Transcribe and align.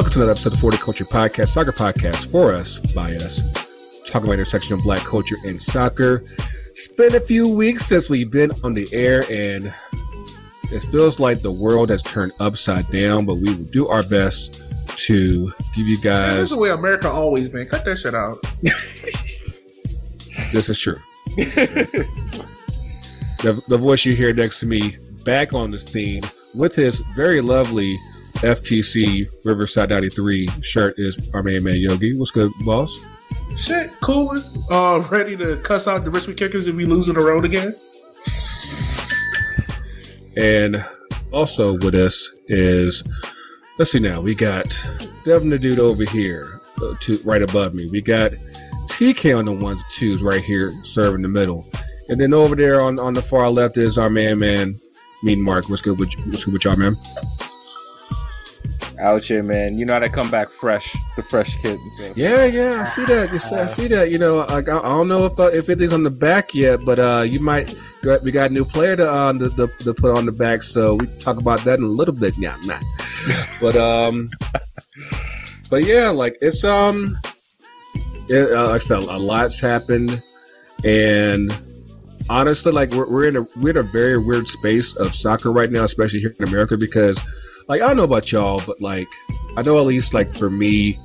Welcome 0.00 0.14
to 0.14 0.20
another 0.20 0.32
episode 0.32 0.54
of 0.54 0.60
40 0.60 0.78
Culture 0.78 1.04
Podcast, 1.04 1.48
soccer 1.48 1.72
podcast 1.72 2.32
for 2.32 2.54
us, 2.54 2.78
by 2.94 3.14
us, 3.16 3.42
talking 4.06 4.28
about 4.28 4.32
intersection 4.32 4.72
of 4.72 4.82
black 4.82 5.02
culture 5.02 5.36
and 5.44 5.60
soccer. 5.60 6.24
It's 6.70 6.88
been 6.88 7.16
a 7.16 7.20
few 7.20 7.46
weeks 7.46 7.84
since 7.84 8.08
we've 8.08 8.30
been 8.30 8.50
on 8.64 8.72
the 8.72 8.88
air, 8.94 9.30
and 9.30 9.74
it 10.72 10.80
feels 10.90 11.20
like 11.20 11.40
the 11.40 11.50
world 11.50 11.90
has 11.90 12.00
turned 12.00 12.32
upside 12.40 12.88
down, 12.88 13.26
but 13.26 13.34
we 13.34 13.54
will 13.54 13.64
do 13.64 13.88
our 13.88 14.02
best 14.02 14.62
to 14.96 15.52
give 15.76 15.86
you 15.86 16.00
guys. 16.00 16.36
This 16.36 16.44
is 16.44 16.56
the 16.56 16.62
way 16.62 16.70
America 16.70 17.10
always 17.10 17.50
been. 17.50 17.68
Cut 17.68 17.84
that 17.84 17.98
shit 17.98 18.14
out. 18.14 18.38
This 20.54 20.70
is 20.70 20.80
true. 20.80 20.96
the, 21.36 22.02
the 23.68 23.76
voice 23.76 24.06
you 24.06 24.16
hear 24.16 24.32
next 24.32 24.60
to 24.60 24.66
me 24.66 24.96
back 25.26 25.52
on 25.52 25.70
the 25.70 25.78
scene 25.78 26.22
with 26.54 26.74
his 26.74 27.00
very 27.14 27.42
lovely 27.42 27.98
FTC 28.40 29.28
Riverside 29.44 29.90
93 29.90 30.48
shirt 30.62 30.94
is 30.98 31.30
our 31.34 31.42
main 31.42 31.62
man 31.62 31.76
Yogi. 31.76 32.16
What's 32.18 32.30
good, 32.30 32.50
boss? 32.64 32.90
Shit, 33.58 33.90
cooler. 34.00 34.38
Uh, 34.70 35.06
ready 35.10 35.36
to 35.36 35.56
cuss 35.58 35.86
out 35.86 36.04
the 36.04 36.10
Richmond 36.10 36.38
Kickers 36.38 36.66
if 36.66 36.74
we 36.74 36.86
lose 36.86 37.10
on 37.10 37.16
the 37.16 37.20
road 37.20 37.44
again. 37.44 37.74
And 40.38 40.82
also 41.32 41.74
with 41.78 41.94
us 41.94 42.32
is, 42.46 43.04
let's 43.78 43.92
see 43.92 44.00
now, 44.00 44.22
we 44.22 44.34
got 44.34 44.66
Devin 45.24 45.50
the 45.50 45.58
dude 45.58 45.78
over 45.78 46.04
here, 46.04 46.62
uh, 46.82 46.94
to, 47.02 47.18
right 47.24 47.42
above 47.42 47.74
me. 47.74 47.90
We 47.90 48.00
got 48.00 48.32
TK 48.86 49.38
on 49.38 49.44
the 49.44 49.52
ones 49.52 49.80
and 49.80 49.90
twos 49.90 50.22
right 50.22 50.42
here, 50.42 50.72
serving 50.82 51.20
the 51.20 51.28
middle. 51.28 51.66
And 52.08 52.18
then 52.18 52.32
over 52.32 52.56
there 52.56 52.82
on, 52.82 52.98
on 52.98 53.12
the 53.12 53.22
far 53.22 53.50
left 53.50 53.76
is 53.76 53.98
our 53.98 54.08
man, 54.08 54.38
man, 54.38 54.76
Mean 55.22 55.42
Mark. 55.42 55.68
What's 55.68 55.82
good 55.82 55.98
with, 55.98 56.10
what's 56.28 56.46
good 56.46 56.54
with 56.54 56.64
y'all, 56.64 56.76
man? 56.76 56.96
Out 59.00 59.24
here, 59.24 59.42
man. 59.42 59.78
You 59.78 59.84
know 59.84 59.94
how 59.94 59.98
to 59.98 60.08
come 60.08 60.30
back 60.30 60.48
fresh, 60.48 60.94
the 61.16 61.22
fresh 61.22 61.56
kid. 61.56 61.78
and 62.00 62.16
Yeah, 62.16 62.44
yeah, 62.44 62.82
I 62.82 62.84
see 62.84 63.04
that. 63.06 63.32
You 63.32 63.38
see, 63.38 63.56
I 63.56 63.66
see 63.66 63.88
that. 63.88 64.10
You 64.10 64.18
know, 64.18 64.36
like, 64.36 64.68
I, 64.68 64.78
I 64.78 64.82
don't 64.82 65.08
know 65.08 65.24
if 65.24 65.38
uh, 65.38 65.50
if 65.52 65.68
anything's 65.68 65.92
on 65.92 66.04
the 66.04 66.10
back 66.10 66.54
yet, 66.54 66.80
but 66.84 66.98
uh, 66.98 67.22
you 67.26 67.40
might. 67.40 67.74
We 68.22 68.32
got 68.32 68.50
a 68.50 68.52
new 68.54 68.64
player 68.64 68.96
to, 68.96 69.10
uh, 69.10 69.32
to, 69.34 69.50
to, 69.50 69.66
to 69.66 69.92
put 69.92 70.16
on 70.16 70.24
the 70.24 70.32
back, 70.32 70.62
so 70.62 70.94
we 70.94 71.06
can 71.06 71.18
talk 71.18 71.36
about 71.36 71.60
that 71.64 71.78
in 71.78 71.84
a 71.84 71.88
little 71.88 72.14
bit. 72.14 72.34
Yeah, 72.38 72.56
nah. 72.64 72.80
but 73.60 73.76
um, 73.76 74.30
but 75.68 75.84
yeah, 75.84 76.08
like 76.08 76.38
it's 76.40 76.64
um, 76.64 77.18
it, 78.28 78.52
uh, 78.52 78.68
like 78.68 78.74
I 78.76 78.84
said, 78.84 78.98
a 78.98 79.18
lot's 79.18 79.60
happened, 79.60 80.22
and 80.84 81.52
honestly, 82.30 82.72
like 82.72 82.90
we're, 82.92 83.08
we're 83.08 83.28
in 83.28 83.36
a 83.36 83.46
we're 83.60 83.70
in 83.70 83.76
a 83.76 83.82
very 83.82 84.18
weird 84.18 84.48
space 84.48 84.96
of 84.96 85.14
soccer 85.14 85.52
right 85.52 85.70
now, 85.70 85.84
especially 85.84 86.20
here 86.20 86.34
in 86.38 86.48
America, 86.48 86.76
because 86.78 87.20
like 87.68 87.82
I 87.82 87.88
don't 87.88 87.96
know 87.96 88.04
about 88.04 88.30
y'all, 88.32 88.62
but 88.66 88.80
like 88.80 89.08
I 89.56 89.62
know 89.62 89.78
at 89.78 89.86
least 89.86 90.14
like 90.14 90.34
for 90.34 90.50
me, 90.50 90.98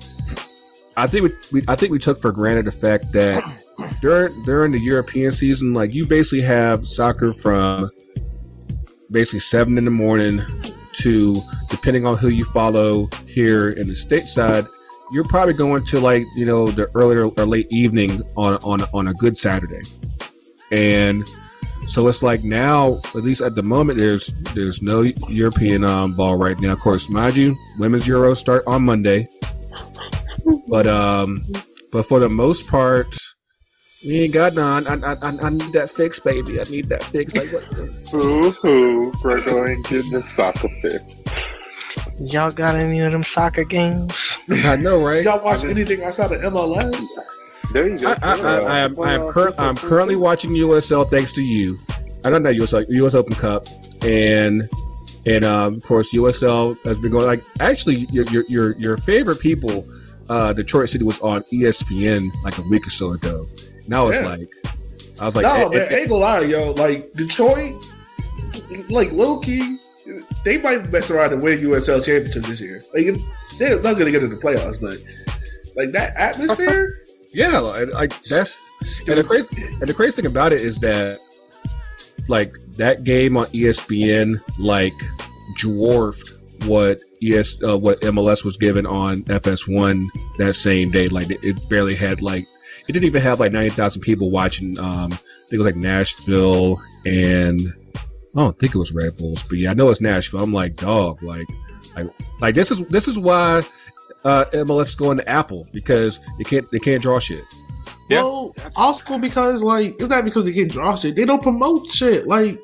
I 0.98 1.08
think 1.08 1.26
we, 1.26 1.60
we 1.60 1.66
I 1.68 1.76
think 1.76 1.92
we 1.92 2.00
took 2.00 2.22
for 2.22 2.32
granted 2.32 2.66
the 2.66 2.72
fact 2.72 3.12
that 3.14 3.44
during 4.02 4.44
during 4.44 4.72
the 4.72 4.80
European 4.80 5.32
season, 5.32 5.74
like 5.74 5.94
you 5.94 6.06
basically 6.06 6.42
have 6.42 6.88
soccer 6.88 7.34
from 7.34 7.90
basically 9.12 9.40
seven 9.40 9.78
in 9.78 9.86
the 9.86 9.92
morning 9.92 10.42
to 10.94 11.36
depending 11.70 12.06
on 12.06 12.18
who 12.18 12.30
you 12.30 12.46
follow 12.46 13.08
here 13.28 13.70
in 13.72 13.88
the 13.88 13.94
stateside, 13.94 14.68
you're 15.12 15.28
probably 15.28 15.54
going 15.54 15.86
to 15.86 16.00
like 16.00 16.24
you 16.36 16.46
know 16.46 16.68
the 16.68 16.90
earlier 16.96 17.26
or 17.26 17.46
late 17.46 17.68
evening 17.70 18.22
on 18.38 18.56
on 18.64 18.82
on 18.94 19.08
a 19.10 19.14
good 19.14 19.38
Saturday, 19.38 19.82
and 20.72 21.24
so 21.88 22.08
it's 22.08 22.24
like 22.24 22.44
now, 22.44 23.02
at 23.16 23.24
least 23.24 23.42
at 23.42 23.56
the 23.56 23.64
moment, 23.64 23.98
there's 23.98 24.28
there's 24.54 24.82
no 24.82 25.02
European 25.30 25.84
um, 25.84 26.14
ball 26.16 26.36
right 26.36 26.60
now. 26.60 26.74
Of 26.74 26.80
course, 26.80 27.10
mind 27.10 27.36
you, 27.36 27.56
women's 27.80 28.08
Euro 28.08 28.34
start 28.34 28.64
on 28.68 28.84
Monday, 28.84 29.28
but 30.68 30.88
um, 30.88 31.46
but 31.92 32.06
for 32.06 32.20
the 32.20 32.30
most 32.30 32.68
part, 32.68 33.08
we 34.06 34.22
ain't 34.22 34.34
got 34.34 34.54
none. 34.54 34.86
I, 34.88 34.94
I, 34.94 35.14
I, 35.22 35.38
I 35.48 35.50
need 35.50 35.74
that 35.74 35.90
fix, 35.90 36.20
baby. 36.20 36.60
I 36.60 36.64
need 36.64 36.90
that 36.90 37.04
fix. 37.04 37.34
Like 37.36 37.52
what? 37.52 37.64
Hoo 38.12 38.50
hoo, 38.52 39.14
we're 39.24 39.42
going 39.42 39.84
to 39.84 40.02
the 40.12 40.22
soccer 40.22 40.70
fix. 40.82 41.24
Y'all 42.20 42.52
got 42.52 42.76
any 42.76 43.00
of 43.02 43.12
them 43.12 43.24
soccer 43.24 43.64
games? 43.64 44.38
I 44.50 44.76
know, 44.76 45.04
right? 45.04 45.24
Y'all 45.24 45.44
watch 45.44 45.64
anything 45.64 46.04
outside 46.04 46.32
of 46.32 46.42
MLS? 46.54 47.04
There 47.72 47.88
you 47.88 47.98
go. 48.00 48.08
I, 48.08 48.18
I, 48.22 48.36
I, 48.36 48.58
I 48.60 48.80
am 48.80 49.00
I 49.00 49.14
am 49.14 49.32
cur- 49.32 49.54
I'm 49.58 49.76
currently 49.76 50.16
watching 50.16 50.52
USL 50.52 51.10
thanks 51.10 51.32
to 51.34 51.42
you. 51.42 51.78
I 52.24 52.30
don't 52.30 52.44
know 52.44 52.52
USL 52.54 52.86
US 52.90 53.14
Open 53.14 53.34
Cup 53.36 53.68
and 54.04 54.70
and 55.26 55.44
um, 55.44 55.76
of 55.76 55.84
course 55.84 56.14
USL 56.14 56.78
has 56.86 56.98
been 57.00 57.12
going 57.12 57.26
like 57.26 57.44
actually 57.60 58.08
your 58.12 58.26
your 58.28 58.44
your, 58.48 58.76
your 58.78 58.98
favorite 58.98 59.40
people 59.40 59.86
uh, 60.30 60.54
Detroit 60.54 60.90
City 60.90 61.04
was 61.04 61.20
on 61.20 61.44
ESPN 61.54 62.32
like 62.44 62.58
a 62.58 62.62
week 62.64 62.86
or 62.88 62.90
so 62.90 63.12
ago. 63.12 63.46
And 63.86 63.94
I 63.94 64.02
was 64.02 64.16
Yeah. 64.16 64.28
like 64.28 64.50
I 65.20 65.26
was 65.26 65.36
like 65.36 65.44
no, 65.44 65.68
eh, 65.70 65.70
man, 65.80 65.88
eh, 65.94 65.96
ain't 65.98 66.10
gonna 66.10 66.22
lie, 66.22 66.40
yo. 66.42 66.72
Like 66.72 67.12
Detroit, 67.14 67.74
like 68.90 69.12
low 69.12 69.38
key, 69.40 69.78
they 70.44 70.58
might 70.58 70.90
mess 70.92 71.10
around 71.12 71.34
and 71.34 71.42
win 71.42 71.60
USL 71.60 72.04
championship 72.04 72.44
this 72.44 72.60
year. 72.62 72.84
Like 72.94 73.06
they're 73.60 73.82
not 73.82 73.98
gonna 73.98 74.12
get 74.12 74.24
into 74.24 74.36
the 74.36 74.42
playoffs, 74.42 74.80
but 74.82 74.98
like 75.76 75.92
that 75.92 76.16
atmosphere, 76.16 76.90
yeah, 77.36 77.60
like, 77.60 77.88
like 77.94 78.20
that's 78.24 78.58
And 79.08 79.18
the, 79.18 79.24
crazy, 79.24 79.48
and 79.80 79.90
the 79.90 79.94
crazy 79.94 80.16
thing 80.16 80.26
about 80.26 80.54
it 80.54 80.62
is 80.62 80.80
that, 80.80 81.20
like, 82.28 82.54
that 82.78 83.04
game 83.04 83.38
on 83.38 83.46
ESPN, 83.48 84.40
like, 84.60 84.94
dwarfed 85.58 86.34
what 86.66 87.00
ES, 87.22 87.62
uh, 87.68 87.78
what 87.78 88.00
MLS 88.02 88.44
was 88.44 88.58
given 88.58 88.86
on 88.86 89.24
FS1 89.24 90.08
that 90.38 90.56
same 90.56 90.90
day. 90.90 91.08
Like, 91.08 91.28
it, 91.30 91.70
barely 91.70 91.96
had, 91.96 92.22
like, 92.22 92.46
it 92.88 92.94
didn't 92.94 93.06
even 93.06 93.22
have, 93.22 93.40
like, 93.40 93.52
90,000 93.52 94.02
people 94.02 94.30
watching. 94.30 94.78
Um, 94.80 95.12
I 95.12 95.18
think 95.50 95.54
it 95.54 95.58
was, 95.58 95.66
like, 95.66 95.76
Nashville 95.76 96.82
and 97.06 97.74
I 98.36 98.42
don't 98.42 98.58
think 98.60 98.76
it 98.76 98.80
was 98.80 98.92
Red 98.92 99.18
Bulls, 99.18 99.44
but 99.44 99.58
yeah, 99.58 99.72
I 99.72 99.74
know 99.74 99.90
it's 99.90 100.02
Nashville. 100.02 100.44
I'm 100.44 100.52
like, 100.52 100.76
dog, 100.76 101.24
like, 101.24 101.48
like, 101.96 102.08
like 102.42 102.56
this 102.56 102.70
is, 102.70 102.86
this 102.88 103.08
is 103.08 103.18
why, 103.18 103.64
uh, 104.26 104.46
MLS 104.52 104.90
is 104.90 104.96
going 104.96 105.18
to 105.18 105.30
Apple 105.30 105.68
because 105.72 106.20
they 106.38 106.44
can't, 106.44 106.70
they 106.72 106.80
can't 106.80 107.02
draw 107.02 107.20
shit. 107.20 107.44
Yeah. 108.10 108.24
Well, 108.24 108.56
also 108.76 109.18
because 109.18 109.64
like 109.64 109.96
it's 110.00 110.10
not 110.10 110.26
because 110.26 110.46
they 110.46 110.54
can't 110.54 110.72
draw 110.72 110.96
shit; 110.96 111.16
they 111.16 111.26
don't 111.26 111.42
promote 111.42 111.92
shit. 111.92 112.28
Like, 112.28 112.60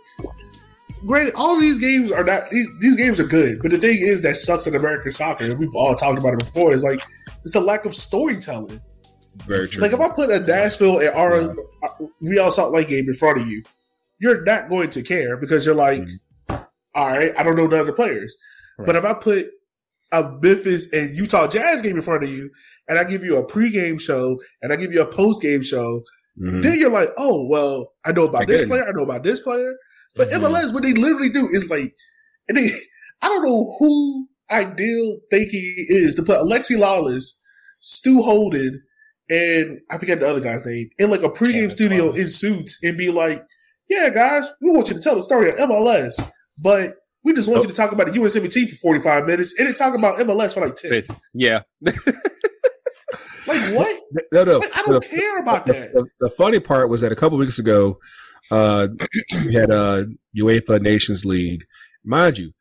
granted, 1.05 1.33
all 1.35 1.55
of 1.55 1.61
these 1.61 1.79
games 1.79 2.11
are 2.11 2.23
not 2.23 2.49
these, 2.51 2.67
these 2.79 2.95
games 2.95 3.19
are 3.19 3.25
good, 3.25 3.59
but 3.61 3.71
the 3.71 3.77
thing 3.77 3.97
is 3.99 4.21
that 4.21 4.37
sucks 4.37 4.67
in 4.67 4.75
American 4.75 5.09
soccer. 5.09 5.45
And 5.45 5.57
we've 5.57 5.73
all 5.73 5.95
talked 5.95 6.19
about 6.19 6.33
it 6.33 6.39
before. 6.39 6.73
Is 6.73 6.83
like 6.83 7.01
it's 7.41 7.53
the 7.53 7.61
lack 7.61 7.85
of 7.85 7.95
storytelling. 7.95 8.81
Very 9.47 9.67
true. 9.67 9.81
Like 9.81 9.93
if 9.93 9.99
I 9.99 10.09
put 10.09 10.29
a 10.29 10.39
Nashville 10.39 10.99
and 10.99 11.09
our 11.09 11.55
Real 12.19 12.51
Salt 12.51 12.73
Lake 12.73 12.89
game 12.89 13.07
in 13.07 13.13
front 13.13 13.41
of 13.41 13.47
you, 13.47 13.63
you're 14.19 14.43
not 14.43 14.69
going 14.69 14.91
to 14.91 15.01
care 15.01 15.37
because 15.37 15.65
you're 15.65 15.73
like, 15.73 16.07
all 16.93 17.07
right, 17.07 17.33
I 17.35 17.41
don't 17.41 17.55
know 17.55 17.65
none 17.65 17.79
of 17.79 17.87
the 17.87 17.93
players. 17.93 18.37
But 18.77 18.95
if 18.95 19.05
I 19.05 19.13
put 19.13 19.51
a 20.11 20.23
Memphis 20.41 20.91
and 20.91 21.15
Utah 21.15 21.47
Jazz 21.47 21.81
game 21.81 21.95
in 21.95 22.01
front 22.01 22.23
of 22.23 22.29
you, 22.29 22.49
and 22.87 22.99
I 22.99 23.03
give 23.03 23.23
you 23.23 23.37
a 23.37 23.45
pregame 23.45 23.99
show 23.99 24.39
and 24.61 24.73
I 24.73 24.75
give 24.75 24.93
you 24.93 25.01
a 25.01 25.07
postgame 25.07 25.63
show, 25.63 26.03
Mhm. 26.41 26.63
then 26.63 26.79
you're 26.79 26.89
like, 26.89 27.09
oh 27.17 27.47
well, 27.47 27.93
I 28.05 28.11
know 28.11 28.25
about 28.25 28.43
I 28.43 28.45
this 28.45 28.63
player, 28.63 28.85
I 28.87 28.91
know 28.91 29.03
about 29.03 29.23
this 29.23 29.39
player. 29.39 29.75
But 30.15 30.29
Mhm. 30.29 30.41
MLS, 30.43 30.73
what 30.73 30.83
they 30.83 30.93
literally 30.93 31.29
do 31.29 31.47
is 31.47 31.69
like, 31.69 31.93
and 32.47 32.57
they, 32.57 32.71
I 33.21 33.27
don't 33.29 33.43
know 33.43 33.75
who 33.79 34.27
ideal 34.49 35.19
thinking 35.29 35.75
is 35.87 36.15
to 36.15 36.23
put 36.23 36.39
Alexi 36.41 36.77
Lalas, 36.77 37.35
Stu 37.79 38.21
Holden, 38.21 38.81
and 39.29 39.79
I 39.89 39.97
forget 39.97 40.19
the 40.19 40.27
other 40.27 40.41
guy's 40.41 40.65
name 40.65 40.89
in 40.97 41.09
like 41.09 41.23
a 41.23 41.29
pregame 41.29 41.63
Yeah, 41.63 41.69
studio 41.69 42.11
in 42.11 42.27
suits 42.27 42.77
and 42.83 42.97
be 42.97 43.09
like, 43.09 43.45
yeah, 43.89 44.09
guys, 44.09 44.49
we 44.61 44.69
want 44.71 44.89
you 44.89 44.95
to 44.95 45.01
tell 45.01 45.15
the 45.15 45.23
story 45.23 45.49
of 45.49 45.55
MLS, 45.57 46.15
but 46.57 46.95
we 47.23 47.33
just 47.33 47.47
want 47.49 47.59
Oh. 47.59 47.63
you 47.63 47.69
to 47.69 47.75
talk 47.75 47.91
about 47.91 48.07
the 48.07 48.13
USMT 48.19 48.69
for 48.69 48.75
45 48.77 49.25
minutes 49.25 49.53
and 49.57 49.67
then 49.67 49.75
talk 49.75 49.93
about 49.95 50.17
MLS 50.19 50.53
for 50.53 50.61
like 50.65 50.75
10. 50.75 50.91
Basi- 50.91 51.19
Yeah. 51.33 51.61
Like, 53.47 53.73
what? 53.75 53.97
No, 54.31 54.43
no. 54.43 54.57
Like, 54.59 54.69
I 54.77 54.81
don't 54.83 55.01
the, 55.03 55.09
care 55.09 55.39
about 55.39 55.65
the, 55.65 55.73
that. 55.73 55.93
the, 55.93 56.05
the 56.19 56.29
funny 56.29 56.59
part 56.59 56.89
was 56.89 57.01
that 57.01 57.11
a 57.11 57.15
couple 57.15 57.37
weeks 57.37 57.57
ago, 57.59 57.97
uh, 58.51 58.87
we 59.45 59.53
had 59.53 59.71
a 59.71 60.05
UEFA 60.37 60.79
Nations 60.81 61.25
League. 61.25 61.65
Mind 62.05 62.37
you, 62.37 62.53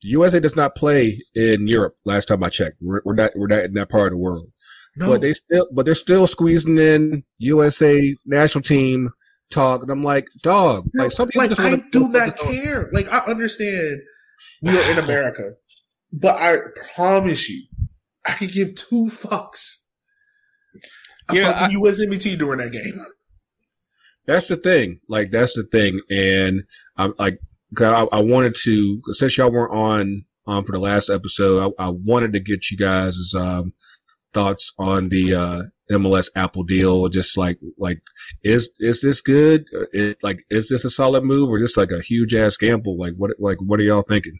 the 0.00 0.08
USA 0.10 0.38
does 0.40 0.56
not 0.56 0.74
play 0.76 1.20
in 1.34 1.66
Europe. 1.66 1.96
Last 2.04 2.26
time 2.28 2.42
I 2.44 2.50
checked, 2.50 2.76
we're, 2.80 3.02
we're 3.04 3.14
not 3.14 3.32
we're 3.36 3.48
not 3.48 3.64
in 3.64 3.74
that 3.74 3.88
part 3.90 4.06
of 4.06 4.12
the 4.12 4.18
world. 4.18 4.50
No, 4.96 5.08
But 5.08 5.20
they 5.22 5.32
still, 5.32 5.66
but 5.72 5.84
they're 5.86 5.94
still 5.94 6.26
squeezing 6.26 6.78
in 6.78 7.24
USA 7.38 8.16
national 8.24 8.62
team 8.62 9.10
talk, 9.52 9.82
and 9.82 9.90
I'm 9.90 10.02
like, 10.02 10.26
dog, 10.42 10.88
No, 10.94 11.04
like 11.04 11.12
some 11.12 11.28
people 11.28 11.42
like 11.42 11.50
just 11.50 11.60
I 11.60 11.76
do 11.90 12.08
not 12.08 12.36
care. 12.36 12.90
Like 12.92 13.08
I 13.12 13.18
understand 13.18 14.00
we 14.62 14.76
are 14.78 14.90
in 14.90 14.98
America, 14.98 15.52
but 16.12 16.36
I 16.36 16.56
promise 16.94 17.48
you, 17.48 17.66
I 18.26 18.32
could 18.32 18.52
give 18.52 18.74
two 18.74 19.08
fucks 19.10 19.76
Yeah, 21.32 21.50
about 21.50 21.70
the 21.70 21.76
USMT 21.76 22.38
during 22.38 22.58
that 22.60 22.72
game. 22.72 23.04
That's 24.26 24.46
the 24.46 24.56
thing. 24.56 25.00
Like 25.08 25.30
that's 25.32 25.54
the 25.54 25.64
thing, 25.64 26.00
and 26.10 26.62
I'm 26.96 27.14
like, 27.18 27.38
'cause 27.76 28.08
I, 28.12 28.16
I 28.16 28.20
wanted 28.20 28.54
to 28.64 29.00
since 29.12 29.36
y'all 29.36 29.50
weren't 29.50 29.72
on 29.74 30.24
um, 30.46 30.64
for 30.64 30.72
the 30.72 30.78
last 30.78 31.10
episode, 31.10 31.74
I, 31.78 31.86
I 31.86 31.88
wanted 31.88 32.32
to 32.34 32.40
get 32.40 32.70
you 32.70 32.76
guys' 32.76 33.32
um, 33.36 33.72
thoughts 34.32 34.72
on 34.78 35.08
the 35.08 35.34
uh, 35.34 35.62
MLS 35.92 36.28
Apple 36.34 36.64
deal. 36.64 37.08
Just 37.08 37.36
like 37.36 37.58
like 37.78 38.00
is 38.42 38.70
is 38.78 39.00
this 39.00 39.20
good? 39.20 39.64
It, 39.92 40.18
like 40.22 40.44
is 40.50 40.68
this 40.68 40.84
a 40.84 40.90
solid 40.90 41.24
move 41.24 41.48
or 41.48 41.58
just 41.58 41.76
like 41.76 41.92
a 41.92 42.00
huge 42.02 42.34
ass 42.34 42.56
gamble? 42.56 42.98
Like 42.98 43.14
what 43.16 43.32
like 43.38 43.58
what 43.60 43.80
are 43.80 43.84
y'all 43.84 44.04
thinking? 44.08 44.38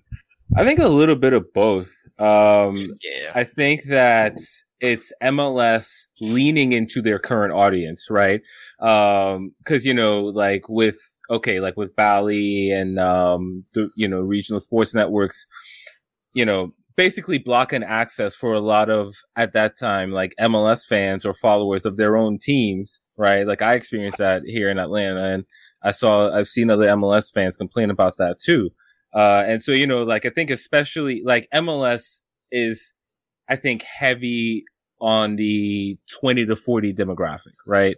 I 0.57 0.65
think 0.65 0.81
a 0.81 0.89
little 0.89 1.17
bit 1.17 1.33
of 1.33 1.53
both. 1.53 1.91
Um, 2.19 2.77
Yeah. 2.77 3.33
I 3.35 3.45
think 3.45 3.85
that 3.89 4.37
it's 4.81 5.13
MLS 5.23 5.89
leaning 6.21 6.73
into 6.73 7.01
their 7.01 7.19
current 7.19 7.55
audience, 7.55 8.09
right? 8.11 8.43
Um, 8.81 9.53
cause 9.65 9.87
you 9.87 9.95
know, 9.95 10.25
like 10.25 10.69
with, 10.69 10.97
okay, 11.31 11.61
like 11.61 11.77
with 11.77 11.97
Bally 11.97 12.71
and, 12.71 12.99
um, 12.99 13.65
the, 13.75 13.91
you 13.97 14.09
know, 14.09 14.21
regional 14.21 14.61
sports 14.61 14.95
networks, 14.95 15.47
you 16.35 16.45
know, 16.45 16.75
basically 16.97 17.39
blocking 17.39 17.83
access 17.83 18.35
for 18.35 18.53
a 18.55 18.61
lot 18.61 18.91
of, 18.91 19.15
at 19.37 19.53
that 19.53 19.79
time, 19.79 20.13
like 20.13 20.35
MLS 20.41 20.87
fans 20.87 21.25
or 21.25 21.35
followers 21.35 21.85
of 21.85 21.97
their 21.97 22.17
own 22.17 22.39
teams, 22.39 23.01
right? 23.17 23.47
Like 23.47 23.63
I 23.63 23.75
experienced 23.75 24.19
that 24.19 24.43
here 24.45 24.71
in 24.71 24.79
Atlanta 24.79 25.33
and 25.33 25.45
I 25.83 25.93
saw, 25.93 26.33
I've 26.33 26.49
seen 26.49 26.71
other 26.71 26.87
MLS 26.87 27.33
fans 27.33 27.57
complain 27.57 27.91
about 27.91 28.17
that 28.19 28.39
too. 28.41 28.71
Uh, 29.15 29.45
and 29.47 29.63
so, 29.63 29.73
you 29.73 29.87
know, 29.87 30.03
like 30.03 30.25
I 30.25 30.31
think 30.31 30.51
especially 30.51 31.23
like 31.25 31.49
MLS 31.55 32.23
is, 32.51 32.95
I 33.49 33.57
think 33.57 33.83
heavy 33.83 34.65
on 35.01 35.37
the 35.37 35.99
20 36.21 36.47
to 36.47 36.57
40 36.57 36.95
demographic, 36.95 37.57
right? 37.67 37.97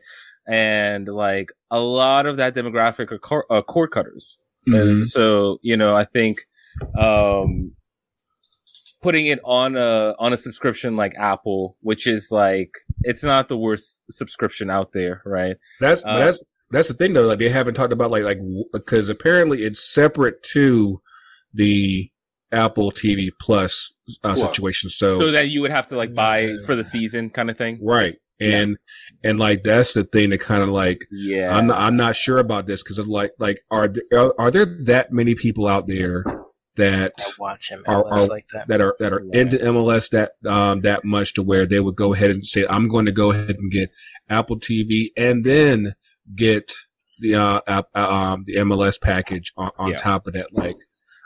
And 0.48 1.06
like 1.06 1.50
a 1.70 1.80
lot 1.80 2.26
of 2.26 2.36
that 2.38 2.54
demographic 2.54 3.12
are, 3.12 3.18
cor- 3.18 3.46
are 3.50 3.62
cord 3.62 3.90
cutters. 3.92 4.38
And 4.66 5.06
so, 5.06 5.58
you 5.62 5.76
know, 5.76 5.94
I 5.94 6.04
think, 6.04 6.46
um, 6.98 7.72
putting 9.04 9.26
it 9.26 9.38
on 9.44 9.76
a, 9.76 10.14
on 10.18 10.32
a 10.32 10.36
subscription 10.36 10.96
like 10.96 11.14
Apple, 11.16 11.76
which 11.80 12.06
is 12.06 12.28
like, 12.30 12.70
it's 13.02 13.22
not 13.22 13.48
the 13.48 13.56
worst 13.56 14.00
subscription 14.10 14.70
out 14.70 14.92
there, 14.94 15.20
right? 15.26 15.56
That's 15.78 16.02
Uh, 16.04 16.18
that's 16.18 16.42
that's 16.70 16.88
the 16.88 16.94
thing 16.94 17.12
though. 17.12 17.26
Like 17.26 17.38
they 17.38 17.50
haven't 17.50 17.74
talked 17.74 17.92
about 17.92 18.10
like 18.10 18.24
like 18.24 18.40
because 18.72 19.08
apparently 19.10 19.62
it's 19.62 19.80
separate 19.80 20.42
to 20.54 21.00
the 21.52 22.10
Apple 22.50 22.90
TV 22.90 23.30
Plus 23.38 23.92
uh, 24.24 24.34
Plus. 24.34 24.40
situation. 24.40 24.90
So, 24.90 25.20
So 25.20 25.30
that 25.32 25.48
you 25.50 25.60
would 25.60 25.70
have 25.70 25.86
to 25.88 25.96
like 25.96 26.14
buy 26.14 26.56
for 26.66 26.74
the 26.74 26.82
season 26.82 27.30
kind 27.30 27.50
of 27.50 27.58
thing. 27.58 27.78
right, 27.82 28.16
and 28.40 28.76
and 29.22 29.38
like 29.38 29.62
that's 29.62 29.92
the 29.92 30.04
thing 30.04 30.30
that 30.30 30.40
kind 30.40 30.62
of 30.62 30.70
like 30.70 31.00
Yeah. 31.12 31.54
I'm 31.54 31.66
not, 31.66 31.78
I'm 31.78 31.96
not 31.96 32.16
sure 32.16 32.38
about 32.38 32.66
this 32.66 32.82
because 32.82 32.98
of 32.98 33.06
like 33.06 33.32
like 33.38 33.58
are 33.70 33.88
there 33.88 34.02
are, 34.18 34.34
are 34.38 34.50
there 34.50 34.66
that 34.86 35.12
many 35.12 35.34
people 35.34 35.68
out 35.68 35.86
there 35.86 36.24
that 36.76 37.12
watch 37.38 37.70
him 37.70 37.82
Are- 37.86 38.04
are- 38.12 38.26
like 38.26 38.46
that. 38.52 38.66
that 38.68 38.80
are 38.80 38.96
that 38.98 39.12
are 39.12 39.22
Yeah. 39.32 39.40
into 39.42 39.58
MLS 39.58 40.08
that 40.10 40.32
um 40.46 40.80
that 40.82 41.04
much 41.04 41.32
to 41.34 41.42
where 41.42 41.66
they 41.66 41.80
would 41.80 41.96
go 41.96 42.12
ahead 42.14 42.30
and 42.30 42.44
say 42.44 42.66
I'm 42.68 42.88
going 42.88 43.06
to 43.06 43.12
go 43.12 43.30
ahead 43.32 43.56
and 43.56 43.70
get 43.70 43.90
Apple 44.28 44.58
TV 44.58 45.10
and 45.16 45.44
then 45.44 45.94
get 46.34 46.72
the 47.20 47.34
uh 47.36 47.60
app, 47.66 47.86
uh, 47.94 48.08
um 48.08 48.44
the 48.46 48.56
MLS 48.56 49.00
package 49.00 49.52
on, 49.56 49.70
on 49.78 49.90
Yeah. 49.92 49.98
top 49.98 50.26
of 50.26 50.32
that 50.34 50.48
like 50.52 50.76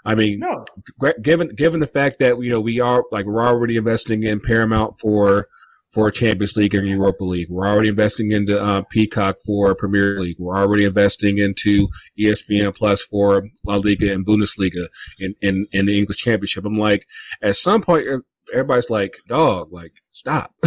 I 0.05 0.15
mean 0.15 0.41
No, 0.41 0.65
gra- 0.99 1.19
given 1.21 1.49
given 1.55 1.81
the 1.81 1.87
fact 1.87 2.19
that 2.21 2.39
you 2.43 2.51
know 2.51 2.61
we 2.61 2.79
are 2.81 3.05
like 3.11 3.25
we're 3.27 3.47
already 3.47 3.77
investing 3.77 4.23
in 4.23 4.41
Paramount 4.41 4.99
for 4.99 5.49
for 5.91 6.11
Champions 6.11 6.57
League 6.57 6.75
and 6.75 6.87
Europa 6.87 7.25
League. 7.25 7.49
We're 7.51 7.67
already 7.67 7.89
investing 7.89 8.33
into 8.33 8.61
uh, 8.61 8.83
Peacock 8.91 9.37
for 9.45 9.75
Premier 9.75 10.21
League. 10.21 10.37
We're 10.39 10.57
already 10.57 10.85
investing 10.85 11.39
into 11.39 11.89
ESPN 12.19 12.75
Plus 12.75 13.03
for 13.03 13.45
La 13.65 13.77
Liga 13.77 14.13
and 14.13 14.27
Bundesliga 14.27 14.89
in, 15.19 15.35
in, 15.41 15.67
in 15.73 15.87
the 15.87 15.99
English 15.99 16.19
Championship. 16.19 16.65
I'm 16.65 16.79
like, 16.79 17.07
at 17.43 17.57
some 17.57 17.81
point, 17.81 18.07
er- 18.07 18.25
everybody's 18.53 18.91
like, 18.91 19.15
dog, 19.29 19.73
like, 19.73 19.93
stop. 20.11 20.55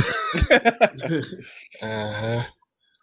Uh-huh. 1.82 2.44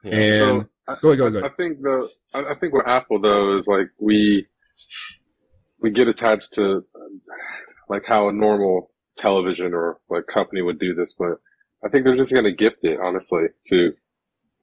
and 0.05 0.39
so 0.39 0.65
I, 0.87 0.97
go 1.03 1.09
ahead, 1.09 1.19
go 1.19 1.27
ahead, 1.27 1.33
go 1.33 1.45
I 1.45 1.51
think 1.51 1.83
the 1.83 2.09
I, 2.33 2.53
I 2.53 2.55
think 2.55 2.73
with 2.73 2.87
Apple 2.87 3.21
though 3.21 3.59
is 3.59 3.67
like 3.67 3.89
we 3.99 4.47
we 5.81 5.91
get 5.91 6.09
attached 6.09 6.55
to 6.55 6.85
um, 6.95 7.21
like 7.89 8.05
how 8.07 8.29
a 8.29 8.33
normal 8.33 8.91
television 9.19 9.75
or 9.75 9.99
like 10.09 10.27
company 10.27 10.63
would 10.63 10.79
do 10.79 10.95
this, 10.95 11.15
but 11.19 11.41
I 11.85 11.89
think 11.89 12.05
they're 12.05 12.17
just 12.17 12.33
gonna 12.33 12.53
gift 12.53 12.79
it 12.83 12.99
honestly 13.01 13.45
to 13.67 13.93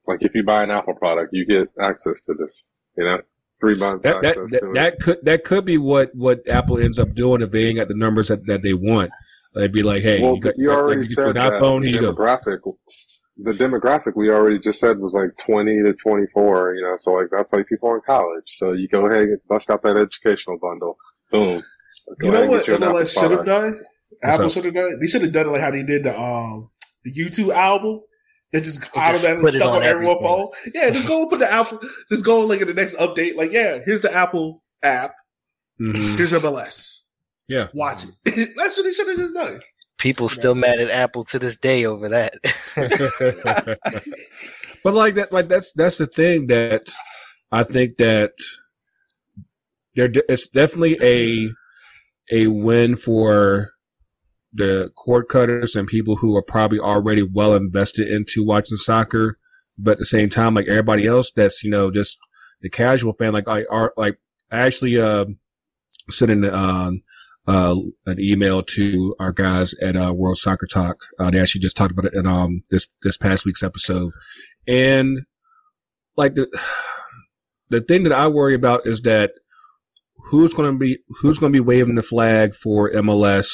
like 0.07 0.19
if 0.21 0.33
you 0.35 0.43
buy 0.43 0.63
an 0.63 0.71
Apple 0.71 0.95
product, 0.95 1.29
you 1.33 1.45
get 1.45 1.69
access 1.79 2.21
to 2.23 2.33
this. 2.33 2.63
You 2.97 3.05
know, 3.05 3.21
three 3.59 3.75
months 3.75 4.03
That, 4.03 4.21
that, 4.21 4.37
access 4.37 4.51
that, 4.51 4.59
to 4.61 4.71
it. 4.71 4.73
that 4.75 4.99
could 4.99 5.17
that 5.23 5.43
could 5.43 5.65
be 5.65 5.77
what, 5.77 6.13
what 6.15 6.47
Apple 6.47 6.79
ends 6.79 6.99
up 6.99 7.13
doing 7.13 7.41
if 7.41 7.51
they 7.51 7.65
ain't 7.65 7.77
got 7.77 7.87
the 7.87 7.95
numbers 7.95 8.29
that, 8.29 8.45
that 8.47 8.61
they 8.61 8.73
want. 8.73 9.11
They'd 9.53 9.71
be 9.71 9.83
like, 9.83 10.03
hey, 10.03 10.21
well, 10.21 10.35
you, 10.35 10.41
got, 10.41 10.57
you 10.57 10.71
already 10.71 11.01
like, 11.01 11.09
you 11.09 11.15
said 11.15 11.25
get 11.27 11.35
that 11.35 11.53
iPhone, 11.53 11.81
the 11.81 11.89
here 11.89 12.01
you 12.01 12.07
go. 12.07 12.13
demographic. 12.13 12.59
The 13.37 13.51
demographic 13.51 14.15
we 14.15 14.29
already 14.29 14.59
just 14.59 14.79
said 14.79 14.99
was 14.99 15.13
like 15.13 15.31
twenty 15.45 15.81
to 15.81 15.93
twenty 15.93 16.25
four. 16.33 16.75
You 16.75 16.83
know, 16.83 16.95
so 16.97 17.13
like 17.13 17.27
that's 17.31 17.53
like 17.53 17.67
people 17.67 17.93
in 17.93 18.01
college. 18.05 18.43
So 18.47 18.73
you 18.73 18.87
go 18.87 19.07
ahead 19.07 19.23
and 19.23 19.39
bust 19.49 19.69
out 19.69 19.81
that 19.83 19.97
educational 19.97 20.57
bundle. 20.57 20.97
Boom. 21.31 21.63
Go 22.19 22.27
you 22.27 22.31
know 22.31 22.45
what 22.47 22.65
get 22.65 22.81
Apple 22.81 22.95
MLS 22.95 23.19
should 23.19 23.31
have 23.31 23.45
done? 23.45 23.81
Apple 24.23 24.49
should 24.49 24.65
have 24.65 24.73
done. 24.73 24.99
They 24.99 25.07
should 25.07 25.21
have 25.21 25.31
done 25.31 25.47
it 25.47 25.51
like 25.51 25.61
how 25.61 25.71
they 25.71 25.83
did 25.83 26.03
the 26.03 26.17
um 26.17 26.69
the 27.05 27.13
YouTube 27.13 27.53
album. 27.53 28.01
They 28.51 28.59
just 28.59 28.81
just 28.81 28.97
automatically 28.97 29.41
put 29.41 29.53
it 29.53 29.57
stuff 29.57 29.69
on 29.69 29.77
on 29.77 29.83
everyone's 29.83 30.21
phone. 30.21 30.47
Yeah, 30.73 30.89
just 30.89 31.07
go 31.07 31.21
and 31.21 31.29
put 31.29 31.39
the 31.39 31.51
Apple. 31.51 31.79
Just 32.11 32.25
go 32.25 32.41
like 32.45 32.61
in 32.61 32.67
the 32.67 32.73
next 32.73 32.97
update. 32.97 33.35
Like, 33.35 33.51
yeah, 33.51 33.79
here's 33.85 34.01
the 34.01 34.13
Apple 34.13 34.63
app. 34.83 35.13
Mhm. 35.79 36.17
Here's 36.17 36.33
MLS. 36.33 37.01
Yeah. 37.47 37.67
Watch 37.73 38.05
it. 38.05 38.15
That's 38.55 38.77
what 38.77 38.83
they 38.83 38.91
should 38.91 39.07
have 39.07 39.17
just 39.17 39.35
done. 39.35 39.61
People 39.97 40.29
still 40.29 40.55
mad 40.55 40.79
at 40.79 40.89
Apple 40.89 41.23
to 41.25 41.39
this 41.39 41.55
day 41.55 41.85
over 41.85 42.09
that. 42.09 42.33
but 44.83 44.93
like 44.93 45.15
that, 45.15 45.31
like 45.31 45.47
that's 45.47 45.71
that's 45.71 45.97
the 45.97 46.05
thing 46.05 46.47
that 46.47 46.93
I 47.51 47.63
think 47.63 47.95
that 47.97 48.33
there 49.95 50.11
it's 50.27 50.49
definitely 50.49 50.97
a 51.01 51.49
a 52.29 52.47
win 52.47 52.97
for 52.97 53.71
the 54.55 54.89
cord 54.95 55.27
cutters 55.27 55.75
and 55.75 55.87
people 55.87 56.15
who 56.17 56.35
are 56.35 56.41
probably 56.41 56.79
already 56.79 57.21
well 57.21 57.53
invested 57.53 58.07
into 58.07 58.43
watching 58.43 58.77
soccer, 58.77 59.37
but 59.77 59.91
at 59.91 59.99
the 59.99 60.05
same 60.05 60.29
time, 60.29 60.53
like 60.53 60.67
everybody 60.67 61.05
else, 61.05 61.31
that's 61.35 61.63
you 61.63 61.69
know 61.69 61.91
just 61.91 62.17
the 62.61 62.69
casual 62.69 63.13
fan. 63.13 63.33
Like 63.33 63.47
I 63.47 63.63
are 63.69 63.93
like 63.97 64.17
I 64.51 64.59
actually 64.59 64.99
uh, 64.99 65.25
sent 66.09 66.31
in 66.31 66.45
um, 66.45 67.03
uh, 67.47 67.75
an 68.05 68.19
email 68.19 68.63
to 68.63 69.15
our 69.19 69.31
guys 69.31 69.73
at 69.81 69.95
uh, 69.95 70.13
World 70.13 70.37
Soccer 70.37 70.67
Talk. 70.67 70.97
Uh, 71.19 71.29
they 71.29 71.39
actually 71.39 71.61
just 71.61 71.77
talked 71.77 71.91
about 71.91 72.05
it 72.05 72.13
in 72.13 72.25
um 72.25 72.63
this 72.71 72.87
this 73.03 73.17
past 73.17 73.45
week's 73.45 73.63
episode, 73.63 74.11
and 74.67 75.19
like 76.15 76.35
the 76.35 76.47
the 77.69 77.81
thing 77.81 78.03
that 78.03 78.13
I 78.13 78.27
worry 78.27 78.53
about 78.53 78.87
is 78.87 79.01
that 79.01 79.31
who's 80.29 80.53
going 80.53 80.71
to 80.71 80.77
be 80.77 80.99
who's 81.21 81.37
going 81.37 81.51
to 81.51 81.57
be 81.57 81.65
waving 81.65 81.95
the 81.95 82.03
flag 82.03 82.55
for 82.55 82.89
MLS 82.91 83.51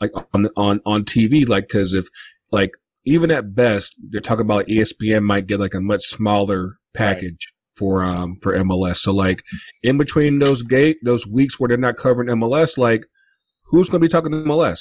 like 0.00 0.10
on 0.32 0.48
on 0.56 0.80
on 0.84 1.04
TV 1.04 1.46
like 1.48 1.68
because 1.68 1.92
if 1.92 2.08
like 2.50 2.72
even 3.04 3.30
at 3.30 3.54
best 3.54 3.94
they're 4.10 4.20
talking 4.20 4.44
about 4.44 4.66
ESPN 4.66 5.22
might 5.22 5.46
get 5.46 5.60
like 5.60 5.74
a 5.74 5.80
much 5.80 6.02
smaller 6.02 6.78
package 6.94 7.52
for 7.76 8.02
um 8.02 8.36
for 8.40 8.56
MLS 8.58 8.96
so 8.96 9.12
like 9.12 9.42
in 9.82 9.98
between 9.98 10.38
those 10.38 10.62
gate 10.62 10.96
those 11.02 11.26
weeks 11.26 11.58
where 11.58 11.68
they're 11.68 11.76
not 11.76 11.96
covering 11.96 12.28
MLS 12.28 12.78
like 12.78 13.04
who's 13.66 13.88
going 13.88 14.00
to 14.00 14.06
be 14.06 14.10
talking 14.10 14.30
to 14.30 14.38
MLS 14.38 14.80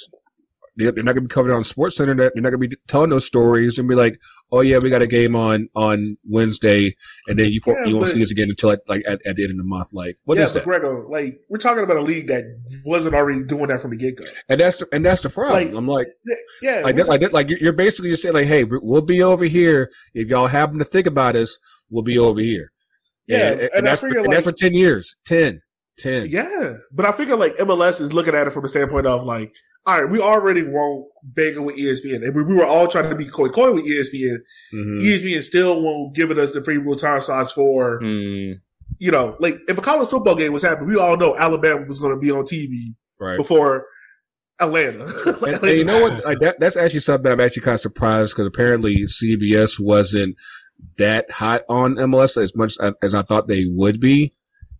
they're 0.75 0.91
not 0.91 1.13
going 1.13 1.15
to 1.15 1.21
be 1.21 1.27
covered 1.27 1.53
on 1.53 1.63
Sports 1.63 1.97
Center. 1.97 2.15
They're 2.15 2.31
not 2.35 2.49
going 2.49 2.61
to 2.61 2.67
be 2.67 2.75
telling 2.87 3.11
those 3.11 3.25
stories 3.25 3.77
and 3.77 3.87
be 3.87 3.95
like, 3.95 4.19
"Oh 4.51 4.61
yeah, 4.61 4.79
we 4.79 4.89
got 4.89 5.01
a 5.01 5.07
game 5.07 5.35
on 5.35 5.69
on 5.75 6.17
Wednesday," 6.27 6.95
and 7.27 7.37
then 7.37 7.51
you 7.51 7.61
Yeah, 7.65 7.85
you 7.85 7.95
won't 7.95 8.09
see 8.09 8.21
us 8.23 8.31
again 8.31 8.49
until 8.49 8.71
at, 8.71 8.81
like 8.87 9.03
at, 9.07 9.19
at 9.25 9.35
the 9.35 9.43
end 9.43 9.51
of 9.51 9.57
the 9.57 9.63
month. 9.63 9.89
Like, 9.93 10.17
what 10.25 10.37
yeah, 10.37 10.45
is 10.45 10.51
but 10.51 10.59
that? 10.59 10.65
Gregor, 10.65 11.05
like 11.09 11.39
we're 11.49 11.57
talking 11.59 11.83
about 11.83 11.97
a 11.97 12.01
league 12.01 12.27
that 12.27 12.43
wasn't 12.85 13.15
already 13.15 13.43
doing 13.43 13.67
that 13.67 13.81
from 13.81 13.91
the 13.91 13.97
get 13.97 14.17
go. 14.17 14.25
And 14.49 14.59
that's 14.59 14.77
the, 14.77 14.87
and 14.91 15.05
that's 15.05 15.21
the 15.21 15.29
problem. 15.29 15.65
Like, 15.67 15.75
I'm 15.75 15.87
like, 15.87 16.07
Yeah, 16.61 16.81
like 16.81 16.95
we're 16.95 17.03
that, 17.03 17.09
like 17.09 17.21
that, 17.21 17.33
like 17.33 17.47
you're 17.49 17.73
basically 17.73 18.09
just 18.09 18.23
saying 18.23 18.33
like, 18.33 18.47
"Hey, 18.47 18.63
we- 18.63 18.79
we'll 18.81 19.01
be 19.01 19.21
over 19.21 19.45
here 19.45 19.91
if 20.13 20.27
y'all 20.27 20.47
happen 20.47 20.79
to 20.79 20.85
think 20.85 21.07
about 21.07 21.35
us. 21.35 21.57
We'll 21.89 22.03
be 22.03 22.17
over 22.17 22.39
here." 22.39 22.71
Yeah, 23.27 23.51
and, 23.51 23.61
and 23.61 23.71
I 23.75 23.81
that's 23.81 24.01
for, 24.01 24.07
figure, 24.09 24.23
and 24.23 24.33
that's 24.33 24.45
for 24.45 24.51
ten 24.51 24.73
years. 24.73 25.15
10. 25.25 25.61
10. 25.99 26.27
Yeah, 26.29 26.77
but 26.91 27.05
I 27.05 27.11
figure 27.11 27.35
like 27.35 27.55
MLS 27.57 28.01
is 28.01 28.13
looking 28.13 28.33
at 28.33 28.47
it 28.47 28.49
from 28.53 28.65
a 28.65 28.67
standpoint 28.67 29.05
of 29.05 29.23
like, 29.23 29.51
all 29.85 30.01
right, 30.01 30.09
we 30.11 30.19
already 30.21 30.63
won't 30.63 31.07
banging 31.23 31.65
with 31.65 31.77
ESPN, 31.77 32.23
and 32.23 32.35
we, 32.35 32.43
we 32.43 32.55
were 32.55 32.65
all 32.65 32.87
trying 32.87 33.09
to 33.09 33.15
be 33.15 33.25
coy 33.27 33.49
coy 33.49 33.71
with 33.73 33.85
ESPN. 33.85 34.37
Mhm. 34.73 34.99
ESPN 35.01 35.41
still 35.43 35.81
won't 35.81 36.15
give 36.15 36.31
us 36.31 36.53
the 36.53 36.63
free 36.63 36.77
real 36.77 36.95
time 36.95 37.19
slots 37.21 37.51
for 37.53 37.99
Hmm. 37.99 38.53
you 38.99 39.11
know, 39.11 39.35
like 39.39 39.55
if 39.67 39.77
a 39.77 39.81
college 39.81 40.09
football 40.09 40.35
game 40.35 40.53
was 40.53 40.63
happening, 40.63 40.87
we 40.89 40.97
all 40.97 41.17
know 41.17 41.35
Alabama 41.35 41.85
was 41.87 41.99
going 41.99 42.13
to 42.13 42.19
be 42.19 42.31
on 42.31 42.43
TV 42.45 42.95
Right. 43.19 43.37
before 43.37 43.85
Atlanta. 44.59 45.05
And, 45.45 45.63
and 45.63 45.77
you 45.79 45.83
know 45.83 46.01
what? 46.01 46.23
Like 46.25 46.39
that, 46.39 46.59
that's 46.59 46.77
actually 46.77 46.99
something 47.01 47.31
I'm 47.31 47.39
actually 47.41 47.63
kind 47.63 47.73
of 47.75 47.81
surprised 47.81 48.33
because 48.35 48.47
apparently 48.47 49.03
CBS 49.05 49.79
wasn't 49.79 50.35
that 50.97 51.29
hot 51.31 51.63
on 51.69 51.95
MLS 51.95 52.41
as 52.41 52.55
much 52.55 52.77
as, 52.79 52.93
as 53.01 53.13
I 53.15 53.21
thought 53.23 53.47
they 53.47 53.65
would 53.67 53.99
be. 53.99 54.33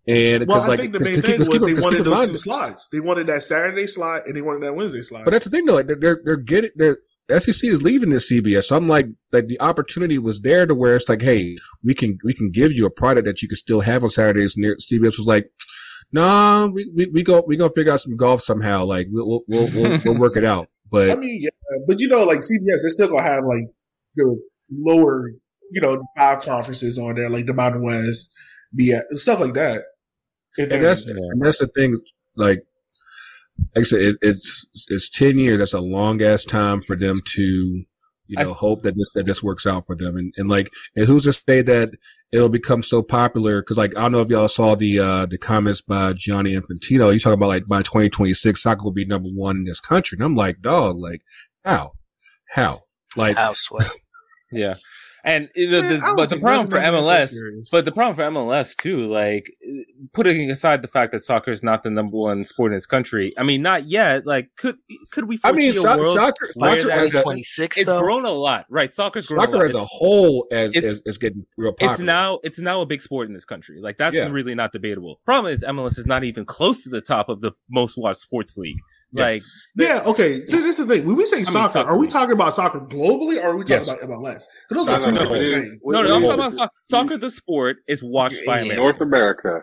And 0.06 0.46
Well, 0.48 0.58
because 0.58 0.66
I 0.66 0.68
like, 0.68 0.80
think 0.80 0.94
the 0.94 1.00
main 1.00 1.22
thing 1.22 1.40
was 1.40 1.48
keep- 1.48 1.62
they 1.62 1.74
'cause 1.76 1.84
wanted 1.84 1.98
keep 2.00 2.06
in 2.08 2.12
those 2.14 2.28
two 2.28 2.38
slides. 2.38 2.90
They 2.92 3.00
wanted 3.00 3.28
that 3.28 3.44
Saturday 3.44 3.88
slot 3.88 4.28
and 4.28 4.36
they 4.36 4.42
wanted 4.42 4.64
that 4.64 4.76
Wednesday 4.76 5.02
slot. 5.02 5.24
But 5.26 5.32
that's 5.32 5.46
the 5.46 5.52
thing 5.52 5.66
though. 5.66 5.82
They're 5.82 5.96
they're, 5.96 6.22
they're 6.24 6.36
getting 6.36 6.72
they're 6.76 6.98
SEC 7.40 7.70
is 7.70 7.82
leaving 7.82 8.10
this 8.10 8.30
CBS. 8.30 8.66
So 8.66 8.76
I'm 8.76 8.90
like 8.90 9.08
like 9.32 9.48
the 9.48 9.60
opportunity 9.62 10.18
was 10.18 10.42
there 10.42 10.66
to 10.66 10.76
where 10.76 10.96
it's 10.98 11.08
like, 11.08 11.22
hey, 11.22 11.58
we 11.84 11.94
can 11.94 12.18
we 12.26 12.34
can 12.34 12.52
give 12.52 12.74
you 12.74 12.86
a 12.86 12.90
product 12.90 13.26
that 13.28 13.42
you 13.42 13.48
can 13.48 13.56
still 13.56 13.80
have 13.80 14.04
on 14.04 14.10
Saturdays. 14.10 14.58
And 14.58 14.66
CBS 14.82 15.18
was 15.18 15.26
like, 15.26 15.50
nah, 16.12 16.66
we 16.66 16.92
we, 16.94 17.06
we 17.08 17.24
go 17.24 17.42
we 17.48 17.56
gonna 17.56 17.72
figure 17.74 17.94
out 17.94 18.02
some 18.02 18.18
golf 18.18 18.42
somehow. 18.42 18.84
Like 18.84 19.08
we'll 19.10 19.44
we'll 19.48 19.66
we'll, 19.74 19.82
we'll, 19.90 20.00
we'll 20.06 20.20
work 20.20 20.36
it 20.36 20.44
out. 20.44 20.68
But 20.92 21.12
I 21.12 21.16
mean, 21.16 21.42
yeah, 21.42 21.50
but 21.88 22.02
you 22.02 22.10
know, 22.10 22.24
like 22.26 22.40
CBS, 22.40 22.82
they're 22.82 22.90
still 22.90 23.08
gonna 23.08 23.24
have 23.24 23.44
like 23.46 23.70
the 24.16 24.38
lower, 24.70 25.32
you 25.72 25.80
know, 25.82 26.04
five 26.18 26.42
conferences 26.42 27.00
on 27.00 27.16
there, 27.16 27.30
like 27.30 27.46
the 27.46 27.54
Mountain 27.54 27.84
West, 27.84 28.30
be 28.76 28.94
stuff 29.14 29.40
like 29.40 29.54
that. 29.54 29.84
And, 30.58 30.84
that's 30.84 31.06
and 31.06 31.42
that's 31.42 31.60
the 31.60 31.68
thing. 31.68 32.00
Like 32.36 32.60
like 33.76 33.82
I 33.82 33.84
said, 33.84 34.02
it, 34.02 34.18
it's 34.22 34.66
it's 34.90 35.10
ten 35.10 35.38
years. 35.38 35.60
That's 35.60 35.74
a 35.74 35.80
long 35.80 36.22
ass 36.22 36.44
time 36.44 36.82
for 36.82 36.96
them 36.96 37.18
to 37.36 37.42
you 37.42 38.38
know 38.38 38.52
I, 38.52 38.54
hope 38.54 38.84
that 38.84 38.96
this 38.96 39.10
that 39.16 39.26
this 39.26 39.44
works 39.44 39.66
out 39.66 39.86
for 39.86 39.96
them. 39.96 40.18
And 40.18 40.34
and 40.38 40.50
like 40.50 40.72
and 40.96 41.06
who's 41.06 41.24
to 41.24 41.34
say 41.34 41.62
that 41.62 41.92
it'll 42.32 42.50
become 42.50 42.84
so 42.84 43.02
popular? 43.02 43.62
Because 43.62 43.78
like 43.78 43.96
I 43.98 44.02
don't 44.02 44.12
know 44.12 44.22
if 44.22 44.30
y'all 44.30 44.48
saw 44.48 44.76
the 44.76 45.00
uh 45.00 45.26
the 45.26 45.38
comments 45.38 45.82
by 45.82 46.14
Gianni 46.14 46.56
Infantino. 46.56 47.12
You 47.12 47.20
talking 47.20 47.34
about 47.34 47.50
like 47.50 47.68
by 47.68 47.82
twenty 47.82 48.10
twenty 48.10 48.34
six, 48.34 48.62
soccer 48.62 48.84
will 48.84 48.92
be 48.92 49.06
number 49.06 49.30
one 49.30 49.58
in 49.58 49.64
this 49.66 49.80
country. 49.80 50.18
And 50.18 50.26
I'm 50.26 50.36
like, 50.36 50.62
dog, 50.62 50.98
like 50.98 51.22
how, 51.64 51.94
how, 52.50 52.84
like 53.16 53.38
House 53.38 53.62
sweat. 53.62 53.92
Yeah, 54.56 54.76
and 55.26 55.46
eh, 55.56 55.70
the, 55.70 55.82
Man, 55.82 56.00
the, 56.00 56.14
but 56.18 56.30
the 56.30 56.38
problem 56.40 56.68
for 56.68 56.80
that's 56.80 57.32
so 57.32 57.38
MLS, 57.38 57.72
but 57.72 57.86
the 57.86 57.92
problem 57.92 58.16
for 58.16 58.24
MLS 58.24 58.76
too, 58.76 59.10
like 59.12 59.52
putting 60.14 60.50
aside 60.52 60.82
the 60.82 60.88
fact 60.88 61.12
that 61.14 61.24
soccer 61.24 61.52
is 61.52 61.64
not 61.64 61.84
the 61.84 61.90
number 61.90 62.18
one 62.18 62.44
sport 62.44 62.72
in 62.72 62.78
this 62.78 62.86
country. 62.86 63.34
I 63.38 63.44
mean, 63.44 63.62
not 63.62 63.88
yet. 63.88 64.26
Like, 64.26 64.50
could 64.58 64.76
could 65.12 65.26
we? 65.30 65.40
I 65.44 65.52
mean, 65.54 65.72
a 65.72 65.74
so- 65.74 65.98
world 65.98 66.16
soccer, 66.16 66.50
soccer 66.52 66.84
that 66.88 66.98
as 66.98 67.10
is 67.10 67.16
a, 67.16 67.24
Twenty 67.24 67.44
six 67.44 67.78
It's 67.78 67.86
though. 67.88 68.02
grown 68.02 68.26
a 68.26 68.32
lot, 68.32 68.66
right? 68.70 68.94
Soccer's 68.94 69.26
grown 69.28 69.40
a 69.40 69.46
soccer 69.46 69.58
lot. 69.60 69.66
as 69.66 69.76
a 69.76 69.86
whole 69.86 70.48
as 70.52 70.74
is, 70.74 71.02
is 71.06 71.18
getting 71.18 71.46
real 71.58 71.72
popular. 71.72 71.94
it's 71.94 72.02
now 72.02 72.40
it's 72.44 72.60
now 72.60 72.82
a 72.82 72.86
big 72.86 73.02
sport 73.02 73.28
in 73.28 73.34
this 73.34 73.46
country. 73.46 73.80
Like 73.82 73.98
that's 73.98 74.16
Yeah. 74.16 74.28
really 74.30 74.56
not 74.56 74.72
debatable. 74.74 75.22
Problem 75.26 75.54
is 75.54 75.62
MLS 75.64 75.98
is 75.98 76.06
not 76.06 76.24
even 76.24 76.46
close 76.46 76.84
to 76.84 76.90
the 76.90 77.02
top 77.02 77.30
of 77.30 77.40
the 77.42 77.52
most 77.70 77.98
watched 77.98 78.20
sports 78.20 78.58
league. 78.58 78.78
Yeah. 79.16 79.24
Like 79.24 79.44
yeah, 79.76 80.02
okay. 80.06 80.42
So 80.42 80.58
this 80.58 80.80
is 80.80 80.86
the 80.88 80.96
thing. 80.96 81.06
When 81.08 81.16
we 81.16 81.26
say 81.26 81.38
mean, 81.38 81.46
soccer, 81.46 81.74
soccer 81.80 81.90
are 81.90 81.98
we 81.98 82.08
talking 82.08 82.34
about 82.34 82.54
soccer 82.54 82.80
globally, 82.82 83.38
or 83.42 83.50
are 83.52 83.58
we 83.58 83.64
talking 83.64 83.88
Yes. 83.88 84.04
about 84.04 84.10
MLS? 84.10 84.44
Because 84.70 84.88
those 84.88 84.90
are 84.90 85.00
two 85.02 85.12
no, 85.12 85.12
no, 85.12 85.20
different 85.22 85.32
we 85.32 85.40
didn't- 85.50 85.62
things. 85.70 85.82
we- 85.84 85.94
no, 85.94 86.02
no, 86.02 86.16
I'm 86.16 86.22
talking 86.22 86.36
about 86.40 86.54
soccer. 86.54 86.72
Soccer, 86.90 87.18
the 87.18 87.32
sport, 87.32 87.78
is 87.88 88.02
watched 88.04 88.46
by 88.46 88.58
Yeah. 88.58 88.62
Americans. 88.66 88.78
North 88.80 89.02
America. 89.02 89.62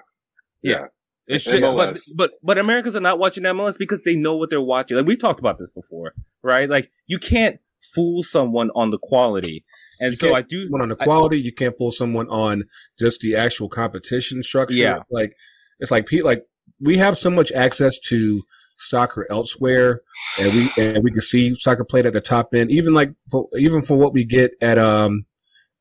Yeah. 0.62 0.84
It's 1.26 1.44
shit, 1.44 1.60
but 1.60 1.74
MLS. 1.94 2.00
but 2.16 2.32
but 2.42 2.58
Americans 2.58 2.96
are 2.96 3.00
not 3.00 3.18
watching 3.18 3.44
MLS 3.44 3.76
because 3.78 4.00
they 4.04 4.16
know 4.16 4.36
what 4.36 4.50
they're 4.50 4.60
watching. 4.60 4.96
Like 4.96 5.06
we've 5.06 5.20
talked 5.20 5.38
about 5.40 5.58
this 5.58 5.70
before, 5.74 6.12
right? 6.42 6.68
Like 6.68 6.90
you 7.06 7.18
can't 7.18 7.58
fool 7.94 8.22
someone 8.24 8.70
on 8.74 8.90
the 8.90 8.98
quality, 8.98 9.64
and 10.00 10.10
You 10.12 10.16
so 10.16 10.34
I 10.34 10.42
do. 10.42 10.64
someone 10.64 10.82
on 10.82 10.88
the 10.88 10.96
I- 11.00 11.04
quality. 11.04 11.40
you 11.40 11.52
can't 11.52 11.76
pull 11.78 11.92
someone 11.92 12.28
on 12.28 12.64
just 12.98 13.20
the 13.20 13.36
actual 13.36 13.68
competition 13.68 14.42
structure. 14.42 14.74
Yeah. 14.74 15.02
like 15.10 15.32
it's 15.78 15.90
like 15.92 16.06
Pete. 16.06 16.24
Like 16.24 16.44
we 16.80 16.98
have 16.98 17.16
so 17.16 17.30
much 17.30 17.52
access 17.52 17.98
to 18.08 18.42
soccer 18.80 19.26
elsewhere, 19.30 20.00
and 20.38 20.52
we 20.52 20.70
and 20.82 21.04
we 21.04 21.10
can 21.10 21.20
see 21.20 21.54
soccer 21.54 21.84
played 21.84 22.06
at 22.06 22.12
the 22.12 22.20
top 22.20 22.54
end. 22.54 22.70
Even 22.70 22.94
like 22.94 23.12
for, 23.30 23.48
even 23.58 23.82
for 23.82 23.96
what 23.96 24.12
we 24.12 24.24
get 24.24 24.52
at 24.60 24.78
um 24.78 25.26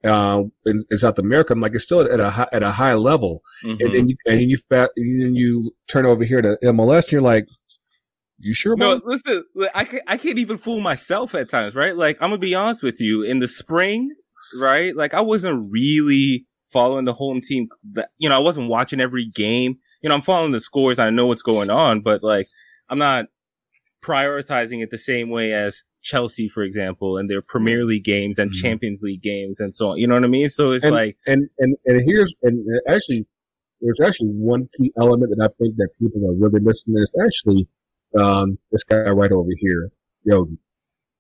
uh 0.03 0.43
in, 0.65 0.85
in 0.89 0.97
South 0.97 1.17
America, 1.19 1.53
I'm 1.53 1.61
like 1.61 1.73
it's 1.73 1.83
still 1.83 2.01
at 2.01 2.19
a 2.19 2.29
high, 2.29 2.47
at 2.51 2.63
a 2.63 2.71
high 2.71 2.93
level. 2.93 3.41
Mhm. 3.63 3.77
And 3.79 3.93
then 3.95 4.07
you 4.07 4.17
and 4.25 4.39
then 4.39 4.49
you 4.49 4.57
and 4.69 5.21
then 5.21 5.35
you 5.35 5.71
turn 5.87 6.05
over 6.05 6.23
here 6.23 6.41
to 6.41 6.57
MLS, 6.63 7.03
and 7.03 7.11
you're 7.13 7.21
like, 7.21 7.47
you 8.39 8.53
sure? 8.53 8.75
No, 8.77 9.01
listen, 9.03 9.43
I 9.75 9.83
can't, 9.83 10.03
I 10.07 10.17
can't 10.17 10.37
even 10.37 10.57
fool 10.57 10.79
myself 10.79 11.35
at 11.35 11.49
times, 11.49 11.75
right? 11.75 11.95
Like, 11.95 12.17
I'm 12.21 12.29
gonna 12.29 12.37
be 12.37 12.55
honest 12.55 12.81
with 12.81 12.99
you. 12.99 13.23
In 13.23 13.39
the 13.39 13.47
spring, 13.47 14.11
right? 14.57 14.95
Like, 14.95 15.13
I 15.13 15.21
wasn't 15.21 15.69
really 15.71 16.45
following 16.71 17.05
the 17.05 17.13
home 17.13 17.41
team. 17.41 17.67
You 18.17 18.29
know, 18.29 18.35
I 18.35 18.39
wasn't 18.39 18.69
watching 18.69 19.01
every 19.01 19.25
game. 19.25 19.79
You 20.01 20.09
know, 20.09 20.15
I'm 20.15 20.21
following 20.21 20.53
the 20.53 20.61
scores. 20.61 20.99
I 20.99 21.09
know 21.09 21.25
what's 21.25 21.41
going 21.41 21.69
on, 21.69 22.01
but 22.01 22.23
like, 22.23 22.47
I'm 22.89 22.99
not 22.99 23.25
prioritizing 24.03 24.81
it 24.81 24.91
the 24.91 24.97
same 24.97 25.29
way 25.29 25.53
as 25.53 25.83
Chelsea, 26.01 26.47
for 26.47 26.63
example, 26.63 27.17
and 27.17 27.29
their 27.29 27.41
Premier 27.41 27.83
League 27.83 28.05
games 28.05 28.39
and 28.39 28.51
Mhm. 28.51 28.55
Champions 28.55 29.01
League 29.03 29.21
games 29.21 29.59
and 29.59 29.75
so 29.75 29.89
on. 29.89 29.97
You 29.97 30.07
know 30.07 30.13
what 30.15 30.23
I 30.23 30.27
mean? 30.27 30.49
So 30.49 30.71
it's 30.73 30.85
and, 30.85 30.93
like, 30.95 31.17
and 31.27 31.49
and 31.59 31.75
and 31.85 32.01
here's 32.05 32.33
and 32.41 32.65
actually 32.87 33.25
there's 33.81 33.99
actually 33.99 34.29
one 34.29 34.69
key 34.77 34.91
element 34.99 35.33
that 35.35 35.43
I 35.43 35.49
think 35.61 35.75
that 35.77 35.89
people 35.99 36.25
are 36.29 36.33
really 36.33 36.59
missing 36.61 36.95
is 36.97 37.11
actually 37.23 37.67
um, 38.17 38.57
this 38.71 38.83
guy 38.83 39.09
right 39.09 39.31
over 39.31 39.51
here, 39.57 39.91
Yogi, 40.23 40.57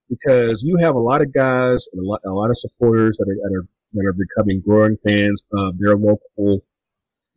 because 0.09 0.63
you 0.63 0.77
have 0.77 0.95
a 0.95 0.99
lot 0.99 1.21
of 1.21 1.31
guys 1.33 1.87
and 1.93 2.01
a 2.01 2.07
lot 2.07 2.21
a 2.25 2.31
lot 2.31 2.49
of 2.49 2.57
supporters 2.57 3.17
that 3.17 3.29
are 3.29 3.35
that 3.35 3.55
are, 3.55 3.67
that 3.93 4.05
are 4.05 4.13
becoming 4.13 4.61
growing 4.65 4.97
fans 5.05 5.43
of 5.53 5.77
their 5.77 5.95
local 5.95 6.63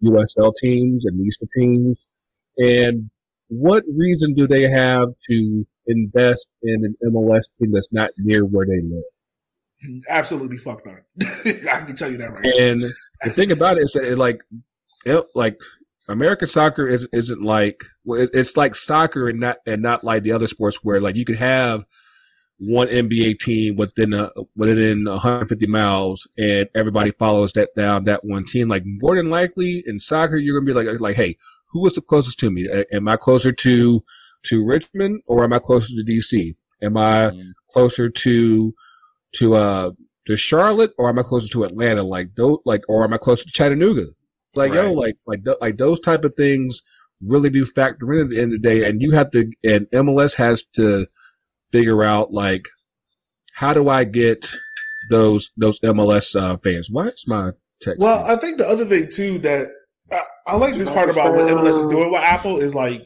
USL 0.02 0.52
teams 0.54 1.04
and 1.06 1.20
Easter 1.24 1.46
teams, 1.56 2.06
and 2.56 3.10
what 3.52 3.84
reason 3.94 4.32
do 4.34 4.46
they 4.46 4.62
have 4.62 5.08
to 5.28 5.66
invest 5.86 6.46
in 6.62 6.84
an 6.84 6.96
MLS 7.12 7.42
team 7.60 7.72
that's 7.72 7.92
not 7.92 8.10
near 8.16 8.46
where 8.46 8.66
they 8.66 8.80
live? 8.80 10.02
Absolutely, 10.08 10.56
fuck 10.56 10.80
not. 10.86 11.00
I 11.36 11.84
can 11.84 11.94
tell 11.94 12.10
you 12.10 12.16
that 12.16 12.32
right. 12.32 12.42
now. 12.44 12.64
And 12.64 12.80
the 13.22 13.30
thing 13.30 13.52
about 13.52 13.76
it 13.76 13.82
is 13.82 13.92
that 13.92 14.04
it 14.04 14.16
like, 14.16 14.40
it, 15.04 15.22
like 15.34 15.58
American 16.08 16.48
soccer 16.48 16.88
is 16.88 17.06
isn't 17.12 17.42
like 17.42 17.82
it's 18.06 18.56
like 18.56 18.74
soccer 18.74 19.28
and 19.28 19.40
not 19.40 19.58
and 19.66 19.82
not 19.82 20.02
like 20.02 20.22
the 20.22 20.32
other 20.32 20.46
sports 20.46 20.78
where 20.82 21.00
like 21.00 21.16
you 21.16 21.24
could 21.24 21.36
have 21.36 21.84
one 22.58 22.86
NBA 22.86 23.40
team 23.40 23.76
within 23.76 24.12
a 24.12 24.30
within 24.56 25.04
150 25.04 25.66
miles 25.66 26.28
and 26.38 26.68
everybody 26.74 27.10
follows 27.10 27.52
that 27.52 27.74
down 27.76 28.04
that 28.04 28.24
one 28.24 28.46
team. 28.46 28.68
Like 28.68 28.84
more 28.86 29.16
than 29.16 29.30
likely 29.30 29.82
in 29.86 30.00
soccer, 30.00 30.36
you're 30.36 30.58
gonna 30.58 30.66
be 30.66 30.72
like 30.72 31.00
like 31.00 31.16
hey, 31.16 31.36
who 31.72 31.86
is 31.86 31.94
the 31.94 32.00
closest 32.00 32.38
to 32.40 32.50
me? 32.50 32.66
A- 32.68 32.86
Am 32.94 33.08
I 33.08 33.16
closer 33.16 33.52
to 33.52 34.02
to 34.44 34.64
Richmond 34.64 35.22
or 35.26 35.44
am 35.44 35.52
I 35.52 35.58
closer 35.58 35.88
to 35.94 36.04
DC? 36.04 36.54
Am 36.82 36.96
I 36.96 37.30
Mm. 37.30 37.52
closer 37.70 38.08
to 38.10 38.74
to 39.36 39.54
uh 39.54 39.90
to 40.26 40.36
Charlotte 40.36 40.92
or 40.98 41.08
am 41.08 41.18
I 41.18 41.22
closer 41.22 41.48
to 41.48 41.64
Atlanta? 41.64 42.02
Like 42.02 42.34
those, 42.36 42.58
like, 42.64 42.82
or 42.88 43.02
am 43.04 43.12
I 43.12 43.18
closer 43.18 43.44
to 43.44 43.50
Chattanooga? 43.50 44.06
Like, 44.54 44.72
yo, 44.74 44.88
Right. 44.94 45.16
like, 45.26 45.42
like, 45.46 45.56
like 45.60 45.76
those 45.78 45.98
type 46.00 46.24
of 46.24 46.34
things 46.36 46.80
really 47.20 47.50
do 47.50 47.64
factor 47.64 48.12
in 48.12 48.20
at 48.20 48.28
the 48.30 48.38
end 48.40 48.52
of 48.52 48.62
the 48.62 48.68
day. 48.68 48.84
And 48.84 49.00
you 49.02 49.12
have 49.12 49.30
to, 49.32 49.50
and 49.64 49.86
MLS 49.92 50.34
has 50.36 50.64
to 50.76 51.06
figure 51.72 52.02
out 52.04 52.32
like, 52.32 52.66
how 53.54 53.72
do 53.74 53.88
I 53.88 54.04
get 54.04 54.48
those 55.10 55.50
those 55.56 55.78
MLS 55.80 56.34
uh, 56.36 56.56
fans? 56.58 56.88
Why 56.90 57.06
is 57.08 57.24
my 57.26 57.50
text? 57.80 58.00
Well, 58.00 58.24
I 58.24 58.36
think 58.36 58.58
the 58.58 58.66
other 58.68 58.84
thing 58.86 59.08
too 59.10 59.38
that 59.38 59.68
I, 60.12 60.20
I 60.48 60.56
like 60.56 60.76
this 60.76 60.90
part 60.90 61.10
about 61.10 61.34
what 61.34 61.46
MLS 61.48 61.80
is 61.80 61.86
doing 61.86 62.10
with 62.12 62.22
Apple 62.22 62.60
is 62.60 62.74
like 62.74 63.02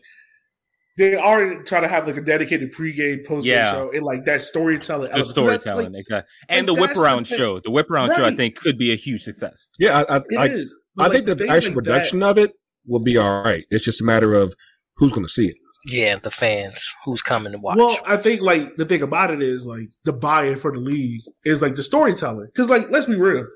they 0.99 1.15
are 1.15 1.63
try 1.65 1.81
to 1.81 1.89
have 1.89 2.07
like 2.07 2.17
a 2.17 2.23
dedicated 2.23 2.73
pregame, 2.73 3.27
postgame 3.27 3.45
Yeah. 3.45 3.71
show, 3.71 3.91
and 3.93 4.03
like 4.03 4.25
that 4.25 4.41
storytelling. 4.43 5.09
the 5.11 5.15
element. 5.17 5.35
'Cause 5.35 5.35
that's, 5.35 5.63
storytelling, 5.63 5.93
like, 5.93 6.05
okay. 6.11 6.27
and 6.49 6.67
like, 6.67 6.75
the 6.75 6.81
whip 6.81 6.89
that's 6.89 6.99
the 6.99 7.05
around 7.05 7.27
show. 7.27 7.61
The 7.63 7.71
whip 7.71 7.91
around 7.91 8.15
show, 8.17 8.25
I 8.25 8.31
think, 8.31 8.57
could 8.57 8.79
be 8.79 8.93
a 8.93 8.97
huge 8.97 9.23
success. 9.23 9.69
yeah, 9.79 9.99
I, 10.09 10.17
I, 10.17 10.17
it 10.29 10.39
I, 10.39 10.45
is. 10.47 10.75
I 10.99 11.09
But, 11.09 11.13
think 11.13 11.27
the 11.27 11.33
actual 11.33 11.47
like 11.51 11.63
that- 11.63 11.73
production 11.75 12.23
of 12.23 12.39
it 12.39 12.53
will 12.87 13.01
be 13.03 13.17
all 13.19 13.43
right. 13.43 13.65
It's 13.71 13.85
just 13.85 14.01
a 14.01 14.05
matter 14.05 14.33
of 14.33 14.55
who's 14.97 15.13
going 15.13 15.27
to 15.27 15.33
see 15.33 15.49
it. 15.49 15.57
Yeah, 15.89 16.19
the 16.19 16.31
fans. 16.31 16.85
Who's 17.05 17.21
coming 17.23 17.53
to 17.53 17.59
watch? 17.59 17.77
Well, 17.77 17.97
I 18.07 18.17
think 18.17 18.41
like 18.41 18.77
the 18.77 18.85
thing 18.87 19.03
about 19.03 19.31
it 19.31 19.41
is 19.43 19.67
like 19.67 19.89
the 20.05 20.13
buy-in 20.13 20.57
for 20.57 20.73
the 20.73 20.81
league 20.81 21.21
is 21.45 21.63
like 21.63 21.77
the 21.77 21.83
storytelling. 21.83 22.49
Because 22.53 22.69
like, 22.71 22.91
let's 22.91 23.07
be 23.07 23.15
real. 23.17 23.47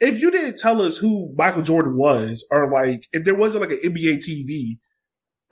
If 0.00 0.20
you 0.20 0.30
didn't 0.30 0.58
tell 0.58 0.82
us 0.82 0.98
who 0.98 1.32
Michael 1.36 1.62
Jordan 1.62 1.96
was, 1.96 2.46
or 2.50 2.70
like 2.70 3.06
if 3.12 3.24
there 3.24 3.34
wasn't 3.34 3.62
like 3.68 3.82
an 3.82 3.92
NBA 3.92 4.18
TV, 4.18 4.78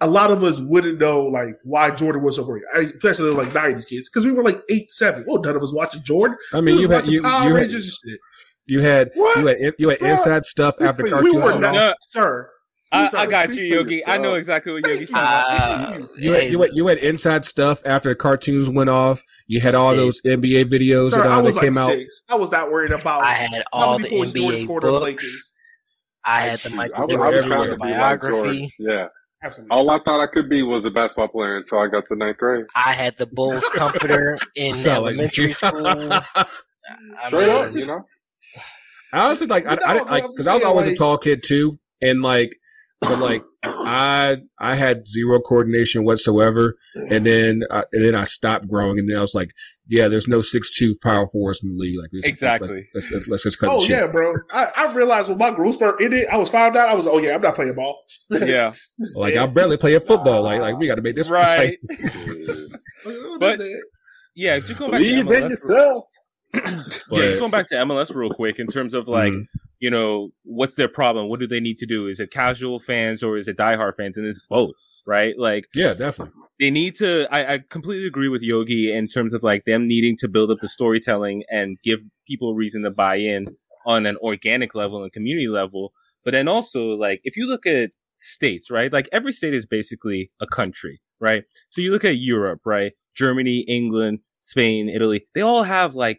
a 0.00 0.06
lot 0.06 0.30
of 0.30 0.42
us 0.44 0.60
wouldn't 0.60 0.98
know 0.98 1.22
like 1.22 1.54
why 1.62 1.90
Jordan 1.90 2.22
was 2.22 2.36
so 2.36 2.44
great. 2.44 2.62
I, 2.74 2.80
especially 2.96 3.30
like 3.30 3.48
'90s 3.48 3.86
kids, 3.88 4.10
because 4.10 4.26
we 4.26 4.32
were 4.32 4.42
like 4.42 4.60
eight, 4.70 4.90
seven. 4.90 5.24
Well, 5.26 5.40
none 5.40 5.56
of 5.56 5.62
us 5.62 5.72
watching 5.72 6.02
Jordan. 6.02 6.36
I 6.52 6.60
mean, 6.60 6.78
you 6.78 6.88
had 6.88 7.08
you, 7.08 7.22
Power 7.22 7.48
you 7.48 7.54
had, 7.54 7.60
Rangers 7.62 8.00
and 8.04 8.12
shit. 8.12 8.20
you 8.66 8.80
had 8.82 9.10
you 9.14 9.46
had 9.46 9.74
you 9.78 9.88
had 9.88 10.02
inside 10.02 10.44
stuff 10.44 10.74
after 10.80 11.04
cartoon. 11.08 11.32
We 11.32 11.38
were 11.38 11.58
not, 11.58 11.74
No. 11.74 11.94
sir. 12.02 12.50
I, 12.94 13.22
I 13.22 13.26
got 13.26 13.48
you, 13.50 13.54
for 13.54 13.62
Yogi. 13.62 14.06
I 14.06 14.18
know 14.18 14.34
exactly 14.34 14.72
what 14.72 14.86
Yogi's 14.86 15.10
Thank 15.10 15.24
talking 15.24 15.56
about. 15.56 16.02
Uh, 16.02 16.06
You 16.16 16.32
had, 16.32 16.52
you, 16.52 16.62
had, 16.62 16.70
you 16.72 16.86
had 16.86 16.98
inside 16.98 17.44
stuff 17.44 17.80
after 17.84 18.10
the 18.10 18.14
cartoons 18.14 18.70
went 18.70 18.90
off. 18.90 19.22
You 19.46 19.60
had 19.60 19.74
all 19.74 19.94
those 19.94 20.20
NBA 20.22 20.72
videos 20.72 21.10
Sir, 21.10 21.18
that, 21.18 21.26
I 21.26 21.34
uh, 21.36 21.42
was 21.42 21.54
that 21.54 21.62
like 21.62 21.72
came 21.72 21.78
out. 21.78 21.96
I 22.28 22.34
was 22.36 22.50
not 22.50 22.70
worried 22.70 22.92
about 22.92 23.24
I 23.24 23.34
had 23.34 23.64
all 23.72 23.98
the 23.98 24.08
points 24.08 24.32
Jordan 24.32 24.60
NBA 24.60 24.62
scored 24.62 24.84
on 24.84 24.92
the 24.92 24.98
books. 25.00 25.04
Lakers. 25.04 25.52
I 26.24 26.40
had 26.40 26.58
the 26.60 26.70
Shoot, 26.70 26.76
Michael 26.76 26.96
I 26.96 27.04
was, 27.04 27.14
Jordan 27.14 27.34
was 27.34 27.46
trying 27.46 27.70
to 27.70 27.76
be 27.76 27.90
like 27.90 28.00
biography. 28.00 28.74
Yeah. 28.78 29.08
Absolutely. 29.42 29.76
All 29.76 29.90
I 29.90 29.98
thought 30.02 30.20
I 30.20 30.26
could 30.26 30.48
be 30.48 30.62
was 30.62 30.86
a 30.86 30.90
basketball 30.90 31.28
player 31.28 31.58
until 31.58 31.78
I 31.78 31.88
got 31.88 32.06
to 32.06 32.16
ninth 32.16 32.38
grade. 32.38 32.64
I 32.74 32.94
had 32.94 33.14
the 33.18 33.26
Bulls 33.26 33.68
comforter 33.74 34.38
in 34.56 34.74
elementary 34.86 35.52
school. 35.52 35.86
I 35.86 36.46
Straight 37.26 37.46
mean, 37.46 37.50
up, 37.50 37.74
you 37.74 37.84
know? 37.86 38.06
I 39.12 39.26
honestly 39.26 39.46
like 39.46 39.66
I, 39.66 39.76
But 39.76 39.80
no, 39.80 39.86
I, 39.86 39.94
like 40.10 40.24
I'm 40.24 40.30
because 40.30 40.48
I 40.48 40.54
was 40.54 40.62
saying, 40.62 40.64
always 40.64 40.88
a 40.88 40.96
tall 40.96 41.18
kid 41.18 41.42
too, 41.44 41.78
and 42.00 42.22
like 42.22 42.50
but 43.08 43.18
like 43.20 43.42
I 43.64 44.38
I 44.58 44.74
had 44.74 45.06
zero 45.06 45.40
coordination 45.40 46.04
whatsoever, 46.04 46.76
and 47.10 47.26
then 47.26 47.62
I, 47.70 47.84
and 47.92 48.04
then 48.04 48.14
I 48.14 48.24
stopped 48.24 48.68
growing, 48.68 48.98
and 48.98 49.08
then 49.08 49.16
I 49.16 49.20
was 49.20 49.34
like, 49.34 49.50
yeah, 49.88 50.08
there's 50.08 50.26
no 50.28 50.40
six 50.40 50.70
two 50.76 50.96
power 51.02 51.28
force 51.30 51.62
in 51.62 51.70
the 51.70 51.76
league. 51.76 51.96
Like 52.00 52.10
let's- 52.12 52.26
Exactly. 52.26 52.86
Let's, 52.94 53.10
let's, 53.10 53.28
let's 53.28 53.42
just 53.42 53.58
cut 53.58 53.68
Oh 53.70 53.80
the 53.80 53.86
shit. 53.86 53.96
yeah, 53.96 54.06
bro. 54.06 54.34
I, 54.50 54.68
I 54.76 54.92
realized 54.94 55.28
when 55.28 55.38
my 55.38 55.50
growth 55.50 55.74
spurt 55.76 56.00
ended, 56.00 56.26
I 56.32 56.36
was 56.36 56.50
found 56.50 56.76
out. 56.76 56.88
I 56.88 56.94
was, 56.94 57.06
oh 57.06 57.18
yeah, 57.18 57.34
I'm 57.34 57.40
not 57.42 57.54
playing 57.54 57.74
ball. 57.74 58.02
Yeah. 58.30 58.72
Like 59.16 59.36
I'm 59.36 59.52
barely 59.52 59.76
playing 59.76 60.00
football. 60.00 60.42
Like 60.42 60.60
like 60.60 60.78
we 60.78 60.86
got 60.86 60.94
to 60.96 61.02
make 61.02 61.16
this 61.16 61.28
right. 61.30 61.76
but 63.04 63.14
But- 63.40 63.60
Yeah, 64.34 64.58
just 64.60 64.78
going 64.78 64.90
back 64.92 65.00
Believe 65.00 65.18
in 65.18 65.26
MLS. 65.26 66.02
yourself. 66.64 67.02
yeah, 67.10 67.18
just 67.20 67.38
going 67.40 67.50
back 67.50 67.68
to 67.68 67.74
MLS 67.76 68.14
real 68.14 68.30
quick 68.30 68.58
in 68.58 68.66
terms 68.66 68.94
of 68.94 69.08
like, 69.08 69.32
Mhm. 69.32 69.46
you 69.80 69.90
know, 69.90 70.30
what's 70.44 70.74
their 70.76 70.88
problem? 70.88 71.28
What 71.28 71.40
do 71.40 71.46
they 71.46 71.60
need 71.60 71.78
to 71.78 71.86
do? 71.86 72.06
Is 72.06 72.20
it 72.20 72.30
casual 72.30 72.78
fans 72.80 73.22
or 73.22 73.36
is 73.36 73.48
it 73.48 73.56
diehard 73.56 73.96
fans? 73.96 74.16
And 74.16 74.26
it's 74.26 74.40
both, 74.48 74.74
right? 75.06 75.34
Like 75.38 75.66
yeah, 75.74 75.94
definitely. 75.94 76.32
they 76.60 76.70
need 76.70 76.96
to. 76.98 77.26
I, 77.30 77.54
I 77.54 77.58
completely 77.68 78.06
agree 78.06 78.28
with 78.28 78.42
Yogi 78.42 78.92
in 78.92 79.08
terms 79.08 79.34
of 79.34 79.42
like 79.42 79.64
them 79.64 79.86
needing 79.88 80.16
to 80.18 80.28
build 80.28 80.50
up 80.50 80.58
the 80.60 80.68
storytelling 80.68 81.42
and 81.50 81.78
give 81.82 82.00
people 82.26 82.50
a 82.50 82.54
reason 82.54 82.82
to 82.82 82.90
buy 82.90 83.16
in 83.16 83.46
on 83.86 84.06
an 84.06 84.16
organic 84.18 84.74
level 84.74 85.02
and 85.02 85.12
community 85.12 85.48
level. 85.48 85.92
But 86.24 86.32
then 86.32 86.48
also 86.48 86.94
like 86.94 87.20
if 87.24 87.36
you 87.36 87.46
look 87.46 87.66
at 87.66 87.90
states, 88.14 88.70
right? 88.70 88.92
Like 88.92 89.08
every 89.12 89.32
state 89.32 89.52
is 89.54 89.66
basically 89.66 90.30
a 90.40 90.46
country, 90.46 91.00
right? 91.20 91.44
So 91.70 91.80
you 91.82 91.90
look 91.90 92.04
at 92.04 92.16
Europe, 92.16 92.60
right? 92.64 92.92
Germany, 93.14 93.60
England, 93.68 94.20
Spain, 94.44 94.88
Italy. 94.88 95.26
They 95.34 95.40
all 95.40 95.64
have 95.64 95.94
like 95.94 96.18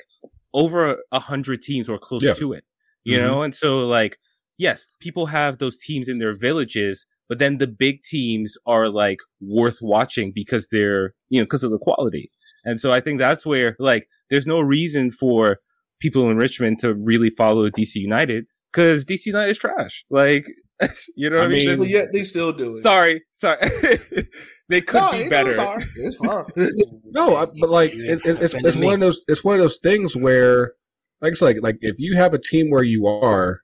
over 0.54 0.98
a 1.12 1.20
hundred 1.20 1.62
teams 1.62 1.88
or 1.90 1.98
close 2.00 2.24
Yeah. 2.24 2.34
to 2.34 2.54
it, 2.54 2.64
you 3.04 3.18
Mhm. 3.18 3.22
know. 3.22 3.44
And 3.44 3.54
so 3.56 3.86
like 3.88 4.18
yes, 4.58 4.88
people 5.02 5.26
have 5.28 5.58
those 5.58 5.78
teams 5.78 6.08
in 6.08 6.18
their 6.20 6.34
villages, 6.48 7.06
but 7.28 7.40
then 7.40 7.58
the 7.58 7.68
big 7.68 8.04
teams 8.04 8.56
are 8.66 8.88
like 8.88 9.20
worth 9.42 9.80
watching 9.82 10.32
because 10.34 10.68
they're, 10.72 11.14
you 11.30 11.40
know, 11.40 11.46
because 11.46 11.64
of 11.64 11.72
the 11.72 11.78
quality. 11.78 12.32
And 12.64 12.80
so 12.80 12.92
I 12.92 13.02
think 13.02 13.20
that's 13.20 13.46
where 13.46 13.76
like 13.80 14.08
there's 14.30 14.46
no 14.48 14.60
reason 14.62 15.12
for 15.12 15.60
people 16.00 16.30
in 16.32 16.38
Richmond 16.38 16.80
to 16.80 16.94
really 16.94 17.30
follow 17.30 17.70
DC 17.70 17.96
United 17.96 18.46
because 18.72 19.04
DC 19.06 19.26
United 19.28 19.52
is 19.52 19.58
trash. 19.58 20.06
Like, 20.10 20.46
you 21.16 21.30
know 21.30 21.38
what 21.40 21.44
I 21.44 21.46
I 21.46 21.50
mean? 21.50 21.80
mean- 21.80 21.90
yet 21.90 22.08
they 22.14 22.24
still 22.24 22.54
do 22.54 22.78
it. 22.78 22.84
sorry, 22.84 23.24
sorry. 23.34 23.60
they 24.70 24.82
could 24.82 25.02
No, 25.02 25.12
be 25.12 25.18
it- 25.20 25.30
better. 25.30 25.50
It's 25.50 25.58
fine. 25.58 25.92
It's 25.96 26.18
fine. 26.86 27.02
No, 27.06 27.36
I, 27.36 27.46
but 27.46 27.70
like 27.70 27.92
it, 27.94 28.22
it, 28.26 28.42
it's 28.42 28.54
it's 28.54 28.78
one 28.78 28.96
of 28.96 29.00
those 29.00 29.24
it's 29.28 29.44
one 29.44 29.56
of 29.56 29.62
those 29.62 29.78
things 29.82 30.16
where, 30.16 30.74
like 31.22 31.32
it's 31.34 31.42
like 31.42 31.58
like 31.62 31.78
if 31.82 31.96
you 32.00 32.16
have 32.18 32.34
a 32.34 32.40
team 32.42 32.70
where 32.72 32.84
you 32.84 33.08
are, 33.08 33.62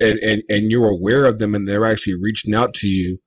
and 0.00 0.18
and 0.20 0.42
and 0.48 0.70
you're 0.70 0.88
aware 0.88 1.24
of 1.24 1.38
them 1.38 1.54
and 1.54 1.66
they're 1.68 1.86
actually 1.86 2.14
reaching 2.20 2.54
out 2.54 2.72
to 2.74 2.86
you, 2.88 3.18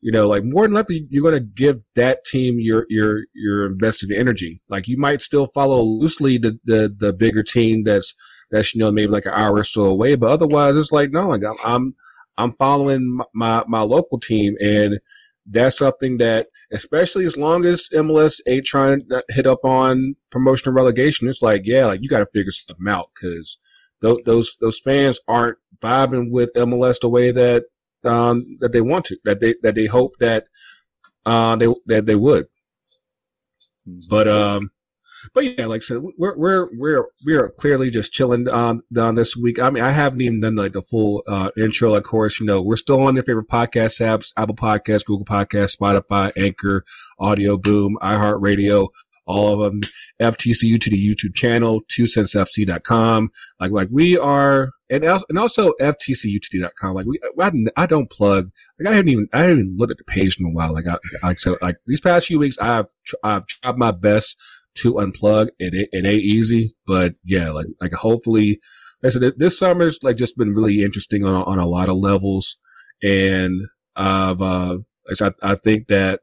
you 0.00 0.10
know, 0.10 0.26
like 0.26 0.42
more 0.44 0.64
than 0.64 0.72
likely 0.74 1.06
you're 1.10 1.22
going 1.22 1.34
to 1.34 1.40
give 1.40 1.80
that 1.96 2.24
team 2.24 2.56
your 2.58 2.86
your 2.88 3.20
your 3.34 3.66
invested 3.66 4.10
energy. 4.10 4.62
Like 4.68 4.88
you 4.88 4.96
might 4.96 5.20
still 5.22 5.48
follow 5.54 5.82
loosely 5.82 6.38
the 6.38 6.58
the 6.64 6.94
the 6.98 7.12
bigger 7.12 7.42
team 7.42 7.84
that's 7.84 8.14
that's 8.50 8.74
you 8.74 8.78
know 8.80 8.90
maybe 8.90 9.12
like 9.12 9.26
an 9.26 9.32
hour 9.34 9.56
or 9.58 9.64
so 9.64 9.82
away, 9.82 10.14
but 10.14 10.30
otherwise 10.30 10.76
it's 10.76 10.92
like 10.92 11.10
no, 11.10 11.28
like 11.28 11.42
I'm 11.44 11.56
I'm, 11.64 11.94
I'm 12.38 12.52
following 12.52 13.16
my, 13.16 13.24
my 13.34 13.64
my 13.68 13.80
local 13.82 14.18
team 14.18 14.54
and 14.60 14.98
that's 15.46 15.76
something 15.76 16.16
that 16.16 16.46
especially 16.72 17.24
as 17.24 17.36
long 17.36 17.64
as 17.64 17.88
MLS 17.92 18.40
ain't 18.46 18.66
trying 18.66 19.06
to 19.08 19.24
hit 19.28 19.46
up 19.46 19.64
on 19.64 20.16
promotion 20.30 20.68
and 20.68 20.76
relegation, 20.76 21.28
it's 21.28 21.42
like, 21.42 21.62
yeah, 21.64 21.86
like 21.86 22.00
you 22.02 22.08
got 22.08 22.20
to 22.20 22.26
figure 22.26 22.50
something 22.50 22.88
out 22.88 23.10
because 23.14 23.58
those, 24.00 24.18
those 24.24 24.56
those 24.60 24.80
fans 24.80 25.20
aren't 25.28 25.58
vibing 25.80 26.30
with 26.30 26.52
MLS 26.54 27.00
the 27.00 27.08
way 27.08 27.30
that 27.30 27.64
um 28.04 28.56
that 28.60 28.72
they 28.72 28.80
want 28.80 29.06
to, 29.06 29.16
that 29.24 29.40
they 29.40 29.54
that 29.62 29.74
they 29.74 29.86
hope 29.86 30.12
that 30.20 30.46
uh 31.26 31.56
they 31.56 31.68
that 31.86 32.06
they 32.06 32.14
would. 32.14 32.46
But 33.86 34.28
um, 34.28 34.70
but 35.32 35.58
yeah, 35.58 35.66
like 35.66 35.82
I 35.82 35.84
said, 35.84 36.02
we're 36.18 36.36
we're 36.36 36.68
we're 36.76 37.06
we're 37.24 37.50
clearly 37.50 37.90
just 37.90 38.12
chilling 38.12 38.48
on 38.48 38.82
down 38.92 39.14
this 39.14 39.36
week. 39.36 39.58
I 39.58 39.70
mean, 39.70 39.82
I 39.82 39.90
haven't 39.90 40.20
even 40.20 40.40
done 40.40 40.56
like 40.56 40.72
the 40.72 40.82
full 40.82 41.22
uh 41.26 41.50
intro. 41.56 41.94
Of 41.94 42.04
course, 42.04 42.40
you 42.40 42.46
know, 42.46 42.60
we're 42.60 42.76
still 42.76 43.00
on 43.02 43.14
your 43.14 43.24
favorite 43.24 43.48
podcast 43.48 44.00
apps: 44.00 44.32
Apple 44.36 44.56
Podcasts, 44.56 45.04
Google 45.04 45.26
Podcasts, 45.26 45.76
Spotify, 45.76 46.32
Anchor, 46.36 46.84
Audio 47.18 47.56
Boom, 47.56 47.98
iHeartRadio, 48.02 48.88
all 49.26 49.52
of 49.52 49.72
them. 49.72 49.82
FTCU 50.20 50.80
to 50.80 50.90
the 50.90 51.08
YouTube 51.08 51.34
channel, 51.34 51.80
twocentsfc.com. 51.90 53.30
Like 53.60 53.70
like 53.72 53.88
we 53.90 54.18
are, 54.18 54.70
and 54.90 55.04
also 55.04 55.24
and 55.28 55.38
also 55.38 55.72
FTCUTD.com. 55.80 56.94
Like 56.94 57.06
we, 57.06 57.18
I, 57.40 57.52
I 57.76 57.86
don't 57.86 58.10
plug. 58.10 58.50
Like 58.78 58.92
I 58.92 58.96
haven't 58.96 59.08
even 59.08 59.28
I 59.32 59.40
haven't 59.40 59.58
even 59.60 59.76
looked 59.76 59.92
at 59.92 59.98
the 59.98 60.04
page 60.04 60.38
in 60.38 60.46
a 60.46 60.50
while. 60.50 60.72
Like 60.72 60.84
I 60.86 61.26
like 61.26 61.38
so 61.38 61.58
like 61.62 61.76
these 61.86 62.00
past 62.00 62.26
few 62.26 62.38
weeks, 62.38 62.58
I've 62.58 62.86
I've 63.22 63.46
tried 63.46 63.76
my 63.76 63.90
best 63.90 64.36
to 64.76 64.94
unplug. 64.94 65.48
It 65.58 65.88
it 65.92 66.06
ain't 66.06 66.22
easy, 66.22 66.76
but 66.86 67.14
yeah, 67.24 67.50
like 67.50 67.66
like 67.80 67.92
hopefully, 67.92 68.60
said 69.06 69.22
this 69.36 69.58
summer's 69.58 69.98
like 70.02 70.16
just 70.16 70.36
been 70.36 70.54
really 70.54 70.82
interesting 70.82 71.24
on 71.24 71.34
on 71.34 71.58
a 71.58 71.66
lot 71.66 71.88
of 71.88 71.96
levels, 71.96 72.56
and 73.02 73.62
I've 73.96 74.40
uh, 74.40 74.78
I 75.20 75.30
I 75.42 75.54
think 75.54 75.88
that 75.88 76.20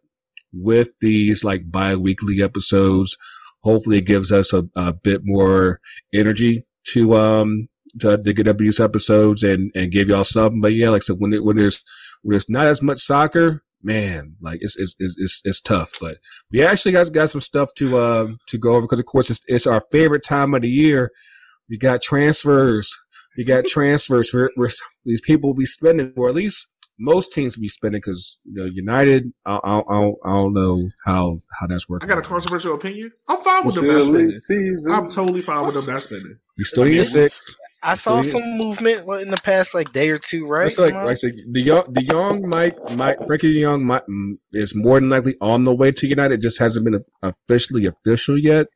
with 0.54 0.90
these 1.00 1.44
like 1.44 1.72
bi-weekly 1.72 2.42
episodes, 2.42 3.18
hopefully 3.62 4.00
it 4.00 4.06
gives 4.06 4.32
us 4.32 4.54
a, 4.54 4.64
a 4.76 4.94
bit 4.94 5.22
more 5.24 5.80
energy 6.14 6.66
to 6.88 7.16
um 7.16 7.70
to, 8.00 8.18
to 8.18 8.34
get 8.34 8.48
up 8.48 8.58
these 8.58 8.80
episodes 8.80 9.44
and 9.44 9.72
and 9.76 9.92
give 9.92 10.10
y'all 10.10 10.24
something. 10.24 10.62
But 10.62 10.74
yeah, 10.74 10.90
like 10.90 11.04
I 11.04 11.06
said, 11.06 11.18
when 11.20 11.34
it, 11.34 11.44
when 11.44 11.58
there's 11.58 11.84
when 12.22 12.32
there's 12.34 12.50
not 12.50 12.68
as 12.68 12.82
much 12.82 13.00
soccer, 13.00 13.64
man, 13.84 14.36
like 14.41 14.60
it's 14.62 14.76
it's 14.78 14.96
it's 15.00 15.15
it's, 15.17 15.41
it's 15.44 15.62
tough. 15.62 15.94
But 16.00 16.17
we 16.52 16.63
actually 16.63 16.91
got 16.94 17.12
got 17.12 17.30
some 17.30 17.41
stuff 17.41 17.74
to 17.76 18.00
um 18.00 18.38
to 18.48 18.58
go 18.58 18.72
over 18.72 18.82
because 18.82 19.00
of 19.00 19.06
course 19.06 19.30
it's 19.30 19.41
it's 19.48 19.67
our 19.67 19.84
favorite 19.91 20.24
time 20.26 20.54
of 20.54 20.62
the 20.62 20.70
year. 20.70 21.12
We 21.70 21.78
got 21.78 22.02
transfers. 22.02 22.91
We 23.38 23.46
got 23.46 23.65
transfers. 23.65 24.32
We're, 24.34 24.50
we're 24.58 24.70
these 25.06 25.22
people 25.22 25.50
will 25.50 25.58
be 25.58 25.65
spending, 25.65 26.13
or 26.17 26.30
at 26.30 26.36
least 26.36 26.67
most 27.00 27.32
teams 27.32 27.58
will 27.58 27.62
be 27.62 27.70
spending, 27.70 28.00
because 28.00 28.38
you 28.44 28.62
know 28.62 28.65
United. 28.65 29.32
I, 29.46 29.56
I, 29.63 29.80
I, 29.80 30.02
don't, 30.02 30.15
I 30.26 30.30
don't 30.30 30.54
know 30.54 30.89
how 31.06 31.38
how 31.60 31.67
that's 31.67 31.88
working. 31.88 32.10
I 32.10 32.13
got 32.13 32.24
a 32.24 32.28
controversial 32.28 32.76
opinion. 32.76 33.12
I'm 33.28 33.41
fine 33.41 33.65
with 33.65 33.76
them 33.76 33.86
Silly 33.86 33.96
not 33.96 34.04
spending. 34.04 34.34
season. 34.34 34.91
I'm 34.91 35.10
totally 35.10 35.41
fine 35.41 35.65
with 35.65 35.76
them 35.76 35.86
not 35.86 36.04
spending. 36.04 36.38
We 36.58 36.63
still 36.65 36.84
need 36.84 37.00
a 37.00 37.06
six. 37.06 37.36
I 37.84 37.96
saw 37.96 38.22
So, 38.22 38.38
some 38.38 38.58
movement 38.58 39.08
in 39.22 39.32
the 39.32 39.39
past 39.44 39.74
like 39.74 39.91
day 39.91 40.10
or 40.10 40.20
two, 40.20 40.46
right? 40.48 40.67
It's 40.67 40.78
like, 40.78 40.94
like 40.94 41.06
I 41.06 41.13
said, 41.15 41.32
the 41.52 41.62
young, 41.62 41.91
the 41.91 42.04
young 42.04 42.48
might, 42.48 42.76
might, 42.96 43.20
Frenkie 43.22 43.54
de 43.54 43.63
Jong 43.63 43.84
might, 43.84 44.06
mm, 44.08 44.34
is 44.54 44.76
more 44.76 45.00
than 45.00 45.10
likely 45.10 45.36
on 45.41 45.63
the 45.63 45.74
way 45.74 45.91
to 45.91 46.08
United. 46.08 46.36
It 46.36 46.41
just 46.41 46.60
hasn't 46.60 46.86
been 46.86 47.04
officially 47.24 47.88
official 47.88 48.38
yet. 48.38 48.67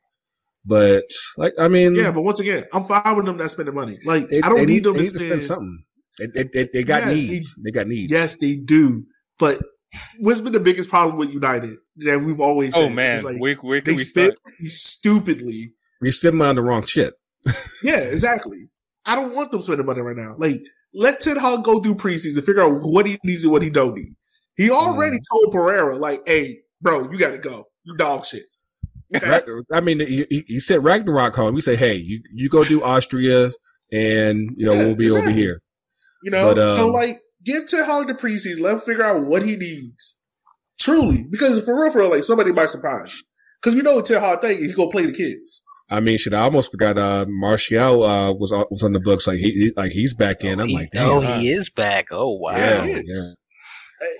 But 0.64 1.04
like, 1.36 1.54
I 1.58 1.68
mean, 1.68 1.94
Yeah, 1.94 2.10
but 2.10 2.22
once 2.22 2.40
again, 2.40 2.64
I'm 2.72 2.82
fine 2.82 3.16
with 3.16 3.26
them 3.26 3.36
not 3.36 3.50
spending 3.50 3.74
money. 3.74 4.00
Like 4.04 4.28
they, 4.28 4.42
I 4.42 4.48
don't 4.48 4.58
they 4.58 4.66
need 4.66 4.84
them 4.84 4.94
to 4.94 5.00
need 5.00 5.12
to 5.12 5.18
spend. 5.18 5.30
spend 5.30 5.44
something. 5.44 5.84
They, 6.18 6.26
they, 6.26 6.42
they, 6.52 6.68
they 6.72 6.82
got 6.82 7.02
Yes, 7.04 7.14
needs. 7.14 7.54
They, 7.62 7.70
got 7.70 7.86
needs. 7.86 8.10
Yes, 8.12 8.36
they 8.38 8.56
do. 8.56 9.04
But 9.38 9.60
what's 10.18 10.40
been 10.40 10.52
the 10.52 10.60
biggest 10.60 10.90
problem 10.90 11.18
with 11.18 11.30
United 11.30 11.76
that 11.98 12.20
we've 12.20 12.40
always 12.40 12.74
said? 12.74 12.82
Oh 12.82 12.88
man, 12.88 13.22
like, 13.22 13.38
where, 13.38 13.54
where 13.56 13.80
can 13.80 13.92
they 13.92 13.96
we 13.96 14.02
spend 14.02 14.36
start? 14.36 14.54
stupidly. 14.64 15.74
We 16.00 16.10
spending 16.10 16.42
on 16.42 16.56
the 16.56 16.62
wrong 16.62 16.84
shit. 16.84 17.14
Yeah, 17.82 17.98
exactly. 17.98 18.70
I 19.06 19.14
don't 19.14 19.34
want 19.34 19.50
them 19.52 19.62
spending 19.62 19.86
money 19.86 20.00
right 20.00 20.16
now. 20.16 20.34
Like, 20.38 20.60
let 20.94 21.20
Ten 21.20 21.36
Hag 21.36 21.62
go 21.64 21.80
through 21.80 21.96
preseason, 21.96 22.44
figure 22.44 22.62
out 22.62 22.80
what 22.82 23.06
he 23.06 23.18
needs 23.24 23.44
and 23.44 23.52
what 23.52 23.62
he 23.62 23.70
don't 23.70 23.94
need. 23.94 24.14
He 24.56 24.70
already 24.70 25.18
told 25.30 25.52
Pereira, 25.52 25.96
like, 25.96 26.22
"Hey, 26.26 26.60
bro, 26.80 27.10
you 27.10 27.18
got 27.18 27.30
to 27.32 27.38
go. 27.38 27.64
You 27.84 27.96
dog 27.96 28.24
shit." 28.24 28.44
I 29.72 29.80
mean, 29.80 30.00
he, 30.00 30.26
he- 30.28 30.44
he 30.48 30.58
said 30.58 30.80
Rangnick 30.80 31.34
home. 31.34 31.54
We 31.54 31.60
say, 31.60 31.76
hey, 31.76 31.94
you, 31.94 32.22
you 32.32 32.48
go 32.48 32.64
do 32.64 32.82
Austria, 32.82 33.52
and 33.92 34.50
you 34.56 34.66
know 34.66 34.72
Yeah, 34.72 34.84
we'll 34.86 34.94
be 34.96 35.10
over 35.10 35.30
here. 35.30 35.62
You 36.22 36.30
know, 36.30 36.54
But, 36.54 36.58
um, 36.58 36.70
so 36.74 36.88
like, 36.88 37.20
give 37.44 37.68
Ten 37.68 37.84
Hag 37.84 38.08
the 38.08 38.14
preseason. 38.14 38.60
Let 38.60 38.74
him 38.74 38.80
figure 38.80 39.04
out 39.04 39.22
what 39.24 39.42
he 39.46 39.56
needs. 39.56 40.16
Truly, 40.80 41.24
because 41.30 41.62
for 41.64 41.80
real, 41.80 41.92
for 41.92 42.00
real, 42.00 42.10
like 42.10 42.24
somebody 42.24 42.52
might 42.52 42.70
surprise 42.70 43.14
you. 43.14 43.22
Because 43.60 43.74
we 43.74 43.82
know 43.82 43.96
what 43.96 44.06
Ten 44.06 44.20
Hag 44.20 44.40
think. 44.40 44.60
He's 44.60 44.74
gonna 44.76 44.90
play 44.90 45.06
the 45.06 45.12
kids. 45.12 45.62
I 45.88 46.00
mean, 46.00 46.18
shit, 46.18 46.34
I 46.34 46.40
almost 46.40 46.70
forgot. 46.72 46.98
Uh, 46.98 47.26
Martial 47.28 48.02
uh, 48.02 48.32
was 48.32 48.50
on- 48.52 48.66
was 48.70 48.82
on 48.82 48.92
the 48.92 49.00
books. 49.00 49.26
Like 49.26 49.38
he, 49.38 49.52
he 49.52 49.72
like 49.76 49.92
he's 49.92 50.14
back 50.14 50.42
in. 50.42 50.58
I'm 50.60 50.66
He- 50.68 50.74
like, 50.74 50.90
damn. 50.92 51.08
oh, 51.08 51.20
he 51.20 51.50
is 51.50 51.70
back. 51.70 52.06
Oh 52.10 52.32
wow. 52.36 52.56
yeah, 52.56 52.84
Yeah. 52.84 53.00
yeah. 53.04 53.32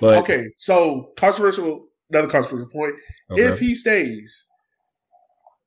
But- 0.00 0.18
okay, 0.18 0.46
so 0.56 1.12
controversial. 1.16 1.88
Another 2.10 2.28
controversial 2.28 2.70
point. 2.70 2.94
Okay. 3.32 3.42
If 3.42 3.58
he 3.58 3.74
stays, 3.74 4.44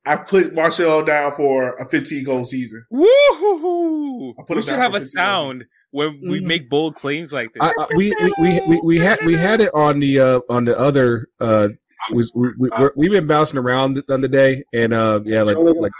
I 0.05 0.15
put 0.15 0.55
Martial 0.55 1.03
down 1.03 1.33
for 1.35 1.75
a 1.75 1.85
15 1.89 2.23
goal 2.23 2.45
season. 2.45 2.85
Woo-hoo-hoo. 2.89 4.35
I'll 4.39 4.45
put 4.45 4.55
We 4.55 4.62
it 4.62 4.65
should 4.65 4.71
down 4.71 4.79
have 4.79 4.91
for 4.91 4.97
a 4.97 5.01
15 5.01 5.09
sound 5.09 5.65
when 5.91 6.21
we 6.27 6.39
Mhm. 6.39 6.43
make 6.45 6.69
bold 6.69 6.95
claims 6.95 7.31
like 7.33 7.49
this. 7.53 7.62
I, 7.62 7.73
I, 7.77 7.88
we, 7.95 8.15
we, 8.21 8.33
we, 8.39 8.62
we, 8.67 8.81
we 8.85 8.99
had 8.99 9.19
we 9.25 9.33
had 9.35 9.59
it 9.62 9.71
on 9.73 9.99
the 9.99 10.19
uh, 10.19 10.39
on 10.49 10.63
the 10.65 10.79
other. 10.79 11.27
Uh, 11.41 11.69
we, 12.12 12.29
we, 12.33 12.47
we, 12.57 12.69
we're- 12.79 12.91
we've 12.95 13.12
been 13.12 13.27
bouncing 13.27 13.57
around 13.59 14.01
on 14.09 14.21
the 14.21 14.27
day, 14.27 14.63
and 14.73 14.93
uh, 14.93 15.19
yeah, 15.25 15.43
like 15.43 15.57
like 15.57 15.91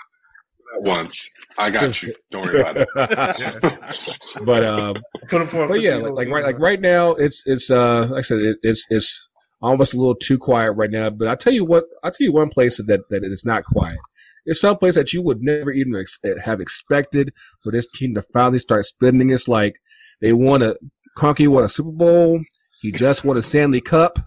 once. 0.80 1.30
I 1.58 1.70
got 1.70 2.02
you. 2.02 2.14
Don't 2.32 2.46
worry 2.46 2.62
about 2.62 2.78
it. 2.78 2.88
but 4.46 4.64
um, 4.80 4.96
Put 5.28 5.50
for 5.50 5.68
but 5.68 5.82
yeah, 5.82 5.96
like, 5.96 6.14
like 6.16 6.30
right 6.30 6.46
like 6.46 6.60
right 6.60 6.80
now, 6.82 7.12
it's 7.12 7.44
it's 7.46 7.70
uh 7.70 8.08
like 8.10 8.20
I 8.20 8.22
said, 8.22 8.40
it, 8.40 8.58
it's 8.64 8.86
it's 8.90 9.28
almost 9.62 9.94
a 9.94 9.98
little 9.98 10.16
too 10.16 10.38
quiet 10.38 10.72
right 10.74 10.90
now. 10.92 11.10
But 11.10 11.28
I 11.28 11.36
tell 11.36 11.54
you 11.54 11.66
what, 11.66 11.84
I 12.04 12.08
will 12.08 12.12
tell 12.14 12.26
you 12.26 12.32
one 12.32 12.50
place 12.50 12.78
that 12.78 12.88
that 13.10 13.24
it 13.24 13.32
is 13.32 13.44
not 13.46 13.66
quiet. 13.66 13.98
It's 14.46 14.62
some 14.62 14.78
place 14.78 14.96
that 14.96 15.12
you 15.12 15.22
would 15.22 15.42
never 15.42 15.72
even 15.72 15.96
ex- 15.96 16.20
have 16.46 16.62
expected 16.62 17.34
for 17.62 17.72
this 17.72 17.88
team 17.94 18.16
to 18.16 18.24
finally 18.34 18.60
start 18.60 18.86
spending. 18.86 19.30
It's 19.32 19.48
like 19.48 19.76
they 20.22 20.32
won 20.34 20.62
a 20.64 20.76
Kroenke 21.18 21.48
won 21.50 21.66
a 21.66 21.70
Super 21.70 21.92
Bowl. 21.92 22.40
He 22.82 22.92
just 22.94 23.26
won 23.26 23.38
a 23.38 23.42
Stanley 23.42 23.82
Cup. 23.82 24.18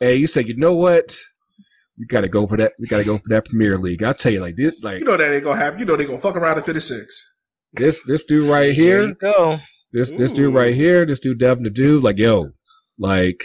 And 0.00 0.18
you 0.18 0.26
say, 0.26 0.42
you 0.44 0.56
know 0.56 0.74
what? 0.74 1.16
We 1.98 2.06
got 2.06 2.22
to 2.22 2.28
go 2.28 2.46
for 2.46 2.56
that. 2.56 2.72
We 2.78 2.86
got 2.86 2.98
to 2.98 3.04
go 3.04 3.18
for 3.18 3.28
that 3.28 3.44
Premier 3.46 3.76
League. 3.78 4.02
I 4.02 4.12
tell 4.14 4.32
you, 4.32 4.40
like 4.40 4.56
this, 4.56 4.82
like 4.82 5.00
you 5.00 5.04
know 5.06 5.16
that 5.16 5.32
ain't 5.32 5.44
gonna 5.44 5.60
happen. 5.60 5.78
You 5.80 5.84
know 5.84 5.96
they 5.96 6.06
gonna 6.06 6.18
fuck 6.18 6.36
around 6.36 6.56
and 6.56 6.64
finish 6.64 6.84
six. 6.84 7.34
this, 7.74 8.00
this 8.06 8.24
dude 8.24 8.44
right 8.44 8.64
There 8.66 8.72
here, 8.72 9.02
you 9.08 9.14
go. 9.16 9.58
this 9.92 10.10
this 10.10 10.32
dude 10.32 10.54
right 10.54 10.74
here, 10.74 11.04
this 11.04 11.20
dude 11.20 11.38
Devin 11.38 11.64
the 11.64 11.70
dude, 11.70 12.02
like 12.02 12.16
yo, 12.18 12.52
like 12.98 13.42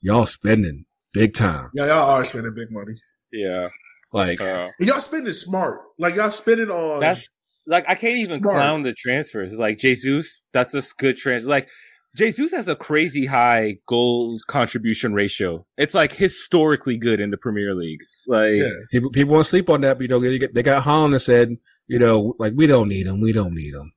y'all 0.00 0.26
spending 0.26 0.84
big 1.12 1.34
time. 1.34 1.66
Yeah, 1.74 1.86
y'all 1.86 2.10
are 2.10 2.24
spending 2.24 2.54
big 2.54 2.70
money. 2.72 2.94
Yeah. 3.32 3.68
Like 4.12 4.40
Uh, 4.40 4.68
y'all 4.80 4.98
spending 5.00 5.32
smart. 5.32 5.80
Like 5.98 6.16
y'all 6.16 6.30
spending 6.32 6.70
on 6.70 7.00
that's 7.00 7.28
like 7.68 7.84
I 7.88 7.94
can't 7.94 8.16
even 8.16 8.40
Smart. 8.40 8.54
clown 8.56 8.82
the 8.82 8.94
transfers. 8.94 9.52
Like 9.52 9.78
Jesus, 9.78 10.36
that's 10.52 10.74
a 10.74 10.82
good 10.98 11.16
transfer. 11.18 11.48
Like 11.48 11.68
Jesus 12.16 12.52
has 12.52 12.66
a 12.68 12.74
crazy 12.76 13.26
high 13.26 13.76
goal 13.86 14.38
contribution 14.48 15.12
ratio. 15.14 15.66
It's 15.76 15.94
like 15.94 16.12
historically 16.12 16.96
good 16.96 17.20
in 17.20 17.30
the 17.30 17.36
Premier 17.36 17.74
League. 17.74 18.00
Like 18.26 18.54
Yeah. 18.54 18.70
people 18.90 19.10
people 19.10 19.34
want 19.34 19.44
to 19.44 19.50
sleep 19.50 19.68
on 19.70 19.82
that, 19.82 19.98
but 19.98 20.02
you 20.02 20.08
know 20.08 20.20
they, 20.20 20.38
get- 20.38 20.54
they 20.54 20.62
got 20.62 20.82
Haaland 20.84 21.12
that 21.12 21.20
said, 21.20 21.56
you 21.86 21.98
know, 21.98 22.34
like 22.38 22.54
we 22.56 22.66
don't 22.66 22.88
need 22.88 23.06
him, 23.06 23.20
we 23.20 23.32
don't 23.32 23.54
need 23.54 23.74
him. 23.74 23.92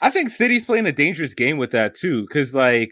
I 0.00 0.10
think 0.10 0.30
City's 0.30 0.64
playing 0.66 0.86
a 0.86 0.92
dangerous 0.92 1.34
game 1.34 1.58
with 1.58 1.70
that 1.72 1.94
too, 1.94 2.22
because 2.28 2.54
like, 2.54 2.90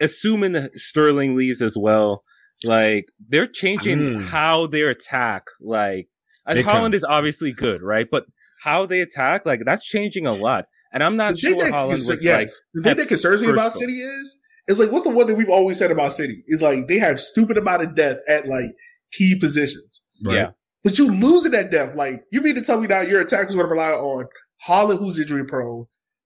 assuming 0.00 0.68
Sterling 0.76 1.34
leaves 1.36 1.62
as 1.62 1.74
well, 1.76 2.22
like 2.64 3.06
they're 3.28 3.46
changing 3.46 3.98
Mm. 3.98 4.24
how 4.26 4.66
they 4.66 4.82
attack. 4.82 5.44
Like, 5.60 6.08
and 6.46 6.58
Haaland 6.60 6.94
is 6.94 7.04
obviously 7.04 7.52
good, 7.52 7.82
right? 7.82 8.06
But 8.10 8.26
how 8.62 8.86
they 8.86 9.00
attack, 9.00 9.44
like 9.46 9.62
that's 9.64 9.84
changing 9.84 10.26
a 10.26 10.32
lot. 10.32 10.66
And 10.96 11.02
I'm 11.04 11.16
not 11.16 11.34
The 11.34 11.40
thing 11.42 11.58
sure 11.60 11.64
that 11.68 11.74
Haaland 11.74 11.88
was 11.90 12.22
yes. 12.22 12.38
like. 12.40 12.48
the 12.72 12.82
thing 12.82 12.96
that 12.96 13.08
concerns 13.08 13.42
me 13.42 13.50
about 13.50 13.70
City 13.72 14.00
is 14.00 14.38
it's 14.66 14.80
like 14.80 14.90
what's 14.90 15.04
the 15.04 15.10
one 15.10 15.26
that 15.26 15.34
we've 15.36 15.50
always 15.50 15.78
said 15.78 15.90
about 15.90 16.14
City 16.14 16.42
is 16.46 16.62
like 16.62 16.88
they 16.88 16.98
have 16.98 17.20
stupid 17.20 17.58
amount 17.58 17.82
of 17.82 17.94
depth 17.94 18.22
at 18.26 18.48
like 18.48 18.70
key 19.12 19.38
positions, 19.38 20.00
Yeah, 20.20 20.52
but 20.82 20.96
you 20.98 21.12
losing 21.12 21.52
that 21.52 21.70
depth. 21.70 21.96
Like 21.96 22.22
you 22.32 22.40
mean 22.40 22.54
to 22.54 22.62
tell 22.62 22.80
me 22.80 22.86
now 22.86 23.02
your 23.02 23.20
attack 23.20 23.48
is 23.50 23.54
going 23.54 23.66
to 23.66 23.70
rely 23.70 23.90
on 23.92 24.24
Haaland, 24.66 24.98
who's 25.00 25.18
injury 25.18 25.44
prone, 25.44 25.84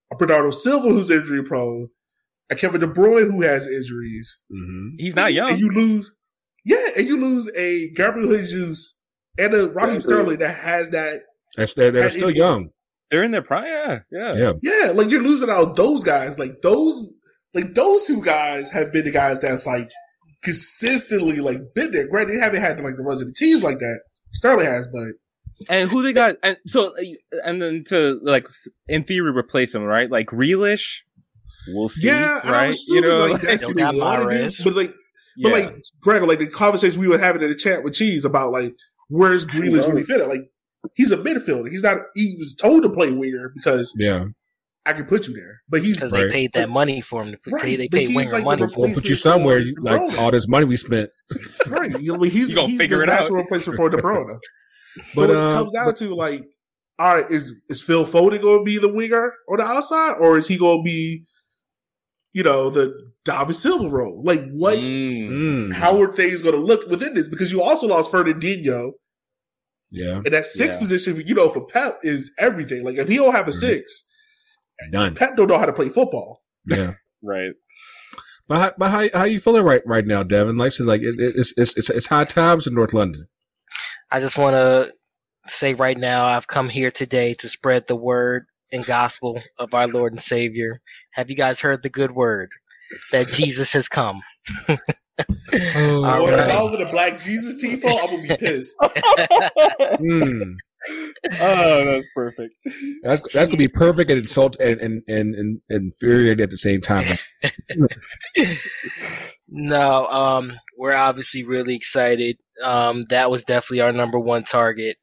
a 0.09 0.15
Bernardo 0.15 0.51
Silva, 0.51 0.87
who's 0.87 1.11
injury 1.11 1.43
prone, 1.43 1.89
a 2.49 2.55
Kevin 2.55 2.79
De 2.79 2.87
Bruyne 2.87 3.29
who 3.29 3.41
has 3.41 3.67
injuries, 3.67 4.41
hmm 4.49 4.91
he's 4.97 5.15
not 5.15 5.33
young. 5.33 5.49
and 5.51 5.59
you 5.59 5.69
lose, 5.69 6.13
yeah, 6.63 6.87
and 6.97 7.05
you 7.07 7.17
lose 7.19 7.51
a 7.57 7.91
Gabriel 7.91 8.29
Jesus 8.37 8.97
and 9.37 9.53
a 9.53 9.67
Raheem 9.69 9.99
Sterling 10.01 10.39
that 10.39 10.55
has 10.59 10.89
that 10.91 11.23
That's 11.57 11.73
they're, 11.73 11.91
they're 11.91 12.03
And 12.03 12.11
still 12.13 12.29
it- 12.29 12.35
young. 12.37 12.69
They're 13.11 13.23
in 13.23 13.31
their 13.31 13.41
prime. 13.41 13.65
Yeah, 13.65 13.99
yeah. 14.11 14.33
Yeah, 14.33 14.53
Yeah, 14.63 14.91
like 14.91 15.11
you're 15.11 15.21
losing 15.21 15.49
out 15.49 15.75
those 15.75 16.03
guys. 16.03 16.39
Like 16.39 16.61
those, 16.63 17.05
like 17.53 17.73
those 17.75 18.05
two 18.05 18.21
guys 18.23 18.71
have 18.71 18.91
been 18.93 19.03
the 19.05 19.11
guys 19.11 19.39
that's 19.39 19.67
like 19.67 19.89
consistently 20.43 21.41
like 21.41 21.59
been 21.75 21.91
there. 21.91 22.07
Granted, 22.07 22.35
they 22.35 22.39
haven't 22.39 22.61
had 22.61 22.79
like 22.81 22.95
the 22.95 23.03
runs 23.03 23.21
of 23.21 23.27
the 23.27 23.33
teams 23.33 23.63
like 23.63 23.79
that. 23.79 23.99
Sterling 24.31 24.65
has, 24.65 24.87
but 24.87 25.09
And 25.69 25.89
who 25.89 26.01
they 26.01 26.13
got? 26.13 26.35
And 26.41 26.57
so, 26.65 26.95
and 27.43 27.61
then 27.61 27.83
to 27.89 28.19
like 28.23 28.47
in 28.87 29.03
theory 29.03 29.31
replace 29.31 29.73
them, 29.73 29.83
right? 29.83 30.09
Like 30.09 30.27
Grealish, 30.27 30.99
we'll 31.67 31.89
see. 31.89 32.07
yeah, 32.07 32.39
and 32.39 32.49
I'm 32.49 32.53
right? 32.53 32.69
assuming 32.69 33.03
You 33.03 33.09
know, 33.09 33.27
like 33.27 33.41
that's 33.41 33.61
They 33.61 33.67
what 33.67 33.75
they 33.75 33.81
got 33.81 33.95
want 33.95 34.29
to 34.29 34.49
do. 34.49 34.63
But 34.63 34.75
like, 34.75 34.93
yeah. 35.35 35.49
but 35.49 35.51
like 35.51 35.75
Greg, 36.01 36.23
like 36.23 36.39
the 36.39 36.47
conversation 36.47 36.99
we 37.01 37.07
were 37.09 37.17
having 37.17 37.41
in 37.41 37.49
the 37.49 37.55
chat 37.55 37.83
with 37.83 37.93
Cheese 37.93 38.23
about 38.23 38.51
like 38.51 38.73
where's 39.09 39.45
Grealish 39.45 39.87
really 39.87 40.03
fit 40.03 40.21
at? 40.21 40.29
Like 40.29 40.49
he's 40.95 41.11
a 41.11 41.17
midfielder. 41.17 41.69
He's 41.69 41.83
not. 41.83 41.97
He 42.15 42.35
was 42.37 42.55
told 42.55 42.83
to 42.83 42.89
play 42.89 43.11
winger 43.11 43.51
because 43.55 43.93
yeah. 43.97 44.25
I 44.85 44.93
can 44.93 45.05
put 45.05 45.27
you 45.27 45.33
there. 45.35 45.61
But 45.69 45.81
he's 45.83 45.97
Because 45.97 46.11
Right. 46.11 46.23
they 46.23 46.31
paid 46.31 46.53
that 46.53 46.69
money 46.69 47.01
for 47.01 47.21
him. 47.23 47.31
To 47.31 47.37
put, 47.37 47.53
Right, 47.53 47.77
they 47.77 47.87
but 47.87 47.97
paid 47.99 48.07
he's 48.07 48.15
winger 48.15 48.31
like 48.31 48.43
money 48.43 48.61
for 48.67 48.85
him. 48.85 48.91
We'll 48.91 48.93
put 48.95 49.05
you 49.09 49.15
somewhere. 49.15 49.59
You, 49.59 49.75
like 49.79 50.17
all 50.17 50.31
this 50.31 50.47
money 50.47 50.65
we 50.65 50.75
spent. 50.75 51.09
right. 51.67 51.91
You 52.01 52.13
know, 52.17 52.23
he's 52.23 52.49
You 52.49 52.55
gonna 52.55 52.67
he's 52.69 52.79
figure 52.79 52.97
the 52.97 53.03
it 53.03 53.09
out. 53.09 53.21
natural 53.21 53.37
replacement 53.43 53.77
for 53.77 53.89
De 53.89 53.97
Bruyne. 53.97 54.37
So 55.13 55.21
But, 55.21 55.29
it 55.29 55.35
uh, 55.37 55.53
comes 55.53 55.71
down 55.73 55.95
to 55.95 56.13
like, 56.15 56.43
all 56.99 57.15
right, 57.15 57.31
is 57.31 57.61
is 57.69 57.81
Phil 57.81 58.05
Foden 58.05 58.41
going 58.41 58.59
to 58.59 58.63
be 58.65 58.77
the 58.77 58.89
winger 58.91 59.31
on 59.49 59.57
the 59.57 59.63
outside, 59.63 60.15
or 60.19 60.37
is 60.37 60.49
he 60.49 60.57
going 60.57 60.79
to 60.79 60.83
be, 60.83 61.23
you 62.33 62.43
know, 62.43 62.69
the 62.69 62.93
David 63.23 63.53
Silva 63.55 63.87
role? 63.87 64.21
Like, 64.23 64.43
what? 64.51 64.79
Mm. 64.79 65.73
How 65.73 65.97
are 66.01 66.11
things 66.11 66.41
going 66.41 66.55
to 66.55 66.61
look 66.61 66.89
within 66.89 67.13
this? 67.13 67.29
Because 67.29 67.53
you 67.53 67.61
also 67.61 67.87
lost 67.87 68.11
Fernandinho, 68.11 68.91
Yeah, 69.91 70.21
and 70.23 70.33
that 70.33 70.45
six 70.45 70.75
Yeah. 70.75 70.79
position, 70.79 71.23
you 71.25 71.35
know, 71.35 71.49
for 71.49 71.65
Pep 71.65 71.99
is 72.03 72.31
everything. 72.37 72.83
Like, 72.83 72.95
if 72.95 73.07
he 73.09 73.17
don't 73.17 73.33
have 73.35 73.47
a 73.47 73.51
Mhm. 73.51 73.55
six, 73.59 74.05
done. 74.91 75.15
Pep 75.15 75.35
don't 75.35 75.47
know 75.47 75.57
how 75.57 75.65
to 75.65 75.73
play 75.73 75.89
football. 75.89 76.43
Yeah. 76.65 76.93
Right. 77.23 77.51
But 78.47 78.57
how, 78.59 78.73
but 78.79 78.89
how 78.89 79.07
how 79.13 79.23
you 79.25 79.39
feeling 79.39 79.63
right 79.63 79.83
right 79.85 80.05
now, 80.07 80.23
Devin? 80.23 80.57
Like, 80.57 80.71
so 80.71 80.83
like 80.85 81.01
it, 81.01 81.15
it's 81.19 81.53
it's 81.55 81.77
it's 81.77 81.89
it's 81.91 82.07
high 82.07 82.25
times 82.25 82.65
in 82.65 82.73
North 82.73 82.93
London. 82.93 83.27
I 84.09 84.19
just 84.19 84.37
want 84.39 84.55
to 84.55 84.91
say 85.47 85.75
right 85.75 85.97
now, 85.97 86.25
I've 86.25 86.47
come 86.47 86.67
here 86.67 86.89
today 86.89 87.35
to 87.35 87.47
spread 87.47 87.85
the 87.87 87.95
word 87.95 88.47
and 88.71 88.83
gospel 88.85 89.41
of 89.59 89.73
our 89.75 89.87
Lord 89.87 90.13
and 90.13 90.19
Savior. 90.21 90.81
Have 91.11 91.29
you 91.29 91.35
guys 91.35 91.59
heard 91.61 91.83
the 91.83 91.89
good 91.89 92.11
word 92.11 92.49
that 93.11 93.29
Jesus 93.29 93.71
has 93.73 93.87
come? 93.87 94.21
Oh, 95.75 96.05
All 96.05 96.19
Boy, 96.19 96.31
if 96.31 96.39
right. 96.39 96.49
I 96.49 96.61
was 96.61 96.71
with 96.71 96.87
a 96.87 96.91
black 96.91 97.19
Jesus 97.19 97.63
tifo, 97.63 97.85
I'm 97.85 98.15
gonna 98.15 98.27
be 98.27 98.37
pissed. 98.37 98.75
Mm. 100.01 100.55
Oh, 101.39 101.85
that's 101.85 102.07
perfect. 102.15 102.55
That's 103.03 103.21
that's 103.33 103.49
gonna 103.49 103.57
be 103.57 103.67
perfect 103.67 104.09
and 104.09 104.21
insult 104.21 104.55
and 104.59 104.79
and 104.81 105.03
and, 105.07 105.35
and 105.35 105.61
infuriating 105.69 106.43
at 106.43 106.49
the 106.49 106.57
same 106.57 106.81
time. 106.81 107.05
no, 109.47 110.07
um, 110.07 110.53
we're 110.77 110.95
obviously 110.95 111.43
really 111.43 111.75
excited. 111.75 112.37
Um, 112.63 113.05
that 113.09 113.29
was 113.29 113.43
definitely 113.43 113.81
our 113.81 113.91
number 113.91 114.19
one 114.19 114.43
target 114.43 114.97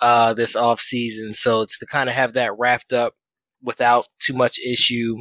uh, 0.00 0.34
this 0.34 0.56
off 0.56 0.80
season. 0.80 1.34
So 1.34 1.62
it's 1.62 1.78
to 1.78 1.86
kind 1.86 2.08
of 2.08 2.14
have 2.14 2.34
that 2.34 2.58
wrapped 2.58 2.92
up 2.92 3.14
without 3.62 4.06
too 4.20 4.34
much 4.34 4.58
issue, 4.58 5.16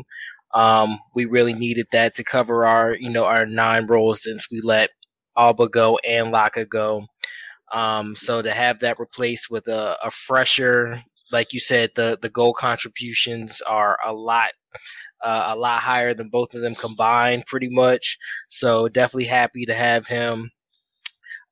um, 0.54 1.00
we 1.16 1.26
really 1.26 1.54
needed 1.54 1.88
that 1.92 2.16
to 2.16 2.24
cover 2.24 2.66
our 2.66 2.96
you 2.96 3.10
know 3.10 3.26
our 3.26 3.46
nine 3.46 3.88
roles 3.88 4.24
since 4.24 4.50
we 4.52 4.62
let 4.64 4.90
Auba 5.38 5.70
go 5.70 5.98
and 6.00 6.34
Laca 6.34 6.68
go. 6.68 7.06
Um, 7.74 8.16
so 8.16 8.42
to 8.42 8.52
have 8.52 8.80
that 8.80 9.00
replaced 9.00 9.50
with 9.52 9.68
a, 9.68 9.98
a 10.04 10.10
fresher, 10.10 11.02
like 11.32 11.54
you 11.54 11.60
said, 11.60 11.92
the 11.96 12.18
the 12.22 12.30
goal 12.30 12.54
contributions 12.54 13.62
are 13.62 13.98
a 14.06 14.14
lot 14.14 14.50
uh, 15.24 15.48
a 15.50 15.56
lot 15.56 15.82
higher 15.82 16.14
than 16.14 16.30
both 16.30 16.54
of 16.54 16.62
them 16.62 16.76
combined, 16.76 17.46
pretty 17.48 17.70
much. 17.70 18.18
So 18.50 18.88
definitely 18.88 19.26
happy 19.26 19.66
to 19.66 19.76
have 19.76 20.08
him. 20.08 20.52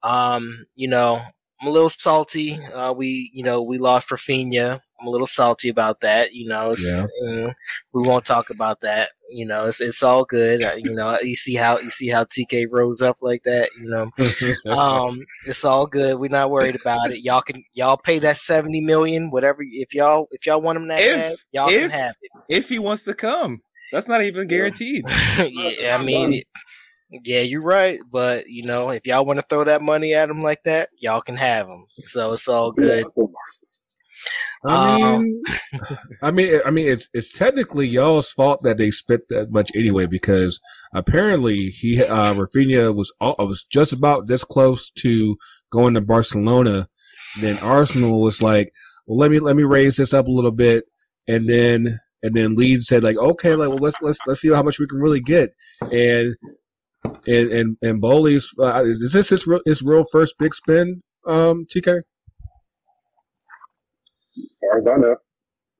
Um, 0.03 0.65
you 0.75 0.87
know, 0.87 1.19
I'm 1.61 1.67
a 1.67 1.71
little 1.71 1.89
salty. 1.89 2.59
Uh, 2.73 2.93
we, 2.93 3.31
you 3.33 3.43
know, 3.43 3.63
we 3.63 3.77
lost 3.77 4.09
Raphinha. 4.09 4.81
I'm 4.99 5.07
a 5.07 5.09
little 5.09 5.27
salty 5.27 5.69
about 5.69 5.99
that. 6.01 6.33
You 6.33 6.47
know, 6.47 6.71
it's, 6.71 6.85
Yeah. 6.85 7.05
mm, 7.23 7.53
we 7.93 8.07
won't 8.07 8.23
talk 8.25 8.49
about 8.49 8.81
that. 8.81 9.11
You 9.29 9.45
know, 9.45 9.65
it's 9.65 9.81
it's 9.81 10.03
all 10.03 10.23
good. 10.23 10.63
Uh, 10.63 10.75
you 10.77 10.93
know, 10.93 11.17
you 11.21 11.35
see 11.35 11.55
how 11.55 11.79
you 11.79 11.89
see 11.89 12.07
how 12.07 12.23
TK 12.25 12.67
rose 12.71 13.01
up 13.01 13.17
like 13.21 13.43
that. 13.43 13.69
You 13.81 13.89
know, 13.89 14.11
um, 14.71 15.19
it's 15.47 15.65
all 15.65 15.85
good. 15.87 16.19
We're 16.19 16.29
not 16.29 16.51
worried 16.51 16.75
about 16.75 17.11
it. 17.11 17.23
Y'all 17.23 17.41
can 17.41 17.63
y'all 17.73 17.97
pay 17.97 18.19
that 18.19 18.37
seventy 18.37 18.81
million, 18.81 19.31
whatever. 19.31 19.59
If 19.63 19.93
y'all 19.93 20.27
if 20.31 20.45
y'all 20.45 20.61
want 20.61 20.77
him 20.77 20.87
that 20.89 21.01
If- 21.01 21.15
bad, 21.15 21.35
y'all 21.51 21.69
if- 21.69 21.81
can 21.81 21.89
have 21.91 22.15
it. 22.21 22.31
If 22.47 22.69
he 22.69 22.79
wants 22.79 23.03
to 23.03 23.13
come, 23.13 23.61
that's 23.91 24.07
not 24.07 24.21
even 24.23 24.47
guaranteed. 24.47 25.05
yeah, 25.39 25.97
I 25.99 26.03
mean, 26.03 26.41
yeah, 27.23 27.41
you're 27.41 27.61
right. 27.63 27.99
But 28.11 28.47
you 28.47 28.63
know, 28.63 28.91
if 28.91 29.05
y'all 29.05 29.25
want 29.25 29.39
to 29.39 29.45
throw 29.49 29.63
that 29.63 29.81
money 29.81 30.13
at 30.13 30.29
him 30.29 30.43
like 30.43 30.61
that, 30.65 30.89
y'all 30.99 31.21
can 31.21 31.35
have 31.35 31.67
him. 31.67 31.85
So 32.03 32.33
it's 32.33 32.47
all 32.47 32.71
good. 32.71 33.05
I 34.67 34.95
Um, 35.15 35.23
mean, 35.23 35.43
I 36.21 36.31
mean, 36.31 36.59
I 36.65 36.71
mean, 36.71 36.87
it's 36.87 37.09
it's 37.13 37.31
technically 37.31 37.87
y'all's 37.87 38.29
fault 38.29 38.63
that 38.63 38.77
they 38.77 38.89
spent 38.89 39.21
that 39.29 39.51
much 39.51 39.69
anyway 39.75 40.05
because 40.05 40.59
apparently 40.93 41.67
he 41.69 42.01
uh 42.03 42.33
Raphinha 42.33 42.95
was 42.95 43.13
all, 43.21 43.35
was 43.39 43.63
just 43.69 43.93
about 43.93 44.27
this 44.27 44.43
close 44.43 44.89
to 45.01 45.37
going 45.71 45.93
to 45.95 46.01
Barcelona. 46.01 46.87
Then 47.41 47.57
Arsenal 47.59 48.21
was 48.21 48.41
like, 48.41 48.71
well, 49.05 49.17
let 49.17 49.31
me 49.31 49.39
let 49.39 49.55
me 49.55 49.63
raise 49.63 49.97
this 49.97 50.13
up 50.13 50.27
a 50.27 50.31
little 50.31 50.51
bit, 50.51 50.85
and 51.27 51.47
then 51.49 51.99
and 52.23 52.35
then 52.35 52.55
Leeds 52.55 52.87
said 52.87 53.03
like, 53.03 53.17
okay, 53.17 53.55
like 53.55 53.69
well 53.69 53.77
let's 53.79 54.01
let's 54.01 54.19
let's 54.25 54.41
see 54.41 54.51
how 54.51 54.63
much 54.63 54.79
we 54.79 54.87
can 54.87 54.99
really 54.99 55.21
get, 55.21 55.51
and 55.91 56.35
and 57.27 57.51
and 57.51 57.77
and 57.81 58.01
Boehly's 58.01 58.49
uh, 58.59 58.83
is 58.85 59.11
this 59.13 59.29
his 59.29 59.45
real 59.45 59.61
his 59.65 59.81
real 59.83 60.05
first 60.11 60.35
big 60.39 60.53
spin, 60.55 61.01
um, 61.27 61.65
TK? 61.73 62.01
As 64.73 64.83
far 64.83 64.93
as 64.93 64.97
I 64.97 65.01
know. 65.01 65.15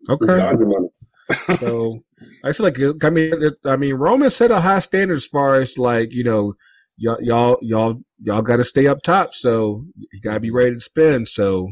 Okay. 0.10 0.38
Dodger 0.38 0.66
money. 0.66 0.90
so 1.60 2.04
I 2.44 2.52
feel 2.52 2.66
like 2.66 3.04
I 3.04 3.10
mean 3.10 3.34
I 3.66 3.76
mean 3.78 3.96
Roman 3.96 4.30
set 4.30 4.52
a 4.52 4.62
high 4.62 4.80
standard 4.80 5.18
as 5.18 5.26
far 5.26 5.56
as 5.56 5.78
like 5.78 6.10
you 6.12 6.24
know 6.24 6.54
y'all 6.98 7.18
y'all 7.22 7.58
y'all 7.62 8.02
y'all 8.22 8.42
got 8.42 8.58
to 8.58 8.64
stay 8.64 8.88
up 8.88 9.02
top, 9.02 9.34
so 9.34 9.86
you 9.96 10.22
got 10.22 10.36
to 10.36 10.40
be 10.40 10.52
ready 10.52 10.76
to 10.76 10.80
spend. 10.80 11.28
So 11.28 11.72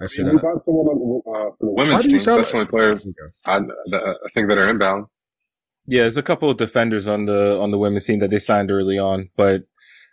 I 0.00 0.06
said, 0.06 0.26
We 0.26 0.38
uh, 0.38 0.58
someone 0.64 0.86
on 0.86 1.22
uh, 1.26 1.50
the 1.60 1.70
women's 1.70 2.06
do 2.06 2.16
you 2.16 2.24
team. 2.24 2.36
That's 2.36 2.52
the 2.52 2.58
only 2.58 2.70
players 2.70 3.08
I, 3.44 3.58
that 3.90 4.16
I 4.24 4.28
think 4.32 4.48
that 4.48 4.58
are 4.58 4.68
inbound. 4.68 5.06
Yeah, 5.86 6.02
there's 6.02 6.16
a 6.16 6.22
couple 6.22 6.50
of 6.50 6.58
defenders 6.58 7.08
on 7.08 7.26
the 7.26 7.58
on 7.60 7.70
the 7.70 7.78
women's 7.78 8.04
team 8.04 8.20
that 8.20 8.30
they 8.30 8.38
signed 8.38 8.70
early 8.70 8.98
on, 8.98 9.30
but 9.36 9.62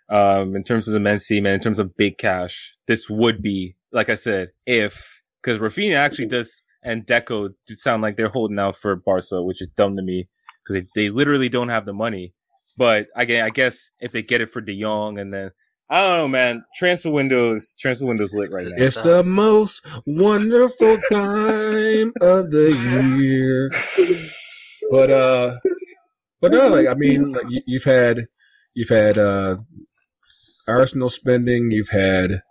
um, 0.10 0.56
in 0.56 0.64
terms 0.64 0.88
of 0.88 0.94
the 0.94 1.00
men's 1.00 1.26
team 1.28 1.46
and 1.46 1.56
in 1.56 1.62
terms 1.62 1.80
of 1.80 1.98
big 1.98 2.18
cash, 2.18 2.76
this 2.88 3.10
would 3.10 3.42
be 3.42 3.76
like 3.92 4.10
I 4.10 4.16
said, 4.16 4.52
if 4.66 5.15
because 5.46 5.62
Raphinha 5.62 5.96
actually 5.96 6.28
does 6.28 6.64
and 6.84 7.06
Deco 7.06 7.50
do 7.68 7.76
sound 7.76 8.02
like 8.02 8.18
they're 8.18 8.30
holding 8.30 8.60
out 8.60 8.78
for 8.78 8.96
Barca, 8.96 9.44
which 9.44 9.62
is 9.62 9.70
dumb 9.78 9.96
to 9.96 10.02
me 10.02 10.28
because 10.64 10.84
they, 10.96 11.04
they 11.04 11.10
literally 11.10 11.50
don't 11.50 11.70
have 11.70 11.86
the 11.86 11.94
money. 11.94 12.34
But 12.78 13.08
again, 13.16 13.44
I 13.44 13.50
guess 13.50 13.90
if 14.00 14.12
they 14.12 14.22
get 14.22 14.42
it 14.42 14.52
for 14.52 14.62
De 14.62 14.80
Jong 14.80 15.18
and 15.18 15.34
then 15.34 15.52
I 15.90 16.02
don't 16.02 16.18
know, 16.18 16.28
man, 16.28 16.66
transfer 16.76 17.12
windows 17.12 17.76
transfer 17.80 18.06
windows 18.06 18.34
lit 18.34 18.52
right 18.52 18.66
now. 18.66 18.74
it's 18.76 18.96
the 18.96 19.24
most 19.24 19.86
wonderful 20.08 20.98
time 21.12 22.12
of 22.22 22.50
the 22.50 23.18
year. 23.20 23.72
But 24.90 25.12
uh, 25.12 25.56
but 26.42 26.52
no, 26.52 26.68
like 26.70 26.88
I 26.88 26.96
mean, 26.96 27.22
like 27.22 27.46
you, 27.50 27.62
you've 27.68 27.84
had 27.84 28.26
you've 28.74 28.90
had 28.90 29.18
uh, 29.18 29.58
Arsenal 30.68 31.10
spending, 31.10 31.72
you've 31.72 31.90
had 31.90 32.42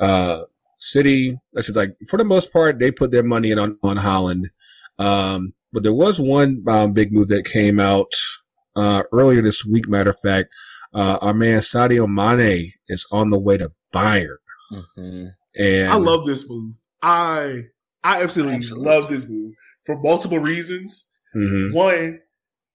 uh, 0.00 0.42
City. 0.78 1.38
I 1.56 1.60
said 1.62 1.76
like 1.76 1.96
for 2.08 2.16
the 2.18 2.24
most 2.24 2.52
part, 2.52 2.78
they 2.78 2.90
put 2.90 3.10
their 3.10 3.22
money 3.22 3.50
in 3.50 3.58
on 3.58 3.78
on 3.82 3.96
Haaland. 3.98 4.44
Um, 4.98 5.52
but 5.72 5.82
there 5.82 5.92
was 5.92 6.18
one 6.20 6.64
um, 6.68 6.92
big 6.92 7.12
move 7.12 7.28
that 7.28 7.44
came 7.44 7.78
out 7.80 8.10
uh, 8.76 9.02
earlier 9.12 9.42
this 9.42 9.64
week. 9.64 9.88
Matter 9.88 10.10
of 10.10 10.20
fact, 10.20 10.48
uh, 10.94 11.18
our 11.20 11.34
man 11.34 11.58
Sadio 11.60 12.06
Mane 12.08 12.72
is 12.88 13.06
on 13.10 13.30
the 13.30 13.38
way 13.38 13.56
to 13.58 13.72
Bayern, 13.94 14.36
Mhm. 14.72 15.30
and 15.58 15.88
I 15.92 15.96
love 15.96 16.26
this 16.26 16.48
move. 16.48 16.74
I 17.02 17.64
I 18.04 18.22
absolutely, 18.22 18.56
Absolutely. 18.56 18.84
love 18.86 19.10
this 19.10 19.28
move 19.28 19.54
for 19.84 19.98
multiple 20.00 20.38
reasons. 20.38 21.06
Mhm. 21.34 21.74
One, 21.74 22.20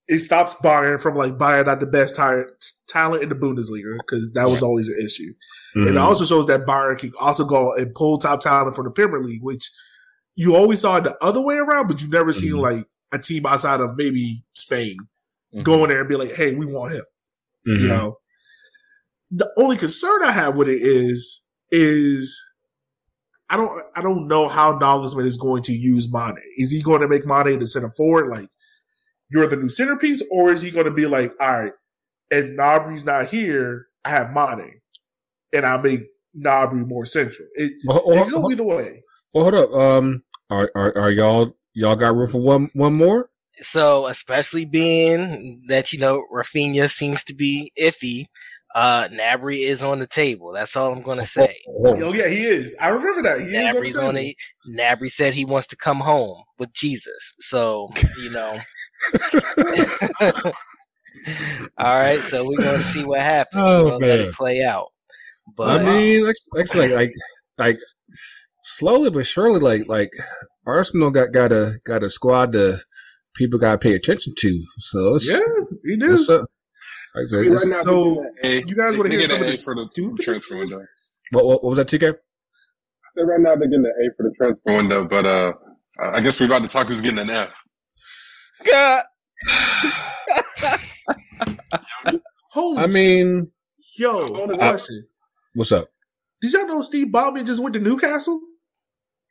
it 0.07 0.19
stops 0.19 0.55
Bayern 0.55 1.01
from 1.01 1.15
like 1.15 1.37
buying 1.37 1.67
out 1.67 1.79
the 1.79 1.85
best 1.85 2.15
tire, 2.15 2.49
talent 2.87 3.23
in 3.23 3.29
the 3.29 3.35
Bundesliga 3.35 3.97
because 3.97 4.31
that 4.33 4.47
was 4.49 4.61
always 4.61 4.89
an 4.89 4.99
issue. 5.03 5.33
And 5.73 5.87
it 5.87 5.93
Mhm. 5.93 6.01
also 6.01 6.25
shows 6.25 6.47
that 6.47 6.65
Bayern 6.65 6.97
can 6.99 7.11
also 7.19 7.45
go 7.45 7.73
and 7.73 7.93
pull 7.95 8.17
top 8.17 8.41
talent 8.41 8.75
from 8.75 8.85
the 8.85 8.91
Premier 8.91 9.19
League, 9.19 9.41
which 9.43 9.69
you 10.35 10.55
always 10.55 10.81
saw 10.81 10.99
the 10.99 11.15
other 11.23 11.41
way 11.41 11.55
around, 11.57 11.87
but 11.87 12.01
you've 12.01 12.11
never 12.11 12.33
seen 12.33 12.53
Mhm. 12.53 12.61
like 12.61 12.87
a 13.11 13.19
team 13.19 13.45
outside 13.45 13.79
of 13.81 13.91
maybe 13.95 14.43
Spain 14.53 14.97
Mhm. 15.53 15.63
go 15.63 15.83
in 15.83 15.89
there 15.89 15.99
and 16.01 16.09
be 16.09 16.15
like, 16.15 16.31
"Hey, 16.33 16.53
we 16.55 16.65
want 16.65 16.93
him." 16.93 17.03
You 17.65 17.87
know, 17.87 18.17
the 19.29 19.51
only 19.57 19.77
concern 19.77 20.23
I 20.23 20.31
have 20.31 20.55
with 20.55 20.67
it 20.67 20.81
is 20.81 21.43
is 21.69 22.41
I 23.49 23.55
don't 23.57 23.83
I 23.95 24.01
don't 24.01 24.27
know 24.27 24.47
how 24.47 24.73
Nagelsmann 24.77 25.25
is 25.25 25.37
going 25.37 25.63
to 25.63 25.73
use 25.73 26.11
Mane. 26.11 26.37
Is 26.57 26.71
he 26.71 26.81
going 26.81 27.01
to 27.01 27.07
make 27.07 27.25
Mane 27.25 27.59
the 27.59 27.67
center 27.67 27.91
forward, 27.95 28.29
like 28.29 28.49
you're 29.29 29.47
the 29.47 29.55
new 29.57 29.69
centerpiece, 29.69 30.23
or 30.31 30.51
is 30.51 30.61
he 30.63 30.71
going 30.71 30.85
to 30.85 30.91
be 30.91 31.05
like, 31.05 31.33
all 31.39 31.61
right, 31.61 31.73
and 32.31 32.57
Gnabry's 32.57 33.05
not 33.05 33.27
here, 33.27 33.87
I 34.03 34.09
have 34.09 34.33
Mane, 34.33 34.80
and 35.53 35.65
I 35.65 35.77
make 35.77 36.01
Gnabry 36.37 36.87
more 36.87 37.05
central. 37.05 37.47
It, 37.55 37.73
Well, 37.85 37.97
it 37.99 38.05
well, 38.05 38.29
go 38.29 38.51
either 38.51 38.63
way. 38.63 39.03
well, 39.33 39.43
hold 39.43 39.55
up. 39.55 39.73
Um, 39.73 40.23
are, 40.49 40.71
are 40.75 40.97
are 40.97 41.11
y'all 41.11 41.55
y'all 41.73 41.95
got 41.95 42.15
room 42.15 42.29
for 42.29 42.41
one 42.41 42.69
one 42.73 42.93
more? 42.93 43.29
So, 43.57 44.07
especially 44.07 44.65
being 44.65 45.63
that 45.67 45.91
you 45.93 45.99
know 45.99 46.23
Raphinha 46.33 46.89
seems 46.89 47.23
to 47.25 47.35
be 47.35 47.71
iffy, 47.77 48.27
uh, 48.75 49.09
Gnabry 49.09 49.67
is 49.67 49.83
on 49.83 49.99
the 49.99 50.07
table. 50.07 50.51
That's 50.53 50.75
all 50.75 50.91
I'm 50.91 51.01
gonna 51.01 51.25
say. 51.25 51.57
Oh 51.67 52.13
yeah, 52.13 52.27
he 52.27 52.45
is. 52.45 52.75
I 52.79 52.89
remember 52.89 53.21
that. 53.23 53.41
He 53.41 53.47
Gnabry's 53.53 53.89
is 53.89 53.97
on 53.97 54.09
on 54.09 54.15
the 54.15 54.29
it. 54.29 54.35
Gnabry 54.69 55.09
said 55.09 55.33
he 55.33 55.45
wants 55.45 55.67
to 55.67 55.75
come 55.75 55.99
home 55.99 56.43
with 56.59 56.73
Jesus. 56.73 57.33
So 57.39 57.89
you 58.17 58.31
know. 58.31 58.57
all 61.77 61.95
right, 61.95 62.21
so 62.21 62.47
we're 62.47 62.61
gonna 62.61 62.79
see 62.79 63.03
what 63.03 63.19
happens. 63.19 63.63
Oh, 63.65 63.83
we're 63.83 63.91
gonna 63.91 64.05
let 64.07 64.19
it 64.19 64.33
play 64.33 64.63
out. 64.63 64.87
I 65.59 65.83
mean, 65.83 66.25
like, 66.25 66.35
like, 66.53 66.75
like, 66.75 66.91
like, 66.91 67.11
like, 67.57 67.79
slowly 68.63 69.09
but 69.09 69.25
surely, 69.25 69.59
like, 69.59 69.87
like 69.87 70.11
Arsenal 70.65 71.11
got 71.11 71.31
got 71.31 71.51
a 71.51 71.79
got 71.85 72.03
a 72.03 72.09
squad 72.09 72.51
that 72.53 72.83
people 73.35 73.59
got 73.59 73.73
to 73.73 73.77
pay 73.77 73.93
attention 73.93 74.33
to. 74.37 74.63
So 74.79 75.15
it's, 75.15 75.29
Yeah, 75.29 75.39
he 75.83 75.97
do. 75.97 76.13
it's, 76.13 76.29
uh, 76.29 76.39
like, 77.15 77.31
Right 77.31 77.67
now, 77.67 77.81
So, 77.81 78.25
they 78.41 78.63
you 78.67 78.75
guys 78.75 78.97
wanna 78.97 79.09
hear 79.09 79.19
get 79.19 79.29
some 79.29 79.41
of 79.41 79.47
this 79.47 79.63
for 79.63 79.75
the 79.75 79.87
stupid 79.91 80.21
transfer 80.23 80.57
window. 80.57 80.85
what, 81.31 81.45
what, 81.45 81.63
what 81.63 81.69
was 81.71 81.77
that, 81.77 81.87
TK? 81.87 82.13
I 82.13 82.17
said 83.13 83.21
right 83.23 83.39
now 83.39 83.55
they're 83.55 83.67
getting 83.67 83.85
an 83.85 83.91
A 83.91 84.15
for 84.15 84.23
the 84.29 84.33
transfer 84.37 84.75
window, 84.77 85.07
but 85.07 85.25
uh, 85.25 85.53
I 86.01 86.21
guess 86.21 86.39
we're 86.39 86.45
about 86.47 86.63
to 86.63 86.69
talk 86.69 86.87
who's 86.87 87.01
getting 87.01 87.19
an 87.19 87.29
F. 87.29 87.49
God. 88.65 89.03
holy 92.51 92.77
I 92.77 92.87
mean, 92.87 93.51
yo, 93.97 94.45
I- 94.53 94.57
question. 94.57 95.07
What's 95.53 95.71
up? 95.71 95.89
Did 96.41 96.53
y'all 96.53 96.67
know 96.67 96.81
Sven 96.81 97.11
Botman 97.11 97.45
just 97.45 97.61
went 97.61 97.73
to 97.73 97.79
Newcastle? 97.79 98.39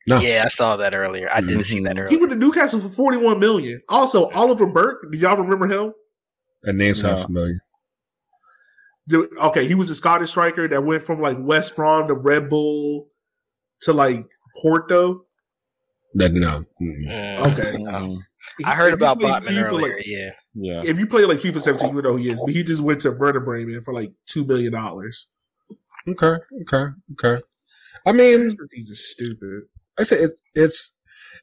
No. 0.07 0.19
yeah, 0.19 0.43
I 0.45 0.49
saw 0.49 0.77
that 0.77 0.95
earlier. 0.95 1.29
I 1.31 1.41
didn't 1.41 1.65
see 1.65 1.81
that 1.81 1.99
earlier. 1.99 2.09
He 2.09 2.17
went 2.17 2.31
to 2.31 2.37
Newcastle 2.37 2.81
for 2.81 2.89
forty 2.89 3.19
one 3.19 3.39
million. 3.39 3.81
Also, 3.89 4.29
Oliver 4.31 4.67
Burke. 4.67 5.07
Do 5.11 5.19
y'all 5.19 5.37
remember 5.37 5.67
him? 5.67 5.93
That 6.63 6.75
name 6.75 6.95
sounds 6.95 7.21
No. 7.21 7.27
familiar. 7.27 7.61
Okay, 9.43 9.67
he 9.67 9.75
was 9.75 9.91
a 9.91 9.95
Scottish 9.95 10.31
striker 10.31 10.69
that 10.69 10.85
went 10.85 11.05
from 11.05 11.21
like 11.21 11.37
West 11.41 11.75
Brom 11.77 12.07
to 12.09 12.15
Red 12.15 12.49
Bull 12.49 13.09
to 13.83 13.93
like 13.93 14.25
Porto. 14.63 15.25
That 16.15 16.33
no. 16.33 16.65
mm. 16.81 17.53
Okay, 17.53 17.77
Mhm. 17.79 18.19
I 18.65 18.75
heard 18.75 18.95
about 18.95 19.21
play 19.21 19.31
Botman 19.31 19.41
FIFA, 19.49 19.63
earlier. 19.65 19.97
like- 19.97 20.07
yeah. 20.07 20.31
Yeah. 20.55 20.81
if 20.85 20.99
you 20.99 21.07
play 21.07 21.25
like 21.25 21.39
FIFA 21.39 21.61
17, 21.61 21.95
you 21.95 22.03
know 22.03 22.13
who 22.13 22.17
he 22.17 22.31
is. 22.31 22.41
But 22.45 22.53
he 22.55 22.65
just 22.65 22.83
went 22.83 23.01
to 23.03 23.11
Werder 23.13 23.41
Bremen 23.41 23.81
for 23.83 23.93
like 23.95 24.13
two 24.27 24.45
million 24.45 24.73
dollars. 24.73 25.29
Okay, 26.09 26.37
okay, 26.63 26.93
okay. 27.13 27.43
I 28.07 28.13
mean, 28.13 28.57
He's 28.73 28.91
is 28.91 29.11
stupid. 29.11 29.65
I 29.99 30.05
say 30.05 30.17
it's 30.21 30.43
it's 30.55 30.93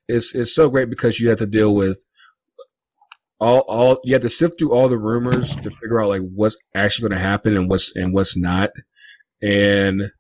it's 0.08 0.34
it's 0.34 0.54
so 0.56 0.70
great 0.70 0.90
because 0.90 1.20
you 1.20 1.30
have 1.30 1.38
to 1.40 1.46
deal 1.46 1.76
with 1.76 2.00
all 3.40 3.60
all 3.62 4.00
you 4.04 4.14
have 4.14 4.24
to 4.24 4.30
sift 4.30 4.58
through 4.58 4.74
all 4.74 4.90
the 4.90 4.98
rumors 4.98 5.56
to 5.56 5.70
figure 5.70 6.02
out 6.02 6.10
like 6.10 6.22
what's 6.34 6.58
actually 6.74 7.10
going 7.10 7.20
to 7.20 7.28
happen 7.28 7.56
and 7.56 7.70
what's 7.70 7.92
and 7.96 8.14
what's 8.14 8.36
not, 8.36 8.72
and 9.42 10.12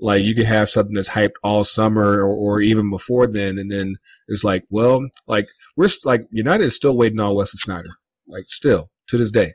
like 0.00 0.22
you 0.22 0.34
could 0.34 0.46
have 0.46 0.70
something 0.70 0.94
that's 0.94 1.10
hyped 1.10 1.32
all 1.42 1.64
summer 1.64 2.20
or, 2.20 2.28
or 2.28 2.60
even 2.60 2.90
before 2.90 3.26
then, 3.26 3.58
and 3.58 3.70
then 3.70 3.96
it's 4.28 4.44
like, 4.44 4.64
well, 4.70 5.06
like 5.26 5.48
we're 5.76 5.88
like 6.04 6.26
United 6.30 6.64
is 6.64 6.76
still 6.76 6.96
waiting 6.96 7.20
on 7.20 7.34
Wesley 7.34 7.58
Sneijder, 7.58 7.94
like 8.26 8.44
still 8.48 8.90
to 9.08 9.16
this 9.18 9.30
day, 9.30 9.54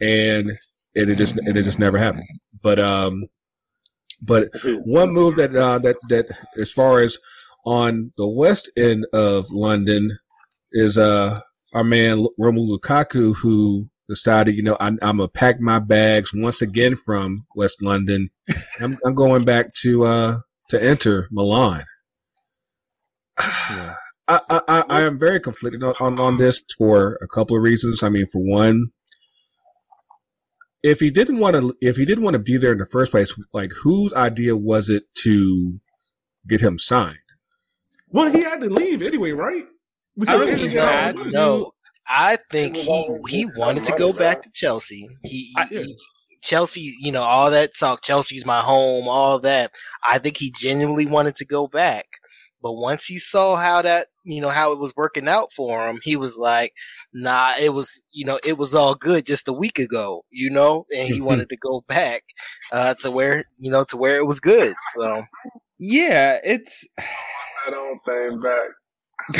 and 0.00 0.52
it, 0.94 1.08
it 1.08 1.16
just 1.16 1.36
it 1.36 1.62
just 1.62 1.78
never 1.78 1.98
happened. 1.98 2.26
But 2.62 2.78
um, 2.78 3.24
but 4.22 4.48
one 4.64 5.12
move 5.12 5.36
that 5.36 5.54
uh, 5.54 5.78
that 5.78 5.96
that 6.08 6.26
as 6.56 6.72
far 6.72 7.00
as 7.00 7.18
on 7.64 8.12
the 8.16 8.26
west 8.26 8.70
end 8.76 9.06
of 9.12 9.50
London 9.50 10.18
is 10.72 10.96
uh 10.96 11.40
our 11.74 11.84
man 11.84 12.26
Romelu 12.40 12.78
Lukaku 12.78 13.36
who 13.36 13.88
decided 14.08 14.54
you 14.54 14.62
know 14.62 14.76
I'm, 14.80 14.98
I'm 15.02 15.18
gonna 15.18 15.28
pack 15.28 15.60
my 15.60 15.78
bags 15.78 16.32
once 16.34 16.62
again 16.62 16.96
from 16.96 17.46
West 17.54 17.82
London. 17.82 18.30
I'm, 18.80 18.98
I'm 19.04 19.14
going 19.14 19.44
back 19.44 19.74
to 19.82 20.04
uh 20.04 20.38
to 20.70 20.90
Inter 20.90 21.28
Milan. 21.30 21.84
I, 23.38 23.94
I, 24.28 24.60
I 24.68 24.84
I 24.88 25.00
am 25.02 25.18
very 25.18 25.40
conflicted 25.40 25.82
on, 25.82 25.94
on, 26.00 26.20
on 26.20 26.38
this 26.38 26.62
for 26.78 27.18
a 27.22 27.26
couple 27.26 27.56
of 27.56 27.62
reasons. 27.62 28.02
I 28.02 28.08
mean, 28.08 28.26
for 28.30 28.40
one, 28.40 28.86
if 30.82 31.00
he 31.00 31.10
didn't 31.10 31.38
want 31.38 31.56
to, 31.56 31.76
if 31.80 31.96
he 31.96 32.04
didn't 32.04 32.24
want 32.24 32.34
to 32.34 32.38
be 32.40 32.56
there 32.56 32.72
in 32.72 32.78
the 32.78 32.86
first 32.86 33.10
place, 33.10 33.34
like 33.52 33.70
whose 33.82 34.12
idea 34.14 34.56
was 34.56 34.88
it 34.90 35.04
to 35.22 35.80
get 36.48 36.60
him 36.60 36.78
signed? 36.78 37.18
Well, 38.08 38.30
he 38.32 38.42
had 38.42 38.60
to 38.60 38.68
leave 38.68 39.02
anyway, 39.02 39.32
right? 39.32 39.64
Because 40.18 40.38
don't 40.40 40.48
he 40.48 40.54
think 40.54 40.70
didn't 40.70 40.70
he 40.70 40.76
get 40.76 40.92
had. 41.26 41.32
No, 41.32 41.72
I 42.06 42.36
think 42.50 42.76
he 42.76 43.18
he 43.28 43.46
wanted 43.56 43.84
to 43.84 43.92
go 43.96 44.12
back 44.12 44.42
to 44.42 44.50
Chelsea. 44.52 45.08
He, 45.22 45.52
I- 45.56 45.66
he- 45.66 45.96
Chelsea, 46.42 46.92
you 47.00 47.12
know, 47.12 47.22
all 47.22 47.52
that 47.52 47.70
talk. 47.78 48.02
Chelsea's 48.02 48.44
my 48.44 48.58
home, 48.60 49.06
all 49.06 49.38
that. 49.40 49.70
I 50.04 50.18
think 50.18 50.36
he 50.36 50.50
genuinely 50.50 51.06
wanted 51.06 51.36
to 51.36 51.44
go 51.44 51.68
back, 51.68 52.06
but 52.60 52.72
once 52.72 53.04
he 53.06 53.16
saw 53.18 53.54
how 53.54 53.80
that, 53.82 54.08
you 54.24 54.40
know, 54.40 54.48
how 54.48 54.72
it 54.72 54.78
was 54.78 54.94
working 54.96 55.28
out 55.28 55.52
for 55.52 55.88
him, 55.88 56.00
he 56.02 56.16
was 56.16 56.38
like, 56.38 56.72
"Nah, 57.12 57.54
it 57.58 57.70
was, 57.70 58.02
you 58.10 58.24
know, 58.24 58.38
it 58.44 58.58
was 58.58 58.74
all 58.74 58.94
good 58.94 59.26
just 59.26 59.48
a 59.48 59.52
week 59.52 59.78
ago, 59.78 60.24
you 60.30 60.50
know," 60.50 60.86
and 60.94 61.08
he 61.08 61.20
wanted 61.20 61.48
to 61.48 61.56
go 61.56 61.82
back 61.88 62.22
uh, 62.72 62.94
to 63.00 63.10
where, 63.10 63.44
you 63.58 63.70
know, 63.70 63.84
to 63.84 63.96
where 63.96 64.16
it 64.16 64.26
was 64.26 64.40
good. 64.40 64.74
So 64.96 65.22
Yeah, 65.78 66.38
it's 66.44 66.86
That 66.96 67.74
old 67.74 67.98
thing 68.06 68.40
back. 68.40 68.68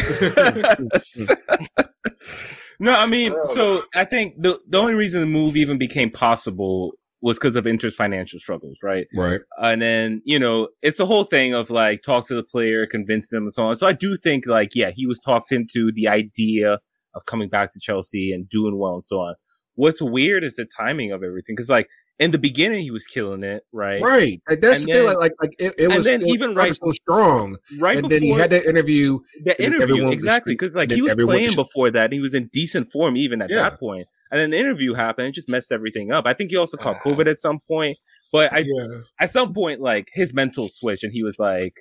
no, 2.78 2.94
I 2.94 3.06
mean, 3.06 3.34
so 3.54 3.82
I 3.94 4.04
think 4.04 4.40
the 4.40 4.60
the 4.68 4.78
only 4.78 4.94
reason 4.94 5.20
the 5.20 5.26
move 5.26 5.56
even 5.56 5.78
became 5.78 6.10
possible 6.10 6.92
was 7.22 7.38
because 7.38 7.54
of 7.56 7.66
Inter's 7.66 7.94
financial 7.94 8.38
struggles, 8.40 8.78
right? 8.82 9.06
Right. 9.14 9.40
And 9.62 9.80
then, 9.80 10.22
you 10.24 10.38
know, 10.38 10.68
it's 10.82 10.98
a 11.00 11.06
whole 11.06 11.24
thing 11.24 11.54
of 11.54 11.70
like 11.70 12.02
talk 12.02 12.26
to 12.28 12.34
the 12.34 12.42
player, 12.42 12.84
convince 12.86 13.28
them 13.28 13.44
and 13.44 13.54
so 13.54 13.62
on. 13.64 13.76
So 13.76 13.86
I 13.86 13.92
do 13.92 14.16
think 14.16 14.44
like, 14.46 14.70
yeah, 14.74 14.90
he 14.94 15.06
was 15.06 15.18
talked 15.24 15.52
into 15.52 15.92
the 15.94 16.08
idea 16.08 16.80
of 17.14 17.24
coming 17.26 17.48
back 17.48 17.72
to 17.74 17.80
Chelsea 17.80 18.32
and 18.32 18.48
doing 18.48 18.76
well 18.78 18.94
and 18.94 19.04
so 19.04 19.20
on. 19.20 19.34
What's 19.76 20.02
weird 20.02 20.42
is 20.44 20.56
the 20.56 20.66
timing 20.76 21.12
of 21.12 21.22
everything. 21.22 21.54
Cause 21.56 21.68
like 21.68 21.86
in 22.18 22.30
the 22.32 22.38
beginning, 22.38 22.82
he 22.82 22.90
was 22.90 23.06
killing 23.06 23.42
it, 23.44 23.62
right? 23.72 24.02
Right. 24.02 24.42
Like, 24.48 24.60
that's 24.60 24.80
And 24.80 24.88
the 24.88 24.92
thing, 24.92 25.06
then- 25.06 25.16
like, 25.16 25.32
like, 25.40 25.50
it, 25.58 25.74
it 25.78 25.84
and 25.84 25.94
was 25.94 26.04
then 26.04 26.20
was 26.22 26.28
even 26.34 26.54
right- 26.54 26.74
so 26.74 26.90
strong. 26.90 27.56
Right 27.78 27.96
and 27.98 28.08
before 28.08 28.20
then 28.20 28.22
he 28.22 28.30
had 28.32 28.50
that 28.50 28.64
interview. 28.66 29.20
the 29.44 29.62
interview, 29.62 30.08
exactly. 30.10 30.56
Cause 30.56 30.74
like 30.74 30.90
he 30.90 31.02
was 31.02 31.14
playing 31.14 31.54
before 31.54 31.90
that. 31.92 32.04
And 32.06 32.12
he 32.14 32.20
was 32.20 32.34
in 32.34 32.50
decent 32.52 32.90
form 32.92 33.16
even 33.16 33.40
at 33.42 33.48
Yeah. 33.50 33.62
that 33.62 33.78
point. 33.78 34.08
And 34.32 34.40
then 34.40 34.50
the 34.50 34.58
interview 34.58 34.94
happened. 34.94 35.28
It 35.28 35.34
just 35.34 35.48
messed 35.48 35.70
everything 35.70 36.10
up. 36.10 36.26
I 36.26 36.32
think 36.32 36.50
he 36.50 36.56
also 36.56 36.76
caught 36.78 37.00
COVID 37.04 37.30
at 37.30 37.38
some 37.38 37.60
point. 37.68 37.98
But 38.32 38.50
I, 38.52 38.60
yeah. 38.66 38.86
at 39.20 39.30
some 39.30 39.52
point, 39.52 39.80
like 39.82 40.08
his 40.14 40.32
mental 40.32 40.68
switch, 40.72 41.02
and 41.04 41.12
he 41.12 41.22
was 41.22 41.36
like, 41.38 41.74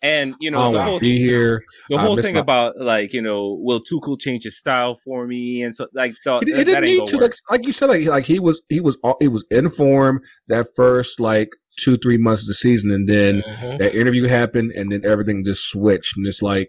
and 0.00 0.34
you 0.40 0.50
know, 0.50 0.72
the 0.72 0.82
whole 0.82 0.98
to 0.98 1.00
be 1.02 1.18
here. 1.18 1.62
the 1.90 1.98
whole 1.98 2.16
thing 2.22 2.32
my- 2.34 2.40
about 2.40 2.80
like 2.80 3.12
you 3.12 3.20
know, 3.20 3.58
will 3.60 3.80
Tuchel 3.80 4.18
change 4.18 4.44
his 4.44 4.56
style 4.56 4.94
for 5.04 5.26
me, 5.26 5.60
and 5.62 5.74
so 5.74 5.86
like 5.92 6.14
the, 6.24 6.38
He, 6.40 6.46
he 6.46 6.52
that, 6.52 6.64
didn't 6.64 6.84
need 6.84 7.10
gonna 7.10 7.24
Like, 7.24 7.34
like 7.50 7.66
you 7.66 7.72
said, 7.72 7.90
like, 7.90 8.06
like 8.06 8.24
he 8.24 8.38
was, 8.38 8.62
he 8.70 8.80
was, 8.80 8.96
all- 9.04 9.18
he 9.20 9.28
was 9.28 9.44
in 9.50 9.68
form 9.68 10.20
that 10.46 10.68
first 10.74 11.20
like 11.20 11.50
two, 11.78 11.98
three 11.98 12.16
months 12.16 12.40
of 12.42 12.48
the 12.48 12.54
season, 12.54 12.90
and 12.90 13.06
then 13.06 13.42
Mhm. 13.42 13.78
that 13.80 13.94
interview 13.94 14.28
happened, 14.28 14.72
and 14.72 14.90
then 14.90 15.02
everything 15.04 15.44
just 15.44 15.64
switched, 15.68 16.16
and 16.16 16.26
it's 16.26 16.40
like, 16.40 16.68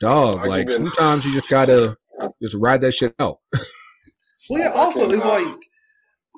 dog, 0.00 0.38
I 0.38 0.46
like 0.46 0.68
give 0.68 0.76
sometimes 0.76 1.26
you 1.26 1.34
just 1.34 1.50
gotta 1.50 1.96
just 2.42 2.54
ride 2.54 2.80
that 2.80 2.92
shit 2.92 3.14
out. 3.18 3.40
Well, 4.50 4.60
yeah. 4.62 4.70
Also, 4.70 5.10
it's 5.10 5.24
like, 5.24 5.56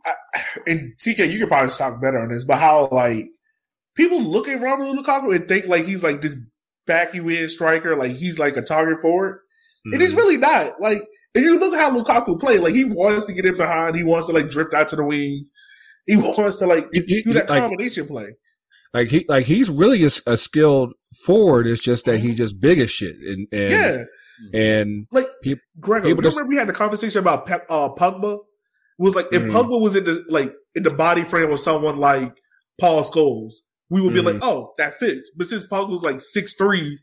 I, 0.07 0.13
and 0.67 0.93
TK, 0.99 1.31
you 1.31 1.39
could 1.41 1.49
probably 1.49 1.69
talk 1.71 2.01
better 2.01 2.19
on 2.21 2.31
this, 2.31 2.45
but 2.45 2.59
how 2.59 2.89
like 2.91 3.27
people 3.97 4.21
look 4.23 4.49
at 4.49 4.61
Romelu 4.61 4.97
Lukaku 4.99 5.35
and 5.35 5.49
think 5.49 5.67
like 5.67 5.85
he's 5.85 6.03
like 6.03 6.23
this 6.23 6.37
back 6.87 7.15
you 7.15 7.29
in 7.29 7.49
striker, 7.49 7.97
like 7.97 8.13
he's 8.13 8.39
like 8.39 8.57
a 8.57 8.63
target 8.63 9.01
forward, 9.01 9.41
and 9.85 9.95
Mm-hmm. 9.95 10.01
he's 10.01 10.15
really 10.15 10.37
not. 10.37 10.81
Like, 10.81 11.03
if 11.35 11.43
you 11.43 11.59
look 11.59 11.73
at 11.75 11.81
how 11.81 11.91
Lukaku 11.97 12.39
play, 12.39 12.59
like 12.59 12.75
he 12.75 12.85
wants 12.85 13.25
to 13.27 13.33
get 13.33 13.47
in 13.47 13.57
behind, 13.57 13.97
he 13.97 14.03
wants 14.05 14.27
to 14.29 14.33
like 14.33 14.49
drift 14.51 14.75
out 14.75 14.89
to 14.89 14.97
the 14.97 15.05
wings, 15.05 15.51
he 16.07 16.17
wants 16.19 16.57
to 16.59 16.67
like 16.67 16.89
He- 16.93 17.03
he- 17.07 17.23
do 17.23 17.33
that 17.35 17.49
like, 17.49 17.61
combination 17.63 18.07
play. 18.07 18.31
like 18.93 19.09
he, 19.09 19.25
like 19.29 19.47
he's 19.47 19.71
really 19.71 20.05
a, 20.05 20.11
a 20.27 20.37
skilled 20.37 20.95
forward. 21.25 21.67
It's 21.67 21.81
just 21.81 22.05
that 22.07 22.19
he's 22.19 22.37
just 22.39 22.61
big 22.61 22.79
as 22.81 22.91
shit, 22.91 23.17
and 23.17 23.47
and 23.53 23.71
yeah, 23.71 24.05
and 24.53 25.07
like 25.11 25.27
Peop- 25.43 25.59
Gregor, 25.81 26.07
people 26.09 26.23
you 26.25 26.29
just- 26.29 26.37
remember 26.37 26.51
we 26.51 26.57
had 26.57 26.69
the 26.69 26.73
conversation 26.73 27.21
about 27.21 27.47
Pep, 27.47 27.67
uh, 27.71 27.89
Pogba? 27.91 28.35
It 28.37 29.03
was 29.03 29.15
like 29.17 29.27
if 29.33 29.43
Mhm. 29.43 29.51
Pogba 29.51 29.81
was 29.81 29.97
in 29.97 30.05
the 30.05 30.25
like 30.29 30.53
in 30.75 30.83
the 30.83 30.91
body 30.91 31.23
frame 31.25 31.51
of 31.53 31.59
someone 31.61 31.99
like 31.99 32.33
Paul 32.81 33.03
Scholes, 33.03 33.55
we 33.91 34.01
would 34.01 34.15
be 34.15 34.21
like, 34.23 34.39
oh, 34.43 34.73
that 34.79 34.99
fits. 34.99 35.31
But 35.37 35.47
since 35.47 35.67
Pogba 35.67 35.91
was 35.91 36.03
like 36.03 36.21
six 36.21 36.55
three, 36.55 36.99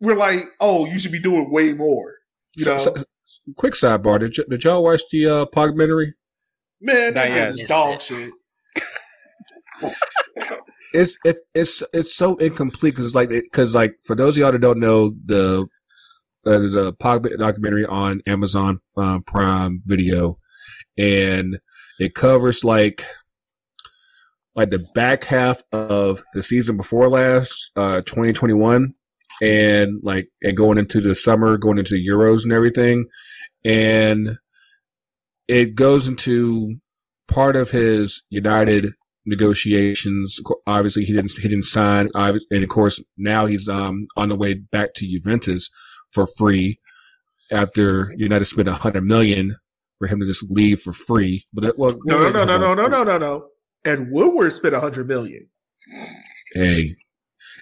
we're 0.00 0.16
like, 0.16 0.44
oh, 0.60 0.86
you 0.86 0.98
should 0.98 1.12
be 1.12 1.20
doing 1.20 1.50
way 1.50 1.72
more. 1.74 2.14
You 2.56 2.64
know, 2.66 2.76
So- 2.78 2.94
so- 2.96 3.04
quick 3.56 3.74
sidebar: 3.74 4.18
Did, 4.20 4.34
y- 4.38 4.44
did 4.48 4.64
y'all 4.64 4.82
watch 4.82 5.02
the 5.10 5.26
uh, 5.26 5.46
Pogmentary? 5.54 6.12
man, 6.80 7.14
Not 7.14 7.30
that 7.30 7.56
yet. 7.56 7.58
is 7.64 7.68
dog 7.68 8.00
shit. 8.00 8.30
It's 10.94 11.18
it, 11.24 11.36
it's 11.54 11.82
it's 11.92 12.14
so 12.14 12.36
incomplete 12.36 12.94
because 12.96 13.14
like 13.14 13.28
because 13.28 13.74
like 13.74 13.96
for 14.06 14.14
those 14.16 14.36
of 14.36 14.40
y'all 14.40 14.52
that 14.52 14.60
don't 14.60 14.78
know 14.80 15.14
the 15.26 15.66
uh, 16.46 16.58
there's 16.58 16.74
a 16.74 16.92
Pogba 16.92 17.36
documentary 17.38 17.84
on 17.84 18.22
Amazon 18.26 18.78
uh, 18.96 19.18
Prime 19.26 19.82
Video, 19.84 20.38
and 20.96 21.58
it 21.98 22.14
covers 22.14 22.64
like 22.64 23.04
like 24.54 24.70
the 24.70 24.86
back 24.94 25.24
half 25.24 25.62
of 25.72 26.22
the 26.32 26.42
season 26.42 26.78
before 26.78 27.10
last, 27.10 27.70
uh, 27.76 28.00
2021, 28.02 28.94
and 29.42 30.00
like 30.02 30.28
and 30.42 30.56
going 30.56 30.78
into 30.78 31.00
the 31.00 31.14
summer, 31.14 31.56
going 31.56 31.78
into 31.78 31.94
the 31.94 32.06
Euros 32.06 32.44
and 32.44 32.52
everything, 32.52 33.06
and 33.64 34.38
it 35.48 35.74
goes 35.74 36.06
into 36.06 36.76
part 37.28 37.56
of 37.56 37.70
his 37.70 38.22
United 38.30 38.92
negotiations. 39.26 40.38
Obviously, 40.66 41.04
he 41.04 41.12
didn't 41.12 41.32
he 41.32 41.48
didn't 41.48 41.64
sign, 41.64 42.08
and 42.14 42.62
of 42.62 42.68
course 42.68 43.02
now 43.18 43.46
he's 43.46 43.68
um 43.68 44.06
on 44.16 44.28
the 44.28 44.36
way 44.36 44.54
back 44.54 44.94
to 44.94 45.06
Juventus 45.06 45.70
for 46.12 46.26
free 46.26 46.78
after 47.52 48.12
United 48.16 48.44
spent 48.46 48.68
a 48.68 48.74
hundred 48.74 49.04
million 49.04 49.56
for 49.98 50.08
him 50.08 50.20
to 50.20 50.26
just 50.26 50.44
leave 50.50 50.80
for 50.80 50.92
free. 50.92 51.44
But 51.52 51.64
it, 51.64 51.78
well, 51.78 51.96
No, 52.04 52.18
no, 52.30 52.44
no, 52.44 52.44
no, 52.44 52.58
no, 52.58 52.74
no, 52.74 52.86
no, 52.86 53.04
no, 53.04 53.18
no. 53.18 53.46
And 53.84 54.10
Woodward 54.10 54.52
spent 54.52 54.74
a 54.74 54.80
hundred 54.80 55.06
million. 55.08 55.48
Hey, 56.54 56.96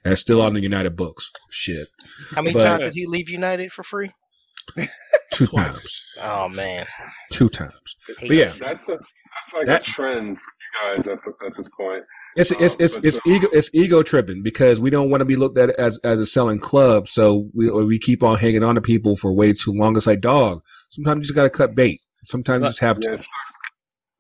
that's 0.03 0.21
still 0.21 0.41
on 0.41 0.55
the 0.55 0.61
United 0.61 0.97
books. 0.97 1.31
Shit, 1.51 1.89
How 2.31 2.43
many 2.43 2.55
But- 2.55 2.65
times 2.65 2.83
did 2.83 2.95
he 2.95 3.07
leave 3.07 3.29
United 3.29 3.73
for 3.73 3.83
free? 3.83 4.11
two 5.35 5.47
times, 5.47 6.13
Oh 6.23 6.49
man, 6.49 6.87
two 7.33 7.49
times. 7.51 7.73
But 8.21 8.31
yeah. 8.31 8.53
That's 8.59 8.89
a, 8.89 8.93
that's 8.93 9.55
like 9.55 9.67
That- 9.67 9.83
a 9.83 9.85
trend, 9.85 10.29
you 10.39 10.97
guys, 10.97 11.07
at, 11.09 11.19
at 11.47 11.57
this 11.57 11.69
point. 11.79 12.03
It's 12.37 12.51
it's 12.53 12.75
Um, 12.75 12.81
it's 12.81 12.95
but 12.97 13.05
it's 13.05 13.17
so- 13.17 13.31
ego 13.31 13.49
it's 13.53 13.71
ego 13.73 14.03
tripping 14.03 14.43
because 14.43 14.81
we 14.81 14.91
don't 14.91 15.11
want 15.11 15.21
to 15.21 15.25
be 15.25 15.37
looked 15.37 15.59
at 15.59 15.71
as 15.71 15.99
as 16.05 16.19
a 16.21 16.27
selling 16.27 16.59
club, 16.59 17.09
so 17.09 17.49
we 17.55 17.71
we 17.71 17.99
keep 17.99 18.23
on 18.23 18.39
hanging 18.39 18.63
on 18.65 18.75
to 18.75 18.81
people 18.81 19.17
for 19.17 19.33
way 19.33 19.53
too 19.53 19.73
long. 19.73 19.97
It's 19.97 20.07
like 20.07 20.21
dog. 20.21 20.61
Sometimes 20.91 21.19
you 21.19 21.23
just 21.25 21.35
gotta 21.35 21.51
cut 21.51 21.75
bait. 21.75 22.01
Sometimes 22.25 22.63
you 22.63 22.69
just 22.69 22.81
have 22.81 22.99
to. 23.01 23.19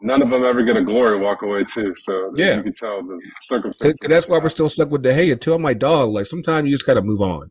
None 0.00 0.20
of 0.20 0.28
them 0.30 0.44
ever 0.44 0.62
get 0.64 0.76
a 0.76 0.82
glory 0.84 1.18
walk 1.18 1.40
away 1.42 1.64
too. 1.64 1.94
So 1.96 2.32
Yeah. 2.36 2.56
you 2.58 2.62
can 2.64 2.74
tell 2.74 3.02
the 3.02 3.18
circumstances. 3.40 3.98
that's 4.06 4.28
why 4.28 4.38
we're 4.38 4.50
still 4.50 4.68
stuck 4.68 4.90
with 4.90 5.02
De 5.02 5.10
Gea 5.10 5.40
too. 5.40 5.54
I'm 5.54 5.62
like 5.62 5.78
dog. 5.78 6.10
Like 6.10 6.26
sometimes 6.26 6.66
you 6.68 6.74
just 6.74 6.84
gotta 6.86 7.00
move 7.02 7.20
on. 7.22 7.50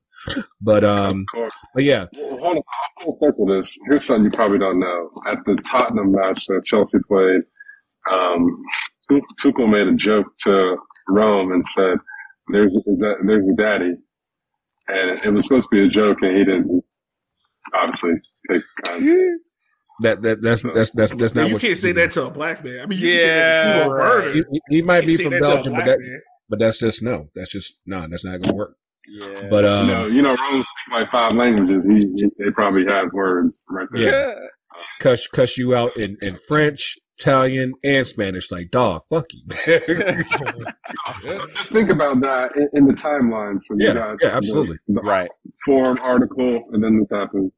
But 0.61 0.83
um, 0.85 1.25
Of 1.35 1.49
but 1.73 1.83
yeah, 1.83 2.05
Well, 2.15 2.37
hold 2.37 2.57
on. 2.57 2.63
I'll 2.99 3.05
full 3.05 3.17
circle 3.21 3.45
this. 3.47 3.77
Here's 3.87 4.05
something 4.05 4.25
you 4.25 4.29
probably 4.31 4.59
don't 4.59 4.79
know. 4.79 5.09
At 5.27 5.39
the 5.45 5.55
Tottenham 5.69 6.11
match 6.13 6.45
that 6.47 6.63
Chelsea 6.63 6.99
played, 7.09 7.41
um, 8.11 8.45
Tu- 8.45 8.61
Tuchel 9.11 9.69
made 9.69 9.87
a 9.87 9.93
joke 9.95 10.27
to 10.39 10.77
Rome 11.09 11.51
and 11.51 11.67
said, 11.67 11.97
"There's 12.51 12.71
is 12.71 12.99
there's 13.25 13.45
your 13.45 13.55
daddy," 13.55 13.95
and 14.87 15.19
it 15.25 15.33
was 15.33 15.43
supposed 15.45 15.69
to 15.69 15.75
be 15.75 15.83
a 15.85 15.89
joke, 15.89 16.19
and 16.21 16.37
he 16.37 16.43
didn't 16.43 16.83
obviously 17.73 18.11
take 18.49 18.61
context. 18.85 19.13
that 20.01 20.21
that 20.21 20.41
that's 20.41 20.63
that's 20.63 20.91
that's 20.91 21.15
that's 21.15 21.35
not 21.35 21.47
you 21.47 21.53
what 21.53 21.61
can't 21.61 21.77
say 21.77 21.91
that 21.93 22.11
to 22.11 22.25
a 22.27 22.31
black 22.31 22.63
man. 22.63 22.79
I 22.81 22.85
mean, 22.85 22.99
you 22.99 23.07
Yeah, 23.09 23.17
can 23.17 23.25
say 23.25 23.33
that 23.33 23.83
to 23.83 23.89
Timo 23.89 23.93
right. 23.93 24.09
Werner. 24.23 24.33
He, 24.33 24.43
he- 24.51 24.61
he 24.77 24.81
might 24.81 25.03
You 25.05 25.17
be 25.17 25.23
can't 25.23 25.23
from 25.23 25.33
say 25.33 25.39
that 25.39 25.45
to 25.45 25.51
a 25.51 25.55
Belgium, 25.55 25.73
but 25.73 25.83
black 25.85 25.85
that 25.97 25.99
man. 25.99 26.21
but 26.49 26.59
that's 26.59 26.79
just 26.79 27.01
no. 27.03 27.29
That's 27.35 27.51
just 27.51 27.81
no. 27.85 28.07
That's 28.09 28.25
not 28.25 28.41
gonna 28.41 28.53
work. 28.53 28.75
Yeah. 29.07 29.47
But 29.49 29.65
um, 29.65 29.87
you 29.87 29.93
know, 29.93 30.07
you 30.07 30.21
know, 30.21 30.35
Rome 30.35 30.63
speak 30.63 30.93
like 30.93 31.11
five 31.11 31.33
languages. 31.33 31.85
He, 31.85 31.95
he 32.15 32.29
they 32.39 32.51
probably 32.51 32.85
have 32.85 33.11
words 33.11 33.63
right 33.69 33.87
there. 33.91 34.01
Yeah. 34.01 34.35
cuss 35.01 35.27
cuss 35.27 35.57
you 35.57 35.75
out 35.75 35.95
in, 35.97 36.17
in 36.21 36.37
French, 36.47 36.97
Italian, 37.23 37.73
and 37.83 38.05
Spanish. 38.05 38.51
Like 38.51 38.69
dog, 38.71 39.03
fuck 39.09 39.25
you. 39.31 39.43
So 41.31 41.47
just 41.47 41.71
think 41.71 41.89
about 41.91 42.21
that 42.21 42.51
in, 42.55 42.69
in 42.73 42.87
the 42.87 42.93
timeline. 42.93 43.61
So 43.61 43.75
Yeah, 43.77 43.93
got 43.93 44.17
yeah, 44.21 44.35
absolutely. 44.35 44.77
the, 44.87 44.95
the 44.95 45.01
right. 45.01 45.29
forum 45.65 45.97
article, 46.01 46.63
and 46.71 46.83
then 46.83 46.99
this 46.99 47.07
happens. 47.17 47.51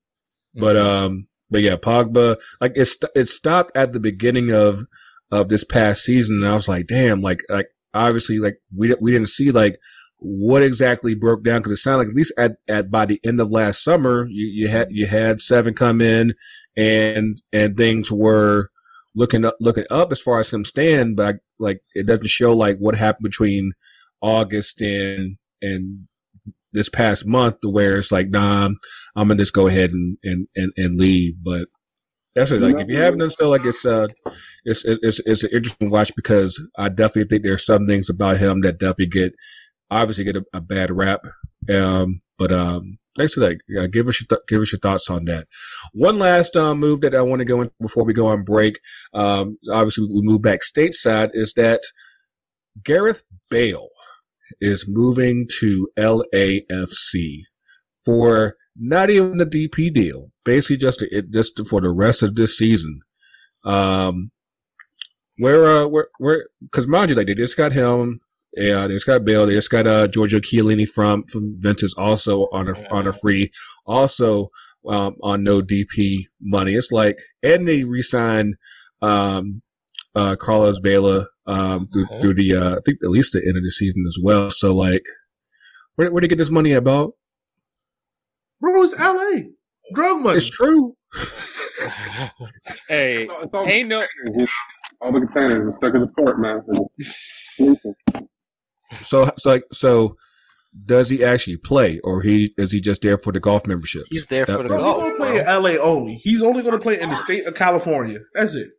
but 0.53 0.78
um, 0.78 1.28
but 1.49 1.61
yeah, 1.61 1.76
Pogba. 1.76 2.38
Like 2.61 2.74
it's 2.76 2.91
st- 2.91 3.11
it 3.16 3.28
stopped 3.28 3.76
at 3.76 3.93
the 3.93 3.99
beginning 3.99 4.51
of 4.51 4.86
of 5.32 5.49
this 5.49 5.63
past 5.63 6.03
season, 6.03 6.38
and 6.38 6.47
I 6.47 6.53
was 6.55 6.68
like, 6.68 6.88
damn, 6.88 7.22
like 7.22 7.41
like 7.49 7.68
obviously 7.93 8.39
like 8.39 8.57
we 8.76 8.89
di- 8.89 8.97
we 9.01 9.11
didn't 9.11 9.30
see 9.30 9.51
like 9.51 9.80
what 10.20 10.61
exactly 10.63 11.13
broke 11.16 11.43
down 11.43 11.59
because 11.59 11.74
it 11.74 11.78
sounded 11.78 11.99
like 11.99 12.07
at 12.09 12.16
least 12.16 12.34
at, 12.38 12.51
at 12.68 12.89
by 12.91 13.05
the 13.05 13.20
end 13.24 13.39
of 13.41 13.51
last 13.51 13.84
summer 13.84 14.26
you, 14.30 14.45
you 14.47 14.68
had 14.70 14.88
you 14.91 15.07
had 15.07 15.39
seven 15.41 15.74
come 15.74 16.01
in 16.01 16.34
and 16.78 17.41
and 17.51 17.76
things 17.78 18.11
were 18.11 18.70
looking 19.16 19.45
up 19.45 19.55
looking 19.59 19.86
up 19.89 20.11
as 20.11 20.22
far 20.22 20.39
as 20.39 20.51
him 20.51 20.66
stand 20.66 21.16
but 21.16 21.38
like 21.59 21.80
it 21.93 22.05
doesn't 22.05 22.28
show 22.28 22.53
like 22.53 22.78
what 22.78 22.95
happened 22.95 23.24
between 23.24 23.72
August 24.22 24.82
and 24.82 25.38
and 25.61 26.07
this 26.74 26.89
past 26.89 27.26
month 27.26 27.59
to 27.61 27.70
where 27.70 27.97
it's 27.97 28.11
like 28.11 28.30
nah 28.30 28.66
I'm, 28.66 28.78
I'm 29.16 29.28
gonna 29.28 29.39
just 29.39 29.53
go 29.53 29.68
ahead 29.68 29.91
and 29.91 30.18
and 30.24 30.47
and, 30.55 30.74
and 30.78 30.99
leave 30.99 31.36
but 31.43 31.68
that's 32.36 32.51
it. 32.51 32.61
Like 32.61 32.76
if 32.76 32.89
you 32.89 32.97
haven't 32.97 33.20
done 33.20 33.30
so, 33.30 33.49
like 33.49 33.66
it's 33.66 33.86
uh, 33.86 34.07
it's 34.66 34.84
it's 34.84 35.22
it's 35.26 35.43
an 35.45 35.51
interesting 35.53 35.89
watch 35.89 36.13
because 36.18 36.61
I 36.78 36.89
definitely 36.89 37.30
think 37.30 37.43
there's 37.43 37.66
some 37.66 37.88
things 37.88 38.09
about 38.09 38.38
him 38.38 38.59
that 38.61 38.78
definitely 38.78 39.05
get 39.05 39.34
obviously 39.89 40.26
get 40.26 40.36
a, 40.36 40.43
a 40.53 40.59
bad 40.59 40.91
rap. 40.91 41.22
Um, 41.74 42.22
but 42.38 42.51
um, 42.51 42.97
like 43.18 43.30
for 43.30 43.39
that. 43.41 43.57
yeah, 43.68 43.88
give 43.88 44.07
us 44.07 44.22
your 44.22 44.28
th- 44.28 44.47
give 44.47 44.61
us 44.61 44.72
your 44.72 44.80
thoughts 44.80 45.09
on 45.09 45.26
that. 45.26 45.47
One 45.93 46.20
last 46.20 46.55
um, 46.55 46.80
move 46.80 47.01
that 47.01 47.16
I 47.16 47.22
want 47.22 47.39
to 47.39 47.45
go 47.45 47.61
in 47.61 47.72
before 47.82 48.03
we 48.03 48.13
go 48.13 48.28
on 48.28 48.43
break. 48.43 48.80
Um, 49.13 49.57
obviously 49.72 50.07
we 50.11 50.22
move 50.22 50.41
back 50.41 50.59
stateside 50.61 51.32
is 51.34 51.53
that 51.55 51.82
Gareth 52.84 53.24
Bale 53.49 53.89
is 54.59 54.86
moving 54.88 55.47
to 55.59 55.89
LAFC 55.97 57.41
for 58.03 58.55
not 58.78 59.09
even 59.09 59.38
the 59.38 59.45
DP 59.45 59.93
deal. 59.93 60.32
Basically, 60.43 60.78
just 60.78 60.99
to, 60.99 61.07
it, 61.09 61.32
just 61.32 61.59
for 61.68 61.82
the 61.82 61.89
rest 61.89 62.22
of 62.22 62.36
this 62.36 62.57
season. 62.57 62.99
Um, 63.63 64.32
where 65.38 65.66
uh, 65.66 65.88
where 65.88 66.07
where? 66.18 66.47
Because 66.61 66.88
mind 66.88 67.09
you, 67.09 67.16
like 67.16 67.28
they 67.28 67.34
just 67.34 67.57
got 67.57 67.74
him. 67.74 68.22
Yeah, 68.56 68.88
they 68.88 68.93
just 68.93 69.06
got 69.06 69.26
Bill. 69.26 69.45
They 69.45 69.53
just 69.53 69.70
got 69.70 69.86
uh 69.88 70.08
Giorgio 70.08 70.39
Chiellini 70.39 70.88
from 70.88 71.24
from 71.26 71.56
Ventus 71.60 71.93
also 71.97 72.47
on 72.53 72.70
a 72.70 72.89
on 72.93 73.06
a 73.08 73.14
free, 73.14 73.51
also 73.86 74.49
um, 74.88 75.16
on 75.22 75.43
no 75.43 75.62
DP 75.62 76.26
money. 76.41 76.74
It's 76.76 76.91
like 76.91 77.18
and 77.43 77.68
they 77.68 77.84
re-signed 77.84 78.56
um 79.01 79.62
uh 80.16 80.36
Carlos 80.38 80.78
Vela 80.80 81.28
um 81.47 81.88
through, 81.91 82.08
through 82.22 82.34
the 82.36 82.56
uh 82.56 82.76
I 82.78 82.80
think 82.86 82.99
at 83.03 83.10
least 83.10 83.34
the 83.34 83.39
end 83.45 83.58
of 83.58 83.64
the 83.64 83.72
season 83.72 84.06
as 84.08 84.18
well. 84.22 84.49
So 84.51 84.74
like, 84.74 85.03
where 85.95 86.12
where 86.12 86.22
they 86.22 86.28
get 86.30 86.38
this 86.38 86.49
money 86.49 86.72
about? 86.72 87.14
Bro, 88.62 88.82
it's 88.84 88.97
LA. 88.97 89.49
Drug 89.93 90.22
money. 90.22 90.38
It's 90.38 90.49
true. 90.49 90.95
Hey, 92.88 93.18
It's 93.22 93.30
all- 93.30 93.41
it's 93.43 93.53
all- 93.53 93.68
ain't 93.68 93.89
no. 93.89 94.06
all 95.01 95.12
the 95.12 95.20
containers 95.20 95.68
are 95.68 95.72
stuck 95.72 95.93
in 95.93 96.01
the 96.01 96.08
port, 96.08 96.39
man. 96.39 96.62
So 99.04 99.30
so 99.38 99.50
like 99.50 99.64
so. 99.72 100.16
Does 100.86 101.08
he 101.10 101.24
actually 101.24 101.56
play, 101.56 102.02
or 102.04 102.22
he 102.22 102.54
is 102.58 102.74
he 102.74 102.82
just 102.82 103.02
there 103.02 103.18
for 103.18 103.32
the 103.32 103.39
golf 103.39 103.66
membership? 103.66 104.04
He's 104.10 104.28
there 104.28 104.46
for 104.46 104.62
the 104.62 104.68
Bro, 104.68 104.78
golf. 104.80 105.02
he's 105.02 105.12
gonna 105.12 105.16
play 105.18 105.39
in 105.39 105.46
LA 105.46 105.82
only. 105.82 106.16
He's 106.16 106.43
only 106.43 106.64
gonna 106.64 106.80
play 106.82 107.00
in 107.00 107.08
the 107.08 107.16
state 107.16 107.48
of 107.48 107.56
California. 107.56 108.20
That's 108.34 108.56
it. 108.56 108.72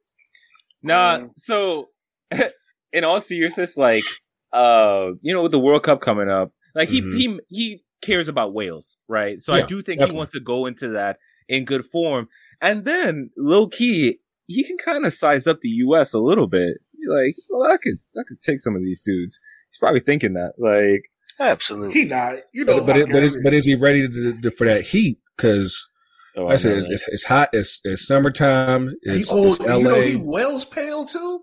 Nah, 0.83 1.19
Mm. 1.21 1.31
so 1.39 1.89
in 2.93 3.05
all 3.05 3.23
seriousness, 3.23 3.79
like 3.79 4.05
uh, 4.53 5.13
you 5.23 5.33
know, 5.33 5.43
with 5.43 5.53
the 5.53 5.59
World 5.59 5.85
Cup 5.85 6.03
coming 6.03 6.29
up, 6.29 6.53
like 6.75 6.91
he 6.91 7.01
Mhm. 7.01 7.17
he 7.17 7.41
he 7.49 7.85
cares 8.03 8.29
about 8.29 8.53
Wales, 8.53 8.99
right? 9.09 9.41
So 9.41 9.55
I 9.55 9.63
do 9.63 9.77
think 9.77 10.01
definitely. 10.01 10.13
he 10.13 10.17
wants 10.19 10.33
to 10.35 10.41
go 10.41 10.67
into 10.67 10.89
that 10.91 11.17
in 11.49 11.65
good 11.65 11.87
form. 11.87 12.29
And 12.61 12.85
then 12.85 13.31
low 13.39 13.69
key, 13.69 14.19
he 14.47 14.65
can 14.65 14.77
kind 14.77 15.07
of 15.07 15.15
size 15.15 15.47
up 15.47 15.61
the 15.63 15.69
US 15.87 16.13
a 16.13 16.19
little 16.19 16.47
bit. 16.47 16.77
Be 16.93 17.09
Like, 17.09 17.37
well, 17.49 17.71
I 17.73 17.79
could 17.79 18.01
I 18.17 18.23
could 18.29 18.43
take 18.43 18.61
some 18.61 18.77
of 18.77 18.83
these 18.83 19.01
dudes. 19.01 19.39
He's 19.77 19.79
probably 19.79 20.01
thinking 20.01 20.33
that. 20.35 20.53
Like, 20.59 21.03
Absolutely. 21.39 21.93
He 22.01 22.05
not. 22.07 22.39
You 22.55 22.65
know, 22.65 22.79
But 22.79 22.87
but, 22.87 22.97
it, 22.97 23.13
but, 23.13 23.23
is, 23.23 23.37
but 23.43 23.53
is 23.53 23.67
he 23.67 23.75
ready 23.75 24.09
to, 24.09 24.41
to, 24.41 24.51
for 24.51 24.67
that 24.67 24.87
heat? 24.87 25.19
Because 25.37 25.87
oh, 26.35 26.45
like 26.45 26.55
I 26.55 26.57
said 26.57 26.79
it's, 26.79 26.89
it's, 26.89 27.09
it's 27.09 27.25
hot. 27.25 27.51
It's, 27.53 27.81
it's 27.85 28.07
summertime. 28.07 28.95
He 29.03 29.11
It's, 29.11 29.31
old, 29.31 29.57
it's 29.61 29.67
you 29.67 29.83
know 29.85 30.01
he 30.01 30.17
Wells 30.17 30.65
pale 30.65 31.05
too. 31.05 31.41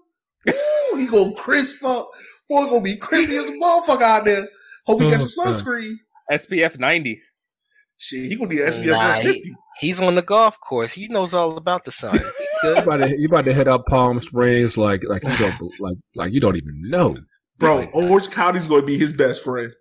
Ooh, 0.49 0.97
he 0.97 1.07
gonna 1.07 1.33
crisp 1.35 1.83
up. 1.85 2.09
Boy, 2.49 2.65
gonna 2.65 2.81
be 2.81 2.95
creepy 2.97 3.35
as 3.35 3.49
a 3.49 3.51
motherfucker 3.51 4.01
out 4.01 4.25
there. 4.25 4.47
Hope 4.87 5.01
he 5.01 5.11
got 5.11 5.19
some 5.19 5.47
Oh, 5.47 5.51
sunscreen. 5.51 5.93
SPF 6.31 6.79
ninety. 6.79 7.21
Shit, 7.97 8.25
he 8.25 8.35
gonna 8.35 8.49
need 8.49 8.61
SPF 8.61 8.87
Nah, 8.87 8.97
150. 9.09 9.55
He's 9.79 10.01
on 10.01 10.15
the 10.15 10.21
golf 10.23 10.59
course. 10.59 10.91
He 10.91 11.07
knows 11.07 11.33
all 11.35 11.55
about 11.55 11.85
the 11.85 11.91
sun. 11.91 12.19
He 12.63 12.67
you 12.69 12.75
about 12.75 12.97
to 12.97 13.19
you 13.19 13.27
about 13.27 13.45
to 13.45 13.53
head 13.53 13.67
up 13.67 13.85
Palm 13.87 14.21
Springs 14.21 14.77
like 14.77 15.03
like 15.07 15.23
you 15.23 15.37
don't 15.37 15.79
like 15.79 15.97
like 16.15 16.33
you 16.33 16.39
don't 16.39 16.55
even 16.55 16.81
know, 16.89 17.15
Bro, 17.59 17.89
Orange 17.93 18.29
County's 18.29 18.67
gonna 18.67 18.85
be 18.85 18.97
his 18.97 19.13
best 19.13 19.43
friend. 19.43 19.71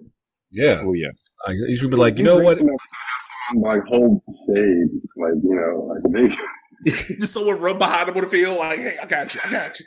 Yeah, 0.50 0.82
Oh 0.84 0.92
yeah. 0.92 1.08
like, 1.46 1.56
you 1.56 1.76
should 1.76 1.90
be 1.90 1.96
like, 1.96 2.18
you 2.18 2.24
know 2.24 2.38
what? 2.38 2.58
Enough 2.58 2.68
to 2.68 2.96
have 2.96 3.22
someone, 3.50 3.78
like 3.78 3.86
hold 3.88 4.22
shade, 4.46 4.88
like 5.16 5.34
you 5.42 5.54
know, 5.54 5.94
like 5.94 6.12
they. 6.12 6.36
Just 7.16 7.32
someone 7.34 7.60
run 7.60 7.78
behind 7.78 8.08
him 8.08 8.16
on 8.16 8.24
the 8.24 8.28
field, 8.28 8.58
like, 8.58 8.78
hey, 8.78 8.96
I 9.00 9.06
got 9.06 9.34
you, 9.34 9.40
I 9.44 9.50
got 9.50 9.78
you. 9.80 9.86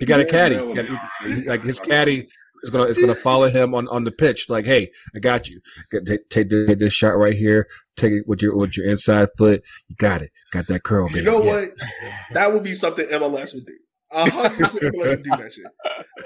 He 0.00 0.06
got 0.06 0.20
a 0.20 0.24
caddy. 0.24 0.56
He 0.56 0.72
got- 0.74 0.86
he- 1.26 1.48
like 1.48 1.62
his 1.64 1.78
caddy 1.80 2.28
is 2.62 2.70
gonna 2.70 2.84
is 2.86 2.98
gonna 2.98 3.14
follow 3.14 3.48
him 3.50 3.74
on, 3.74 3.86
on 3.88 4.04
the 4.04 4.10
pitch. 4.10 4.48
Like, 4.48 4.64
hey, 4.64 4.90
I 5.14 5.18
got 5.20 5.48
you. 5.48 5.60
Get- 5.90 6.06
Take, 6.06 6.28
take 6.30 6.48
this, 6.50 6.76
this 6.78 6.92
shot 6.92 7.16
right 7.18 7.34
here. 7.36 7.66
Take 7.96 8.12
it 8.12 8.24
with 8.26 8.40
your 8.42 8.56
with 8.56 8.76
your 8.76 8.86
inside 8.86 9.28
foot. 9.36 9.62
You 9.88 9.96
got 9.96 10.22
it. 10.22 10.30
Got 10.52 10.66
that 10.68 10.82
curl. 10.82 11.10
You 11.10 11.22
know 11.22 11.42
Yeah. 11.42 11.52
what? 11.52 11.70
That 12.32 12.52
would 12.52 12.62
be 12.62 12.72
something 12.74 13.06
MLS 13.06 13.54
would 13.54 13.66
do. 13.66 13.76
A 14.12 14.30
hundred 14.30 14.58
percent 14.58 14.94
MLS 14.94 15.08
would 15.08 15.22
do 15.22 15.30
that 15.30 15.52
shit. 15.52 15.66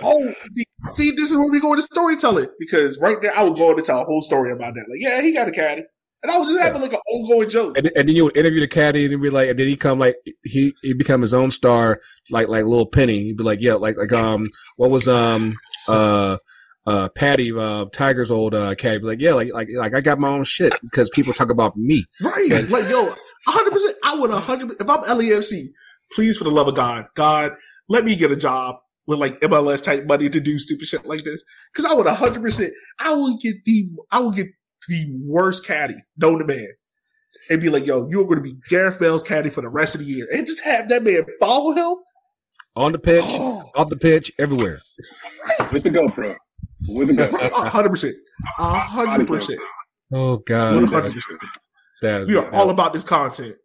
Oh, 0.02 0.32
see, 0.52 0.64
see, 0.94 1.10
this 1.10 1.30
is 1.30 1.36
where 1.36 1.50
we 1.50 1.60
go 1.60 1.72
into 1.72 1.82
storytelling 1.82 2.48
because 2.58 2.98
right 3.00 3.20
there, 3.20 3.36
I 3.36 3.42
would 3.42 3.56
go 3.56 3.70
into 3.70 3.82
tell 3.82 4.02
a 4.02 4.04
whole 4.04 4.22
story 4.22 4.52
about 4.52 4.74
that. 4.74 4.84
Like, 4.88 5.00
yeah, 5.00 5.20
he 5.20 5.32
got 5.32 5.48
a 5.48 5.52
caddy, 5.52 5.84
and 6.22 6.30
I 6.30 6.38
was 6.38 6.48
just 6.48 6.62
having 6.62 6.80
like 6.80 6.92
an 6.92 7.00
ongoing 7.12 7.48
joke. 7.48 7.76
And, 7.76 7.90
and 7.96 8.08
then 8.08 8.14
you 8.14 8.24
would 8.24 8.36
interview 8.36 8.60
the 8.60 8.68
caddy 8.68 9.06
and 9.06 9.20
be 9.22 9.30
like, 9.30 9.48
and 9.48 9.58
then 9.58 9.66
he 9.66 9.76
come 9.76 9.98
like 9.98 10.16
he 10.44 10.72
he 10.82 10.92
become 10.92 11.22
his 11.22 11.34
own 11.34 11.50
star, 11.50 12.00
like 12.30 12.48
like 12.48 12.64
little 12.64 12.86
Penny. 12.86 13.24
He'd 13.24 13.36
be 13.36 13.42
like, 13.42 13.60
yeah, 13.60 13.74
like 13.74 13.96
like 13.96 14.12
um, 14.12 14.46
what 14.76 14.90
was 14.90 15.08
um 15.08 15.56
uh 15.88 16.38
uh 16.86 17.08
Patty 17.10 17.52
uh 17.56 17.86
Tiger's 17.92 18.30
old 18.30 18.54
uh 18.54 18.76
caddy? 18.76 18.98
Be 18.98 19.06
like, 19.06 19.20
yeah, 19.20 19.34
like 19.34 19.52
like 19.52 19.68
like 19.76 19.94
I 19.94 20.00
got 20.00 20.20
my 20.20 20.28
own 20.28 20.44
shit 20.44 20.78
because 20.82 21.10
people 21.10 21.32
talk 21.32 21.50
about 21.50 21.76
me. 21.76 22.06
Right? 22.22 22.68
Like, 22.68 22.88
yo, 22.88 23.08
a 23.08 23.50
hundred 23.50 23.72
percent. 23.72 23.96
I 24.04 24.14
would 24.14 24.30
a 24.30 24.38
hundred. 24.38 24.70
If 24.80 24.88
I'm 24.88 25.02
LAFC, 25.02 25.70
please, 26.12 26.38
for 26.38 26.44
the 26.44 26.50
love 26.50 26.68
of 26.68 26.76
God, 26.76 27.06
God, 27.16 27.52
let 27.92 28.04
me 28.04 28.16
get 28.16 28.30
a 28.32 28.36
job 28.36 28.76
with 29.06 29.18
like 29.18 29.40
MLS 29.40 29.82
type 29.82 30.06
money 30.06 30.28
to 30.30 30.40
do 30.40 30.58
stupid 30.58 30.86
shit 30.86 31.04
like 31.06 31.24
this. 31.24 31.44
Because 31.72 31.84
I 31.90 31.94
would 31.94 32.06
a 32.06 32.14
hundred 32.14 32.42
percent. 32.42 32.72
I 32.98 33.12
would 33.14 33.40
get 33.40 33.56
the. 33.64 33.90
I 34.10 34.20
would 34.20 34.34
get 34.34 34.48
the 34.88 35.20
worst 35.28 35.66
caddy 35.66 35.96
known 36.16 36.38
to 36.38 36.44
man. 36.44 36.68
And 37.50 37.60
be 37.60 37.68
like, 37.70 37.86
yo, 37.86 38.08
you're 38.08 38.24
going 38.24 38.36
to 38.36 38.42
be 38.42 38.54
Gareth 38.68 38.98
Bale's 39.00 39.24
caddy 39.24 39.50
for 39.50 39.62
the 39.62 39.68
rest 39.68 39.94
of 39.96 40.00
the 40.00 40.06
year, 40.06 40.26
and 40.32 40.46
just 40.46 40.62
have 40.64 40.88
that 40.88 41.02
man 41.02 41.24
follow 41.40 41.72
him. 41.72 41.96
On 42.76 42.92
the 42.92 42.98
pitch, 42.98 43.24
Oh, 43.26 43.68
off 43.74 43.88
the 43.90 43.96
pitch, 43.96 44.30
everywhere. 44.38 44.80
With 45.72 45.82
the 45.82 45.90
GoPro. 45.90 46.36
With 46.88 47.08
the 47.08 47.14
GoPro. 47.18 47.50
a 47.50 47.68
hundred 47.68 47.90
percent, 47.90 48.14
a 48.60 48.78
hundred 48.78 49.26
percent, 49.26 49.60
Oh 50.12 50.36
God, 50.38 50.84
hundred 50.84 51.12
percent. 51.12 51.40
that, 52.02 52.26
We 52.26 52.36
are 52.36 52.48
all 52.54 52.70
about 52.70 52.92
this 52.92 53.02
content. 53.04 53.56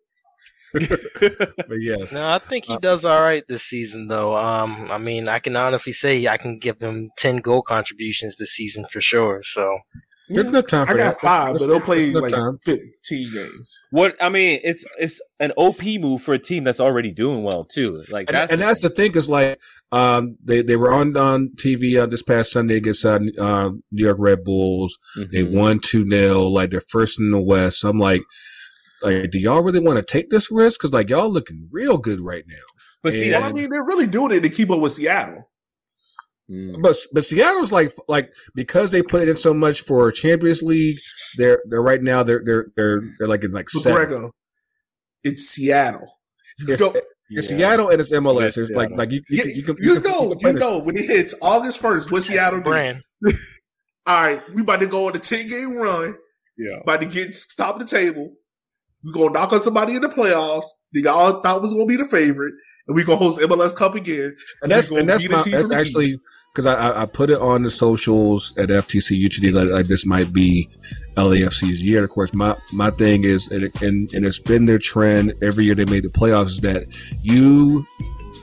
But 1.19 1.81
yes, 1.81 2.11
No, 2.11 2.27
I 2.27 2.39
think 2.39 2.65
he 2.65 2.77
does 2.77 3.05
all 3.05 3.21
right 3.21 3.43
this 3.47 3.63
season, 3.63 4.07
though. 4.07 4.35
Um, 4.37 4.87
I 4.91 4.97
mean, 4.97 5.27
I 5.27 5.39
can 5.39 5.55
honestly 5.55 5.93
say 5.93 6.27
I 6.27 6.37
can 6.37 6.59
give 6.59 6.79
him 6.79 7.09
ten 7.17 7.37
goal 7.37 7.61
contributions 7.61 8.35
this 8.37 8.51
season 8.51 8.85
for 8.91 9.01
sure. 9.01 9.41
So 9.43 9.79
there's 10.29 10.47
enough 10.47 10.67
time 10.67 10.85
for 10.87 10.93
I 10.93 10.97
got 10.97 11.15
that. 11.15 11.21
five, 11.21 11.41
That's- 11.53 11.59
but 11.61 11.67
they'll 11.67 11.79
play 11.81 12.11
that's 12.11 12.21
like 12.23 12.33
time. 12.33 12.57
fifteen 12.63 13.33
games. 13.33 13.79
What 13.91 14.15
I 14.21 14.29
mean, 14.29 14.59
it's 14.63 14.83
it's 14.97 15.21
an 15.39 15.51
OP 15.57 15.81
move 15.99 16.21
for 16.21 16.33
a 16.33 16.39
team 16.39 16.63
that's 16.63 16.79
already 16.79 17.11
doing 17.11 17.43
well 17.43 17.63
too. 17.65 18.03
Like 18.09 18.27
And 18.29 18.35
that's 18.35 18.51
and 18.51 18.61
that's 18.61 18.81
the 18.81 18.89
thing 18.89 19.15
is 19.15 19.27
like 19.29 19.59
um 19.93 20.35
they 20.43 20.61
they 20.61 20.75
were 20.75 20.91
on 20.93 21.15
on 21.15 21.51
TV 21.55 21.97
uh, 22.01 22.05
this 22.07 22.21
past 22.21 22.51
Sunday 22.51 22.75
against 22.75 23.05
uh, 23.05 23.19
uh, 23.39 23.69
New 23.91 24.05
York 24.05 24.17
Red 24.19 24.43
Bulls. 24.43 24.97
They 25.15 25.43
Mhm. 25.43 25.53
won 25.53 25.79
two 25.79 26.05
0 26.09 26.41
like 26.49 26.71
they're 26.71 26.81
first 26.89 27.19
in 27.21 27.31
the 27.31 27.39
West. 27.39 27.85
I'm 27.85 27.97
like, 27.99 28.21
like, 29.07 29.31
do 29.31 29.39
y'all 29.39 29.61
really 29.61 29.79
want 29.79 29.97
to 29.97 30.03
take 30.11 30.29
this 30.29 30.51
risk? 30.51 30.79
Because 30.79 30.93
like 30.93 31.09
y'all 31.09 31.31
looking 31.31 31.67
real 31.71 31.97
good 31.97 32.19
right 32.21 32.43
now. 32.47 32.55
But 33.03 33.13
see, 33.13 33.29
Yeah. 33.31 33.39
I 33.47 33.51
mean, 33.51 33.69
they're 33.69 33.85
really 33.85 34.07
doing 34.07 34.31
it 34.31 34.41
to 34.41 34.49
keep 34.49 34.69
up 34.69 34.79
with 34.79 34.91
Seattle. 34.93 35.49
Mm. 36.49 36.81
But 36.81 36.95
but 37.11 37.25
Seattle's 37.25 37.71
like 37.73 37.93
like 38.07 38.29
because 38.55 38.91
they 38.91 39.01
put 39.01 39.21
it 39.21 39.29
in 39.29 39.35
so 39.35 39.53
much 39.53 39.81
for 39.81 40.09
Champions 40.13 40.61
League. 40.61 40.97
They're 41.37 41.59
they're 41.69 41.81
right 41.81 42.01
now 42.01 42.23
they're 42.23 42.41
they're 42.45 42.67
they're 42.75 43.01
they're 43.19 43.27
like 43.27 43.43
in 43.43 43.51
like 43.51 43.69
seven. 43.69 43.91
McGregor, 44.07 44.29
it's 45.23 45.43
Seattle. 45.43 46.07
It's, 46.59 46.81
it's 46.81 46.95
Yeah. 47.29 47.41
Seattle 47.41 47.89
and 47.89 47.99
it's 47.99 48.11
MLS. 48.13 48.41
Yes, 48.41 48.57
It's 48.57 48.71
like 48.71 48.89
like 48.91 49.11
you 49.11 49.21
you, 49.29 49.43
you, 49.43 49.43
can, 49.43 49.51
you, 49.55 49.63
can, 49.63 49.75
you 49.79 49.93
can- 49.99 50.03
know, 50.11 50.35
can 50.35 50.53
you 50.53 50.59
know, 50.59 50.77
when 50.79 50.95
it 50.95 51.05
hits 51.05 51.35
August 51.41 51.81
first, 51.81 52.09
what 52.11 52.23
Seattle 52.23 52.61
brand. 52.61 53.01
All 53.25 54.21
right, 54.21 54.41
we 54.53 54.61
about 54.61 54.79
to 54.79 54.87
go 54.87 55.07
on 55.07 55.15
a 55.17 55.19
ten 55.19 55.47
game 55.47 55.75
run. 55.75 56.15
Yeah. 56.57 56.77
About 56.81 57.01
to 57.01 57.05
get 57.07 57.37
top 57.57 57.75
of 57.75 57.81
the 57.81 57.85
table. 57.85 58.31
We 59.03 59.13
gonna 59.13 59.31
knock 59.31 59.53
on 59.53 59.59
somebody 59.59 59.95
in 59.95 60.01
the 60.01 60.09
playoffs. 60.09 60.65
that 60.93 61.01
y'all 61.01 61.41
thought 61.41 61.61
was 61.61 61.73
gonna 61.73 61.85
be 61.85 61.95
the 61.95 62.07
favorite, 62.07 62.53
and 62.87 62.95
we're 62.95 63.05
gonna 63.05 63.17
host 63.17 63.39
MLS 63.39 63.75
Cup 63.75 63.95
again. 63.95 64.35
and 64.61 64.71
that's 64.71 64.87
He's 64.87 64.89
gonna 64.89 65.01
and 65.01 65.09
that's 65.09 65.27
my 65.27 65.43
that's 65.43 65.71
actually 65.71 66.15
because 66.53 66.65
I, 66.65 66.89
I 66.89 67.01
I 67.03 67.05
put 67.05 67.29
it 67.29 67.39
on 67.39 67.63
the 67.63 67.71
socials 67.71 68.53
at 68.57 68.69
FTC 68.69 69.23
UTD 69.23 69.53
like, 69.53 69.69
like 69.69 69.85
this 69.85 70.05
might 70.05 70.33
be 70.33 70.67
LAFC's 71.15 71.83
year. 71.83 72.03
Of 72.03 72.09
course, 72.09 72.33
my 72.33 72.55
my 72.73 72.89
thing 72.91 73.23
is 73.23 73.47
and, 73.49 73.71
and 73.81 74.11
and 74.13 74.25
it's 74.25 74.39
been 74.39 74.65
their 74.65 74.79
trend 74.79 75.33
every 75.43 75.65
year 75.65 75.75
they 75.75 75.85
made 75.85 76.03
the 76.03 76.09
playoffs 76.09 76.47
is 76.47 76.59
that 76.61 76.83
you 77.21 77.85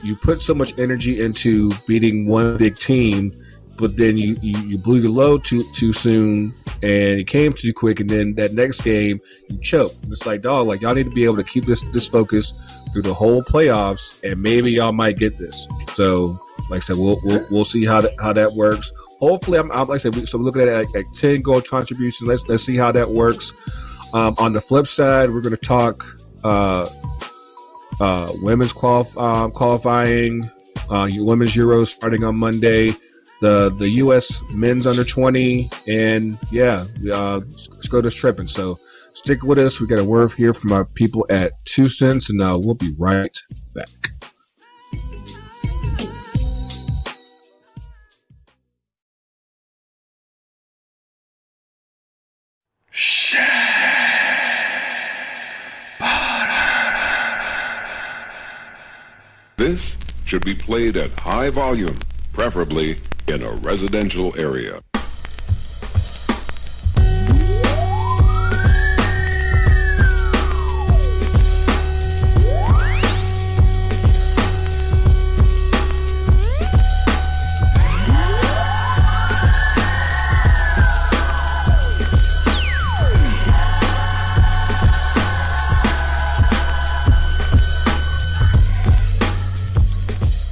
you 0.03 0.15
put 0.15 0.41
so 0.41 0.53
much 0.53 0.77
energy 0.77 1.21
into 1.21 1.71
beating 1.87 2.27
one 2.27 2.57
big 2.57 2.77
team, 2.77 3.31
but 3.77 3.97
then 3.97 4.17
you 4.17 4.37
you, 4.41 4.57
you 4.59 4.77
blew 4.77 4.99
your 4.99 5.11
load 5.11 5.43
too 5.43 5.63
too 5.73 5.93
soon 5.93 6.53
and 6.83 7.19
it 7.19 7.27
came 7.27 7.53
too 7.53 7.73
quick, 7.73 7.99
and 7.99 8.09
then 8.09 8.33
that 8.35 8.53
next 8.53 8.81
game 8.81 9.19
you 9.47 9.57
choke. 9.59 9.93
It's 10.09 10.25
like 10.25 10.41
dog, 10.41 10.67
like 10.67 10.81
y'all 10.81 10.93
need 10.95 11.05
to 11.05 11.11
be 11.11 11.23
able 11.23 11.37
to 11.37 11.43
keep 11.43 11.65
this 11.65 11.81
this 11.93 12.07
focus 12.07 12.53
through 12.91 13.03
the 13.03 13.13
whole 13.13 13.41
playoffs, 13.43 14.21
and 14.23 14.41
maybe 14.41 14.71
y'all 14.71 14.91
might 14.91 15.17
get 15.17 15.37
this. 15.37 15.67
So, 15.93 16.39
like 16.69 16.77
I 16.77 16.79
said, 16.79 16.97
we'll 16.97 17.19
we'll, 17.23 17.45
we'll 17.49 17.65
see 17.65 17.85
how 17.85 18.01
that 18.01 18.11
how 18.19 18.33
that 18.33 18.53
works. 18.53 18.91
Hopefully, 19.19 19.57
I'm, 19.57 19.71
I'm 19.71 19.87
like 19.87 19.95
I 19.95 19.97
said, 19.97 20.15
we, 20.15 20.25
so 20.25 20.37
we're 20.37 20.43
looking 20.43 20.63
at 20.63 20.73
like, 20.73 20.93
like 20.93 21.05
ten 21.17 21.41
goal 21.41 21.61
contributions. 21.61 22.27
Let's 22.27 22.47
let's 22.47 22.63
see 22.63 22.75
how 22.75 22.91
that 22.91 23.09
works. 23.09 23.53
Um, 24.13 24.35
on 24.37 24.53
the 24.53 24.61
flip 24.61 24.87
side, 24.87 25.29
we're 25.29 25.41
going 25.41 25.55
to 25.55 25.57
talk 25.57 26.05
uh, 26.43 26.87
uh, 27.99 28.31
women's 28.41 28.71
qualif- 28.71 29.19
um, 29.21 29.51
qualifying, 29.51 30.49
uh, 30.89 31.09
women's 31.15 31.53
Euros 31.53 31.87
starting 31.87 32.23
on 32.23 32.37
Monday. 32.37 32.93
The 33.41 33.69
the 33.77 33.89
U.S. 33.89 34.41
men's 34.51 34.87
under 34.87 35.03
twenty, 35.03 35.69
and 35.87 36.37
yeah, 36.51 36.85
uh, 37.11 37.41
SCOTUS 37.81 38.13
tripping. 38.13 38.47
So 38.47 38.79
Stick 39.25 39.43
with 39.43 39.57
us. 39.57 39.79
We 39.79 39.87
got 39.87 39.97
a 39.97 40.03
word 40.03 40.33
here 40.33 40.53
from 40.53 40.71
our 40.71 40.85
people 40.85 41.25
at 41.31 41.53
Two 41.65 41.87
Cents, 41.87 42.29
and 42.29 42.39
uh, 42.43 42.59
we'll 42.61 42.75
be 42.75 42.93
right 42.99 43.35
back. 43.73 44.11
This 59.57 59.81
should 60.25 60.45
be 60.45 60.53
played 60.53 60.97
at 60.97 61.19
high 61.21 61.49
volume, 61.49 61.97
preferably 62.31 62.97
in 63.27 63.43
a 63.43 63.51
residential 63.53 64.33
area. 64.37 64.81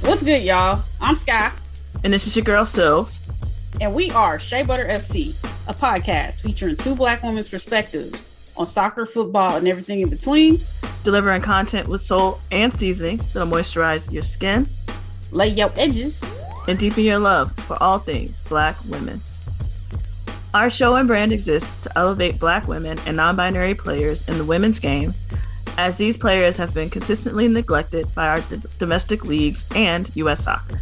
What's 0.00 0.22
good, 0.22 0.42
y'all? 0.42 0.82
I'm 1.00 1.16
Sky, 1.16 1.52
And 2.02 2.12
this 2.12 2.26
is 2.26 2.36
your 2.36 2.44
girl 2.44 2.66
Sills. 2.66 3.20
and 3.80 3.94
we 3.94 4.10
are 4.12 4.38
Shea 4.38 4.62
Butter 4.62 4.84
FC, 4.84 5.30
a 5.68 5.74
podcast 5.74 6.42
featuring 6.42 6.76
two 6.76 6.94
black 6.94 7.22
women's 7.22 7.48
perspectives 7.48 8.28
on 8.56 8.66
soccer, 8.66 9.04
football, 9.06 9.56
and 9.56 9.66
everything 9.66 10.00
in 10.00 10.10
between. 10.10 10.58
delivering 11.02 11.42
content 11.42 11.88
with 11.88 12.00
soul 12.00 12.40
and 12.50 12.72
seasoning 12.72 13.18
that'll 13.32 13.46
moisturize 13.48 14.10
your 14.12 14.22
skin 14.22 14.66
Lay 15.32 15.48
your 15.48 15.70
edges. 15.76 16.22
and 16.68 16.78
deepen 16.78 17.04
your 17.04 17.18
love 17.18 17.52
for 17.56 17.82
all 17.82 17.98
things 17.98 18.42
black 18.42 18.76
women. 18.88 19.20
Our 20.54 20.70
show 20.70 20.94
and 20.96 21.08
brand 21.08 21.32
exists 21.32 21.74
to 21.82 21.98
elevate 21.98 22.38
black 22.38 22.68
women 22.68 22.96
and 23.06 23.16
non 23.16 23.34
binary 23.34 23.74
players 23.74 24.26
in 24.28 24.38
the 24.38 24.44
women's 24.44 24.78
game, 24.78 25.12
as 25.76 25.96
these 25.96 26.16
players 26.16 26.56
have 26.58 26.72
been 26.72 26.90
consistently 26.90 27.48
neglected 27.48 28.06
by 28.14 28.28
our 28.28 28.40
d- 28.42 28.60
domestic 28.78 29.24
leagues 29.24 29.64
and 29.74 30.08
U.S. 30.16 30.44
soccer. 30.44 30.80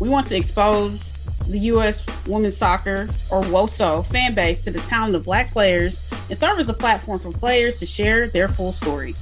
We 0.00 0.08
want 0.08 0.26
to 0.28 0.36
expose 0.36 1.14
the 1.48 1.58
U.S. 1.58 2.04
women's 2.26 2.56
soccer, 2.56 3.08
or 3.30 3.42
WOSO, 3.42 4.04
fan 4.06 4.34
base 4.34 4.64
to 4.64 4.70
the 4.70 4.80
talent 4.80 5.14
of 5.14 5.24
black 5.24 5.50
players 5.50 6.06
and 6.28 6.36
serve 6.36 6.58
as 6.58 6.68
a 6.68 6.74
platform 6.74 7.18
for 7.18 7.30
players 7.32 7.78
to 7.78 7.86
share 7.86 8.28
their 8.28 8.48
full 8.48 8.72
story. 8.72 9.14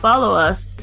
Follow 0.00 0.34
us, 0.34 0.74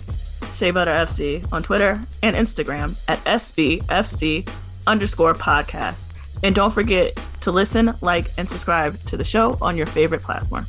Shea 0.53 0.71
Butter 0.71 0.91
FC, 0.91 1.51
on 1.51 1.63
Twitter 1.63 1.99
and 2.21 2.35
Instagram 2.35 2.95
at 3.07 3.17
SBFC 3.19 4.47
underscore 4.85 5.33
podcast. 5.33 6.09
And 6.43 6.53
don't 6.53 6.71
forget 6.71 7.19
to 7.41 7.51
listen, 7.51 7.93
like, 8.01 8.27
and 8.37 8.47
subscribe 8.47 9.03
to 9.05 9.17
the 9.17 9.23
show 9.23 9.57
on 9.59 9.75
your 9.75 9.87
favorite 9.87 10.21
platform. 10.21 10.67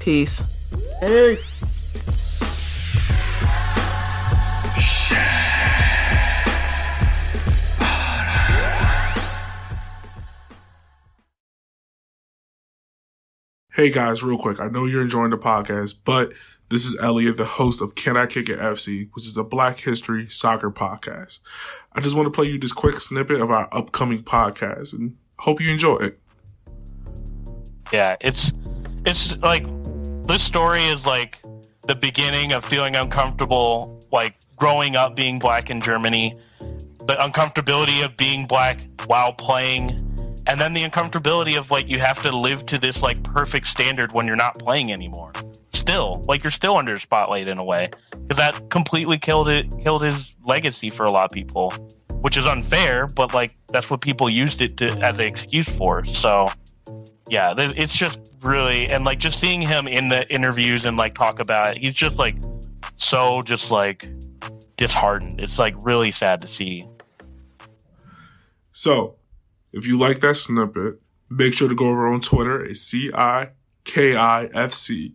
Peace. 0.00 0.42
Peace. 1.00 1.54
Hey 13.78 13.90
guys, 13.90 14.24
real 14.24 14.38
quick. 14.38 14.58
I 14.58 14.66
know 14.66 14.86
you're 14.86 15.02
enjoying 15.02 15.30
the 15.30 15.38
podcast, 15.38 16.00
but 16.04 16.32
this 16.68 16.84
is 16.84 16.98
Elliot, 17.00 17.36
the 17.36 17.44
host 17.44 17.80
of 17.80 17.94
Can 17.94 18.16
I 18.16 18.26
Kick 18.26 18.48
It 18.48 18.58
FC, 18.58 19.08
which 19.12 19.24
is 19.24 19.36
a 19.36 19.44
Black 19.44 19.78
History 19.78 20.28
soccer 20.28 20.68
podcast. 20.68 21.38
I 21.92 22.00
just 22.00 22.16
want 22.16 22.26
to 22.26 22.32
play 22.32 22.48
you 22.48 22.58
this 22.58 22.72
quick 22.72 22.96
snippet 22.96 23.40
of 23.40 23.52
our 23.52 23.68
upcoming 23.70 24.24
podcast 24.24 24.94
and 24.94 25.14
hope 25.38 25.60
you 25.60 25.70
enjoy 25.70 25.98
it. 25.98 26.18
Yeah, 27.92 28.16
it's 28.20 28.52
it's 29.06 29.36
like 29.36 29.64
this 30.24 30.42
story 30.42 30.82
is 30.82 31.06
like 31.06 31.40
the 31.86 31.94
beginning 31.94 32.54
of 32.54 32.64
feeling 32.64 32.96
uncomfortable, 32.96 34.00
like 34.10 34.34
growing 34.56 34.96
up 34.96 35.14
being 35.14 35.38
black 35.38 35.70
in 35.70 35.80
Germany, 35.80 36.36
the 36.58 37.14
uncomfortability 37.20 38.04
of 38.04 38.16
being 38.16 38.44
black 38.44 38.80
while 39.06 39.32
playing, 39.32 40.07
and 40.48 40.58
then 40.58 40.72
the 40.72 40.82
uncomfortability 40.82 41.58
of 41.58 41.70
like 41.70 41.88
you 41.88 41.98
have 42.00 42.20
to 42.22 42.34
live 42.34 42.64
to 42.66 42.78
this 42.78 43.02
like 43.02 43.22
perfect 43.22 43.66
standard 43.66 44.12
when 44.12 44.26
you're 44.26 44.34
not 44.34 44.58
playing 44.58 44.90
anymore. 44.92 45.30
Still, 45.72 46.24
like 46.26 46.42
you're 46.42 46.50
still 46.50 46.76
under 46.76 46.98
spotlight 46.98 47.46
in 47.48 47.58
a 47.58 47.64
way, 47.64 47.90
that 48.28 48.70
completely 48.70 49.18
killed 49.18 49.48
it, 49.48 49.72
killed 49.82 50.02
his 50.02 50.36
legacy 50.44 50.90
for 50.90 51.04
a 51.04 51.10
lot 51.10 51.26
of 51.26 51.30
people, 51.30 51.70
which 52.22 52.36
is 52.36 52.46
unfair, 52.46 53.06
but 53.06 53.34
like 53.34 53.56
that's 53.68 53.90
what 53.90 54.00
people 54.00 54.28
used 54.28 54.60
it 54.62 54.76
to 54.78 54.88
as 55.00 55.18
an 55.18 55.26
excuse 55.26 55.68
for. 55.68 56.04
So 56.06 56.48
yeah, 57.28 57.54
it's 57.56 57.94
just 57.94 58.34
really 58.40 58.88
and 58.88 59.04
like 59.04 59.18
just 59.18 59.38
seeing 59.38 59.60
him 59.60 59.86
in 59.86 60.08
the 60.08 60.26
interviews 60.32 60.86
and 60.86 60.96
like 60.96 61.12
talk 61.12 61.40
about 61.40 61.76
it, 61.76 61.82
he's 61.82 61.94
just 61.94 62.16
like 62.16 62.36
so 62.96 63.42
just 63.42 63.70
like 63.70 64.08
disheartened. 64.78 65.40
It's 65.40 65.58
like 65.58 65.74
really 65.84 66.10
sad 66.10 66.40
to 66.40 66.48
see. 66.48 66.86
So, 68.72 69.17
if 69.78 69.86
you 69.86 69.96
like 69.96 70.20
that 70.20 70.36
snippet, 70.36 71.00
make 71.30 71.54
sure 71.54 71.68
to 71.68 71.74
go 71.74 71.88
over 71.88 72.06
on 72.06 72.20
Twitter. 72.20 72.62
It's 72.64 72.80
C 72.80 73.10
I 73.14 73.50
K 73.84 74.16
I 74.16 74.46
F 74.46 74.72
C. 74.72 75.14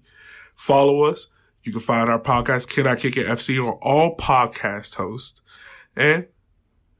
Follow 0.55 1.03
us. 1.03 1.27
You 1.63 1.71
can 1.71 1.81
find 1.81 2.09
our 2.09 2.19
podcast, 2.19 2.73
Can 2.73 2.87
I 2.87 2.95
Kick 2.95 3.15
It 3.15 3.27
FC, 3.27 3.57
on 3.57 3.77
all 3.81 4.17
podcast 4.17 4.95
hosts. 4.95 5.41
And 5.95 6.27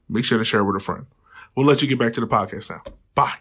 make 0.08 0.24
sure 0.24 0.38
to 0.38 0.44
share 0.44 0.64
with 0.64 0.76
a 0.76 0.80
friend. 0.80 1.06
We'll 1.54 1.66
let 1.66 1.82
you 1.82 1.88
get 1.88 1.98
back 1.98 2.12
to 2.14 2.20
the 2.20 2.26
podcast 2.26 2.70
now. 2.70 2.82
Bye. 3.14 3.34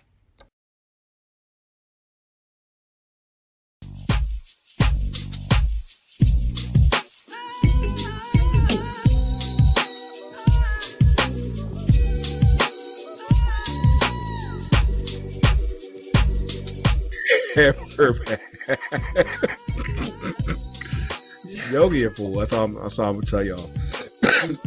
We're 17.56 18.14
back. 18.26 18.42
Yogi 21.72 22.04
a 22.04 22.10
fool. 22.10 22.40
That's 22.40 22.52
all. 22.52 22.66
I'm, 22.66 22.74
that's 22.74 22.98
all 22.98 23.10
I'm 23.10 23.16
gonna 23.16 23.26
tell 23.26 23.46
y'all. 23.46 23.70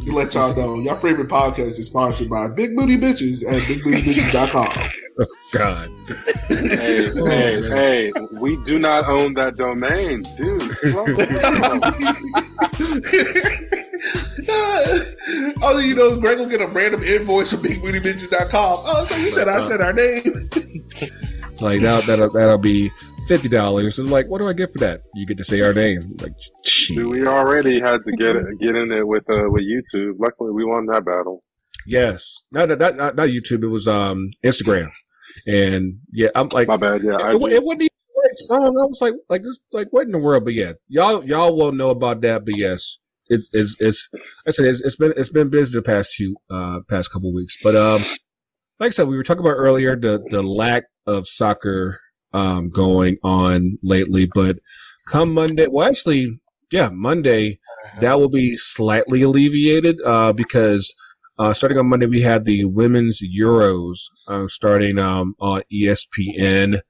To 0.04 0.12
let 0.12 0.34
y'all 0.34 0.54
know, 0.54 0.78
your 0.78 0.96
favorite 0.96 1.28
podcast 1.28 1.78
is 1.78 1.86
sponsored 1.86 2.30
by 2.30 2.48
Big 2.48 2.76
Booty 2.76 2.96
Bitches 2.96 3.44
at 3.44 3.62
BigBootyBitches.com. 3.62 4.88
Oh, 5.18 5.24
God. 5.50 5.90
Hey, 6.48 7.10
hey, 7.10 7.62
hey, 7.62 8.12
we 8.32 8.62
do 8.66 8.78
not 8.78 9.08
own 9.08 9.32
that 9.32 9.56
domain, 9.56 10.24
dude. 10.36 10.60
Oh, 15.62 15.78
you 15.82 15.94
know, 15.94 16.20
Greg 16.20 16.36
will 16.36 16.44
get 16.44 16.60
a 16.60 16.66
random 16.66 17.02
invoice 17.02 17.50
from 17.50 17.62
BigBootyBitches.com. 17.62 18.76
Oh, 18.84 19.04
so 19.04 19.16
you 19.16 19.30
said 19.30 19.48
I 19.48 19.62
said 19.62 19.80
our 19.80 19.94
name. 19.94 20.50
Like 21.60 21.80
that. 21.80 22.04
That'll, 22.04 22.30
that'll 22.30 22.58
be 22.58 22.90
fifty 23.28 23.48
dollars. 23.48 23.98
And 23.98 24.10
like, 24.10 24.28
what 24.28 24.40
do 24.40 24.48
I 24.48 24.52
get 24.52 24.72
for 24.72 24.78
that? 24.78 25.00
You 25.14 25.26
get 25.26 25.38
to 25.38 25.44
say 25.44 25.60
our 25.60 25.74
name. 25.74 26.16
Like. 26.20 26.32
Dude, 26.88 27.06
we 27.06 27.26
already 27.26 27.80
had 27.80 28.04
to 28.04 28.12
get 28.12 28.36
it, 28.36 28.44
get 28.60 28.76
in 28.76 28.92
it 28.92 29.06
with 29.06 29.28
uh, 29.30 29.48
with 29.48 29.64
YouTube. 29.64 30.14
Luckily, 30.18 30.52
we 30.52 30.64
won 30.64 30.86
that 30.86 31.04
battle. 31.04 31.42
Yes. 31.86 32.40
Not, 32.50 32.68
not 32.68 32.96
not 32.96 33.16
not 33.16 33.28
YouTube. 33.28 33.62
It 33.62 33.68
was 33.68 33.86
um 33.88 34.30
Instagram. 34.44 34.90
And 35.46 36.00
yeah, 36.12 36.28
I'm 36.34 36.48
like, 36.52 36.68
My 36.68 36.76
bad. 36.76 37.02
Yeah, 37.02 37.30
it, 37.30 37.40
wasn't 37.40 37.82
even 37.82 37.88
great 38.14 38.36
song. 38.36 38.78
I 38.78 38.86
was 38.86 39.00
like, 39.00 39.14
like 39.28 39.42
this, 39.42 39.60
like 39.72 39.88
what 39.90 40.06
in 40.06 40.12
the 40.12 40.18
world? 40.18 40.44
But 40.44 40.54
yeah, 40.54 40.72
y'all 40.88 41.24
y'all 41.24 41.56
won't 41.56 41.76
know 41.76 41.90
about 41.90 42.20
that. 42.22 42.44
But 42.44 42.56
yes, 42.56 42.98
it's 43.28 43.48
it's 43.52 43.76
it's. 43.80 44.08
I 44.46 44.50
said 44.50 44.66
it's, 44.66 44.80
it's 44.82 44.96
been 44.96 45.12
it's 45.16 45.30
been 45.30 45.50
busy 45.50 45.74
the 45.74 45.82
past 45.82 46.14
few 46.14 46.36
uh 46.50 46.80
past 46.88 47.12
couple 47.12 47.32
weeks. 47.34 47.56
But 47.62 47.76
um, 47.76 48.04
like 48.80 48.88
I 48.88 48.90
said, 48.90 49.08
we 49.08 49.16
were 49.16 49.22
talking 49.22 49.40
about 49.44 49.56
earlier 49.56 49.96
the 49.96 50.22
the 50.30 50.42
lack 50.42 50.84
of 51.06 51.26
soccer 51.26 52.00
um 52.32 52.70
going 52.70 53.18
on 53.22 53.78
lately. 53.82 54.28
But 54.32 54.58
come 55.06 55.32
Monday, 55.34 55.66
well, 55.68 55.88
actually, 55.88 56.40
yeah, 56.70 56.90
Monday 56.92 57.58
that 58.00 58.18
will 58.18 58.28
be 58.28 58.56
slightly 58.56 59.22
alleviated 59.22 59.98
uh 60.04 60.32
because. 60.32 60.92
Uh, 61.38 61.52
starting 61.52 61.76
on 61.76 61.86
Monday, 61.86 62.06
we 62.06 62.22
had 62.22 62.46
the 62.46 62.64
women's 62.64 63.20
Euros 63.20 63.98
uh, 64.26 64.48
starting 64.48 64.98
um, 64.98 65.34
on 65.38 65.60
ESPN. 65.70 66.80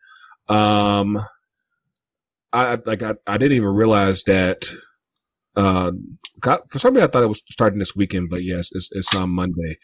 Um, 0.49 1.18
I 2.53 2.74
I- 2.74 2.78
like 2.87 3.03
I, 3.03 3.14
I 3.26 3.39
didn't 3.39 3.57
even 3.57 3.68
realize 3.68 4.22
that. 4.24 4.64
Uh, 5.57 5.93
got, 6.41 6.70
for 6.70 6.78
some 6.78 6.95
reason 6.95 7.09
I 7.09 7.11
thought 7.11 7.24
it 7.24 7.28
was 7.28 7.43
starting 7.51 7.78
this 7.78 7.97
weekend, 7.97 8.30
but 8.30 8.45
yes, 8.45 8.68
it's 8.72 8.89
it's 8.93 9.14
on 9.14 9.30
Monday. 9.30 9.78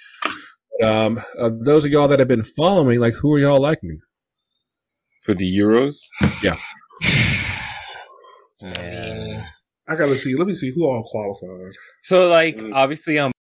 Um, 0.82 1.22
of 1.38 1.64
those 1.64 1.84
of 1.84 1.90
y'all 1.92 2.08
that 2.08 2.18
have 2.18 2.28
been 2.28 2.42
following 2.42 2.88
me, 2.88 2.98
like 2.98 3.14
who 3.14 3.32
are 3.34 3.38
y'all 3.38 3.60
liking? 3.60 4.00
for 5.22 5.34
the 5.34 5.44
Euros. 5.56 5.96
Yeah. 6.42 6.56
I 8.62 9.44
I 9.88 9.96
gotta 9.96 10.16
see. 10.16 10.36
Let 10.36 10.46
me 10.46 10.54
see 10.54 10.72
who 10.74 10.84
all 10.84 11.02
qualified. 11.04 11.74
So 12.04 12.28
like 12.28 12.56
Mm. 12.56 12.72
obviously 12.74 13.18
I'm 13.18 13.32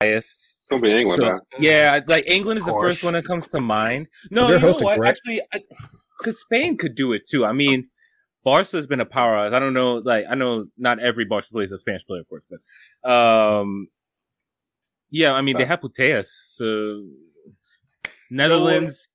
biased. 0.00 0.36
It's 0.38 0.54
gonna 0.70 0.82
be 0.82 0.98
England. 0.98 1.22
So, 1.22 1.40
yeah, 1.58 2.00
like 2.06 2.24
England 2.26 2.58
is 2.58 2.66
the 2.66 2.72
first 2.72 3.02
one 3.04 3.14
that 3.14 3.24
comes 3.24 3.46
to 3.48 3.60
mind. 3.60 4.08
No, 4.30 4.46
They're 4.48 4.58
you 4.58 4.66
know 4.66 4.72
what? 4.80 4.96
correct? 4.98 5.20
Actually, 5.24 5.42
because 6.18 6.40
Spain 6.40 6.76
could 6.76 6.94
do 6.94 7.12
it 7.12 7.22
too. 7.28 7.44
I 7.44 7.52
mean, 7.52 7.88
Barca's 8.44 8.86
been 8.86 9.00
a 9.00 9.06
powerhouse. 9.06 9.54
I 9.54 9.58
don't 9.58 9.74
know, 9.74 9.96
like 9.96 10.24
I 10.30 10.34
know 10.34 10.66
not 10.76 10.98
every 11.00 11.24
Barca 11.24 11.48
player 11.50 11.64
is 11.64 11.72
a 11.72 11.78
Spanish 11.78 12.04
player, 12.06 12.20
of 12.20 12.28
course, 12.28 12.44
but 12.50 13.10
um, 13.10 13.88
yeah, 15.10 15.32
I 15.32 15.40
mean 15.42 15.56
they 15.58 15.64
have 15.64 15.80
Putellas, 15.80 16.28
so 16.54 17.02
Netherlands. 18.30 19.08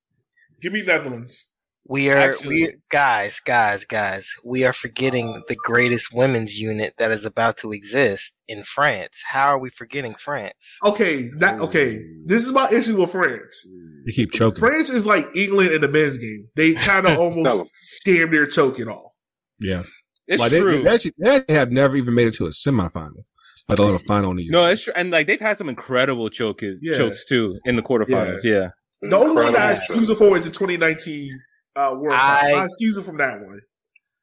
Give 0.62 0.74
me 0.74 0.84
Netherlands. 0.84 1.48
we 1.86 2.10
are 2.12 2.18
Actually- 2.18 2.48
we 2.48 2.70
guys, 2.90 3.40
guys, 3.40 3.84
guys. 3.84 4.32
We 4.46 4.64
are 4.64 4.72
forgetting 4.74 5.42
the 5.48 5.56
greatest 5.56 6.14
women's 6.14 6.60
unit 6.60 6.94
that 7.00 7.12
is 7.12 7.26
about 7.26 7.58
to 7.58 7.72
exist 7.74 8.34
in 8.48 8.64
France. 8.64 9.24
How 9.28 9.48
are 9.48 9.60
we 9.60 9.70
forgetting 9.72 10.14
France? 10.16 10.78
Okay, 10.86 11.30
that 11.40 11.60
okay. 11.60 12.02
This 12.26 12.46
is 12.46 12.54
my 12.54 12.70
issue 12.72 13.02
with 13.02 13.12
France. 13.12 13.66
You 14.06 14.14
keep 14.14 14.32
choking. 14.32 14.60
France 14.60 14.90
is 14.90 15.06
like 15.08 15.26
England 15.36 15.72
in 15.72 15.82
the 15.82 15.88
men's 15.90 16.18
game. 16.18 16.48
They 16.56 16.74
kind 16.76 17.08
of 17.08 17.18
almost 17.24 17.70
damn 18.06 18.30
near 18.32 18.46
choke 18.46 18.80
it 18.80 18.88
all. 18.88 19.16
Yeah. 19.60 19.84
It's 20.28 20.40
Like, 20.40 20.52
they, 20.52 20.60
true. 20.60 20.84
They, 20.84 20.90
actually, 20.90 21.14
they 21.18 21.44
have 21.50 21.72
never 21.72 21.98
even 21.98 22.14
made 22.14 22.28
it 22.28 22.36
to 22.36 22.46
a 22.46 22.52
semifinal. 22.52 23.26
Like 23.70 23.80
a 23.80 23.84
little 23.84 24.00
final 24.00 24.32
in 24.32 24.38
the 24.38 24.44
year. 24.44 24.52
no, 24.52 24.66
it's 24.66 24.84
true, 24.84 24.94
and 24.96 25.12
like 25.12 25.28
they've 25.28 25.40
had 25.40 25.58
some 25.58 25.70
incredible 25.70 26.30
choke 26.30 26.62
Yeah. 26.82 26.98
chokes 26.98 27.26
too 27.26 27.58
in 27.66 27.76
the 27.78 27.82
quarterfinals. 27.82 28.44
Yeah, 28.44 28.70
The 29.02 29.16
only 29.18 29.36
one 29.36 29.54
that 29.54 29.62
I 29.62 29.72
Incredible. 29.72 29.72
excuse 29.72 30.08
them 30.08 30.16
for 30.18 30.36
is 30.36 30.44
the 30.46 30.50
2019 30.52 31.40
uh, 31.76 31.96
World 31.98 32.14
Cup. 32.16 32.44
I- 32.44 32.52
I 32.54 32.66
excuse 32.66 32.96
them 32.96 33.04
from 33.06 33.18
that 33.18 33.40
one. 33.40 33.62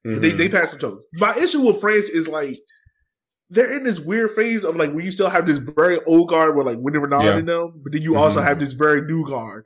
Mhm. 0.07 0.21
They 0.21 0.31
they've 0.31 0.53
had 0.53 0.69
some 0.69 0.79
chokes. 0.81 1.07
My 1.15 1.35
issue 1.37 1.63
with 1.63 1.81
France 1.81 2.11
is 2.11 2.29
like 2.29 2.59
they're 3.51 3.73
in 3.73 3.85
this 3.85 3.99
weird 3.99 4.31
phase 4.33 4.65
of 4.65 4.77
like 4.77 4.91
where 4.93 5.03
you 5.05 5.11
still 5.11 5.31
have 5.31 5.47
this 5.47 5.59
very 5.59 5.99
old 6.05 6.29
guard 6.29 6.55
with 6.57 6.67
like 6.67 6.77
Wendie 6.79 7.01
Renard 7.01 7.25
Yeah. 7.25 7.39
in 7.39 7.47
them, 7.47 7.81
but 7.83 7.93
then 7.93 8.03
you 8.03 8.17
also 8.17 8.41
Mhm. 8.41 8.45
have 8.45 8.59
this 8.61 8.75
very 8.75 9.01
new 9.01 9.27
guard. 9.27 9.65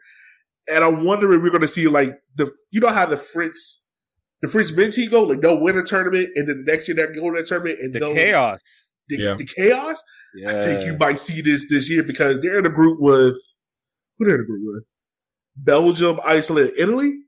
And 0.70 0.84
I'm 0.84 1.04
wondering 1.04 1.38
if 1.38 1.42
we're 1.42 1.50
gonna 1.50 1.66
see 1.66 1.88
like 1.88 2.14
the 2.36 2.52
you 2.70 2.80
know 2.80 2.88
how 2.90 3.06
the 3.06 3.16
French 3.16 3.56
the 4.42 4.48
French 4.48 4.72
men's 4.72 4.94
team 4.96 5.10
go, 5.10 5.22
like 5.24 5.40
they'll 5.40 5.58
win 5.60 5.76
a 5.78 5.82
tournament 5.82 6.30
and 6.36 6.48
then 6.48 6.64
the 6.64 6.72
next 6.72 6.88
year 6.88 6.94
they 6.96 7.06
go 7.20 7.30
to 7.30 7.36
that 7.38 7.46
tournament 7.46 7.80
and 7.80 7.92
the 7.92 7.98
they'll 8.00 8.14
chaos. 8.14 8.60
The, 9.16 9.22
Yeah. 9.22 9.34
the 9.36 9.44
chaos. 9.46 10.02
Yeah, 10.34 10.48
I 10.50 10.62
think 10.64 10.86
you 10.86 10.96
might 10.96 11.18
see 11.18 11.40
this 11.42 11.68
this 11.68 11.90
year 11.90 12.02
because 12.02 12.40
they're 12.40 12.58
in 12.58 12.66
a 12.66 12.70
group 12.70 12.98
with 13.00 13.34
who 14.18 14.24
they're 14.26 14.36
in 14.36 14.40
a 14.42 14.44
group 14.44 14.62
with? 14.64 14.84
Belgium, 15.56 16.18
Iceland, 16.24 16.72
Italy. 16.78 17.18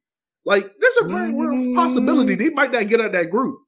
Like 0.47 0.65
there's 0.81 0.97
a 1.03 1.07
real 1.07 1.35
Mm. 1.53 1.75
possibility 1.75 2.35
they 2.35 2.51
might 2.51 2.73
not 2.73 2.89
get 2.89 3.01
out 3.01 3.07
of 3.07 3.13
that 3.13 3.31
group. 3.31 3.59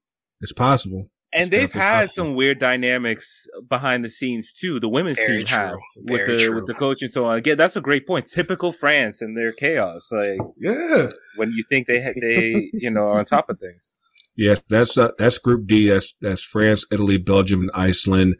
It's 0.40 0.52
possible. 0.52 1.10
And 1.32 1.42
It's 1.42 1.50
they've 1.50 1.72
had 1.72 2.06
possible. 2.08 2.26
some 2.28 2.34
weird 2.34 2.58
dynamics 2.60 3.46
behind 3.68 4.04
the 4.04 4.10
scenes 4.10 4.52
too. 4.54 4.80
The 4.80 4.88
women's 4.88 5.18
Very 5.18 5.38
team 5.38 5.46
true. 5.46 5.58
have 5.58 5.76
with 5.96 6.26
Very 6.26 6.36
the 6.38 6.44
true. 6.46 6.54
with 6.56 6.66
the 6.66 6.74
coach 6.74 7.02
and 7.02 7.10
so 7.10 7.24
on. 7.26 7.36
Again, 7.36 7.58
that's 7.58 7.76
a 7.76 7.80
great 7.82 8.06
point. 8.06 8.30
Typical 8.30 8.72
France 8.72 9.20
and 9.20 9.36
their 9.36 9.52
chaos. 9.52 10.08
Like 10.10 10.38
Yeah. 10.58 11.10
when 11.36 11.50
you 11.52 11.64
think 11.70 11.88
they 11.88 12.00
ha- 12.02 12.14
they 12.18 12.70
you 12.72 12.90
know 12.90 13.02
are 13.10 13.18
on 13.18 13.26
top 13.26 13.50
of 13.50 13.58
things. 13.58 13.92
Yes, 14.36 14.60
that's 14.68 14.98
uh, 14.98 15.12
that's 15.18 15.38
Group 15.38 15.66
D. 15.66 15.88
That's 15.88 16.14
that's 16.20 16.42
France, 16.42 16.84
Italy, 16.92 17.16
Belgium, 17.16 17.62
and 17.62 17.70
Iceland. 17.74 18.36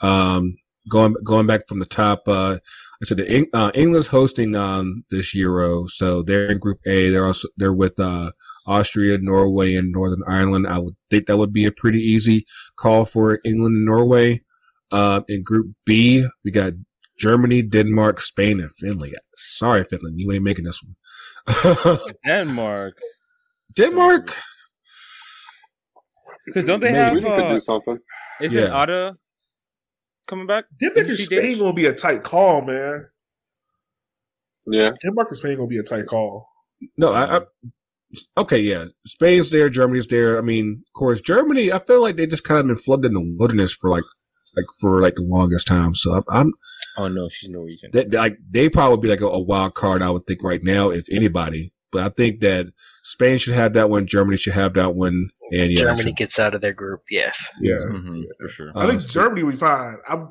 Um, 0.00 0.56
going 0.88 1.14
going 1.24 1.46
back 1.46 1.66
from 1.66 1.80
the 1.80 1.86
top, 1.86 2.28
uh, 2.28 2.58
I 3.02 3.04
said 3.04 3.18
the 3.18 3.46
uh, 3.52 3.70
England's 3.74 4.08
hosting 4.08 4.54
um 4.54 5.04
this 5.10 5.34
Euro, 5.34 5.86
so 5.86 6.22
they're 6.22 6.50
in 6.50 6.58
Group 6.58 6.78
A. 6.86 7.10
They're 7.10 7.26
also 7.26 7.48
they're 7.56 7.72
with 7.72 7.98
uh 7.98 8.30
Austria, 8.66 9.18
Norway, 9.18 9.74
and 9.74 9.90
Northern 9.90 10.22
Ireland. 10.26 10.66
I 10.68 10.78
would 10.78 10.96
think 11.10 11.26
that 11.26 11.36
would 11.36 11.52
be 11.52 11.66
a 11.66 11.72
pretty 11.72 12.00
easy 12.00 12.46
call 12.76 13.04
for 13.04 13.40
England 13.44 13.76
and 13.76 13.84
Norway. 13.84 14.42
Uh, 14.92 15.20
in 15.28 15.44
Group 15.44 15.72
B, 15.84 16.26
we 16.44 16.50
got 16.50 16.72
Germany, 17.16 17.62
Denmark, 17.62 18.20
Spain, 18.20 18.60
and 18.60 18.70
Finland. 18.76 19.14
Sorry, 19.36 19.84
Finland, 19.84 20.20
you 20.20 20.32
ain't 20.32 20.42
making 20.42 20.64
this 20.64 20.82
one. 20.82 21.98
Denmark, 22.24 22.98
Denmark. 23.74 24.34
Because 26.46 26.64
don't 26.64 26.80
they 26.80 26.92
Maybe 26.92 26.98
have? 26.98 27.14
we 27.14 27.20
could 27.22 27.30
Uh, 27.30 27.52
do 27.54 27.60
something. 27.60 27.98
isn't 28.40 28.56
Yeah. 28.58 28.82
Ada 28.82 29.16
coming 30.26 30.46
back? 30.46 30.64
Denmark 30.80 30.94
Didn't 30.96 31.10
and 31.10 31.18
Spain 31.18 31.40
ditch? 31.42 31.58
gonna 31.58 31.72
be 31.74 31.86
a 31.86 31.92
tight 31.94 32.22
call, 32.22 32.62
man. 32.62 33.06
Yeah, 34.66 34.90
Denmark 35.02 35.28
and 35.28 35.36
Spain 35.36 35.56
gonna 35.56 35.66
be 35.68 35.78
a 35.78 35.82
tight 35.82 36.06
call. 36.06 36.46
No, 36.96 37.12
I, 37.12 37.38
I 37.38 37.40
okay, 38.38 38.58
yeah. 38.60 38.86
Spain's 39.06 39.50
there, 39.50 39.68
Germany's 39.68 40.06
there. 40.06 40.38
I 40.38 40.42
mean, 40.42 40.82
of 40.86 40.92
course, 40.98 41.20
Germany. 41.20 41.72
I 41.72 41.78
feel 41.78 42.00
like 42.00 42.16
they 42.16 42.26
just 42.26 42.44
kind 42.44 42.60
of 42.60 42.66
been 42.66 42.76
flooded 42.76 43.06
in 43.06 43.14
the 43.14 43.36
wilderness 43.38 43.72
for 43.72 43.90
like, 43.90 44.04
like 44.56 44.66
for 44.80 45.00
like 45.00 45.14
the 45.16 45.22
longest 45.22 45.66
time. 45.66 45.94
So 45.94 46.14
I'm, 46.14 46.24
I'm 46.30 46.52
Oh 46.98 47.08
no, 47.08 47.28
she's 47.28 47.50
Norwegian. 47.50 47.90
that 47.92 48.12
like 48.12 48.36
they 48.50 48.68
probably 48.68 48.98
be 49.02 49.08
like 49.08 49.20
a, 49.20 49.26
a 49.26 49.38
wild 49.40 49.74
card. 49.74 50.02
I 50.02 50.10
would 50.10 50.26
think 50.26 50.42
right 50.42 50.62
now, 50.62 50.90
if 50.90 51.06
anybody. 51.10 51.72
But 51.92 52.02
I 52.02 52.08
think 52.10 52.40
that 52.40 52.66
Spain 53.02 53.38
should 53.38 53.54
have 53.54 53.72
that 53.74 53.90
one. 53.90 54.06
Germany 54.06 54.36
should 54.36 54.54
have 54.54 54.74
that 54.74 54.94
one. 54.94 55.30
And 55.52 55.70
yeah, 55.70 55.84
Germany 55.84 56.12
gets 56.12 56.38
out 56.38 56.54
of 56.54 56.60
their 56.60 56.72
group. 56.72 57.02
Yes. 57.10 57.48
Yeah. 57.60 57.74
Mhm, 57.74 58.22
for 58.38 58.48
sure. 58.48 58.72
I 58.76 58.86
think 58.86 59.02
Uh, 59.02 59.06
Germany 59.06 59.42
will 59.42 59.52
be 59.52 59.56
fine. 59.56 59.96
I'm 60.08 60.28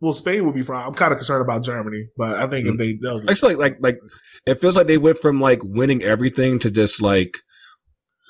well, 0.00 0.12
Spain 0.12 0.44
will 0.44 0.52
be 0.52 0.62
fine. 0.62 0.86
I'm 0.86 0.94
kind 0.94 1.12
of 1.12 1.18
concerned 1.18 1.42
about 1.42 1.64
Germany, 1.64 2.08
but 2.16 2.36
I 2.36 2.46
think 2.46 2.66
if 2.68 2.76
they 2.76 2.98
they'll 3.02 3.22
I 3.28 3.34
feel 3.34 3.50
like 3.50 3.58
like 3.58 3.76
like 3.80 3.98
it 4.46 4.60
feels 4.60 4.76
like 4.76 4.86
they 4.86 4.98
went 4.98 5.20
from 5.20 5.40
like 5.40 5.60
winning 5.62 6.02
everything 6.02 6.58
to 6.60 6.70
just 6.70 7.00
like 7.00 7.38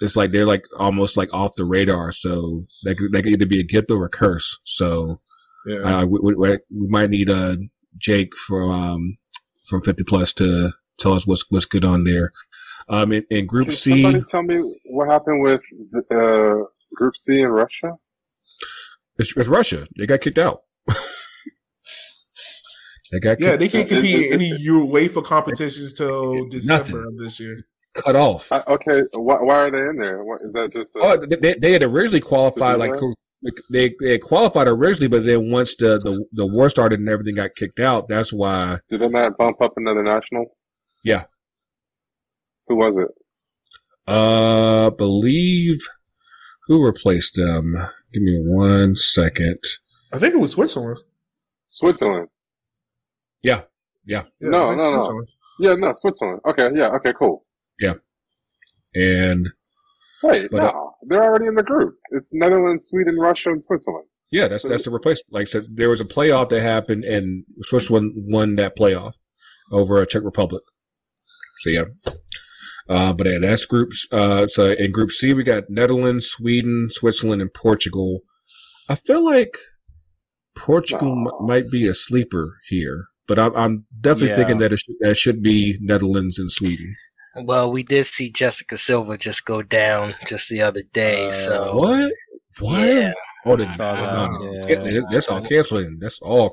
it's 0.01 0.17
like 0.17 0.33
they're 0.33 0.47
like 0.47 0.63
almost 0.79 1.17
like 1.17 1.33
off 1.33 1.55
the 1.57 1.65
radar. 1.65 2.13
So 2.13 2.67
they 2.85 2.95
could, 2.95 3.13
they 3.13 3.23
could 3.23 3.33
either 3.33 3.47
be 3.47 3.61
a 3.61 3.65
gift 3.65 3.91
or 3.91 4.05
a 4.05 4.09
curse. 4.09 4.59
So 4.65 5.21
yeah. 5.67 6.01
uh, 6.01 6.07
we, 6.07 6.21
we, 6.23 6.35
we 6.35 6.51
we 6.71 6.89
might 6.89 7.11
need 7.11 7.31
uh 7.31 7.57
Jake 7.99 8.37
from 8.37 8.71
um 8.71 9.19
from 9.69 9.83
Fifty 9.83 10.05
Plus 10.05 10.33
to 10.35 10.73
tell 10.99 11.15
us 11.15 11.27
what's 11.27 11.45
what's 11.51 11.65
good 11.65 11.85
on 11.85 12.05
there. 12.05 12.33
Um, 12.89 13.13
in, 13.13 13.25
in 13.31 13.47
Group 13.47 13.69
Can 13.69 13.77
C, 13.77 14.03
somebody 14.03 14.25
tell 14.31 14.43
me 14.43 14.61
what 14.87 15.09
happened 15.11 15.43
with 15.43 15.61
uh, 16.13 16.65
Group 16.95 17.15
C 17.23 17.41
in 17.41 17.49
Russia? 17.49 17.93
it's, 19.19 19.37
it's 19.37 19.49
Russia. 19.49 19.87
They 19.97 20.07
got 20.07 20.21
kicked 20.21 20.39
out. 20.39 20.61
they 23.13 23.21
got 23.21 23.41
Yeah, 23.41 23.57
they 23.57 23.69
can't 23.69 23.89
compete 23.89 24.27
in 24.27 24.33
any 24.35 24.53
UEFA 24.69 25.25
competitions 25.25 25.93
till 25.95 26.47
December 26.49 27.07
of 27.07 27.17
this 27.19 27.39
year. 27.41 27.65
cut 27.95 28.17
off. 28.17 28.51
I, 28.53 28.61
okay, 28.69 29.03
why, 29.15 29.37
why 29.41 29.55
are 29.61 29.71
they 29.71 29.79
in 29.91 29.97
there? 29.99 30.25
What, 30.25 30.41
is 30.43 30.53
that 30.53 30.73
just? 30.73 30.95
A, 30.97 30.99
Oh, 31.01 31.17
they- 31.27 31.37
they, 31.37 31.55
they 31.55 31.73
had 31.73 31.83
originally 31.83 32.21
qualified 32.21 32.79
like 32.79 32.91
like, 33.43 33.55
they 33.71 33.95
they 34.01 34.13
had 34.13 34.23
qualified 34.23 34.67
originally, 34.69 35.09
but 35.09 35.25
then 35.27 35.51
once 35.51 35.77
the, 35.77 35.99
the 36.03 36.25
the 36.33 36.47
war 36.47 36.69
started 36.71 36.99
and 36.99 37.09
everything 37.11 37.35
got 37.35 37.55
kicked 37.55 37.79
out, 37.79 38.09
that's 38.09 38.33
why. 38.33 38.79
did 38.89 39.01
they 39.01 39.09
not 39.09 39.37
bump 39.37 39.61
up 39.61 39.75
another 39.77 40.03
national? 40.03 40.47
Yeah. 41.05 41.25
Who 42.67 42.77
was 42.77 42.95
it? 42.97 43.15
Uh, 44.07 44.91
believe 44.91 45.81
who 46.67 46.85
replaced 46.85 47.37
them. 47.37 47.75
Give 48.13 48.23
me 48.23 48.39
one 48.45 48.97
second. 48.97 49.59
I 50.13 50.19
think 50.19 50.35
it 50.35 50.41
was 50.41 50.53
Switzerland. 50.53 50.99
Switzerland. 51.69 52.29
Yeah, 53.43 53.63
yeah, 54.07 54.25
Yeah, 54.41 54.49
No, 54.49 54.75
no, 54.75 54.91
no. 54.97 55.25
Yeah, 55.59 55.75
no, 55.75 55.93
Switzerland. 55.95 56.41
Okay, 56.47 56.69
yeah, 56.75 56.89
okay, 56.97 57.13
cool. 57.19 57.45
Yeah. 57.81 57.95
And 58.95 59.49
Wait, 60.23 60.51
But, 60.51 60.59
no, 60.59 60.69
uh, 60.69 60.91
they're 61.03 61.23
already 61.25 61.47
in 61.47 61.55
the 61.55 61.63
group. 61.63 61.97
It's 62.13 62.33
Netherlands, 62.33 62.87
Sweden, 62.87 63.17
Russia, 63.19 63.51
and 63.51 63.63
Switzerland. 63.63 64.07
yeah, 64.31 64.49
that's 64.49 64.63
that's 64.63 64.85
the 64.85 64.91
replacement. 64.91 65.33
Like 65.33 65.49
I 65.49 65.51
said, 65.51 65.67
there 65.75 65.91
was 65.91 66.01
a 66.01 66.05
playoff 66.05 66.49
that 66.49 66.63
happened, 66.63 67.05
and 67.05 67.45
Switzerland 67.63 68.13
won 68.17 68.57
that 68.57 68.77
playoff 68.77 69.19
over 69.71 70.01
a 70.01 70.07
Czech 70.07 70.23
Republic. 70.25 70.63
So 71.61 71.71
yeah. 71.71 71.85
Uh, 72.89 73.13
but 73.13 73.27
yeah, 73.27 73.39
that's 73.41 73.65
groups. 73.65 74.07
Uh, 74.13 74.47
so 74.47 74.71
in 74.73 74.91
Group 74.93 75.11
C, 75.11 75.33
we 75.33 75.43
got 75.43 75.71
Netherlands, 75.71 76.27
Sweden, 76.27 76.89
Switzerland, 76.91 77.41
and 77.41 77.53
Portugal. 77.55 78.21
I 78.89 78.95
feel 78.97 79.25
like 79.25 79.57
Portugal 80.55 81.15
No. 81.17 81.31
m- 81.41 81.47
might 81.47 81.71
be 81.71 81.87
a 81.89 81.95
sleeper 81.95 82.59
here, 82.69 83.07
but 83.27 83.39
I'm, 83.39 83.57
I'm 83.57 83.87
definitely 84.01 84.29
Yeah. 84.31 84.37
thinking 84.37 84.59
that 84.59 84.73
it 84.73 84.79
should, 84.79 84.95
that 85.01 85.17
should 85.17 85.43
be 85.43 85.79
Netherlands 85.81 86.39
and 86.39 86.51
Sweden. 86.51 86.95
Well, 87.37 87.73
we 87.73 87.83
did 87.83 88.05
see 88.07 88.31
Jessica 88.31 88.77
Silva 88.79 89.19
just 89.19 89.45
go 89.45 89.63
down 89.63 90.15
just 90.27 90.49
the 90.49 90.61
other 90.63 90.83
day. 90.93 91.29
Uh, 91.29 91.33
so 91.33 91.75
What? 91.77 92.13
What? 92.61 92.87
Yeah. 92.87 93.13
Oh, 93.47 93.57
the, 93.57 93.69
Saw 93.75 93.95
that, 93.95 94.31
no, 94.31 94.39
no. 94.39 94.69
yeah. 94.69 94.85
Yeah, 94.85 95.01
that's 95.11 95.29
all 95.29 95.43
canceled. 95.43 95.87
That's 96.01 96.19
all 96.23 96.51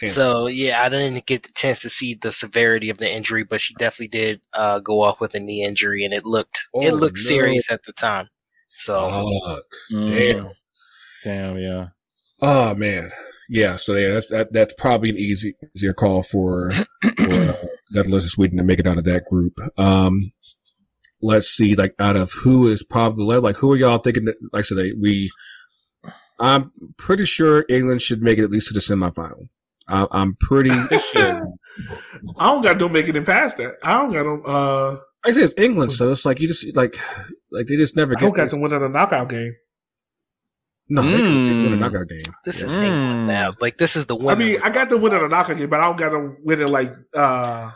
canceled. 0.00 0.14
So 0.14 0.46
yeah, 0.48 0.82
I 0.82 0.88
didn't 0.88 1.26
get 1.26 1.42
the 1.44 1.52
chance 1.54 1.80
to 1.80 1.88
see 1.90 2.14
the 2.14 2.32
severity 2.32 2.90
of 2.90 2.98
the 2.98 3.10
injury, 3.10 3.44
but 3.44 3.60
she 3.60 3.74
definitely 3.74 4.08
did 4.08 4.40
uh, 4.52 4.78
go 4.80 5.00
off 5.02 5.20
with 5.20 5.34
a 5.34 5.40
knee 5.40 5.62
injury, 5.64 6.04
and 6.04 6.12
it 6.14 6.24
looked 6.24 6.66
it 6.74 6.92
Oh, 6.92 6.96
looked 6.96 7.16
no. 7.18 7.22
serious 7.28 7.70
at 7.70 7.82
the 7.84 7.92
time. 7.92 8.28
So 8.78 9.40
Fuck. 9.46 9.62
Mm. 9.92 10.18
Damn. 10.18 10.50
Damn, 11.24 11.58
yeah. 11.58 11.86
Oh 12.42 12.74
man, 12.74 13.10
yeah. 13.48 13.76
So 13.76 13.94
yeah, 13.94 14.10
that's 14.10 14.28
that, 14.30 14.52
that's 14.52 14.74
probably 14.78 15.10
an 15.10 15.16
easy 15.16 15.56
easier 15.74 15.94
call 15.94 16.22
for 16.22 16.72
for 17.02 17.32
uh, 17.32 17.56
Netherlands 17.90 18.24
and 18.24 18.30
Sweden 18.30 18.58
to 18.58 18.64
make 18.64 18.78
it 18.78 18.86
out 18.86 18.98
of 18.98 19.04
that 19.04 19.24
group. 19.30 19.54
Um, 19.78 20.32
let's 21.22 21.48
see, 21.48 21.74
like 21.74 21.94
out 21.98 22.16
of 22.16 22.32
who 22.32 22.68
is 22.68 22.82
probably 22.84 23.38
like 23.38 23.56
who 23.56 23.72
are 23.72 23.76
y'all 23.76 23.98
thinking? 23.98 24.26
That, 24.26 24.36
like 24.52 24.60
I 24.60 24.62
said, 24.62 24.76
we. 25.00 25.30
I'm 26.38 26.70
pretty 26.98 27.24
sure 27.24 27.64
England 27.70 28.02
should 28.02 28.20
make 28.20 28.38
it 28.38 28.44
at 28.44 28.50
least 28.50 28.68
to 28.68 28.74
the 28.74 28.80
semifinal. 28.80 29.48
I, 29.88 30.06
I'm 30.10 30.34
pretty 30.36 30.70
sure. 31.12 31.48
I 32.38 32.46
don't 32.52 32.62
got 32.62 32.78
no 32.78 32.88
making 32.88 33.16
it 33.16 33.24
past 33.26 33.56
that. 33.58 33.74
I 33.82 33.98
don't 33.98 34.12
got 34.12 34.24
no. 34.26 34.42
Uh, 34.42 34.98
I 35.24 35.32
say 35.32 35.42
it's 35.42 35.54
England, 35.56 35.92
so 35.92 36.10
it's 36.10 36.24
like 36.24 36.40
you 36.40 36.46
just 36.48 36.64
like 36.76 36.96
like 37.50 37.66
they 37.66 37.76
just 37.76 37.96
never 37.96 38.12
I 38.12 38.20
get. 38.20 38.26
don't 38.26 38.34
got 38.36 38.48
to 38.50 38.56
win 38.56 38.72
in 38.72 38.82
a 38.82 38.88
knockout 38.88 39.28
game. 39.28 39.54
No, 40.88 41.02
they 41.02 41.18
can 41.18 41.34
win 41.34 41.72
a 41.72 41.76
Mm. 41.76 41.78
knockout 41.80 42.08
game. 42.08 42.18
This 42.44 42.62
is 42.62 42.76
Mm. 42.76 42.84
England 42.84 43.26
now. 43.26 43.54
Like 43.60 43.76
this 43.76 43.96
is 43.96 44.06
the 44.06 44.14
one. 44.14 44.34
I 44.36 44.38
mean, 44.38 44.60
I 44.62 44.70
got 44.70 44.88
to 44.90 44.96
win 44.96 45.12
in 45.14 45.22
a 45.24 45.28
knockout 45.28 45.56
game, 45.58 45.68
but 45.68 45.80
I 45.80 45.84
don't 45.84 45.98
got 45.98 46.10
to 46.10 46.36
win 46.44 46.60
in 46.60 46.68
like. 46.68 46.92
uh 47.14 47.70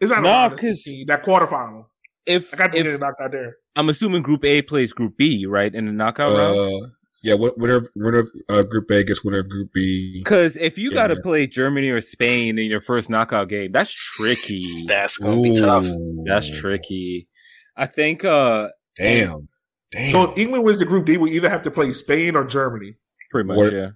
It's 0.00 0.10
not 0.10 0.22
No, 0.22 0.28
a 0.28 0.32
round 0.32 0.52
of 0.52 0.58
'cause- 0.60 0.84
16, 0.84 1.06
that 1.08 1.24
quarterfinal. 1.24 1.86
If, 2.26 2.52
I 2.54 2.56
got 2.56 2.72
to 2.72 2.78
if 2.78 2.84
win 2.84 2.94
in 2.94 3.02
a 3.02 3.04
knockout 3.04 3.32
there. 3.32 3.56
I'm 3.76 3.88
assuming 3.88 4.22
Group 4.22 4.44
A 4.44 4.60
plays 4.62 4.92
Group 4.92 5.16
B, 5.16 5.46
right, 5.46 5.74
in 5.74 5.86
the 5.86 5.92
knockout 5.92 6.36
round. 6.36 6.92
Uh, 7.24 7.28
yeah, 7.28 7.34
win- 7.34 7.52
winner 7.56 7.90
winner 7.96 8.18
of 8.18 8.30
uh, 8.48 8.62
Group 8.62 8.90
A 8.90 9.04
gets 9.04 9.24
winner 9.24 9.38
of 9.38 9.48
Group 9.48 9.70
B. 9.72 10.20
Because 10.22 10.56
if 10.56 10.76
you 10.78 10.90
got 10.92 11.08
to 11.08 11.16
play 11.16 11.46
Germany 11.46 11.88
or 11.88 12.00
Spain 12.00 12.58
in 12.58 12.70
your 12.70 12.80
first 12.80 13.08
knockout 13.10 13.48
game, 13.48 13.72
that's 13.72 13.92
tricky. 13.92 14.84
that's 14.86 15.16
gonna 15.18 15.40
be 15.42 15.54
tough. 15.54 15.86
That's 16.26 16.48
tricky. 16.50 17.28
I 17.76 17.86
think. 17.86 18.24
uh 18.24 18.68
Damn, 18.96 19.48
damn. 19.90 20.06
So 20.06 20.30
if 20.30 20.38
England 20.38 20.64
wins 20.64 20.78
the 20.78 20.84
Group 20.84 21.06
D, 21.06 21.16
we 21.16 21.32
either 21.32 21.48
have 21.48 21.62
to 21.62 21.70
play 21.70 21.92
Spain 21.92 22.36
or 22.36 22.44
Germany. 22.44 22.94
Pretty 23.32 23.48
much, 23.48 23.58
Or- 23.58 23.70
yeah. 23.76 23.88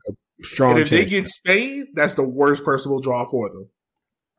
strong. 0.43 0.73
and 0.73 0.81
if 0.81 0.91
they 0.91 1.05
get 1.05 1.29
Spain, 1.29 1.87
that's 1.95 2.15
the 2.15 2.29
worst 2.29 2.65
personal 2.65 2.99
draw 2.99 3.25
for 3.25 3.49
them. 3.49 3.69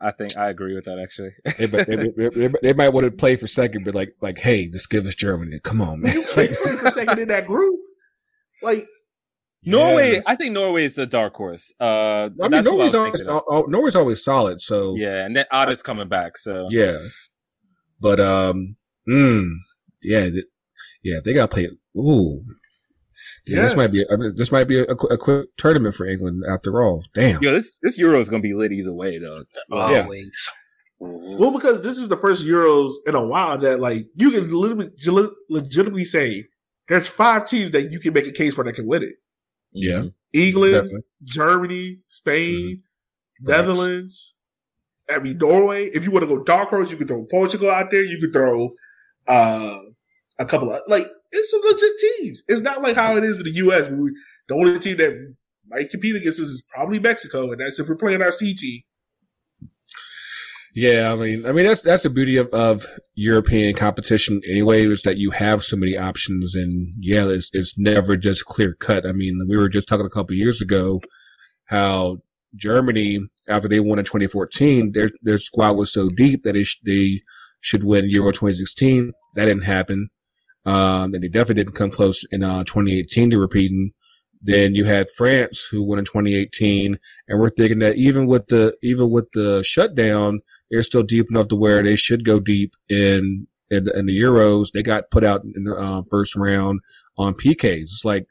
I 0.02 0.12
think 0.12 0.36
I 0.38 0.50
agree 0.50 0.76
with 0.76 0.86
that 0.86 0.98
actually. 1.00 1.32
they, 1.58 1.68
might- 1.68 1.88
they, 1.88 1.96
they, 1.96 2.48
they, 2.48 2.54
they 2.62 2.74
might 2.74 2.90
want 2.90 3.06
to 3.06 3.12
play 3.12 3.36
for 3.38 3.48
second, 3.48 3.86
but 3.86 3.96
like, 3.96 4.16
like, 4.22 4.40
hey, 4.40 4.68
just 4.68 4.90
give 4.90 5.06
us 5.06 5.16
Germany. 5.16 5.60
Come 5.64 5.82
on, 5.82 6.02
man. 6.02 6.14
You 6.14 6.24
can't 6.24 6.52
play 6.54 6.76
for 6.78 6.90
second 6.90 7.20
in 7.20 7.28
that 7.30 7.46
group. 7.48 7.80
Like, 8.62 8.86
Norway, 9.66 10.14
Yes. 10.14 10.24
I 10.26 10.36
think 10.36 10.54
Norway 10.54 10.86
is 10.86 10.98
a 10.98 11.06
dark 11.06 11.36
horse. 11.36 11.74
Uh, 11.80 11.84
I 11.86 12.30
mean, 12.30 12.52
that's 12.52 12.66
Norway's 12.66 12.86
was 12.86 12.96
always, 12.96 13.14
thinking 13.14 13.34
of. 13.34 13.44
oh, 13.50 13.62
Norway's 13.68 13.96
always 13.96 14.24
solid. 14.24 14.62
So 14.62 14.96
yeah, 14.96 15.26
and 15.26 15.36
then 15.36 15.46
Ada's 15.52 15.82
coming 15.82 16.08
back, 16.08 16.38
so 16.38 16.68
yeah. 16.72 16.98
But 18.00 18.22
um, 18.22 18.78
mm, 19.08 19.50
yeah, 20.02 20.30
th- 20.30 20.46
yeah, 21.04 21.20
they 21.24 21.34
got 21.34 21.50
to 21.50 21.54
play. 21.54 21.70
Ooh, 21.98 22.42
yeah, 23.46 23.62
this 23.62 23.76
might 23.76 23.92
be. 23.92 24.06
I 24.10 24.16
mean, 24.16 24.34
this 24.36 24.52
might 24.52 24.68
be 24.68 24.80
a, 24.80 24.84
a, 24.84 25.18
quick 25.18 25.48
tournament 25.58 25.96
for 25.96 26.08
England 26.08 26.44
after 26.50 26.82
all. 26.82 27.04
Damn. 27.14 27.42
Yo, 27.42 27.54
this 27.54 27.70
this 27.82 27.98
Euro 27.98 28.22
is 28.22 28.30
gonna 28.30 28.42
be 28.42 28.54
lit 28.54 28.72
either 28.72 28.94
way, 28.94 29.18
though. 29.18 29.44
Yeah. 29.70 30.04
Always. 30.04 30.52
Well, 31.00 31.52
because 31.52 31.82
this 31.82 31.98
is 31.98 32.10
the 32.10 32.18
first 32.18 32.46
Euros 32.46 32.94
in 33.08 33.16
a 33.16 33.26
while 33.26 33.58
that 33.60 33.80
like 33.80 34.08
you 34.16 34.32
can 34.32 34.54
legitimately, 34.54 35.30
legitimately 35.50 36.06
say 36.06 36.46
there's 36.90 37.08
five 37.08 37.46
teams 37.46 37.72
that 37.72 37.92
you 37.92 38.00
can 38.00 38.14
make 38.14 38.28
a 38.28 38.32
case 38.32 38.56
for 38.56 38.64
that 38.64 38.74
can 38.74 38.88
win 38.88 39.04
it. 39.04 39.16
Yeah, 39.72 40.04
England, 40.34 40.74
definitely. 40.74 41.02
Germany, 41.24 42.00
Spain, 42.08 42.84
Facts. 43.38 43.48
Netherlands. 43.48 44.36
I 45.10 45.20
mean 45.20 45.38
Norway. 45.38 45.86
If 45.86 46.04
you 46.04 46.12
want 46.12 46.24
to 46.24 46.28
go 46.28 46.44
dark 46.44 46.70
horse, 46.70 46.92
you 46.92 46.98
could 46.98 47.08
throw 47.08 47.26
Portugal 47.26 47.70
out 47.70 47.92
there. 47.92 48.04
You 48.04 48.20
could 48.20 48.34
throw 48.34 48.72
uh, 49.28 49.80
a 50.38 50.46
couple 50.46 50.72
of 50.72 50.82
like 50.88 51.08
it's 51.32 51.52
some 51.52 51.62
legit 51.64 51.92
teams. 52.20 52.44
It's 52.48 52.62
not 52.62 52.82
like 52.82 52.96
how 52.96 53.16
it 53.16 53.24
is 53.24 53.38
in 53.38 53.44
the 53.44 53.52
U.S. 53.52 53.90
we, 53.90 54.12
the 54.48 54.56
only 54.56 54.80
team 54.80 54.98
that 54.98 55.36
might 55.68 55.90
compete 55.90 56.16
against 56.16 56.40
us 56.40 56.48
is 56.48 56.64
probably 56.74 57.00
Mexico, 57.00 57.52
and 57.52 57.62
that's 57.62 57.80
if 57.80 57.88
we're 57.88 57.96
playing 57.96 58.22
our 58.22 58.32
C 58.32 58.56
team. 58.56 58.82
Yeah, 60.76 61.12
I 61.12 61.16
mean, 61.16 61.46
I 61.46 61.52
mean 61.52 61.66
that's 61.66 61.82
that's 61.82 62.04
the 62.04 62.10
beauty 62.10 62.38
of, 62.38 62.48
of 62.50 62.86
European 63.16 63.76
competition 63.76 64.42
anyway, 64.48 64.86
is 64.86 65.02
that 65.02 65.18
you 65.18 65.32
have 65.32 65.64
so 65.64 65.76
many 65.76 65.98
options, 65.98 66.56
and 66.56 66.94
yeah, 67.00 67.26
it's 67.28 67.50
it's 67.54 67.78
never 67.78 68.16
just 68.16 68.46
clear 68.46 68.76
cut. 68.76 69.06
I 69.06 69.12
mean, 69.12 69.46
we 69.50 69.58
were 69.58 69.70
just 69.70 69.88
talking 69.88 70.06
a 70.06 70.10
couple 70.10 70.36
years 70.36 70.62
ago 70.62 71.02
how 71.66 72.18
Germany, 72.56 73.20
after 73.48 73.68
they 73.68 73.80
won 73.80 74.00
in 74.00 74.06
2014, 74.06 74.92
their 74.94 75.12
their 75.24 75.40
squad 75.40 75.72
was 75.74 75.92
so 75.92 76.10
deep 76.10 76.44
that 76.44 76.54
they 76.54 76.64
sh- 76.64 76.80
they 76.86 77.22
should 77.62 77.84
win 77.84 78.10
Euro 78.10 78.32
2016. 78.32 79.12
That 79.36 79.46
didn't 79.46 79.64
happen, 79.64 80.10
um, 80.66 81.14
and 81.16 81.24
they 81.24 81.30
definitely 81.30 81.64
didn't 81.64 81.76
come 81.76 81.92
close 81.92 82.26
in 82.32 82.44
uh, 82.44 82.64
2018 82.64 83.32
to 83.32 83.40
repeating. 83.40 83.92
Then 84.42 84.74
you 84.74 84.86
had 84.86 85.10
France, 85.18 85.68
who 85.70 85.84
won 85.84 86.00
in 86.00 86.06
2018, 86.06 86.98
and 87.28 87.40
we're 87.40 87.50
thinking 87.50 87.80
that 87.80 87.98
even 87.98 88.26
with 88.28 88.48
the 88.48 88.76
even 88.82 89.10
with 89.10 89.32
the 89.34 89.64
shutdown 89.64 90.42
they're 90.72 90.84
still 90.84 91.04
deep 91.04 91.26
enough 91.32 91.48
to 91.48 91.56
where 91.56 91.82
they 91.84 91.96
should 91.96 92.24
go 92.24 92.40
deep 92.40 92.74
in 92.90 93.48
in 93.72 93.86
the, 93.86 93.98
in 93.98 94.06
the 94.06 94.20
Euros. 94.20 94.72
They 94.72 94.84
got 94.84 95.10
put 95.12 95.24
out 95.24 95.44
in 95.44 95.64
the 95.64 95.76
uh, 95.76 96.04
first 96.10 96.36
round 96.36 96.80
on 97.18 97.34
PKs. 97.34 97.82
It's 97.82 98.06
like 98.06 98.28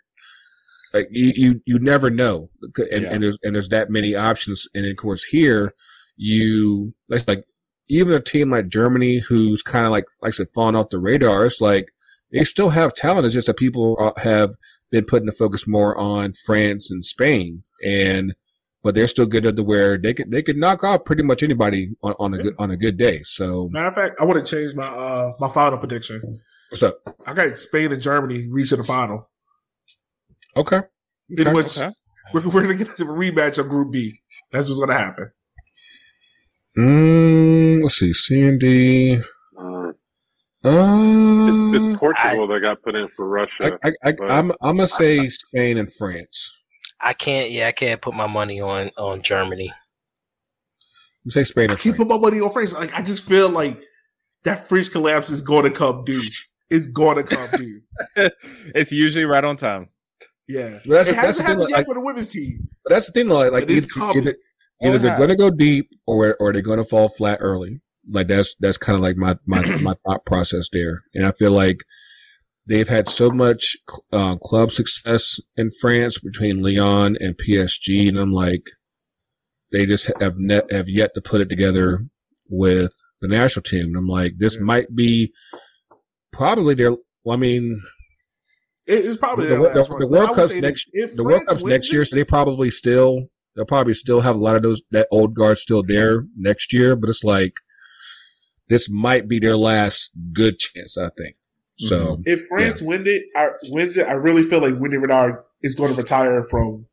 like 0.94 1.08
you 1.10 1.32
you, 1.36 1.60
you 1.66 1.78
never 1.78 2.10
know, 2.10 2.48
and, 2.62 3.02
Yeah. 3.02 3.12
and 3.12 3.22
there's 3.22 3.38
and 3.42 3.54
there's 3.54 3.68
that 3.70 3.90
many 3.90 4.14
options. 4.14 4.66
And 4.74 4.86
of 4.86 4.96
course 4.96 5.24
here 5.24 5.74
you 6.16 6.94
like 7.08 7.26
like 7.28 7.44
even 7.88 8.12
a 8.14 8.20
team 8.20 8.50
like 8.50 8.68
Germany, 8.68 9.18
who's 9.28 9.62
kind 9.62 9.84
of 9.86 9.92
like 9.92 10.04
like 10.22 10.28
I 10.28 10.32
said, 10.32 10.48
falling 10.54 10.76
off 10.76 10.90
the 10.90 10.98
radar. 10.98 11.44
It's 11.44 11.60
like 11.60 11.88
they 12.32 12.44
still 12.44 12.70
have 12.70 12.94
talent. 12.94 13.26
It's 13.26 13.34
just 13.34 13.46
that 13.48 13.56
people 13.56 14.12
have 14.18 14.50
been 14.90 15.04
putting 15.04 15.26
the 15.26 15.32
focus 15.32 15.66
more 15.66 15.96
on 15.98 16.32
France 16.46 16.90
and 16.90 17.04
Spain 17.04 17.62
and 17.84 18.34
but 18.82 18.94
they're 18.94 19.08
still 19.08 19.26
good 19.26 19.44
at 19.44 19.56
the 19.56 19.62
where 19.62 19.98
they 19.98 20.14
could 20.14 20.30
they 20.30 20.42
could 20.42 20.56
knock 20.56 20.84
off 20.84 21.04
pretty 21.04 21.22
much 21.22 21.42
anybody 21.42 21.90
on, 22.02 22.14
on 22.18 22.34
a 22.34 22.38
good 22.42 22.54
on 22.58 22.70
a 22.70 22.76
good 22.76 22.96
day. 22.96 23.22
So 23.24 23.68
Matter 23.70 23.88
of 23.88 23.94
fact, 23.94 24.14
I 24.20 24.24
want 24.24 24.44
to 24.46 24.56
change 24.56 24.74
my 24.74 24.86
uh 24.86 25.32
my 25.40 25.48
final 25.48 25.78
prediction. 25.78 26.40
what's 26.70 26.82
up? 26.82 26.98
I 27.26 27.34
got 27.34 27.58
Spain 27.58 27.92
and 27.92 28.00
Germany 28.00 28.46
reaching 28.48 28.78
the 28.78 28.84
final. 28.84 29.28
Okay. 30.56 30.80
In 31.30 31.48
Okay. 31.48 31.52
which 31.52 31.78
we're, 32.32 32.42
we're 32.46 32.62
going 32.62 32.78
to 32.78 32.84
get 32.84 32.98
a 33.00 33.04
rematch 33.04 33.58
of 33.58 33.68
Group 33.68 33.92
B. 33.92 34.20
That's 34.52 34.68
what's 34.68 34.78
going 34.80 34.90
to 34.90 34.96
happen. 34.96 35.30
Mm, 36.76 37.82
let's 37.82 37.98
see. 37.98 38.12
C 38.12 38.40
and 38.42 38.60
D. 38.60 39.20
Uh, 40.64 41.46
it's, 41.50 41.86
it's 41.86 41.98
Portugal 41.98 42.46
that 42.48 42.60
got 42.60 42.82
put 42.82 42.94
in 42.96 43.08
for 43.16 43.28
Russia. 43.28 43.78
I, 43.84 43.92
I, 44.04 44.08
I, 44.10 44.14
I'm, 44.38 44.50
I'm 44.62 44.76
gonna 44.76 44.88
say 44.88 45.28
Spain 45.28 45.78
and 45.78 45.92
France. 45.94 46.52
I 47.00 47.12
can't. 47.12 47.50
Yeah, 47.50 47.68
I 47.68 47.72
can't 47.72 48.00
put 48.02 48.14
my 48.14 48.26
money 48.26 48.60
on 48.60 48.90
on 48.98 49.22
Germany. 49.22 49.72
You 51.24 51.30
say 51.30 51.44
Spain 51.44 51.70
I 51.70 51.74
and 51.74 51.80
keep 51.80 51.94
France. 51.96 51.98
put 51.98 52.08
my 52.08 52.18
money 52.18 52.40
on 52.40 52.50
France. 52.50 52.72
Like 52.72 52.92
I 52.92 53.02
just 53.02 53.24
feel 53.28 53.48
like 53.50 53.80
that 54.44 54.68
French 54.68 54.90
collapse 54.90 55.30
is 55.30 55.42
going 55.42 55.64
to 55.64 55.70
come 55.70 56.04
dude. 56.04 56.24
It's 56.70 56.86
going 56.88 57.16
to 57.16 57.22
come 57.22 57.48
dude. 57.56 57.82
it's 58.74 58.92
usually 58.92 59.24
right 59.24 59.44
on 59.44 59.56
time. 59.56 59.88
Yeah, 60.48 60.78
Well, 60.86 61.04
that's- 61.04 61.08
it 61.08 61.14
that's 61.16 61.16
hasn't 61.16 61.36
the 61.36 61.42
thing, 61.42 61.46
happened 61.46 61.70
yet 61.70 61.76
like- 61.76 61.86
for 61.86 61.94
the 61.94 62.00
women's 62.00 62.28
team. 62.28 62.68
But 62.84 62.90
that's 62.94 63.06
the 63.06 63.12
thing, 63.12 63.28
though, 63.28 63.34
like, 63.36 63.52
like 63.52 63.62
It 63.64 63.70
is 63.70 63.84
either, 63.96 64.18
either, 64.18 64.36
Oh, 64.82 64.86
either 64.88 64.98
they're 64.98 65.16
going 65.18 65.28
to 65.28 65.36
go 65.36 65.50
deep 65.50 65.90
or 66.06 66.36
or 66.40 66.52
they're 66.52 66.62
going 66.62 66.78
to 66.78 66.84
fall 66.84 67.08
flat 67.10 67.38
early. 67.42 67.80
Like 68.10 68.28
that's 68.28 68.54
that's 68.60 68.76
kind 68.78 68.96
of 68.96 69.02
like 69.02 69.16
my 69.16 69.36
my 69.46 69.62
my 69.80 69.94
thought 70.06 70.24
process 70.26 70.68
there, 70.72 71.02
and 71.14 71.26
I 71.26 71.32
feel 71.32 71.52
like 71.52 71.78
they've 72.66 72.88
had 72.88 73.08
so 73.08 73.30
much 73.30 73.76
uh, 74.12 74.36
club 74.36 74.70
success 74.70 75.40
in 75.56 75.70
France 75.80 76.18
between 76.18 76.62
Lyon 76.62 77.16
and 77.20 77.34
PSG, 77.38 78.08
and 78.08 78.18
I'm 78.18 78.32
like, 78.32 78.62
they 79.72 79.86
just 79.86 80.10
have 80.20 80.34
net 80.38 80.64
have 80.70 80.88
yet 80.88 81.10
to 81.14 81.20
put 81.20 81.40
it 81.40 81.48
together 81.48 82.04
with 82.48 82.92
the 83.20 83.28
national 83.28 83.62
team. 83.64 83.86
And 83.86 83.96
I'm 83.96 84.06
like, 84.06 84.34
this 84.38 84.54
Yeah. 84.56 84.62
might 84.62 84.94
be 84.94 85.32
probably 86.32 86.74
their. 86.74 86.92
Well, 87.24 87.36
I 87.36 87.36
mean, 87.36 87.82
It 88.86 89.04
is 89.04 89.16
probably 89.16 89.46
the, 89.48 89.56
their 89.56 89.74
the, 89.74 89.96
the 90.00 90.06
World 90.06 90.34
Cup's 90.34 90.54
next. 90.54 90.88
if 90.92 91.14
The 91.14 91.24
World 91.24 91.46
Cup's 91.46 91.64
next 91.64 91.92
year, 91.92 92.04
so 92.04 92.16
they 92.16 92.24
probably 92.24 92.70
still 92.70 93.24
they'll 93.56 93.64
probably 93.66 93.94
still 93.94 94.20
have 94.20 94.36
a 94.36 94.38
lot 94.38 94.56
of 94.56 94.62
those 94.62 94.80
that 94.92 95.08
old 95.10 95.34
guard 95.34 95.58
still 95.58 95.82
there 95.82 96.24
next 96.36 96.72
year. 96.72 96.96
But 96.96 97.10
it's 97.10 97.24
like 97.24 97.54
this 98.68 98.88
might 98.90 99.28
be 99.28 99.38
their 99.38 99.56
last 99.56 100.10
good 100.32 100.58
chance. 100.58 100.96
I 100.96 101.10
think 101.16 101.36
so. 101.78 102.20
If 102.24 102.46
France 102.48 102.82
win 102.82 103.04
it, 103.06 103.24
I, 103.36 103.48
wins 103.68 103.96
it, 103.96 104.06
I 104.06 104.12
really 104.12 104.42
feel 104.42 104.60
like 104.60 104.74
Wendie 104.74 105.00
Renard 105.00 105.36
is 105.62 105.74
going 105.74 105.92
to 105.92 105.96
retire 105.96 106.44
from 106.50 106.86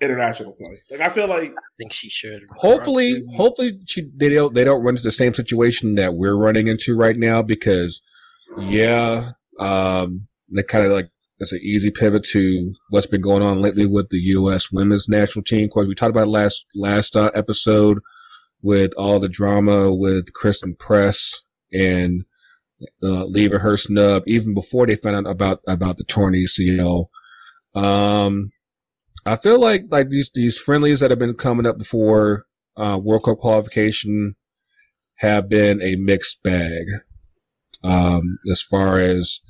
international 0.00 0.52
play. 0.52 0.80
Like 0.90 1.00
I 1.00 1.10
feel 1.10 1.26
like 1.26 1.50
I 1.50 1.72
think 1.76 1.92
she 1.92 2.08
should. 2.08 2.42
Hopefully, 2.56 3.24
hopefully 3.34 3.80
she, 3.86 4.10
they 4.16 4.28
don't 4.28 4.54
they 4.54 4.64
don't 4.64 4.82
run 4.82 4.94
into 4.94 5.02
the 5.02 5.12
same 5.12 5.34
situation 5.34 5.96
that 5.96 6.14
we're 6.14 6.36
running 6.36 6.68
into 6.68 6.96
right 6.96 7.16
now 7.16 7.42
because 7.42 8.00
yeah, 8.58 9.32
um, 9.58 10.28
they 10.50 10.62
kind 10.62 10.86
of 10.86 10.92
like 10.92 11.10
it's 11.40 11.52
an 11.52 11.60
easy 11.62 11.90
pivot 11.90 12.24
to 12.24 12.74
what's 12.90 13.06
been 13.06 13.20
going 13.20 13.42
on 13.42 13.60
lately 13.60 13.86
with 13.86 14.08
the 14.10 14.18
U.S. 14.18 14.72
women's 14.72 15.08
national 15.08 15.44
team. 15.44 15.66
Of 15.66 15.70
course, 15.70 15.88
we 15.88 15.94
talked 15.94 16.10
about 16.10 16.26
it 16.26 16.30
last 16.30 16.64
last 16.74 17.16
uh, 17.16 17.30
episode 17.34 17.98
with 18.62 18.92
all 18.96 19.20
the 19.20 19.28
drama 19.28 19.92
with 19.94 20.32
Christen 20.32 20.74
Press 20.76 21.34
and 21.72 22.24
uh, 23.02 23.24
leaving 23.24 23.60
her 23.60 23.76
snub 23.76 24.24
even 24.26 24.54
before 24.54 24.86
they 24.86 24.96
found 24.96 25.26
out 25.26 25.30
about 25.30 25.60
about 25.68 25.98
the 25.98 26.04
torn 26.04 26.34
ACL. 26.34 27.06
Um, 27.74 28.52
I 29.26 29.36
feel 29.36 29.60
like 29.60 29.84
like 29.90 30.10
these 30.10 30.30
these 30.34 30.58
friendlies 30.58 31.00
that 31.00 31.10
have 31.10 31.18
been 31.18 31.34
coming 31.34 31.66
up 31.66 31.78
before 31.78 32.46
uh, 32.76 32.98
World 33.02 33.24
Cup 33.24 33.38
qualification 33.38 34.36
have 35.16 35.48
been 35.48 35.82
a 35.82 35.96
mixed 35.96 36.42
bag. 36.42 36.86
um, 37.82 38.38
as 38.50 38.62
far 38.62 39.00
as 39.00 39.40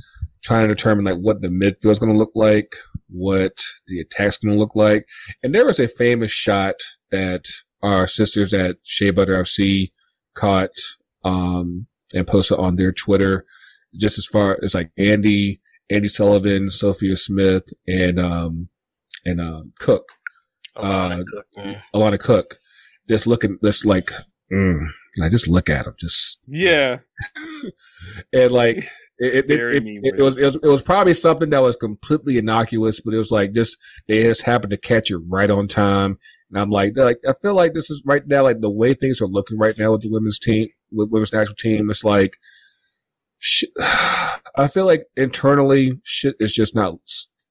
trying 0.43 0.69
to 0.69 0.75
determine 0.75 1.05
like 1.05 1.19
what 1.19 1.41
the 1.43 1.49
midfield 1.49 1.91
is 1.93 1.99
going 1.99 2.13
to 2.13 2.19
look 2.19 2.33
like, 2.35 2.77
what 3.09 3.59
the 3.87 4.01
attack's 4.01 4.37
going 4.39 4.55
to 4.55 4.59
look 4.59 4.75
like. 4.77 5.07
And 5.43 5.55
there 5.55 5.67
was 5.67 5.81
a 5.81 5.89
famous 5.89 6.31
shot 6.31 6.77
that 7.11 7.47
our 7.83 8.07
sisters 8.07 8.53
at 8.53 8.77
Shea 8.83 9.11
Butter 9.11 9.41
FC 9.41 9.93
caught 10.35 10.71
um, 11.25 11.87
and 12.15 12.27
posted 12.27 12.59
on 12.59 12.77
their 12.77 12.93
Twitter, 12.93 13.45
just 13.95 14.19
as 14.19 14.27
far 14.27 14.59
as 14.63 14.75
like 14.75 14.91
Andy, 14.97 15.61
Andi 15.93 16.11
Sullivan, 16.11 16.71
Sophia 16.71 17.17
Smith, 17.17 17.73
and 17.87 18.19
um, 18.19 18.69
and 19.25 19.41
um, 19.41 19.73
Cook, 19.79 20.09
Alana 20.77 21.21
uh, 21.21 21.25
Cook, 21.27 21.47
mm. 21.59 21.83
Alana 21.95 22.21
Cook, 22.21 22.59
just 23.09 23.27
looking, 23.27 23.59
just 23.63 23.85
like, 23.85 24.11
mm, 24.53 24.87
like 25.19 25.31
just 25.31 25.49
look 25.49 25.69
at 25.69 25.85
them, 25.85 25.95
just 25.99 26.41
Yeah. 26.47 26.99
and 28.33 28.51
like 28.51 28.79
it, 29.19 29.51
it, 29.51 29.51
it, 29.51 29.87
it, 29.87 30.15
it 30.19 30.23
was, 30.23 30.37
it 30.37 30.45
was 30.45 30.57
it 30.57 30.69
was 30.69 30.83
probably 30.83 31.15
something 31.15 31.51
that 31.51 31.63
was 31.63 31.77
completely 31.77 32.39
innocuous, 32.39 33.01
but 33.01 33.15
it 33.15 33.19
was 33.19 33.31
like 33.31 33.53
just 33.53 33.77
they 34.07 34.23
just 34.23 34.43
happened 34.43 34.71
to 34.71 34.77
catch 34.77 35.11
it 35.11 35.19
right 35.19 35.51
on 35.51 35.69
time. 35.69 36.19
And 36.51 36.61
I'm 36.61 36.71
like, 36.71 36.93
like 36.97 37.19
I 37.29 37.35
feel 37.41 37.55
like 37.55 37.75
this 37.75 37.91
is 37.91 38.03
right 38.05 38.27
now, 38.27 38.43
like 38.43 38.61
the 38.61 38.71
way 38.71 38.95
things 38.95 39.21
are 39.21 39.27
looking 39.27 39.59
right 39.59 39.79
now 39.79 39.93
with 39.93 40.03
the 40.03 40.11
women's 40.11 40.39
team, 40.39 40.69
with 40.91 41.11
women's 41.11 41.33
national 41.33 41.57
team. 41.57 41.91
It's 41.91 42.05
like, 42.05 42.35
sh- 43.39 43.65
I 43.79 44.69
feel 44.73 44.87
like 44.87 45.07
internally 45.17 46.01
shit 46.05 46.37
is 46.41 46.53
just 46.53 46.75
not 46.75 46.99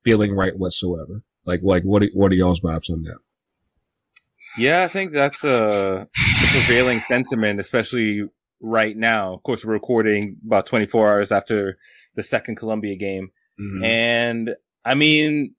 feeling 0.04 0.34
right 0.34 0.58
whatsoever. 0.58 1.22
Like, 1.46 1.62
like 1.64 1.84
what 1.84 2.04
are, 2.04 2.10
what 2.14 2.32
are 2.32 2.36
y'all's 2.36 2.62
vibes 2.62 2.90
on 2.90 3.04
that? 3.04 3.18
Yeah, 4.58 4.84
I 4.84 4.88
think 4.88 5.14
that's 5.14 5.44
a 5.44 6.08
prevailing 6.52 7.02
sentiment, 7.08 7.60
especially 7.60 8.28
right 8.60 8.98
now. 8.98 9.34
Of 9.34 9.44
course, 9.44 9.64
we're 9.64 9.74
recording 9.74 10.38
about 10.46 10.66
24 10.66 11.10
hours 11.10 11.32
after 11.32 11.78
the 12.16 12.24
second 12.24 12.56
Colombia 12.56 12.96
game. 12.96 13.32
Mm-hmm. 13.60 13.84
And 13.84 14.56
I 14.84 14.96
mean, 14.96 15.54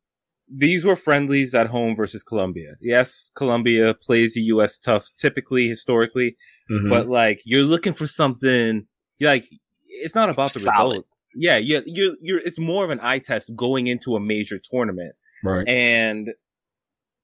these 0.51 0.85
were 0.85 0.97
friendlies 0.97 1.55
at 1.55 1.67
home 1.69 1.95
versus 1.97 2.23
Colombia. 2.23 2.75
Yes, 2.81 3.31
Colombia 3.35 3.95
plays 3.95 4.35
the 4.35 4.41
U.S. 4.55 4.79
tough 4.79 5.07
typically, 5.19 5.69
historically, 5.69 6.37
Mhm. 6.71 6.89
but 6.89 7.09
like 7.09 7.41
you're 7.45 7.65
looking 7.65 7.93
for 7.93 8.07
something. 8.07 8.87
You're 9.19 9.31
like, 9.31 9.49
it's 9.89 10.15
not 10.15 10.31
about 10.31 10.53
the 10.53 10.61
Solid. 10.61 10.89
result. 10.91 11.07
Yeah, 11.35 11.57
you 11.59 11.83
you 11.87 12.17
you're. 12.21 12.39
It's 12.39 12.59
more 12.59 12.85
of 12.85 12.91
an 12.91 13.01
eye 13.03 13.19
test 13.19 13.55
going 13.55 13.87
into 13.87 14.17
a 14.17 14.21
major 14.21 14.59
tournament. 14.59 15.15
right. 15.45 15.69
And 15.69 16.31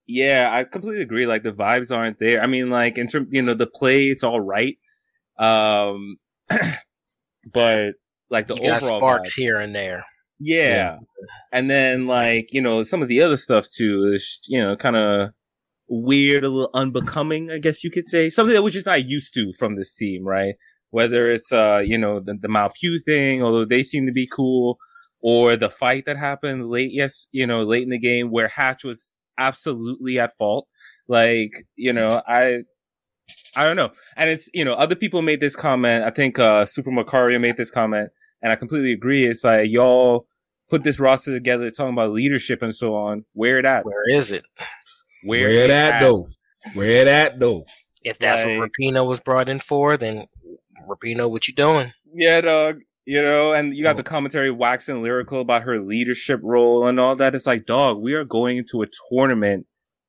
yeah, 0.06 0.50
I 0.52 0.64
completely 0.64 1.02
agree. 1.02 1.26
Like 1.26 1.42
the 1.44 1.50
vibes 1.52 1.90
aren't 1.90 2.18
there. 2.18 2.42
I 2.42 2.46
mean, 2.46 2.68
like 2.68 2.98
in 2.98 3.08
terms, 3.08 3.28
you 3.30 3.40
know, 3.42 3.54
the 3.54 3.66
play, 3.66 4.08
it's 4.10 4.22
all 4.22 4.40
right. 4.40 4.76
Um, 5.38 6.16
but 7.52 7.94
like 8.30 8.46
the 8.48 8.54
You 8.56 8.70
overall 8.70 8.98
sparks 8.98 9.34
here 9.34 9.58
and 9.58 9.74
there. 9.74 10.04
Yeah. 10.38 10.98
And 11.52 11.70
then 11.70 12.06
like, 12.06 12.52
you 12.52 12.60
know, 12.60 12.82
some 12.82 13.02
of 13.02 13.08
the 13.08 13.22
other 13.22 13.36
stuff 13.36 13.66
too 13.74 14.12
is, 14.14 14.40
you 14.46 14.60
know, 14.60 14.76
kind 14.76 14.96
of 14.96 15.30
weird, 15.88 16.44
a 16.44 16.48
little 16.48 16.70
unbecoming, 16.74 17.50
I 17.50 17.58
guess 17.58 17.84
you 17.84 17.90
could 17.90 18.08
say. 18.08 18.30
Something 18.30 18.54
that 18.54 18.62
we're 18.62 18.70
just 18.70 18.86
not 18.86 19.04
used 19.04 19.34
to 19.34 19.52
from 19.58 19.76
this 19.76 19.92
team, 19.92 20.24
right? 20.24 20.54
Whether 20.90 21.32
it's, 21.32 21.52
uh, 21.52 21.82
you 21.84 21.98
know, 21.98 22.20
the, 22.20 22.34
the 22.40 22.48
Mal 22.48 22.70
Pugh 22.70 23.00
thing, 23.04 23.42
although 23.42 23.64
they 23.64 23.82
seem 23.82 24.06
to 24.06 24.12
be 24.12 24.28
cool, 24.28 24.78
or 25.20 25.56
the 25.56 25.70
fight 25.70 26.04
that 26.06 26.18
happened 26.18 26.68
late, 26.68 26.90
yes, 26.92 27.26
you 27.32 27.46
know, 27.46 27.62
late 27.62 27.82
in 27.82 27.90
the 27.90 27.98
game 27.98 28.30
where 28.30 28.48
Hatch 28.48 28.84
was 28.84 29.10
absolutely 29.38 30.18
at 30.18 30.36
fault. 30.36 30.68
Like, 31.08 31.50
you 31.76 31.92
know, 31.92 32.22
I, 32.26 32.58
I 33.56 33.64
don't 33.64 33.76
know. 33.76 33.90
And 34.16 34.30
it's, 34.30 34.48
you 34.52 34.64
know, 34.64 34.74
other 34.74 34.94
people 34.94 35.22
made 35.22 35.40
this 35.40 35.56
comment. 35.56 36.04
I 36.04 36.10
think, 36.10 36.38
uh, 36.38 36.66
Super 36.66 36.90
Macario 36.90 37.40
made 37.40 37.56
this 37.56 37.70
comment 37.70 38.10
and 38.44 38.52
I 38.52 38.56
completely 38.56 38.92
agree. 38.92 39.26
It's 39.26 39.42
like, 39.42 39.70
y'all 39.70 40.26
put 40.68 40.84
this 40.84 41.00
roster 41.00 41.32
together 41.32 41.70
talking 41.70 41.94
about 41.94 42.12
leadership 42.12 42.60
and 42.60 42.74
so 42.74 42.94
on. 42.94 43.24
Where 43.32 43.58
it 43.58 43.64
at? 43.64 43.86
Where 43.86 44.08
is 44.10 44.30
it? 44.30 44.44
Where, 45.24 45.48
it 45.48 45.70
at, 45.70 46.00
though? 46.00 46.28
Where 46.74 47.06
that 47.06 47.40
though? 47.40 47.64
If 48.02 48.18
that's 48.18 48.44
Like- 48.44 48.58
what 48.58 48.70
Rapinoe 48.78 49.08
was 49.08 49.18
brought 49.18 49.48
in 49.48 49.60
for, 49.60 49.96
then 49.96 50.26
Rapinoe, 50.86 51.30
what 51.30 51.48
you 51.48 51.54
doing? 51.54 51.92
Yeah, 52.12 52.42
dog. 52.42 52.80
You 53.06 53.22
know, 53.22 53.52
and 53.52 53.74
you 53.74 53.82
got 53.82 53.96
the 53.96 54.02
oh. 54.02 54.10
commentary 54.10 54.50
waxing 54.50 55.02
lyrical 55.02 55.40
about 55.40 55.62
her 55.62 55.80
leadership 55.80 56.40
role 56.42 56.86
and 56.86 57.00
all 57.00 57.16
that. 57.16 57.34
It's 57.34 57.46
like, 57.46 57.64
dog, 57.66 57.98
we 57.98 58.12
are 58.12 58.24
going 58.24 58.58
into 58.58 58.82
a 58.82 58.86
tournament. 59.10 59.66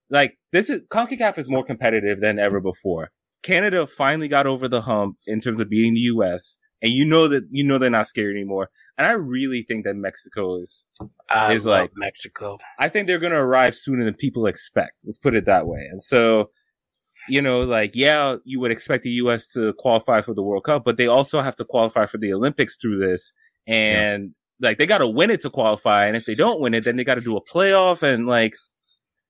Like, 0.10 0.38
this 0.52 0.70
is, 0.70 0.82
CONCACAF 0.90 1.38
is 1.38 1.50
more 1.50 1.64
competitive 1.64 2.22
than 2.22 2.40
ever 2.40 2.60
before. 2.60 3.12
Canada 3.44 3.86
finally 3.86 4.28
got 4.28 4.48
over 4.48 4.68
the 4.68 4.82
hump 4.82 5.18
in 5.26 5.42
terms 5.42 5.60
of 5.60 5.70
beating 5.70 5.94
the 5.94 6.02
US. 6.02 6.58
And 6.82 6.92
you 6.92 7.06
know 7.06 7.28
that, 7.28 7.44
you 7.52 7.64
know 7.64 7.80
they're 7.80 7.90
not 7.90 8.08
scared 8.08 8.36
anymore. 8.36 8.70
And 8.98 9.08
I 9.08 9.12
really 9.12 9.66
think 9.68 9.86
that 9.86 9.96
Mexico 9.96 10.62
is, 10.62 10.86
I 11.30 11.54
Is 11.54 11.66
like- 11.66 11.92
Mexico. 11.96 12.58
I 12.80 12.90
think 12.90 13.08
they're 13.08 13.20
going 13.20 13.34
to 13.34 13.38
arrive 13.40 13.76
sooner 13.76 14.06
than 14.06 14.14
people 14.14 14.46
expect. 14.46 14.94
Let's 15.04 15.18
put 15.18 15.36
it 15.36 15.46
that 15.46 15.68
way. 15.68 15.88
And 15.92 16.02
so, 16.02 16.52
you 17.28 17.42
know, 17.42 17.62
like, 17.62 17.92
yeah, 17.94 18.36
you 18.44 18.60
would 18.60 18.72
expect 18.72 19.04
the 19.04 19.10
U.S. 19.12 19.48
to 19.48 19.74
qualify 19.80 20.22
for 20.22 20.34
the 20.34 20.44
World 20.44 20.64
Cup, 20.66 20.84
but 20.86 20.98
they 20.98 21.08
also 21.08 21.42
have 21.42 21.56
to 21.58 21.66
qualify 21.66 22.06
for 22.06 22.18
the 22.18 22.32
Olympics 22.32 22.78
through 22.80 23.00
this. 23.00 23.34
And 23.68 24.32
like, 24.62 24.78
they 24.78 24.86
got 24.86 25.00
to 25.00 25.08
win 25.08 25.32
it 25.32 25.42
to 25.42 25.50
qualify. 25.50 26.06
And 26.06 26.16
if 26.16 26.26
they 26.26 26.36
don't 26.36 26.62
win 26.62 26.74
it, 26.74 26.84
then 26.84 26.96
they 26.98 27.04
got 27.04 27.16
to 27.16 27.22
do 27.22 27.36
a 27.36 27.44
playoff. 27.44 28.04
And 28.04 28.28
like, 28.28 28.54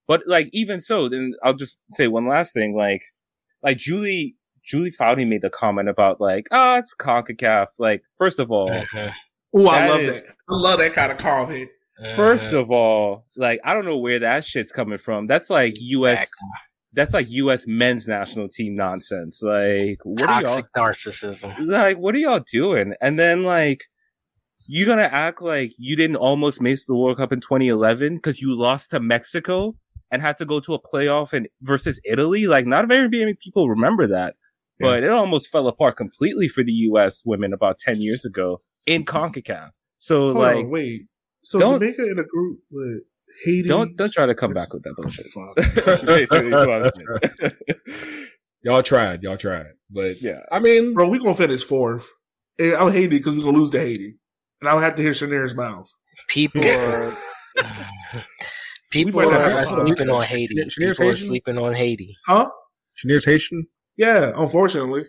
but 0.08 0.22
like, 0.28 0.50
even 0.52 0.82
so, 0.82 1.08
then 1.10 1.34
I'll 1.44 1.54
just 1.54 1.78
say 1.92 2.08
one 2.08 2.28
last 2.28 2.54
thing. 2.54 2.76
Like, 2.76 3.02
like 3.64 3.78
Julie, 3.78 4.36
Julie 4.68 4.92
Foudy 4.92 5.28
made 5.28 5.42
the 5.42 5.50
comment 5.50 5.90
about 5.90 6.20
like, 6.20 6.48
oh, 6.52 6.78
it's 6.78 6.94
CONCACAF. 6.96 7.68
Like, 7.80 8.04
first 8.18 8.40
of 8.40 8.52
all, 8.52 8.70
Mhm. 8.70 9.12
Ooh, 9.60 9.68
I 9.68 9.88
love 9.88 10.02
is- 10.02 10.22
that. 10.22 10.26
I 10.50 10.56
love 10.56 10.80
that 10.80 10.94
kind 10.94 11.12
of 11.12 11.18
comment. 11.18 11.70
First 12.18 12.52
Mhm. 12.52 12.60
of 12.62 12.72
all, 12.72 13.26
like 13.38 13.60
I 13.64 13.74
don't 13.74 13.86
know 13.86 13.98
where 13.98 14.20
that 14.20 14.44
shit's 14.44 14.72
coming 14.72 14.98
from. 14.98 15.28
That's 15.28 15.50
like 15.50 15.76
U.S. 15.80 16.18
Back. 16.20 16.28
That's 16.92 17.14
like 17.14 17.28
U.S. 17.30 17.66
men's 17.68 18.06
national 18.08 18.50
team 18.50 18.76
nonsense. 18.76 19.40
Like 19.42 20.00
what 20.04 20.24
are 20.24 20.42
y'all? 20.42 20.62
narcissism. 20.76 21.54
Like 21.68 21.98
what 21.98 22.14
are 22.16 22.18
y'all 22.18 22.44
doing? 22.52 22.96
And 23.02 23.18
then 23.18 23.44
like 23.44 23.86
you 24.68 24.86
gonna 24.86 25.04
act 25.04 25.42
like 25.42 25.72
you 25.78 25.96
didn't 25.96 26.16
almost 26.18 26.62
miss 26.62 26.86
the 26.86 26.96
World 26.96 27.16
Cup 27.18 27.32
in 27.32 27.40
2011 27.40 28.16
because 28.16 28.42
you 28.42 28.54
lost 28.58 28.90
to 28.90 29.00
Mexico 29.00 29.76
and 30.12 30.22
had 30.22 30.38
to 30.40 30.46
go 30.46 30.60
to 30.60 30.74
a 30.74 30.82
playoff 30.82 31.32
and 31.34 31.48
versus 31.62 32.00
Italy. 32.04 32.46
Like 32.46 32.66
not 32.66 32.88
very 32.90 33.08
many 33.08 33.36
people 33.42 33.70
remember 33.70 34.08
that, 34.08 34.36
but 34.80 35.04
it 35.04 35.10
almost 35.10 35.50
fell 35.50 35.68
apart 35.68 35.98
completely 35.98 36.48
for 36.48 36.64
the 36.64 36.72
U.S. 36.72 37.24
women 37.26 37.54
about 37.54 37.80
10 37.80 38.02
years 38.02 38.26
ago 38.26 38.62
in 38.86 39.04
mm-hmm. 39.04 39.18
Concacaf. 39.18 39.70
So 39.98 40.34
Hold 40.34 40.36
like 40.36 40.56
on, 40.58 40.70
wait. 40.70 41.08
So 41.44 41.60
Jamaica 41.60 42.04
in 42.12 42.20
a 42.20 42.24
group 42.24 42.60
with 42.72 43.04
Haiti. 43.44 43.68
don't 43.68 43.96
don't 43.96 44.12
try 44.12 44.26
to 44.26 44.36
come 44.36 44.54
back 44.54 44.74
with 44.74 44.84
that 44.84 44.96
bullshit. 44.96 45.26
Oh, 45.38 45.54
fuck. 45.56 46.06
Basically, 46.06 46.48
is 46.48 46.68
what 46.68 46.86
I'm 46.86 46.92
saying. 47.40 47.54
Y'all 48.64 48.82
tried, 48.82 49.22
y'all 49.22 49.38
tried, 49.38 49.74
but 49.92 50.22
yeah. 50.22 50.40
I 50.52 50.60
mean, 50.60 50.96
Bro, 50.96 51.10
we 51.10 51.20
gonna 51.20 51.36
finish 51.36 51.64
fourth. 51.64 52.10
And 52.58 52.74
I'm 52.74 52.92
Haiti 52.92 53.18
because 53.18 53.36
we 53.36 53.44
gonna 53.44 53.58
lose 53.58 53.70
to 53.72 53.80
Haiti, 53.80 54.16
and 54.60 54.70
I 54.70 54.74
don't 54.74 54.82
have 54.82 54.96
to 54.96 55.04
hear 55.04 55.14
Shanair's 55.14 55.54
mouth. 55.54 55.88
People 56.30 56.66
are 56.66 57.16
people 58.92 59.22
might 59.22 59.30
not 59.30 59.52
are 59.52 59.66
sleeping 59.66 60.10
on 60.10 60.24
Haiti. 60.24 60.56
Shania's 60.56 60.76
People 60.76 61.10
are 61.10 61.16
sleeping 61.16 61.58
on 61.58 61.74
Haiti. 61.74 62.16
Huh? 62.26 62.50
Shaneer's 62.98 63.26
Haitian. 63.26 63.68
Yeah, 63.98 64.34
unfortunately. 64.36 65.06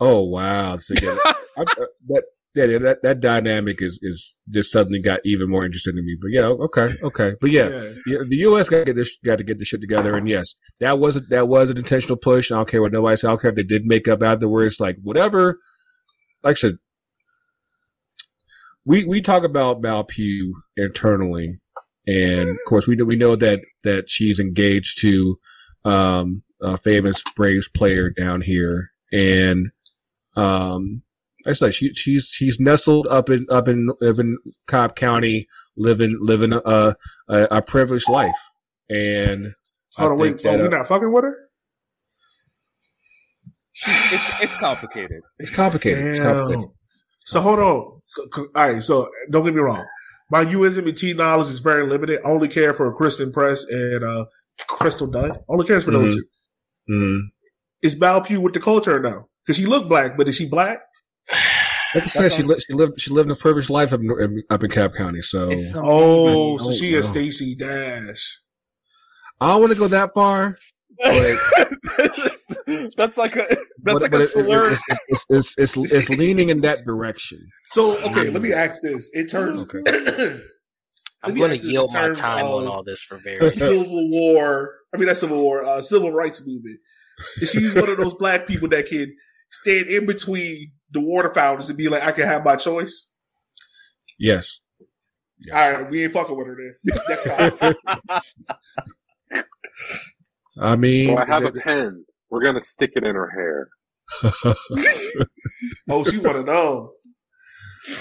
Oh 0.00 0.22
wow! 0.22 0.76
So, 0.76 0.94
yeah, 1.00 1.16
I, 1.56 1.62
uh, 1.62 1.86
that 2.08 2.22
yeah, 2.54 2.66
that 2.78 3.02
that 3.02 3.20
dynamic 3.20 3.80
is 3.80 3.98
is 4.02 4.36
just 4.50 4.70
suddenly 4.70 5.00
got 5.00 5.20
even 5.24 5.48
more 5.48 5.64
interesting 5.64 5.96
to 5.96 6.02
me. 6.02 6.16
But 6.20 6.28
yeah, 6.32 6.44
okay, 6.44 6.96
okay, 7.02 7.34
but 7.40 7.50
yeah, 7.50 7.68
yeah, 8.06 8.18
the 8.28 8.36
U.S. 8.36 8.68
got 8.68 8.80
to 8.80 8.84
get 8.84 8.96
this 8.96 9.16
got 9.24 9.36
to 9.36 9.44
get 9.44 9.58
this 9.58 9.68
shit 9.68 9.80
together. 9.80 10.16
And 10.16 10.28
yes, 10.28 10.54
that 10.80 10.98
was 10.98 11.20
that 11.28 11.48
was 11.48 11.70
an 11.70 11.78
intentional 11.78 12.16
push. 12.16 12.50
I 12.50 12.56
don't 12.56 12.68
care 12.68 12.82
what 12.82 12.92
nobody 12.92 13.16
said. 13.16 13.28
I 13.28 13.30
don't 13.30 13.40
care 13.42 13.50
if 13.50 13.56
they 13.56 13.62
did 13.62 13.86
make 13.86 14.06
up 14.06 14.22
afterwards. 14.22 14.80
Like 14.80 14.96
whatever. 15.02 15.58
Like 16.42 16.56
I 16.56 16.60
said, 16.60 16.78
we 18.84 19.04
we 19.04 19.22
talk 19.22 19.44
about 19.44 19.80
Mal 19.80 20.04
Pugh 20.04 20.62
internally, 20.76 21.58
and 22.06 22.50
of 22.50 22.58
course 22.68 22.86
we 22.86 22.96
we 22.96 23.16
know 23.16 23.34
that 23.36 23.60
that 23.84 24.10
she's 24.10 24.38
engaged 24.38 25.00
to 25.00 25.38
um, 25.84 26.42
a 26.62 26.78
famous 26.78 27.22
Braves 27.36 27.68
player 27.68 28.10
down 28.10 28.40
here, 28.42 28.90
and 29.12 29.70
um, 30.36 31.02
I 31.46 31.52
said 31.52 31.74
she 31.74 31.92
she's 31.94 32.26
she's 32.26 32.58
nestled 32.60 33.06
up 33.08 33.28
in 33.30 33.46
up 33.50 33.68
in 33.68 33.90
up 33.90 34.18
in 34.18 34.38
Cobb 34.66 34.96
County, 34.96 35.48
living 35.76 36.18
living 36.20 36.52
a 36.52 36.96
a, 37.28 37.48
a 37.50 37.62
privileged 37.62 38.08
life, 38.08 38.38
and 38.88 39.54
Hold 39.96 40.12
on, 40.12 40.18
think 40.18 40.42
wait. 40.44 40.46
Oh, 40.54 40.58
we're 40.58 40.68
not 40.68 40.86
fucking 40.86 41.12
with 41.12 41.24
her? 41.24 41.36
it's, 43.86 44.24
it's 44.42 44.54
complicated. 44.56 45.22
it's 45.38 45.50
complicated. 45.54 46.04
It's 46.04 46.20
complicated. 46.20 46.68
So 47.24 47.40
hold 47.40 47.58
on. 47.58 48.00
C- 48.06 48.22
c- 48.34 48.42
All 48.54 48.68
right. 48.72 48.82
So 48.82 49.08
don't 49.30 49.44
get 49.44 49.54
me 49.54 49.60
wrong. 49.60 49.84
My 50.30 50.44
USMT 50.44 51.16
knowledge 51.16 51.48
is 51.48 51.60
very 51.60 51.86
limited. 51.86 52.20
I 52.24 52.28
only 52.30 52.48
care 52.48 52.72
for 52.74 52.92
Christen 52.94 53.32
Press 53.32 53.64
and 53.64 54.02
uh, 54.04 54.26
Crystal 54.68 55.06
Dunn. 55.06 55.32
Only 55.48 55.66
cares 55.66 55.84
for 55.84 55.90
those 55.90 56.14
Mhm. 56.16 56.18
two. 56.20 56.24
Mm. 56.90 57.28
Is 57.82 57.98
Mal 57.98 58.20
Pugh 58.20 58.40
with 58.40 58.54
the 58.54 58.60
culture 58.60 58.96
or 58.96 59.00
no? 59.00 59.28
Because 59.44 59.56
she 59.56 59.66
look 59.66 59.88
black, 59.88 60.16
but 60.16 60.28
is 60.28 60.36
she 60.36 60.48
black? 60.48 60.80
Like 61.94 62.04
I 62.04 62.06
said, 62.06 62.32
she, 62.32 62.42
li- 62.42 62.58
she 62.66 62.72
lived 62.72 62.98
she 62.98 63.10
lived 63.10 63.30
a 63.30 63.34
privileged 63.34 63.68
life 63.68 63.92
up 63.92 64.00
in, 64.00 64.42
up 64.48 64.64
in 64.64 64.70
Cap 64.70 64.94
County. 64.96 65.20
So 65.20 65.50
It's 65.50 65.74
Oh, 65.76 66.56
so 66.56 66.72
she 66.72 66.94
is. 66.94 67.06
Stacy 67.08 67.54
Dash. 67.54 68.38
I 69.38 69.48
don't 69.48 69.60
want 69.60 69.74
to 69.74 69.78
go 69.78 69.88
that 69.88 70.14
far. 70.14 70.56
that's 72.96 73.16
like 73.18 73.36
a 73.36 73.46
that's 73.48 73.60
but, 73.82 74.02
like 74.02 74.10
but 74.10 74.20
a 74.20 74.24
it- 74.24 74.28
it- 74.28 74.30
slur. 74.30 74.70
it's, 74.72 74.82
it's, 74.88 75.00
it's, 75.08 75.54
it's, 75.58 75.76
it's, 75.76 75.92
it's 75.92 76.08
leaning 76.08 76.48
in 76.48 76.60
that 76.62 76.86
direction. 76.86 77.46
So 77.66 77.98
okay, 78.08 78.30
let 78.30 78.40
me 78.42 78.52
ask 78.54 78.80
this 78.82 79.10
in 79.12 79.26
terms. 79.26 79.64
Okay. 79.64 79.82
I'm 81.24 81.34
going 81.36 81.50
to 81.50 81.54
ask 81.56 81.62
this 81.62 81.64
in 81.64 81.70
yield 81.72 81.92
my 81.92 82.10
time 82.10 82.46
on 82.46 82.66
all 82.66 82.82
this 82.82 83.04
for 83.04 83.18
very. 83.18 83.48
Civil 83.50 84.08
War. 84.08 84.76
I 84.94 84.98
mean, 84.98 85.06
not 85.06 85.16
Civil 85.16 85.42
War. 85.42 85.64
Uh, 85.64 85.80
Civil 85.80 86.12
Rights 86.12 86.46
Movement. 86.46 86.78
And 87.38 87.48
she's 87.48 87.74
one 87.74 87.88
of 87.88 87.96
those 87.98 88.14
black 88.14 88.46
people 88.46 88.68
that 88.68 88.86
can 88.86 89.14
stand 89.50 89.86
in 89.88 90.06
between 90.06 90.72
the 90.90 91.00
water 91.00 91.32
fountains 91.32 91.68
and 91.68 91.78
be 91.78 91.88
like, 91.88 92.02
"I 92.02 92.12
can 92.12 92.26
have 92.26 92.44
my 92.44 92.56
choice." 92.56 93.10
Yes. 94.18 94.60
All 95.52 95.72
right, 95.72 95.90
we 95.90 96.04
ain't 96.04 96.12
fucking 96.12 96.36
with 96.36 96.46
her 96.46 96.56
then. 96.56 96.98
Next 97.08 97.24
time. 97.24 97.74
I 100.60 100.76
mean, 100.76 101.08
So 101.08 101.16
I 101.16 101.24
have 101.26 101.44
a 101.44 101.52
pen. 101.52 102.04
We're 102.30 102.44
gonna 102.44 102.62
stick 102.62 102.92
it 102.94 103.04
in 103.04 103.14
her 103.14 103.30
hair. 103.30 103.68
oh, 105.88 106.04
she 106.04 106.18
want 106.18 106.36
to 106.36 106.44
know. 106.44 106.92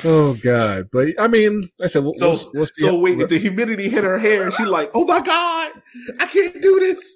Oh 0.03 0.33
god, 0.43 0.89
but 0.91 1.09
I 1.19 1.27
mean, 1.27 1.69
I 1.81 1.87
said, 1.87 2.03
we'll, 2.03 2.13
So, 2.13 2.29
we'll, 2.29 2.51
we'll 2.53 2.67
so 2.73 2.97
wait, 2.99 3.19
if 3.19 3.29
the 3.29 3.37
humidity 3.39 3.89
hit 3.89 4.03
her 4.03 4.17
hair, 4.19 4.43
and 4.43 4.53
she 4.53 4.65
like, 4.65 4.91
"Oh 4.93 5.05
my 5.05 5.19
god, 5.19 5.71
I 6.19 6.25
can't 6.25 6.61
do 6.61 6.79
this." 6.79 7.15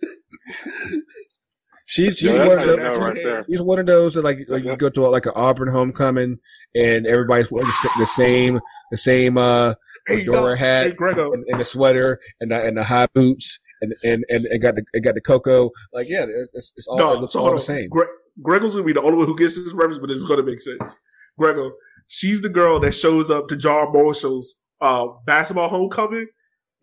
she's 1.85 2.17
she's 2.17 2.31
Yeah, 2.31 2.47
one 2.47 2.57
of 2.57 2.65
those. 2.65 2.97
right. 2.99 3.45
She's 3.47 3.61
one 3.61 3.79
of 3.79 3.85
those 3.85 4.13
that 4.15 4.23
like, 4.23 4.39
like 4.47 4.63
you 4.63 4.75
go 4.77 4.89
to 4.89 5.09
like 5.09 5.25
an 5.25 5.33
Auburn 5.35 5.69
homecoming 5.69 6.37
and 6.73 7.05
everybody's 7.05 7.51
wearing 7.51 7.67
the 7.97 8.05
same 8.05 8.59
the 8.91 8.97
same 8.97 9.37
uh 9.37 9.73
Hey, 10.07 10.19
fedora 10.25 10.51
no, 10.51 10.55
hat 10.55 10.87
hey, 10.87 10.95
and, 11.09 11.45
and 11.47 11.59
the 11.59 11.65
sweater 11.65 12.19
and 12.39 12.51
the, 12.51 12.63
and 12.63 12.77
the 12.77 12.83
high 12.83 13.07
boots 13.13 13.59
and 13.81 13.93
and 14.03 14.23
and, 14.29 14.45
and 14.45 14.61
got 14.61 14.75
the 14.75 14.83
it 14.93 15.01
got 15.01 15.15
the 15.15 15.21
cocoa 15.21 15.71
like 15.93 16.07
yeah 16.07 16.25
it's, 16.53 16.73
it's 16.75 16.87
all 16.87 17.13
it 17.13 17.21
looks 17.21 17.33
so 17.33 17.39
all 17.39 17.45
hold 17.47 17.57
the 17.57 17.63
same. 17.63 17.89
Gre- 17.89 18.03
Grego's 18.41 18.75
gonna 18.75 18.85
be 18.85 18.93
the 18.93 19.01
only 19.01 19.17
one 19.17 19.25
who 19.25 19.35
gets 19.35 19.55
this 19.55 19.73
reference, 19.73 19.99
but 19.99 20.11
it's 20.11 20.23
gonna 20.23 20.43
make 20.43 20.61
sense. 20.61 20.95
Grego, 21.39 21.71
she's 22.07 22.41
the 22.41 22.49
girl 22.49 22.79
that 22.81 22.91
shows 22.93 23.29
up 23.29 23.47
to 23.49 23.55
John 23.57 23.91
Marshall's 23.93 24.55
uh, 24.81 25.05
basketball 25.25 25.69
homecoming, 25.69 26.27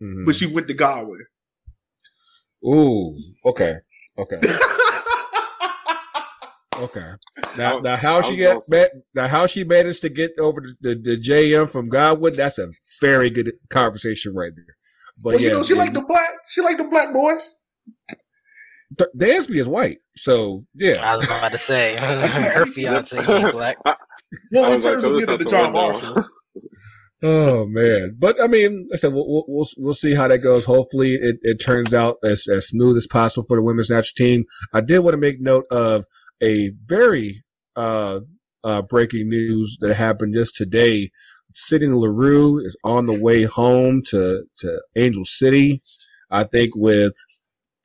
Mhm. 0.01 0.25
but 0.25 0.35
she 0.35 0.47
went 0.47 0.67
to 0.67 0.73
Godwin. 0.73 1.25
Ooh, 2.65 3.15
okay, 3.45 3.75
okay, 4.17 4.39
okay. 6.79 7.11
Now, 7.57 7.79
now 7.79 7.95
how 7.95 8.21
she 8.21 8.31
was 8.31 8.37
get 8.37 8.53
gonna 8.69 8.81
ma- 8.83 8.99
now 9.21 9.27
how 9.27 9.45
she 9.47 9.63
managed 9.63 10.01
to 10.01 10.09
get 10.09 10.31
over 10.39 10.61
the, 10.61 10.95
the, 10.95 11.01
the 11.15 11.21
JM 11.21 11.69
from 11.69 11.89
Godwin? 11.89 12.33
That's 12.35 12.57
a 12.59 12.69
very 13.01 13.29
good 13.29 13.51
conversation 13.69 14.33
right 14.33 14.51
there. 14.55 14.75
But 15.23 15.33
well, 15.33 15.41
yeah, 15.41 15.47
you 15.49 15.53
know, 15.53 15.63
she 15.63 15.73
like 15.75 15.93
the 15.93 16.01
black. 16.01 16.29
She 16.47 16.61
like 16.61 16.77
the 16.77 16.85
black 16.85 17.13
boys. 17.13 17.55
Th- 18.97 19.09
Dansby 19.17 19.59
is 19.59 19.67
white, 19.67 19.99
so 20.15 20.65
yeah. 20.75 21.01
I 21.01 21.13
was 21.13 21.23
about 21.23 21.51
to 21.51 21.57
say 21.57 21.95
her 21.97 22.65
fiance 22.65 23.17
ain't 23.17 23.51
black. 23.51 23.77
Well, 24.51 24.69
in 24.69 24.75
was 24.75 24.85
like, 24.85 24.93
terms 24.93 25.03
of 25.03 25.19
getting 25.19 25.37
the 25.37 25.45
job, 25.45 25.73
window. 25.73 25.91
Marshall, 25.91 26.23
Oh 27.25 27.65
man, 27.67 28.17
but 28.19 28.41
I 28.43 28.47
mean, 28.47 28.89
I 28.93 28.97
said 28.97 29.13
we'll 29.13 29.25
we'll 29.25 29.45
we'll, 29.47 29.67
we'll 29.77 29.93
see 29.93 30.13
how 30.13 30.27
that 30.27 30.39
goes. 30.39 30.65
Hopefully, 30.65 31.13
it, 31.13 31.37
it 31.41 31.55
turns 31.55 31.93
out 31.93 32.17
as 32.21 32.47
as 32.53 32.67
smooth 32.67 32.97
as 32.97 33.07
possible 33.07 33.45
for 33.47 33.55
the 33.55 33.63
women's 33.63 33.89
national 33.89 34.27
team. 34.27 34.43
I 34.73 34.81
did 34.81 34.99
want 34.99 35.13
to 35.13 35.17
make 35.17 35.39
note 35.39 35.63
of 35.71 36.03
a 36.41 36.71
very 36.85 37.45
uh 37.77 38.19
uh 38.65 38.81
breaking 38.81 39.29
news 39.29 39.77
that 39.79 39.95
happened 39.95 40.33
just 40.33 40.55
today. 40.55 41.11
Sydney 41.53 41.87
Leroux 41.89 42.57
is 42.57 42.75
on 42.83 43.05
the 43.05 43.17
way 43.17 43.43
home 43.43 44.01
to 44.07 44.43
to 44.57 44.81
Angel 44.97 45.23
City. 45.23 45.81
I 46.29 46.43
think 46.43 46.75
with 46.75 47.13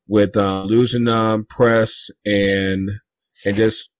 with 0.08 0.36
uh, 0.36 0.62
losing 0.64 1.06
um, 1.06 1.44
press 1.44 2.08
and 2.24 2.90
and 3.44 3.56
just 3.56 3.90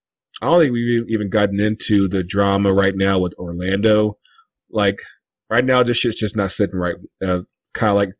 I 0.40 0.46
don't 0.46 0.60
think 0.60 0.72
we've 0.72 1.04
even 1.08 1.28
gotten 1.28 1.60
into 1.60 2.08
the 2.08 2.22
drama 2.22 2.72
right 2.72 2.96
now 2.96 3.18
with 3.18 3.34
Orlando. 3.38 4.16
Like 4.70 5.00
right 5.50 5.64
now, 5.64 5.82
this 5.82 5.98
shit's 5.98 6.18
just 6.18 6.36
not 6.36 6.50
sitting 6.50 6.78
right. 6.78 6.96
Uh, 7.24 7.40
kind 7.74 7.90
of 7.90 7.96
like 7.96 8.10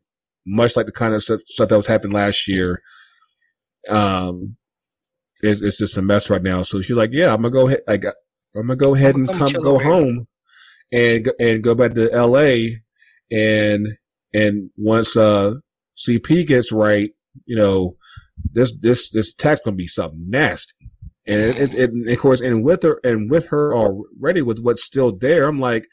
much 0.45 0.75
like 0.75 0.85
the 0.85 0.91
kind 0.91 1.13
of 1.13 1.23
stuff, 1.23 1.41
stuff 1.47 1.69
that 1.69 1.77
was 1.77 1.87
happening 1.87 2.13
last 2.13 2.47
year. 2.47 2.81
Um, 3.89 4.57
it's, 5.41 5.61
it's 5.61 5.77
just 5.77 5.97
a 5.97 6.01
mess 6.01 6.29
right 6.29 6.43
now. 6.43 6.63
So 6.63 6.81
she's 6.81 6.95
like, 6.95 7.11
"Yeah, 7.13 7.33
I'm 7.33 7.41
gonna 7.41 7.51
go 7.51 7.67
ahead. 7.67 7.81
Like, 7.87 8.05
I'm 8.55 8.67
gonna 8.67 8.75
go 8.75 8.95
ahead 8.95 9.15
and 9.15 9.27
Come 9.27 9.53
go 9.53 9.79
home 9.79 10.27
and 10.91 11.25
go- 11.25 11.33
and 11.39 11.63
go 11.63 11.75
back 11.75 11.93
to 11.93 12.11
L.A. 12.11 12.81
and 13.31 13.87
and 14.33 14.69
once 14.77 15.15
uh 15.15 15.53
CP 15.97 16.45
gets 16.47 16.71
right, 16.71 17.11
you 17.45 17.55
know, 17.55 17.95
this 18.51 18.71
this 18.79 19.09
this 19.09 19.33
tax 19.33 19.61
gonna 19.63 19.75
be 19.75 19.87
something 19.87 20.29
nasty." 20.29 20.73
And 21.27 21.41
it, 21.41 21.57
it, 21.57 21.75
it, 21.75 21.89
and 21.91 22.09
of 22.09 22.17
course, 22.19 22.41
and 22.41 22.63
with 22.63 22.83
her, 22.83 22.99
and 23.03 23.29
with 23.29 23.47
her 23.47 23.75
already, 23.75 24.41
with 24.41 24.59
what's 24.59 24.83
still 24.83 25.15
there, 25.15 25.47
I'm 25.47 25.59
like, 25.59 25.85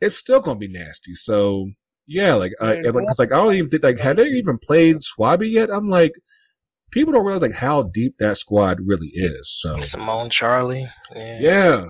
it's 0.00 0.16
still 0.16 0.40
gonna 0.40 0.58
be 0.58 0.68
nasty. 0.68 1.14
So 1.14 1.70
yeah, 2.06 2.34
like, 2.34 2.52
I, 2.60 2.74
Yeah, 2.74 2.90
because 2.90 3.18
like 3.18 3.32
I 3.32 3.36
don't 3.36 3.54
even 3.54 3.70
think 3.70 3.84
like 3.84 3.98
had 3.98 4.16
they 4.16 4.26
even 4.26 4.58
played 4.58 4.98
Swabby 4.98 5.50
yet? 5.50 5.70
I'm 5.70 5.88
like, 5.88 6.12
people 6.90 7.12
don't 7.12 7.24
realize 7.24 7.42
like 7.42 7.52
how 7.52 7.84
deep 7.84 8.16
that 8.18 8.36
squad 8.36 8.78
really 8.84 9.10
is. 9.14 9.50
So 9.60 9.80
Simone 9.80 10.30
Charley. 10.30 10.88
Yeah. 11.14 11.38
yeah. 11.40 11.84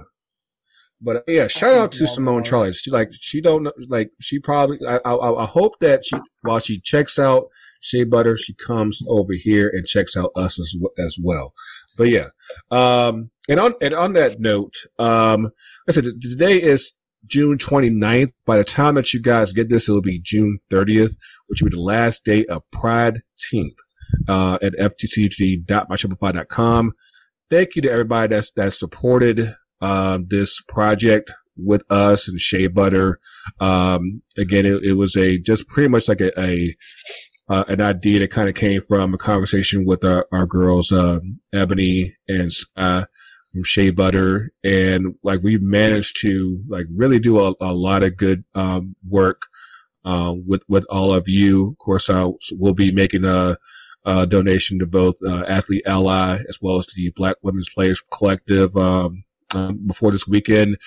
But 1.00 1.24
yeah, 1.26 1.48
shout 1.48 1.74
out 1.74 1.92
to 1.92 2.06
Simone 2.06 2.44
Charley. 2.44 2.72
She 2.72 2.90
like 2.90 3.10
she 3.12 3.40
don't 3.40 3.68
like 3.88 4.10
she 4.20 4.38
probably. 4.38 4.78
I, 4.86 4.98
I 5.04 5.42
I 5.42 5.46
hope 5.46 5.72
that 5.80 6.04
she 6.04 6.16
while 6.42 6.60
she 6.60 6.80
checks 6.80 7.18
out 7.18 7.46
Shea 7.82 8.04
Butter, 8.04 8.38
she 8.38 8.54
comes 8.54 9.02
over 9.08 9.32
here 9.34 9.70
and 9.72 9.86
checks 9.86 10.16
out 10.16 10.32
us 10.36 10.58
as 10.58 10.74
as 10.98 11.18
well. 11.22 11.52
But 11.98 12.08
yeah, 12.08 12.28
um, 12.70 13.30
and 13.48 13.60
on 13.60 13.74
and 13.82 13.92
on 13.92 14.14
that 14.14 14.40
note, 14.40 14.76
um, 14.98 15.50
I 15.88 15.92
said 15.92 16.04
today 16.22 16.62
is 16.62 16.92
June 17.26 17.58
29th. 17.58 18.32
By 18.46 18.56
the 18.56 18.64
time 18.64 18.94
that 18.94 19.12
you 19.12 19.20
guys 19.20 19.52
get 19.52 19.68
this, 19.68 19.86
it'll 19.88 20.00
be 20.00 20.20
June 20.20 20.60
30th, 20.70 21.16
which 21.48 21.60
will 21.60 21.70
be 21.70 21.76
the 21.76 21.82
last 21.82 22.24
day 22.24 22.46
of 22.46 22.62
Pride 22.70 23.22
Team 23.50 23.72
uh, 24.28 24.58
at 24.62 24.74
ftcg.myshopify.com. 24.74 26.92
Thank 27.50 27.74
you 27.76 27.82
to 27.82 27.90
everybody 27.90 28.34
that's 28.34 28.50
that 28.52 28.72
supported 28.72 29.54
uh, 29.80 30.18
this 30.26 30.62
project 30.68 31.30
with 31.56 31.82
us 31.90 32.28
and 32.28 32.40
Shea 32.40 32.68
Butter. 32.68 33.18
Um, 33.60 34.22
again, 34.38 34.64
it, 34.64 34.82
it 34.82 34.94
was 34.94 35.16
a 35.16 35.38
just 35.38 35.68
pretty 35.68 35.88
much 35.88 36.08
like 36.08 36.20
a, 36.20 36.38
a 36.40 36.74
uh, 37.52 37.64
an 37.68 37.82
idea 37.82 38.18
that 38.18 38.30
kind 38.30 38.48
of 38.48 38.54
came 38.54 38.80
from 38.80 39.12
a 39.12 39.18
conversation 39.18 39.84
with 39.84 40.02
our, 40.04 40.26
our 40.32 40.46
girls, 40.46 40.90
uh, 40.90 41.20
Ebony 41.52 42.16
and 42.26 42.50
Sky 42.50 43.04
from 43.52 43.62
Shea 43.62 43.90
Butter. 43.90 44.52
And 44.64 45.16
like 45.22 45.42
we 45.42 45.58
managed 45.58 46.18
to 46.22 46.62
like 46.66 46.86
really 46.96 47.18
do 47.18 47.38
a, 47.40 47.52
a 47.60 47.74
lot 47.74 48.02
of 48.02 48.16
good, 48.16 48.44
um, 48.54 48.96
work, 49.06 49.42
uh, 50.02 50.32
with, 50.46 50.62
with 50.66 50.86
all 50.88 51.12
of 51.12 51.28
you. 51.28 51.72
Of 51.72 51.78
course, 51.78 52.08
uh, 52.08 52.30
we'll 52.52 52.72
be 52.72 52.90
making 52.90 53.26
a, 53.26 53.58
a 54.06 54.26
donation 54.26 54.78
to 54.78 54.86
both, 54.86 55.16
uh, 55.22 55.44
Athlete 55.46 55.82
Ally 55.84 56.38
as 56.48 56.58
well 56.62 56.78
as 56.78 56.86
the 56.86 57.12
Black 57.14 57.36
Women's 57.42 57.68
Players 57.68 58.00
Collective, 58.10 58.74
um, 58.78 59.24
um, 59.50 59.86
before 59.86 60.10
this 60.10 60.26
weekend. 60.26 60.78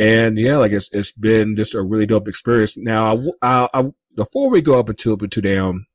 And 0.00 0.36
yeah, 0.36 0.56
like 0.56 0.72
it's, 0.72 0.90
it's 0.90 1.12
been 1.12 1.54
just 1.54 1.76
a 1.76 1.82
really 1.82 2.06
dope 2.06 2.26
experience. 2.26 2.76
Now, 2.76 3.16
I, 3.40 3.68
I, 3.68 3.68
I 3.72 3.90
before 4.16 4.50
we 4.50 4.60
go 4.60 4.80
up 4.80 4.90
into 4.90 5.12
up 5.12 5.22
into 5.22 5.40
down, 5.40 5.86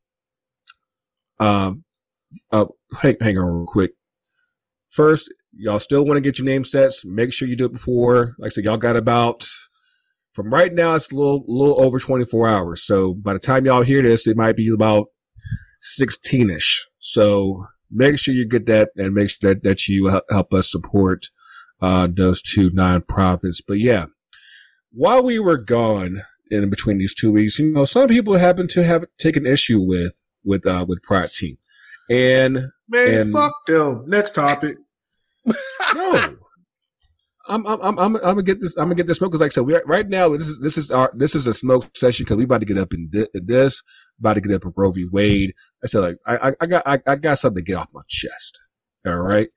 um, 1.39 1.84
uh, 2.51 2.65
hang, 2.99 3.15
hang 3.19 3.38
on 3.38 3.45
real 3.45 3.65
quick. 3.65 3.91
First, 4.89 5.34
y'all 5.55 5.79
still 5.79 6.05
want 6.05 6.17
to 6.17 6.21
get 6.21 6.38
your 6.38 6.45
name 6.45 6.63
sets. 6.63 7.05
Make 7.05 7.34
sure 7.34 7.47
you 7.47 7.55
do 7.55 7.65
it 7.65 7.73
before. 7.73 8.36
Like 8.38 8.47
I 8.47 8.49
said, 8.49 8.63
y'all 8.63 8.77
got 8.77 8.95
about 8.95 9.47
from 10.34 10.53
right 10.53 10.73
now. 10.73 10.95
It's 10.95 11.11
a 11.11 11.15
little, 11.15 11.43
little 11.47 11.81
over 11.81 11.99
24 11.99 12.47
hours. 12.47 12.86
So 12.86 13.13
by 13.13 13.34
the 13.34 13.39
time 13.39 13.65
y'all 13.65 13.84
hear 13.84 14.01
this, 14.01 14.27
it 14.27 14.38
might 14.38 14.55
be 14.55 14.69
about 14.69 15.07
16 15.81 16.49
ish. 16.49 16.86
So 16.99 17.65
make 17.91 18.17
sure 18.17 18.34
you 18.34 18.47
get 18.47 18.65
that 18.67 18.89
and 18.95 19.13
make 19.13 19.29
sure 19.29 19.53
that, 19.53 19.63
that 19.63 19.88
you 19.88 20.07
help, 20.07 20.23
help 20.29 20.53
us 20.53 20.71
support, 20.71 21.27
uh, 21.81 22.07
those 22.15 22.41
two 22.41 22.69
nonprofits. 22.71 23.61
But 23.65 23.79
yeah, 23.79 24.05
while 24.91 25.23
we 25.23 25.39
were 25.39 25.57
gone 25.57 26.23
in 26.49 26.69
between 26.69 26.99
these 26.99 27.15
two 27.15 27.31
weeks, 27.31 27.59
you 27.59 27.71
know, 27.71 27.86
some 27.86 28.07
people 28.07 28.36
happen 28.36 28.67
to 28.69 28.84
have 28.84 29.05
taken 29.17 29.45
issue 29.45 29.81
with, 29.81 30.21
with, 30.44 30.66
uh, 30.66 30.86
with 30.88 31.02
Pride 31.04 31.32
Team. 31.32 31.58
And 32.10 32.70
man, 32.89 33.22
And- 33.22 33.34
fuck 33.34 33.54
them. 33.68 34.06
Next 34.08 34.36
topic. 34.36 34.78
no. 35.96 36.38
I'm 37.46 37.68
I'm 37.68 37.82
I'm 37.82 38.00
I'm, 38.00 38.14
gonna 38.14 38.44
get 38.44 38.62
this. 38.62 38.78
I'm 38.78 38.86
gonna 38.86 38.96
get 38.96 39.06
this 39.06 39.18
smoke 39.18 39.32
because, 39.32 39.41
like 39.41 39.52
I 39.52 39.56
said, 39.56 39.66
we 39.66 39.76
are, 39.76 39.84
right 39.86 40.08
now 40.08 40.30
this 40.30 40.48
is 40.48 40.62
this 40.62 40.78
is 40.78 40.91
our 40.91 41.12
this 41.14 41.36
is 41.36 41.46
a 41.46 41.54
smoke 41.54 41.96
session 41.96 42.24
because 42.24 42.38
we 42.38 42.46
about 42.46 42.62
to 42.62 42.66
get 42.66 42.78
up 42.78 42.94
in 42.94 43.10
thi- 43.12 43.28
in 43.34 43.46
this, 43.48 43.82
about 44.20 44.36
to 44.36 44.41
get 44.41 44.56
up 44.56 44.64
in 44.64 44.72
Roe 44.74 44.91
v. 44.91 45.06
Wade. 45.12 45.54
I 45.84 45.88
said, 45.88 46.00
like 46.00 46.18
I 46.26 46.38
I, 46.38 46.54
I 46.62 46.66
got 46.68 46.84
I, 46.86 47.00
I 47.06 47.16
got 47.18 47.39
something 47.39 47.62
to 47.64 47.70
get 47.70 47.78
off 47.78 47.89
my 47.94 48.02
chest. 48.08 48.62
All 49.06 49.18
right, 49.20 49.50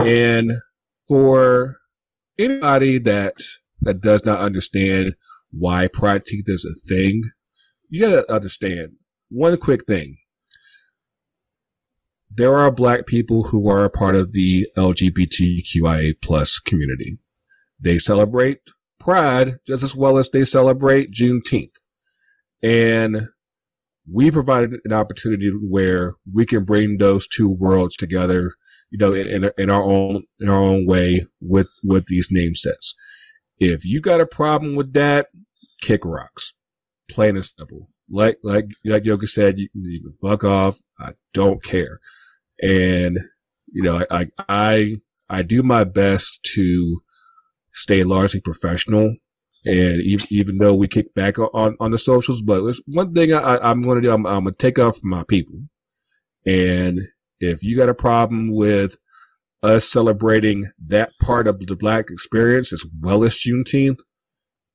and 0.00 0.54
for 1.06 1.76
anybody 2.40 2.98
that 2.98 3.34
that 3.82 4.00
does 4.00 4.24
not 4.24 4.40
understand 4.40 5.14
why 5.52 5.86
Pride 5.86 6.24
Teeth 6.26 6.46
is 6.48 6.64
a 6.68 6.74
thing, 6.88 7.22
you 7.88 8.00
gotta 8.00 8.30
understand 8.32 8.94
one 9.30 9.56
quick 9.58 9.86
thing. 9.86 10.16
There 12.38 12.56
are 12.56 12.70
black 12.70 13.04
people 13.04 13.48
who 13.48 13.68
are 13.68 13.82
a 13.82 13.90
part 13.90 14.14
of 14.14 14.30
the 14.32 14.68
LGBTQIA 14.76 16.14
plus 16.22 16.60
community. 16.60 17.18
They 17.80 17.98
celebrate 17.98 18.60
Pride 19.00 19.56
just 19.66 19.82
as 19.82 19.96
well 19.96 20.18
as 20.18 20.28
they 20.28 20.44
celebrate 20.44 21.10
Juneteenth. 21.12 21.72
And 22.62 23.26
we 24.08 24.30
provided 24.30 24.74
an 24.84 24.92
opportunity 24.92 25.50
where 25.68 26.14
we 26.32 26.46
can 26.46 26.62
bring 26.62 26.98
those 26.98 27.26
two 27.26 27.48
worlds 27.48 27.96
together, 27.96 28.52
you 28.88 28.98
know, 28.98 29.12
in, 29.14 29.26
in, 29.26 29.50
in 29.58 29.68
our 29.68 29.82
own, 29.82 30.22
in 30.38 30.48
our 30.48 30.62
own 30.62 30.86
way 30.86 31.26
with, 31.40 31.66
with 31.82 32.06
these 32.06 32.28
name 32.30 32.54
sets. 32.54 32.94
If 33.58 33.84
you 33.84 34.00
got 34.00 34.20
a 34.20 34.26
problem 34.26 34.76
with 34.76 34.92
that, 34.92 35.26
kick 35.82 36.04
rocks. 36.04 36.52
Plain 37.10 37.34
and 37.34 37.44
simple. 37.44 37.90
Like, 38.08 38.38
like, 38.44 38.66
like 38.84 39.04
Yoga 39.04 39.26
said, 39.26 39.58
you, 39.58 39.68
you 39.74 40.02
can 40.02 40.14
fuck 40.22 40.44
off. 40.44 40.78
I 41.00 41.14
don't 41.34 41.64
care. 41.64 41.98
And, 42.62 43.18
you 43.72 43.82
know, 43.82 44.04
I, 44.10 44.26
I, 44.48 44.96
I 45.28 45.42
do 45.42 45.62
my 45.62 45.84
best 45.84 46.40
to 46.54 47.02
stay 47.72 48.02
largely 48.02 48.40
professional. 48.40 49.16
And 49.64 50.00
even, 50.02 50.26
even 50.30 50.58
though 50.58 50.74
we 50.74 50.88
kick 50.88 51.14
back 51.14 51.38
on, 51.38 51.76
on 51.78 51.90
the 51.90 51.98
socials, 51.98 52.42
but 52.42 52.62
there's 52.62 52.80
one 52.86 53.12
thing 53.12 53.32
I, 53.32 53.58
I'm 53.58 53.82
going 53.82 53.96
to 53.96 54.08
do. 54.08 54.12
I'm, 54.12 54.26
I'm 54.26 54.44
going 54.44 54.54
to 54.54 54.58
take 54.58 54.78
off 54.78 54.98
my 55.02 55.24
people. 55.24 55.60
And 56.46 57.08
if 57.40 57.62
you 57.62 57.76
got 57.76 57.88
a 57.88 57.94
problem 57.94 58.54
with 58.54 58.96
us 59.62 59.84
celebrating 59.84 60.70
that 60.86 61.10
part 61.20 61.46
of 61.46 61.58
the 61.58 61.76
black 61.76 62.10
experience 62.10 62.72
as 62.72 62.84
well 63.00 63.24
as 63.24 63.34
Juneteenth, 63.34 63.98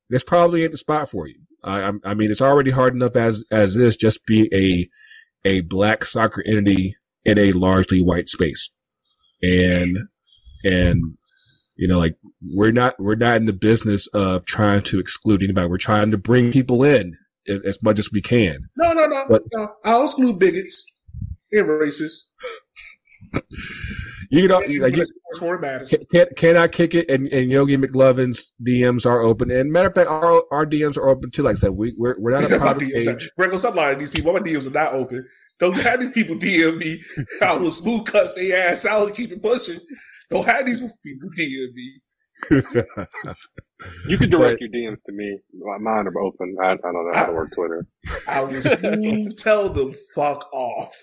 this 0.09 0.23
probably 0.23 0.63
ain't 0.63 0.73
the 0.73 0.77
spot 0.77 1.09
for 1.09 1.27
you. 1.27 1.39
I, 1.63 1.91
I 2.03 2.13
mean, 2.13 2.29
it's 2.29 2.41
already 2.41 2.71
hard 2.71 2.93
enough 2.93 3.15
as 3.15 3.43
as 3.49 3.75
this 3.75 3.95
just 3.95 4.25
be 4.25 4.49
a 4.53 4.89
a 5.47 5.61
black 5.61 6.03
soccer 6.03 6.43
entity 6.45 6.95
in 7.25 7.37
a 7.37 7.53
largely 7.53 8.01
white 8.01 8.29
space, 8.29 8.69
and 9.41 9.97
and 10.63 11.17
you 11.75 11.87
know, 11.87 11.97
like 11.97 12.15
we're 12.41 12.71
not 12.71 12.95
we're 12.99 13.15
not 13.15 13.37
in 13.37 13.45
the 13.45 13.53
business 13.53 14.07
of 14.07 14.45
trying 14.45 14.81
to 14.83 14.99
exclude 14.99 15.43
anybody. 15.43 15.67
We're 15.67 15.77
trying 15.77 16.11
to 16.11 16.17
bring 16.17 16.51
people 16.51 16.83
in 16.83 17.17
as 17.47 17.81
much 17.81 17.99
as 17.99 18.11
we 18.11 18.21
can. 18.21 18.69
No, 18.77 18.93
no, 18.93 19.07
no, 19.07 19.25
but, 19.29 19.43
no. 19.53 19.69
I'll 19.83 20.05
exclude 20.05 20.39
bigots 20.39 20.85
and 21.51 21.67
racists. 21.67 22.29
You 24.29 24.47
know, 24.47 24.57
like 24.57 24.95
you, 24.95 25.05
can, 26.11 26.27
can 26.35 26.57
I 26.57 26.67
kick 26.67 26.95
it? 26.95 27.07
And, 27.09 27.27
and 27.27 27.51
Yogi 27.51 27.77
McLovin's 27.77 28.51
DMs 28.67 29.05
are 29.05 29.21
open. 29.21 29.51
And 29.51 29.71
matter 29.71 29.89
of 29.89 29.93
fact, 29.93 30.09
our, 30.09 30.43
our 30.51 30.65
DMs 30.65 30.97
are 30.97 31.07
open 31.07 31.29
too. 31.29 31.43
Like 31.43 31.57
I 31.57 31.59
said, 31.59 31.71
we, 31.71 31.93
we're, 31.97 32.15
we're 32.19 32.31
not 32.31 32.51
a 32.51 32.57
private 32.57 32.91
page. 32.91 33.29
Regular 33.37 33.59
stop 33.59 33.75
lying. 33.75 33.99
These 33.99 34.09
people, 34.09 34.33
my 34.33 34.39
DMs 34.39 34.65
are 34.65 34.71
not 34.71 34.93
open. 34.93 35.27
Don't 35.63 35.79
have 35.79 36.01
these 36.01 36.09
people 36.09 36.35
DM 36.35 36.77
me. 36.77 37.01
I 37.41 37.55
will 37.55 37.71
smooth 37.71 38.05
cuts 38.05 38.33
their 38.33 38.69
ass 38.69 38.85
out 38.85 39.07
and 39.07 39.15
keep 39.15 39.31
it 39.31 39.41
pushing. 39.41 39.79
Don't 40.29 40.45
have 40.45 40.65
these 40.65 40.81
people 40.81 41.29
DM 41.39 41.73
me. 41.73 42.01
you 44.09 44.17
can 44.17 44.29
direct 44.29 44.59
but, 44.59 44.69
your 44.73 44.91
DMs 44.91 45.01
to 45.05 45.13
me. 45.13 45.39
Mine 45.79 46.07
are 46.07 46.19
open. 46.19 46.57
I, 46.61 46.71
I 46.71 46.75
don't 46.75 46.93
know 46.93 47.11
how 47.13 47.27
to 47.27 47.31
work 47.31 47.51
Twitter. 47.55 47.87
I 48.27 48.41
will 48.41 48.61
smooth 48.61 49.37
tell 49.37 49.69
them 49.69 49.93
fuck 50.13 50.51
off. 50.51 51.01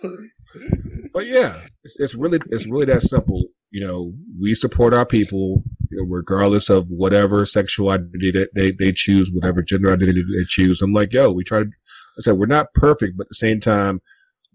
But 1.14 1.24
yeah, 1.24 1.60
it's, 1.82 1.98
it's 1.98 2.14
really 2.14 2.40
it's 2.50 2.66
really 2.66 2.84
that 2.84 3.00
simple. 3.00 3.44
You 3.70 3.86
know, 3.86 4.12
we 4.38 4.52
support 4.52 4.92
our 4.92 5.06
people, 5.06 5.62
you 5.90 6.02
know, 6.02 6.04
regardless 6.06 6.68
of 6.68 6.88
whatever 6.90 7.46
sexual 7.46 7.88
identity 7.88 8.32
that 8.32 8.48
they, 8.54 8.72
they 8.72 8.92
choose, 8.92 9.30
whatever 9.32 9.62
gender 9.62 9.90
identity 9.90 10.22
they 10.22 10.44
choose. 10.46 10.82
I'm 10.82 10.92
like, 10.92 11.14
yo, 11.14 11.32
we 11.32 11.44
try 11.44 11.60
to. 11.60 11.64
I 11.64 12.20
said 12.20 12.36
we're 12.36 12.44
not 12.44 12.74
perfect, 12.74 13.16
but 13.16 13.24
at 13.24 13.28
the 13.30 13.36
same 13.36 13.60
time, 13.60 14.02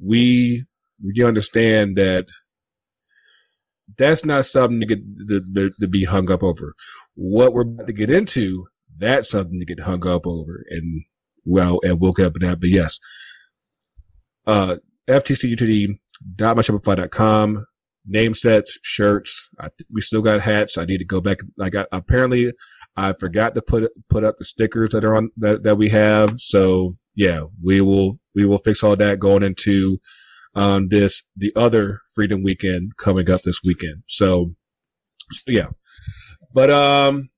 we 0.03 0.65
we 1.03 1.23
understand 1.23 1.97
that 1.97 2.25
that's 3.97 4.25
not 4.25 4.45
something 4.45 4.79
to 4.79 4.85
get 4.85 4.99
to, 5.27 5.41
to, 5.53 5.71
to, 5.79 5.87
be 5.87 6.05
hung 6.05 6.31
up 6.31 6.43
over. 6.43 6.73
What 7.13 7.53
we're 7.53 7.61
about 7.61 7.87
to 7.87 7.93
get 7.93 8.09
into, 8.09 8.65
that's 8.97 9.29
something 9.29 9.59
to 9.59 9.65
get 9.65 9.81
hung 9.81 10.07
up 10.07 10.25
over. 10.25 10.63
And 10.69 11.03
well, 11.45 11.79
and 11.83 11.99
get 12.15 12.25
up 12.25 12.33
that. 12.33 12.59
But 12.59 12.69
yes, 12.69 12.99
uh, 14.47 14.77
ftcutd.myshopify.com, 15.07 17.65
name 18.07 18.33
sets, 18.33 18.79
shirts. 18.81 19.49
I, 19.59 19.67
we 19.91 20.01
still 20.01 20.21
got 20.21 20.41
hats. 20.41 20.77
I 20.77 20.85
need 20.85 20.97
to 20.97 21.05
go 21.05 21.21
back. 21.21 21.39
i 21.61 21.69
got 21.69 21.87
apparently 21.91 22.51
I 22.97 23.13
forgot 23.13 23.55
to 23.55 23.61
put, 23.61 23.91
put 24.09 24.23
up 24.23 24.37
the 24.39 24.45
stickers 24.45 24.91
that 24.91 25.03
are 25.03 25.15
on 25.15 25.31
that, 25.37 25.63
that 25.63 25.77
we 25.77 25.89
have. 25.89 26.39
So 26.39 26.95
yeah, 27.13 27.41
we 27.61 27.81
will, 27.81 28.19
we 28.35 28.45
will 28.45 28.57
fix 28.57 28.83
all 28.83 28.95
that 28.95 29.19
going 29.19 29.43
into, 29.43 29.99
um, 30.53 30.89
this, 30.89 31.23
the 31.35 31.51
other 31.55 32.01
freedom 32.13 32.43
weekend 32.43 32.97
coming 32.97 33.29
up 33.29 33.41
this 33.43 33.61
weekend. 33.63 34.03
So, 34.07 34.55
so 35.31 35.51
yeah, 35.51 35.69
but, 36.53 36.69
um, 36.69 37.29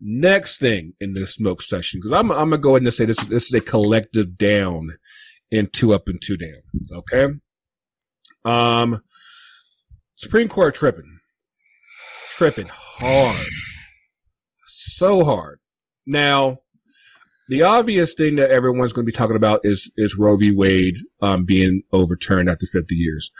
next 0.00 0.58
thing 0.58 0.92
in 1.00 1.14
the 1.14 1.26
smoke 1.26 1.62
section, 1.62 2.00
cause 2.00 2.12
I'm, 2.12 2.30
I'm 2.30 2.50
gonna 2.50 2.58
go 2.58 2.76
ahead 2.76 2.82
and 2.82 2.94
say 2.94 3.04
this, 3.04 3.18
this 3.24 3.46
is 3.46 3.54
a 3.54 3.60
collective 3.60 4.36
down 4.38 4.96
and 5.50 5.72
two 5.72 5.94
up 5.94 6.08
and 6.08 6.20
two 6.20 6.36
down. 6.36 6.62
Okay. 6.92 7.34
Um, 8.44 9.02
Supreme 10.16 10.48
Court 10.48 10.74
tripping, 10.74 11.18
tripping 12.36 12.68
hard, 12.70 13.46
so 14.66 15.24
hard. 15.24 15.58
Now, 16.06 16.58
the 17.48 17.62
obvious 17.62 18.14
thing 18.14 18.36
that 18.36 18.50
everyone's 18.50 18.92
going 18.92 19.04
to 19.04 19.10
be 19.10 19.16
talking 19.16 19.36
about 19.36 19.60
is 19.64 19.90
is 19.96 20.16
Roe 20.16 20.36
v. 20.36 20.50
Wade 20.50 20.96
um, 21.20 21.44
being 21.44 21.82
overturned 21.92 22.48
after 22.48 22.66
50 22.66 22.94
years. 22.94 23.30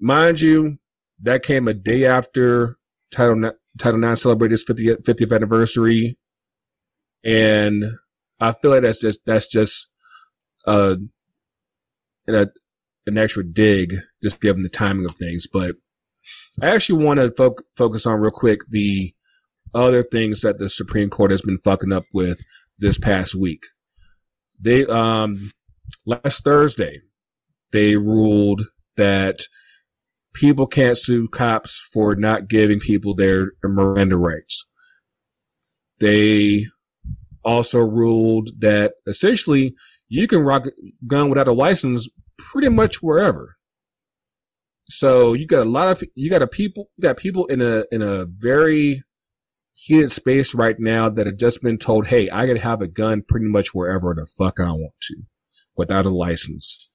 Mind 0.00 0.40
you, 0.40 0.78
that 1.20 1.42
came 1.42 1.68
a 1.68 1.74
day 1.74 2.04
after 2.04 2.78
Title 3.12 3.44
IX, 3.44 3.56
Title 3.78 4.02
IX 4.04 4.20
celebrated 4.20 4.54
its 4.54 4.64
50th, 4.64 5.02
50th 5.02 5.34
anniversary, 5.34 6.18
and 7.24 7.84
I 8.40 8.52
feel 8.52 8.72
like 8.72 8.82
that's 8.82 9.00
just 9.00 9.20
that's 9.24 9.46
just 9.46 9.88
uh, 10.66 10.96
an 12.26 13.18
extra 13.18 13.44
dig, 13.44 13.96
just 14.22 14.40
given 14.40 14.62
the 14.62 14.68
timing 14.68 15.06
of 15.06 15.16
things. 15.16 15.46
But 15.52 15.76
I 16.60 16.70
actually 16.70 17.04
want 17.04 17.20
to 17.20 17.32
fo- 17.32 17.56
focus 17.76 18.06
on 18.06 18.20
real 18.20 18.30
quick 18.30 18.60
the 18.68 19.14
other 19.74 20.02
things 20.02 20.42
that 20.42 20.58
the 20.58 20.68
Supreme 20.68 21.10
Court 21.10 21.30
has 21.30 21.40
been 21.40 21.58
fucking 21.58 21.92
up 21.92 22.04
with 22.12 22.40
this 22.82 22.98
past 22.98 23.34
week. 23.34 23.62
They, 24.60 24.84
um, 24.86 25.52
last 26.04 26.44
Thursday, 26.44 27.00
they 27.72 27.96
ruled 27.96 28.66
that 28.96 29.42
people 30.34 30.66
can't 30.66 30.98
sue 30.98 31.28
cops 31.28 31.80
for 31.92 32.14
not 32.14 32.48
giving 32.48 32.80
people 32.80 33.14
their 33.14 33.52
Miranda 33.62 34.16
rights. 34.16 34.66
They 36.00 36.66
also 37.44 37.80
ruled 37.80 38.50
that 38.58 38.92
essentially 39.06 39.74
you 40.08 40.26
can 40.26 40.40
rock 40.40 40.66
a 40.66 40.70
gun 41.06 41.28
without 41.28 41.48
a 41.48 41.52
license 41.52 42.08
pretty 42.36 42.68
much 42.68 43.02
wherever. 43.02 43.56
So 44.88 45.32
you 45.32 45.46
got 45.46 45.66
a 45.66 45.70
lot 45.70 45.88
of 45.88 46.04
you 46.14 46.28
got 46.28 46.42
a 46.42 46.46
people 46.46 46.90
you 46.96 47.02
got 47.02 47.16
people 47.16 47.46
in 47.46 47.62
a 47.62 47.84
in 47.90 48.02
a 48.02 48.26
very 48.26 49.02
heated 49.72 50.12
space 50.12 50.54
right 50.54 50.78
now 50.78 51.08
that 51.08 51.26
have 51.26 51.36
just 51.36 51.62
been 51.62 51.78
told, 51.78 52.06
"Hey, 52.06 52.28
I 52.30 52.46
can 52.46 52.56
have 52.56 52.80
a 52.80 52.88
gun 52.88 53.22
pretty 53.22 53.46
much 53.46 53.74
wherever 53.74 54.14
the 54.14 54.26
fuck 54.26 54.60
I 54.60 54.72
want 54.72 54.94
to, 55.02 55.22
without 55.76 56.06
a 56.06 56.10
license." 56.10 56.90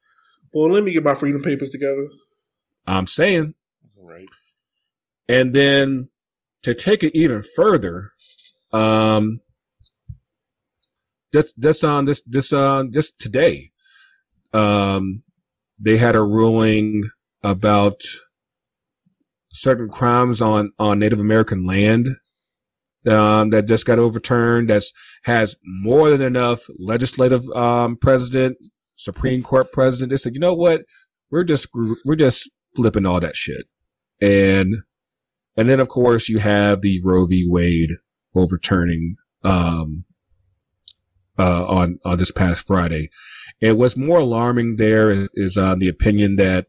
Well, 0.53 0.71
let 0.71 0.83
me 0.83 0.93
get 0.93 1.03
my 1.03 1.13
freedom 1.13 1.41
papers 1.41 1.69
together. 1.69 2.07
I'm 2.85 3.07
saying, 3.07 3.53
right. 3.97 4.29
And 5.27 5.53
then 5.53 6.09
to 6.63 6.73
take 6.73 7.03
it 7.03 7.17
even 7.17 7.43
further, 7.55 8.11
um, 8.71 9.41
just 11.33 11.59
just 11.59 11.83
on 11.83 12.05
this 12.05 12.21
this 12.25 12.53
uh 12.53 12.83
just 12.91 13.19
today, 13.19 13.71
um, 14.53 15.23
they 15.79 15.97
had 15.97 16.15
a 16.15 16.23
ruling 16.23 17.09
about 17.43 18.01
certain 19.51 19.89
crimes 19.89 20.41
on 20.41 20.71
on 20.79 20.99
Native 20.99 21.19
American 21.19 21.65
land 21.65 22.15
um, 23.07 23.49
that 23.51 23.67
just 23.67 23.85
got 23.85 23.99
overturned. 23.99 24.69
That's 24.69 24.91
has 25.23 25.55
more 25.63 26.09
than 26.09 26.21
enough 26.21 26.65
legislative 26.79 27.47
um, 27.51 27.97
president, 27.97 28.57
Supreme 28.95 29.43
Court 29.43 29.71
president. 29.71 30.09
They 30.09 30.17
said, 30.17 30.33
you 30.33 30.39
know 30.39 30.53
what, 30.53 30.83
we're 31.31 31.43
just 31.43 31.67
we're 32.05 32.15
just 32.15 32.49
flipping 32.75 33.05
all 33.05 33.19
that 33.19 33.35
shit, 33.35 33.67
and 34.21 34.77
and 35.55 35.69
then 35.69 35.79
of 35.79 35.87
course 35.87 36.29
you 36.29 36.39
have 36.39 36.81
the 36.81 37.01
Roe 37.03 37.25
v. 37.25 37.45
Wade 37.47 37.91
overturning 38.35 39.15
um, 39.43 40.05
uh, 41.39 41.65
on 41.65 41.99
on 42.05 42.17
this 42.17 42.31
past 42.31 42.65
Friday. 42.65 43.09
And 43.61 43.77
what's 43.77 43.97
more 43.97 44.19
alarming 44.19 44.75
there 44.75 45.27
is 45.33 45.57
uh, 45.57 45.75
the 45.75 45.87
opinion 45.87 46.35
that 46.35 46.67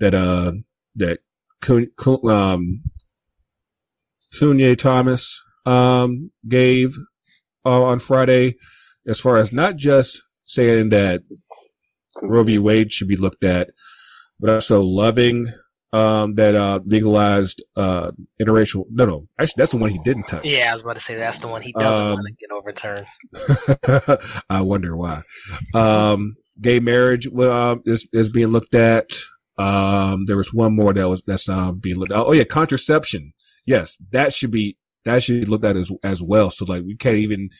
that 0.00 0.14
uh 0.14 0.52
that 0.96 1.18
um 1.68 2.82
Clarence 4.32 4.82
Thomas 4.82 5.42
um, 5.66 6.30
gave 6.48 6.96
uh, 7.64 7.82
on 7.82 7.98
Friday, 7.98 8.56
as 9.06 9.20
far 9.20 9.36
as 9.38 9.52
not 9.52 9.76
just 9.76 10.22
saying 10.46 10.90
that 10.90 11.22
Roe 12.22 12.44
v. 12.44 12.58
Wade 12.58 12.92
should 12.92 13.08
be 13.08 13.16
looked 13.16 13.44
at, 13.44 13.70
but 14.38 14.50
also 14.50 14.82
loving 14.82 15.52
um, 15.92 16.34
that 16.34 16.54
uh, 16.54 16.80
legalized 16.84 17.62
uh, 17.76 18.10
interracial. 18.40 18.84
No, 18.90 19.04
no, 19.06 19.28
actually, 19.38 19.54
that's 19.58 19.70
the 19.70 19.76
one 19.78 19.90
he 19.90 20.00
didn't 20.04 20.24
touch. 20.26 20.44
Yeah, 20.44 20.70
I 20.70 20.72
was 20.74 20.82
about 20.82 20.96
to 20.96 21.00
say 21.00 21.14
that's 21.14 21.38
the 21.38 21.48
one 21.48 21.62
he 21.62 21.72
doesn't 21.78 22.04
Um, 22.06 22.12
want 22.14 22.26
to 22.26 22.34
get 22.34 22.50
overturned. 22.50 24.18
I 24.50 24.60
wonder 24.60 24.96
why. 24.96 25.22
Um, 25.72 26.36
gay 26.60 26.80
marriage 26.80 27.26
uh, 27.28 27.76
is 27.84 28.06
is 28.12 28.28
being 28.28 28.48
looked 28.48 28.74
at. 28.74 29.06
Um, 29.56 30.24
there 30.26 30.36
was 30.36 30.52
one 30.52 30.74
more 30.74 30.92
that 30.92 31.08
was 31.08 31.22
that's 31.26 31.48
um, 31.48 31.78
being 31.78 31.96
looked. 31.96 32.12
at. 32.12 32.18
Oh 32.18 32.32
yeah, 32.32 32.44
contraception. 32.44 33.32
Yes, 33.66 33.96
that 34.10 34.32
should 34.34 34.50
be 34.50 34.76
that 35.04 35.22
should 35.22 35.40
be 35.40 35.46
looked 35.46 35.64
at 35.64 35.76
as 35.76 35.90
as 36.02 36.22
well. 36.22 36.50
So 36.50 36.64
like 36.64 36.84
we 36.84 36.96
can't 36.96 37.16
even 37.16 37.50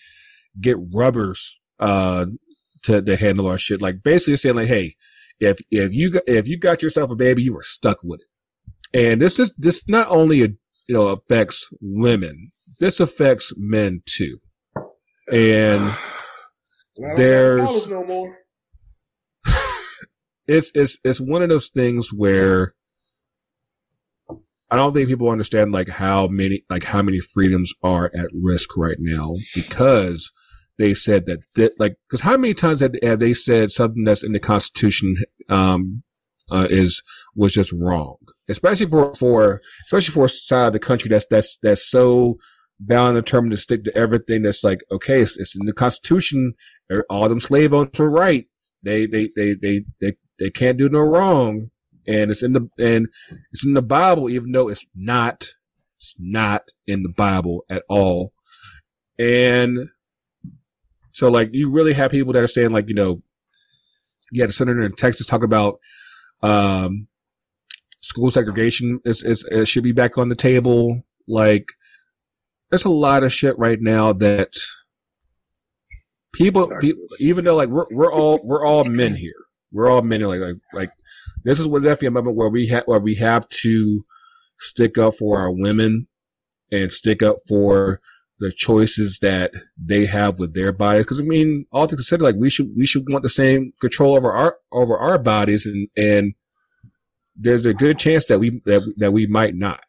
get 0.61 0.77
rubbers 0.93 1.59
uh 1.81 2.27
to 2.85 3.03
to 3.03 3.17
handle 3.17 3.47
our 3.47 3.59
shit. 3.59 3.83
Like 3.83 4.03
basically 4.03 4.37
saying 4.37 4.57
like, 4.57 4.69
hey, 4.69 4.97
if 5.41 5.59
if 5.71 5.93
you 5.93 6.11
got, 6.11 6.23
if 6.27 6.47
you 6.47 6.59
got 6.59 6.83
yourself 6.83 7.11
a 7.11 7.17
baby, 7.17 7.43
you 7.43 7.57
are 7.57 7.63
stuck 7.63 8.03
with 8.03 8.21
it. 8.21 8.27
And 8.99 9.21
this 9.21 9.39
is 9.39 9.53
this 9.59 9.83
not 9.89 10.09
only 10.09 10.39
you 10.39 10.57
know 10.89 11.09
affects 11.09 11.69
women, 11.81 12.53
this 12.79 13.01
affects 13.01 13.53
men 13.57 14.03
too. 14.07 14.39
And 15.33 15.95
there's 17.17 17.89
no 17.89 18.05
more. 18.05 18.39
it's 20.47 20.71
it's 20.75 20.99
it's 21.05 21.21
one 21.21 21.43
of 21.43 21.49
those 21.49 21.69
things 21.69 22.13
where 22.13 22.75
I 24.71 24.77
don't 24.77 24.93
think 24.93 25.09
people 25.09 25.29
understand 25.29 25.73
like 25.73 25.89
how 25.89 26.27
many 26.27 26.65
like 26.71 26.85
how 26.85 27.03
many 27.03 27.21
freedoms 27.21 27.73
are 27.83 28.07
at 28.07 28.27
risk 28.33 28.77
right 28.77 28.97
now 28.99 29.35
because 29.55 30.33
they 30.79 30.95
said 30.95 31.27
that, 31.27 31.41
that 31.55 31.73
like 31.79 31.97
because 32.09 32.23
how 32.23 32.37
many 32.37 32.55
times 32.55 32.81
have, 32.81 32.95
have 33.03 33.21
they 33.21 33.35
said 33.35 33.71
something 33.71 34.05
that's 34.05 34.25
in 34.25 34.33
the 34.33 34.41
Constitution 34.41 35.17
um 35.49 36.03
uh, 36.51 36.67
is 36.69 37.03
was 37.35 37.55
just 37.55 37.73
wrong, 37.73 38.17
especially 38.49 38.87
for 38.87 39.15
for 39.15 39.61
especially 39.87 40.13
for 40.13 40.27
a 40.27 40.29
side 40.29 40.69
of 40.69 40.73
the 40.73 40.79
country 40.79 41.09
that's 41.09 41.27
that's 41.31 41.59
that's 41.63 41.89
so 41.89 42.37
bound 42.81 43.17
and 43.17 43.25
determined 43.25 43.53
to 43.53 43.57
stick 43.57 43.85
to 43.85 43.97
everything 43.97 44.43
that's 44.43 44.65
like 44.65 44.83
okay 44.91 45.21
it's, 45.21 45.39
it's 45.39 45.57
in 45.57 45.67
the 45.67 45.73
Constitution 45.73 46.55
all 47.09 47.29
them 47.29 47.41
slave 47.41 47.73
owners 47.73 47.99
are 48.01 48.11
right. 48.11 48.47
They 48.83 49.07
they 49.07 49.31
they 49.35 49.55
they 49.55 49.81
they 50.01 50.13
they 50.39 50.51
can't 50.51 50.79
do 50.79 50.89
no 50.89 51.01
wrong 51.01 51.71
and 52.07 52.31
it's 52.31 52.43
in 52.43 52.53
the 52.53 52.69
and 52.79 53.09
it's 53.53 53.65
in 53.65 53.75
the 53.75 53.83
bible 53.83 54.29
even 54.29 54.53
though 54.53 54.69
it's 54.69 54.87
not 54.95 55.49
it's 55.97 56.15
not 56.19 56.71
in 56.87 57.03
the 57.03 57.09
bible 57.09 57.65
at 57.71 57.83
all. 57.89 58.33
And 59.19 59.89
so 61.13 61.31
like 61.31 61.51
you 61.53 61.71
really 61.71 61.95
have 61.95 62.11
people 62.11 62.33
that 62.33 62.43
are 62.43 62.49
saying 62.49 62.71
like 62.71 62.89
you 62.89 62.95
know 62.95 63.23
you 64.31 64.43
had 64.43 64.51
a 64.51 64.53
senator 64.53 64.83
in 64.83 64.93
texas 64.93 65.27
talk 65.27 65.45
about 65.45 65.79
um 66.43 67.07
school 68.05 68.31
segregation 68.31 69.01
is, 69.05 69.23
is, 69.23 69.45
is 69.51 69.69
should 69.69 69.83
be 69.83 69.93
back 69.93 70.19
on 70.19 70.29
the 70.29 70.35
table. 70.35 71.03
Like 71.27 71.69
there's 72.71 72.85
a 72.85 72.91
lot 72.91 73.25
of 73.25 73.33
shit 73.33 73.59
right 73.59 73.81
now 73.81 74.13
that 74.13 74.53
people, 76.35 76.71
people 76.81 77.03
even 77.19 77.45
though 77.45 77.57
like 77.57 77.71
we're 77.71 77.87
we're 77.91 78.13
all 78.13 78.41
we're 78.45 78.65
all 78.65 78.85
men 78.85 79.17
here. 79.17 79.33
We're 79.73 79.91
all 79.91 80.03
men 80.03 80.21
like 80.21 80.41
like 80.41 80.57
like 80.73 80.91
this 81.45 81.61
is 81.61 81.67
what 81.67 81.83
definitely 81.83 82.09
a 82.09 82.13
moment 82.13 82.37
where 82.37 82.49
we 82.49 82.69
have 82.69 82.85
where 82.87 83.01
we 83.01 83.17
have 83.17 83.49
to 83.49 84.05
stick 84.59 84.99
up 84.99 85.17
for 85.17 85.39
our 85.39 85.51
women 85.51 86.07
and 86.71 86.91
stick 86.91 87.23
up 87.23 87.37
for 87.49 88.01
the 88.39 88.53
choices 88.53 89.19
that 89.21 89.53
they 89.79 90.07
have 90.07 90.39
with 90.39 90.55
their 90.55 90.73
bodies. 90.73 91.05
Because 91.05 91.21
I 91.21 91.23
mean, 91.23 91.67
all 91.73 91.87
things 91.87 92.01
consider, 92.01 92.25
like 92.25 92.37
we 92.37 92.51
should 92.51 92.71
we 92.77 92.87
should 92.87 93.05
want 93.09 93.23
the 93.23 93.29
same 93.29 93.73
control 93.81 94.17
over 94.17 94.33
our 94.33 94.57
over 94.73 94.97
our 94.97 95.19
bodies, 95.19 95.67
and 95.67 95.89
and 95.97 96.35
there's 97.37 97.67
a 97.67 97.75
good 97.75 97.99
chance 97.99 98.27
that 98.27 98.39
we 98.39 98.63
that 98.67 98.83
that 98.97 99.13
we 99.13 99.27
might 99.27 99.55
not. 99.55 99.85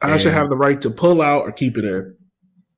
I 0.00 0.16
should 0.16 0.32
have 0.32 0.48
the 0.48 0.56
right 0.56 0.80
to 0.82 0.90
pull 0.90 1.20
out 1.20 1.42
or 1.42 1.52
keep 1.52 1.76
it 1.76 1.84
in. 1.84 2.16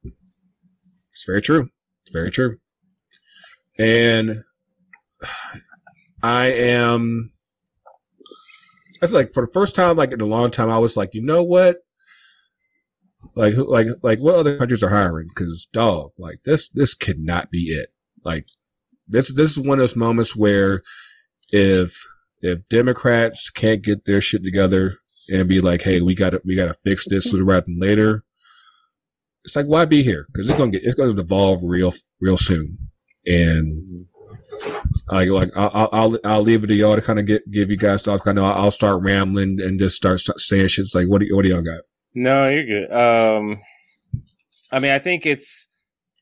It's 0.05 1.24
very 1.27 1.43
true. 1.43 1.69
It's 2.05 2.12
very 2.12 2.31
true. 2.31 2.57
And 3.78 4.45
I 6.23 6.47
am. 6.47 7.32
That's 9.01 9.12
like 9.12 9.32
for 9.32 9.47
the 9.47 9.52
first 9.52 9.74
time, 9.74 9.97
like 9.97 10.12
in 10.12 10.20
a 10.20 10.27
long 10.27 10.51
time, 10.51 10.70
I 10.70 10.78
was 10.78 10.97
like, 10.97 11.14
you 11.14 11.22
know 11.22 11.43
what? 11.43 11.78
Like, 13.36 13.55
like, 13.56 13.86
like, 14.02 14.18
what 14.18 14.35
other 14.35 14.56
countries 14.56 14.82
are 14.82 14.89
hiring? 14.89 15.28
Because, 15.28 15.68
dog, 15.72 16.12
like 16.18 16.40
this, 16.44 16.68
this 16.70 16.94
could 16.94 17.18
not 17.18 17.51
be 17.51 17.68
it. 17.68 17.93
Like, 18.24 18.47
this, 19.06 19.32
this 19.35 19.51
is 19.51 19.59
one 19.59 19.78
of 19.78 19.82
those 19.82 19.97
moments 19.97 20.35
where, 20.35 20.82
if 21.51 21.93
if 22.40 22.60
Democrats 22.68 23.51
can't 23.51 23.82
get 23.82 24.05
their 24.05 24.20
shit 24.20 24.43
together 24.43 24.97
and 25.28 25.48
be 25.48 25.60
like, 25.60 25.82
hey, 25.82 26.01
we 26.01 26.14
got 26.14 26.31
to 26.31 26.40
we 26.44 26.56
got 26.56 26.66
to 26.66 26.77
fix 26.85 27.05
this 27.09 27.31
sooner 27.31 27.44
rather 27.44 27.66
than 27.66 27.78
later, 27.78 28.24
it's 29.44 29.56
like 29.56 29.66
why 29.66 29.85
be 29.85 30.02
here? 30.02 30.27
Because 30.32 30.48
it's 30.48 30.59
gonna 30.59 30.70
get 30.70 30.82
it's 30.85 30.94
gonna 30.94 31.14
devolve 31.14 31.60
real 31.62 31.93
real 32.20 32.36
soon, 32.36 32.78
and 33.27 33.82
mm-hmm. 33.82 34.02
I 35.09 35.24
like 35.24 35.51
I'll 35.56 35.70
I'll 35.74 35.89
I'll, 35.93 36.18
I'll 36.24 36.43
leave 36.43 36.64
it 36.64 36.68
to 36.68 36.74
y'all 36.74 36.97
to 36.97 37.02
kind 37.02 37.18
of 37.18 37.27
get 37.27 37.51
give 37.51 37.70
you 37.70 37.77
guys 37.77 38.02
thoughts. 38.02 38.27
I 38.27 38.32
know 38.32 38.44
I'll 38.44 38.70
start 38.70 39.02
rambling 39.02 39.60
and 39.60 39.78
just 39.78 39.97
start 39.97 40.20
saying 40.20 40.68
shit. 40.68 40.85
It's 40.85 40.94
like 40.94 41.09
what 41.09 41.20
do 41.20 41.28
what 41.35 41.43
do 41.43 41.48
y'all 41.48 41.62
got? 41.62 41.81
No, 42.14 42.48
you're 42.48 42.64
good. 42.66 42.93
Um, 42.93 43.60
I 44.72 44.78
mean, 44.81 44.93
I 44.93 44.98
think 44.98 45.27
it's 45.27 45.66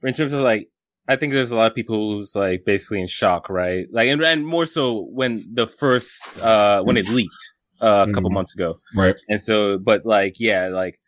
in 0.02 0.14
terms 0.14 0.32
of 0.32 0.40
like, 0.40 0.68
I 1.09 1.16
think 1.16 1.32
there's 1.32 1.50
a 1.50 1.56
lot 1.56 1.70
of 1.70 1.74
people 1.74 1.96
who's 2.16 2.34
like 2.34 2.64
basically 2.64 3.00
in 3.00 3.09
shock, 3.09 3.48
right? 3.50 3.86
Like, 3.92 4.09
and, 4.09 4.22
and 4.22 4.46
more 4.46 4.64
so 4.66 5.06
when 5.10 5.44
the 5.52 5.66
first, 5.66 6.18
uh, 6.38 6.82
when 6.82 6.96
it 6.96 7.09
leaked 7.09 7.32
uh, 7.80 8.06
a 8.09 8.12
couple 8.12 8.30
Mhm. 8.30 8.34
months 8.34 8.55
ago. 8.55 8.78
Right. 8.96 9.16
And 9.28 9.40
so, 9.42 9.78
but 9.78 10.06
like, 10.06 10.36
yeah, 10.38 10.68
like 10.68 10.98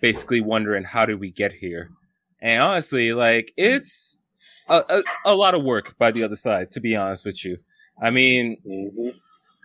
basically 0.00 0.40
wondering 0.40 0.84
how 0.84 1.06
did 1.06 1.20
we 1.20 1.30
get 1.30 1.52
here? 1.52 1.90
And 2.40 2.60
honestly, 2.62 3.12
like, 3.12 3.52
it's 3.56 4.16
a, 4.68 4.84
a, 4.88 5.02
a 5.26 5.34
lot 5.34 5.54
of 5.54 5.62
work 5.64 5.94
by 5.98 6.10
the 6.10 6.22
other 6.22 6.36
side, 6.36 6.70
to 6.72 6.80
be 6.80 6.94
honest 6.96 7.24
with 7.24 7.44
you. 7.44 7.58
I 8.02 8.10
mean, 8.10 8.56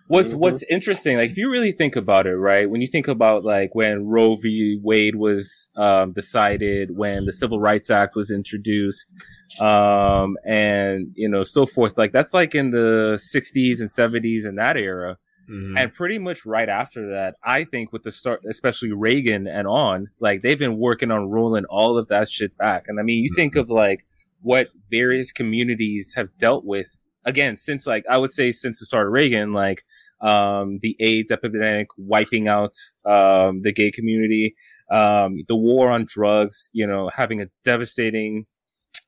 What's 0.06 0.34
Mhm. 0.34 0.36
What's 0.36 0.62
interesting, 0.64 1.16
like 1.16 1.30
if 1.30 1.38
you 1.38 1.50
really 1.50 1.72
think 1.72 1.96
about 1.96 2.26
it, 2.26 2.34
right? 2.36 2.68
When 2.68 2.82
you 2.82 2.88
think 2.88 3.08
about 3.08 3.42
like 3.42 3.74
when 3.74 4.06
Roe 4.06 4.36
v. 4.36 4.78
Wade 4.82 5.14
was 5.16 5.70
um, 5.76 6.12
decided, 6.12 6.94
when 6.94 7.24
the 7.24 7.32
Civil 7.32 7.58
Rights 7.58 7.88
Act 7.88 8.14
was 8.14 8.30
introduced, 8.30 9.14
um, 9.62 10.36
and 10.44 11.06
you 11.14 11.26
know 11.26 11.42
so 11.42 11.64
forth, 11.64 11.96
like 11.96 12.12
that's 12.12 12.34
like 12.34 12.54
in 12.54 12.70
the 12.70 13.14
'60s 13.18 13.80
and 13.80 13.90
'70s 13.90 14.44
in 14.44 14.56
that 14.56 14.76
era, 14.76 15.16
Mhm. 15.50 15.80
and 15.80 15.94
pretty 15.94 16.18
much 16.18 16.44
right 16.44 16.68
after 16.68 17.08
that, 17.12 17.36
I 17.42 17.64
think 17.64 17.90
with 17.90 18.02
the 18.02 18.12
start, 18.12 18.42
especially 18.46 18.92
Reagan 18.92 19.46
and 19.46 19.66
on, 19.66 20.08
like 20.20 20.42
they've 20.42 20.58
been 20.58 20.76
working 20.76 21.10
on 21.10 21.30
rolling 21.30 21.64
all 21.70 21.96
of 21.96 22.08
that 22.08 22.30
shit 22.30 22.58
back. 22.58 22.84
And 22.88 23.00
I 23.00 23.02
mean, 23.04 23.24
you 23.24 23.30
think 23.34 23.56
of 23.56 23.70
like 23.70 24.04
what 24.44 24.68
various 24.90 25.32
communities 25.32 26.12
have 26.16 26.28
dealt 26.38 26.66
with 26.66 26.96
again 27.24 27.56
since 27.56 27.86
like 27.86 28.04
I 28.08 28.18
would 28.18 28.32
say 28.32 28.52
since 28.52 28.78
the 28.78 28.84
start 28.84 29.06
of 29.06 29.12
Reagan, 29.12 29.54
like 29.54 29.84
um, 30.20 30.80
the 30.82 30.96
AIDS 31.00 31.30
epidemic 31.30 31.88
wiping 31.96 32.46
out 32.46 32.74
um, 33.06 33.62
the 33.62 33.72
gay 33.74 33.90
community, 33.90 34.54
um, 34.90 35.44
the 35.48 35.56
war 35.56 35.90
on 35.90 36.04
drugs, 36.06 36.68
you 36.72 36.86
know, 36.86 37.10
having 37.14 37.40
a 37.40 37.46
devastating 37.64 38.46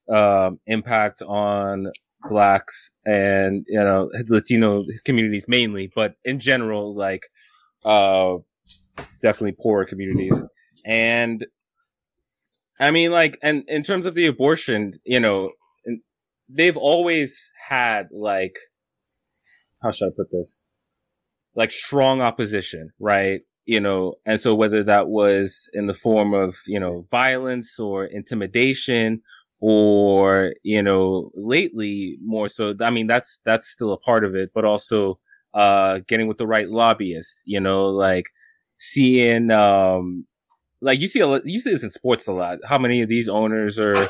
um, 0.09 0.59
impact 0.67 1.21
on 1.21 1.93
blacks 2.29 2.91
and 3.05 3.65
you 3.69 3.79
know 3.79 4.11
Latino 4.29 4.85
communities 5.05 5.45
mainly, 5.47 5.93
but 5.95 6.15
in 6.25 6.41
general, 6.41 6.97
like 6.97 7.27
uh, 7.85 8.37
definitely 9.21 9.57
poorer 9.61 9.85
communities. 9.85 10.43
And 10.87 11.45
I 12.78 12.90
mean, 12.90 13.11
like, 13.11 13.39
and 13.43 13.65
in 13.69 13.82
terms 13.82 14.07
of 14.07 14.15
the 14.15 14.27
abortion, 14.27 14.94
you 15.05 15.20
know, 15.20 15.51
they've 16.48 16.77
always 16.77 17.51
had 17.69 18.09
like, 18.12 18.57
how 19.82 19.90
should 19.90 20.07
I 20.09 20.11
put 20.16 20.31
this? 20.31 20.59
Like 21.55 21.73
strong 21.73 22.20
opposition, 22.20 22.90
right? 23.01 23.40
You 23.65 23.81
know, 23.81 24.16
and 24.24 24.40
so 24.40 24.55
whether 24.55 24.85
that 24.85 25.09
was 25.09 25.69
in 25.73 25.86
the 25.86 25.94
form 25.94 26.35
of, 26.35 26.55
you 26.66 26.78
know, 26.78 27.07
violence 27.11 27.78
or 27.78 28.05
intimidation 28.05 29.23
or, 29.59 30.53
you 30.62 30.82
know, 30.82 31.31
lately 31.35 32.19
more 32.23 32.48
so, 32.48 32.74
I 32.81 32.90
mean, 32.90 33.07
that's, 33.07 33.40
that's 33.44 33.69
still 33.69 33.93
a 33.93 33.98
part 33.98 34.24
of 34.24 34.35
it, 34.35 34.51
but 34.55 34.65
also, 34.65 35.19
uh, 35.55 36.01
getting 36.07 36.28
with 36.28 36.36
the 36.36 36.47
right 36.47 36.69
lobbyists, 36.69 37.43
you 37.47 37.59
know, 37.59 37.86
like 37.86 38.27
seeing, 38.77 39.51
um, 39.51 40.27
like 40.81 41.01
you 41.01 41.09
see 41.09 41.20
a 41.20 41.40
you 41.44 41.61
see 41.61 41.73
this 41.73 41.82
in 41.82 41.90
sports 41.90 42.27
a 42.27 42.32
lot. 42.32 42.59
How 42.69 42.78
many 42.78 43.03
of 43.03 43.09
these 43.09 43.28
owners 43.28 43.78
are, 43.78 44.09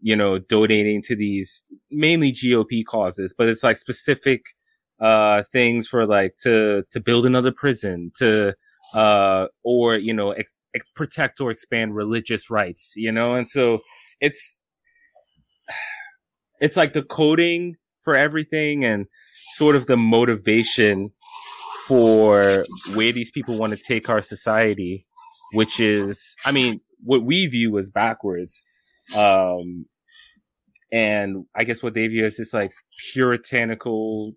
you 0.00 0.16
know, 0.16 0.38
donating 0.38 1.02
to 1.02 1.16
these 1.16 1.62
mainly 1.90 2.32
GOP 2.32 2.84
causes, 2.84 3.34
but 3.36 3.48
it's 3.48 3.62
like 3.62 3.76
specific, 3.78 4.42
uh, 5.00 5.42
things 5.52 5.88
for 5.88 6.06
like 6.06 6.36
to, 6.42 6.84
to 6.90 7.00
build 7.00 7.26
another 7.26 7.52
prison, 7.52 8.12
to, 8.16 8.54
uh, 8.94 9.46
or, 9.62 9.98
you 9.98 10.12
know, 10.12 10.32
ex- 10.32 10.64
protect 10.94 11.40
or 11.40 11.50
expand 11.50 11.94
religious 11.94 12.50
rights, 12.50 12.92
you 12.96 13.12
know? 13.12 13.34
And 13.34 13.48
so 13.48 13.80
it's, 14.20 14.56
it's 16.60 16.76
like 16.76 16.92
the 16.92 17.02
coding 17.02 17.76
for 18.02 18.14
everything 18.14 18.84
and 18.84 19.06
sort 19.54 19.76
of 19.76 19.86
the 19.86 19.96
motivation 19.96 21.12
for 21.86 22.64
where 22.94 23.12
these 23.12 23.30
people 23.30 23.58
want 23.58 23.72
to 23.72 23.78
take 23.78 24.08
our 24.08 24.22
society, 24.22 25.04
which 25.52 25.80
is, 25.80 26.36
I 26.44 26.52
mean, 26.52 26.80
what 27.02 27.24
we 27.24 27.46
view 27.46 27.78
as 27.78 27.88
backwards. 27.88 28.62
Um, 29.16 29.86
and 30.92 31.46
I 31.54 31.64
guess 31.64 31.82
what 31.82 31.94
they 31.94 32.06
view 32.08 32.26
as 32.26 32.36
this 32.36 32.52
like 32.52 32.72
puritanical 33.12 34.34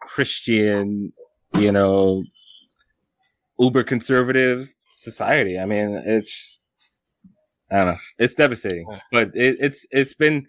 Christian, 0.00 1.12
you 1.54 1.72
know, 1.72 2.24
uber 3.58 3.84
conservative 3.84 4.68
society. 4.96 5.58
I 5.58 5.66
mean, 5.66 6.02
it's 6.06 6.60
I 7.70 7.76
don't 7.76 7.86
know, 7.86 7.98
it's 8.18 8.34
devastating, 8.34 8.86
but 9.10 9.30
it, 9.34 9.56
it's 9.60 9.86
it's 9.90 10.14
been 10.14 10.46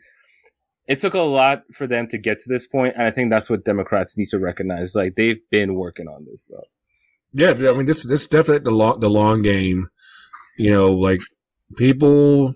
it 0.88 1.00
took 1.00 1.14
a 1.14 1.22
lot 1.22 1.64
for 1.74 1.88
them 1.88 2.08
to 2.10 2.18
get 2.18 2.42
to 2.42 2.50
this 2.50 2.68
point, 2.68 2.96
and 2.98 3.04
I 3.04 3.12
think 3.12 3.32
that's 3.32 3.50
what 3.50 3.64
Democrats 3.64 4.18
need 4.18 4.28
to 4.30 4.40
recognize. 4.40 4.94
Like 4.96 5.16
they've 5.16 5.42
been 5.50 5.76
working 5.76 6.08
on 6.08 6.26
this 6.30 6.46
stuff. 6.46 6.66
Yeah, 7.34 7.50
I 7.50 7.74
mean, 7.74 7.86
this 7.86 8.04
this 8.04 8.22
is 8.22 8.28
definitely 8.28 8.64
the 8.64 8.76
long 8.76 9.00
the 9.00 9.10
long 9.10 9.42
game. 9.42 9.90
You 10.58 10.72
know, 10.72 10.92
like 10.92 11.22
people 11.78 12.54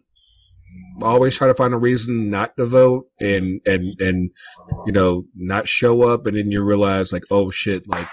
always 1.02 1.36
try 1.36 1.48
to 1.48 1.54
find 1.54 1.74
a 1.74 1.78
reason 1.78 2.30
not 2.30 2.56
to 2.58 2.66
vote 2.66 3.08
and 3.20 3.62
and 3.66 4.00
and 4.00 4.32
you 4.86 4.92
know 4.92 5.24
not 5.36 5.68
show 5.68 6.04
up 6.04 6.26
and 6.26 6.38
then 6.38 6.52
you 6.52 6.64
realize 6.64 7.12
like 7.14 7.24
oh 7.30 7.52
shit 7.52 7.88
like 7.88 8.08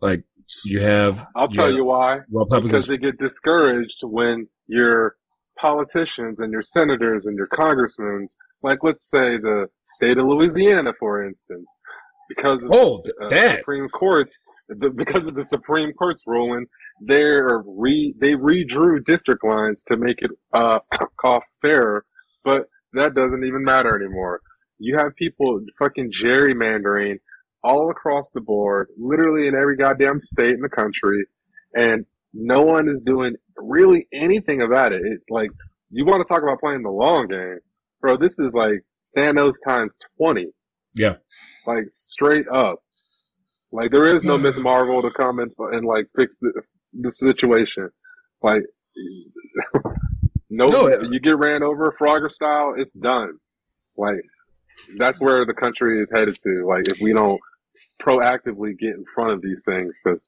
like 0.00 0.24
you 0.64 0.80
have 0.80 1.26
I'll 1.36 1.48
tell 1.48 1.72
you 1.72 1.84
why. 1.84 2.20
Republicans 2.32 2.72
Because 2.72 2.86
they 2.88 2.98
get 2.98 3.18
discouraged 3.18 4.00
when 4.02 4.48
your 4.66 5.14
politicians 5.58 6.40
and 6.40 6.52
your 6.52 6.62
senators 6.62 7.26
and 7.26 7.36
your 7.36 7.46
congressmen, 7.48 8.28
like 8.62 8.78
let's 8.82 9.08
say 9.08 9.36
the 9.36 9.66
state 9.86 10.18
of 10.18 10.26
Louisiana, 10.26 10.92
for 10.98 11.24
instance, 11.24 11.70
because 12.28 12.64
of 12.64 12.70
Oh, 12.72 13.00
the 13.04 13.26
uh. 13.26 13.56
Supreme 13.58 13.88
Court's 13.90 14.40
the, 14.78 14.90
because 14.90 15.26
of 15.26 15.34
the 15.34 15.44
Supreme 15.44 15.92
Court's 15.92 16.24
ruling, 16.26 16.66
they're 17.00 17.62
re 17.66 18.14
they 18.18 18.32
redrew 18.32 19.04
district 19.04 19.44
lines 19.44 19.82
to 19.84 19.96
make 19.96 20.18
it 20.20 20.30
uh 20.52 20.78
cost 21.20 21.46
fairer, 21.62 22.04
but 22.44 22.68
that 22.92 23.14
doesn't 23.14 23.44
even 23.44 23.64
matter 23.64 23.94
anymore. 23.96 24.40
You 24.78 24.96
have 24.98 25.14
people 25.16 25.60
fucking 25.78 26.10
gerrymandering 26.22 27.16
all 27.62 27.90
across 27.90 28.30
the 28.30 28.40
board, 28.40 28.88
literally 28.98 29.46
in 29.46 29.54
every 29.54 29.76
goddamn 29.76 30.20
state 30.20 30.54
in 30.54 30.60
the 30.60 30.68
country, 30.68 31.26
and 31.74 32.06
no 32.32 32.62
one 32.62 32.88
is 32.88 33.02
doing 33.04 33.34
really 33.56 34.06
anything 34.12 34.62
about 34.62 34.92
it. 34.92 35.02
It's 35.04 35.24
like 35.28 35.50
you 35.90 36.04
want 36.04 36.26
to 36.26 36.32
talk 36.32 36.42
about 36.42 36.60
playing 36.60 36.82
the 36.82 36.90
long 36.90 37.28
game, 37.28 37.58
bro. 38.00 38.16
This 38.16 38.38
is 38.38 38.52
like 38.54 38.84
Thanos 39.16 39.54
times 39.66 39.96
twenty. 40.16 40.46
Yeah. 40.94 41.16
like 41.66 41.84
straight 41.90 42.46
up. 42.52 42.82
Like 43.72 43.90
there 43.90 44.14
is 44.14 44.24
no 44.24 44.36
Miss 44.38 44.56
Marvel 44.70 45.02
to 45.02 45.10
come 45.10 45.38
and, 45.38 45.50
and 45.58 45.86
like 45.86 46.06
fix 46.16 46.36
the 46.40 46.62
the 46.92 47.10
situation. 47.10 47.90
Like 48.42 48.62
no, 50.50 50.66
No, 50.68 50.86
it- 50.86 51.12
you 51.12 51.20
get 51.20 51.38
ran 51.38 51.62
over 51.62 51.94
Frogger 51.98 52.30
style, 52.30 52.74
it's 52.76 52.90
done. 52.92 53.34
Like 53.96 54.22
that's 54.96 55.20
where 55.20 55.44
the 55.44 55.54
country 55.54 56.00
is 56.02 56.10
headed 56.12 56.36
to. 56.42 56.66
Like 56.66 56.88
if 56.88 56.98
we 57.00 57.12
don't 57.12 57.40
proactively 58.00 58.76
get 58.78 58.90
in 58.90 59.04
front 59.14 59.32
of 59.32 59.42
these 59.42 59.62
things, 59.64 59.94
because 60.02 60.20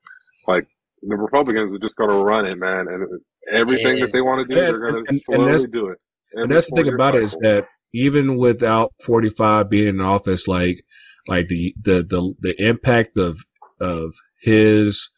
like 0.47 0.66
the 1.02 1.16
Republicans 1.16 1.73
are 1.74 1.78
just 1.78 1.97
going 1.97 2.10
to 2.10 2.16
run 2.19 2.47
it, 2.47 2.56
man, 2.56 2.86
and 2.89 3.20
everything 3.52 3.98
that 4.01 4.12
they 4.12 4.20
want 4.20 4.47
to 4.47 4.55
do, 4.55 4.60
they're 4.60 4.90
going 4.93 5.05
to 5.05 5.14
slowly 5.14 5.64
do 5.70 5.89
it. 5.89 5.98
and 6.35 6.51
that's 6.51 6.70
the 6.70 6.77
thing 6.77 6.93
about 6.93 7.14
it 7.14 7.23
is 7.24 7.36
that 7.40 7.66
even 7.94 8.36
without 8.36 8.93
45 9.05 9.69
being 9.69 9.89
in 9.89 10.01
office 10.01 10.47
like 10.48 10.85
like 11.28 11.48
the 11.48 11.74
the 11.80 12.02
the, 12.02 12.34
the 12.40 12.62
impact 12.64 13.16
of 13.16 13.38
of 13.80 14.14
his 14.40 15.10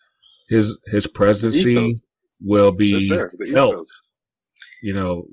his 0.48 0.76
his 0.86 1.06
presidency 1.06 2.00
will 2.40 2.72
be 2.72 3.10
felt 3.52 3.88
you 4.82 4.92
know 4.92 5.24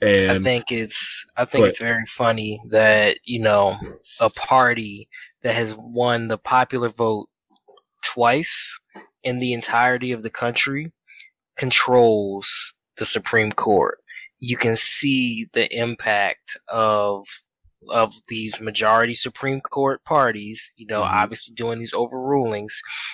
and 0.00 0.30
I 0.30 0.38
think 0.38 0.70
it's 0.70 1.24
I 1.36 1.44
think 1.44 1.62
Go 1.62 1.68
it's 1.68 1.80
very 1.80 2.04
funny 2.06 2.60
that 2.68 3.18
you 3.24 3.40
know 3.40 3.76
a 4.20 4.30
party 4.30 5.08
that 5.42 5.54
has 5.54 5.74
won 5.76 6.28
the 6.28 6.38
popular 6.38 6.88
vote 6.88 7.28
twice 8.02 8.78
in 9.22 9.38
the 9.38 9.52
entirety 9.52 10.12
of 10.12 10.22
the 10.22 10.30
country 10.30 10.92
controls 11.56 12.74
the 12.96 13.04
Supreme 13.04 13.52
Court. 13.52 13.98
You 14.40 14.56
can 14.56 14.76
see 14.76 15.48
the 15.52 15.74
impact 15.74 16.56
of 16.68 17.26
of 17.90 18.12
these 18.28 18.60
majority 18.60 19.14
Supreme 19.14 19.60
Court 19.60 20.02
parties, 20.04 20.72
you 20.76 20.86
know, 20.86 21.02
Mhm. 21.02 21.10
obviously 21.22 21.54
doing 21.54 21.78
these 21.78 21.92
overrulings 21.92 22.72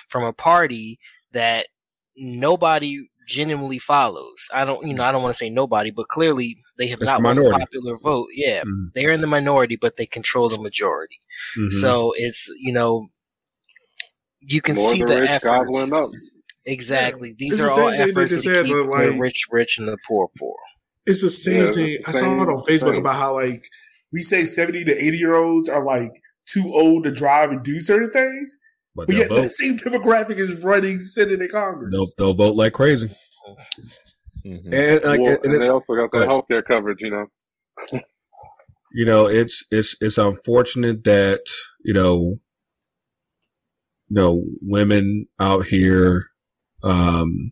from 0.09 0.23
a 0.23 0.33
party 0.33 0.99
that 1.31 1.67
nobody 2.15 3.07
genuinely 3.27 3.77
follows. 3.77 4.47
I 4.53 4.65
don't, 4.65 4.85
you 4.85 4.93
know, 4.93 5.03
I 5.03 5.11
don't 5.11 5.21
want 5.23 5.33
to 5.33 5.37
say 5.37 5.49
nobody, 5.49 5.91
but 5.91 6.07
clearly 6.09 6.57
they 6.77 6.87
have 6.87 6.99
It's 6.99 7.05
not 7.07 7.19
the 7.19 7.23
won 7.25 7.35
the 7.37 7.49
popular 7.51 7.97
vote. 7.97 8.27
Yeah, 8.33 8.63
Mhm. 8.63 8.91
they're 8.93 9.11
in 9.11 9.21
the 9.21 9.27
minority, 9.27 9.77
but 9.79 9.95
they 9.97 10.05
control 10.05 10.49
the 10.49 10.59
majority. 10.59 11.19
Mhm. 11.57 11.71
So 11.71 12.13
it's 12.17 12.49
you 12.59 12.73
know, 12.73 13.07
you 14.39 14.61
can 14.61 14.75
More 14.75 14.91
see 14.91 14.99
the 15.01 15.05
the, 15.07 15.21
rich 15.21 15.29
efforts. 15.29 15.43
gobbling 15.43 15.93
up. 15.93 16.09
Exactly, 16.65 17.33
these 17.37 17.53
It's 17.53 17.61
are 17.61 17.65
the 17.65 17.69
all 17.71 17.77
same 17.77 17.89
thing 17.89 17.97
they 18.15 18.21
efforts 18.21 18.33
to 18.33 18.39
said, 18.41 18.65
keep 18.65 18.75
but, 18.75 18.83
the 19.03 19.09
like- 19.11 19.19
rich 19.19 19.45
rich 19.51 19.77
and 19.79 19.87
the 19.87 19.97
poor 20.07 20.29
poor. 20.37 20.55
It's 21.05 21.21
the 21.21 21.29
same 21.29 21.65
Yeah, 21.67 21.71
thing. 21.71 21.85
the 21.87 21.99
I 22.07 22.11
saw 22.11 22.25
it 22.43 22.47
on 22.49 22.63
Facebook 22.65 22.91
thing. 22.91 22.99
about 22.99 23.15
how 23.15 23.33
like 23.33 23.63
we 24.11 24.21
say 24.23 24.45
seventy 24.45 24.83
to 24.83 24.91
eighty 25.03 25.17
year 25.17 25.35
olds 25.35 25.69
are 25.69 25.83
like 25.83 26.11
too 26.45 26.71
old 26.73 27.03
to 27.05 27.11
drive 27.11 27.51
and 27.51 27.63
do 27.63 27.79
certain 27.79 28.11
things, 28.11 28.57
but 28.95 29.07
but 29.07 29.07
they'll 29.13 29.19
yet 29.19 29.29
vote 29.29 29.41
that 29.43 29.49
same 29.51 29.77
demographic 29.77 30.37
is 30.37 30.63
running 30.63 30.99
Senate 30.99 31.39
and 31.41 31.51
Congress. 31.51 31.91
they'll, 31.91 32.07
they'll 32.17 32.33
vote 32.33 32.55
like 32.55 32.73
crazy 32.73 33.09
Mhm. 34.45 34.73
and, 34.73 35.03
like, 35.03 35.19
Well, 35.21 35.29
and 35.35 35.45
and 35.45 35.53
it- 35.55 35.59
they 35.59 35.67
also 35.67 35.95
got 35.95 36.11
the 36.11 36.17
ahead. 36.19 36.29
healthcare 36.29 36.65
coverage, 36.65 36.97
you 36.99 37.11
know. 37.11 37.25
you 38.93 39.05
know 39.05 39.27
it's 39.27 39.63
it's 39.71 39.95
it's 40.01 40.17
unfortunate 40.17 41.03
that 41.05 41.41
you 41.83 41.93
know 41.93 42.39
you 44.09 44.15
know 44.15 44.43
women 44.61 45.27
out 45.39 45.65
here 45.67 46.25
um 46.83 47.51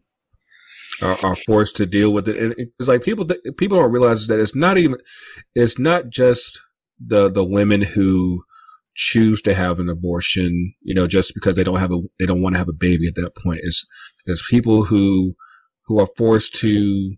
are, 1.01 1.17
are 1.23 1.35
forced 1.35 1.75
to 1.77 1.85
deal 1.85 2.11
with 2.11 2.27
it. 2.27 2.37
And 2.37 2.55
it's 2.57 2.87
like 2.87 3.03
people 3.03 3.25
th- 3.25 3.41
people 3.57 3.79
don't 3.79 3.91
realize 3.91 4.27
that 4.27 4.39
it's 4.39 4.55
not 4.55 4.77
even 4.77 4.97
it's 5.55 5.79
not 5.79 6.09
just 6.09 6.59
the 6.99 7.29
the 7.29 7.43
women 7.43 7.81
who 7.81 8.43
choose 8.95 9.41
to 9.41 9.53
have 9.55 9.79
an 9.79 9.87
abortion 9.87 10.73
you 10.81 10.93
know 10.93 11.07
just 11.07 11.33
because 11.33 11.55
they 11.55 11.63
don't 11.63 11.79
have 11.79 11.91
a 11.91 11.99
they 12.17 12.25
don't 12.25 12.41
want 12.41 12.55
to 12.55 12.59
have 12.59 12.67
a 12.69 12.73
baby 12.73 13.07
at 13.07 13.15
that 13.15 13.35
point. 13.35 13.61
It's 13.63 13.85
it's 14.25 14.47
people 14.49 14.85
who 14.85 15.35
who 15.85 15.99
are 15.99 16.09
forced 16.17 16.55
to 16.55 17.15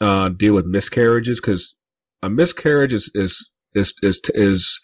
uh 0.00 0.28
deal 0.30 0.54
with 0.54 0.66
miscarriages 0.66 1.40
because 1.40 1.74
a 2.22 2.30
miscarriage 2.30 2.92
is 2.92 3.10
is 3.14 3.48
is 3.74 3.94
is 4.02 4.20
is 4.34 4.80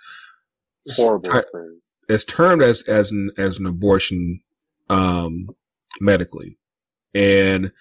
Horrible 0.97 1.23
ter- 1.31 1.39
experience. 1.41 2.25
termed 2.27 2.62
as 2.62 2.83
as 2.83 3.11
an 3.11 3.31
as 3.39 3.59
an 3.59 3.66
abortion 3.66 4.41
um 4.91 5.49
medically. 6.01 6.59
And 7.15 7.73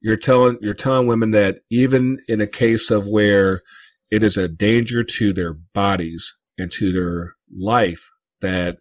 you're 0.00 0.16
telling 0.16 0.58
you're 0.60 0.74
telling 0.74 1.06
women 1.06 1.30
that 1.30 1.58
even 1.70 2.18
in 2.28 2.40
a 2.40 2.46
case 2.46 2.90
of 2.90 3.06
where 3.06 3.60
it 4.10 4.22
is 4.22 4.36
a 4.36 4.48
danger 4.48 5.04
to 5.04 5.32
their 5.32 5.52
bodies 5.52 6.34
and 6.58 6.72
to 6.72 6.92
their 6.92 7.34
life 7.56 8.10
that 8.40 8.78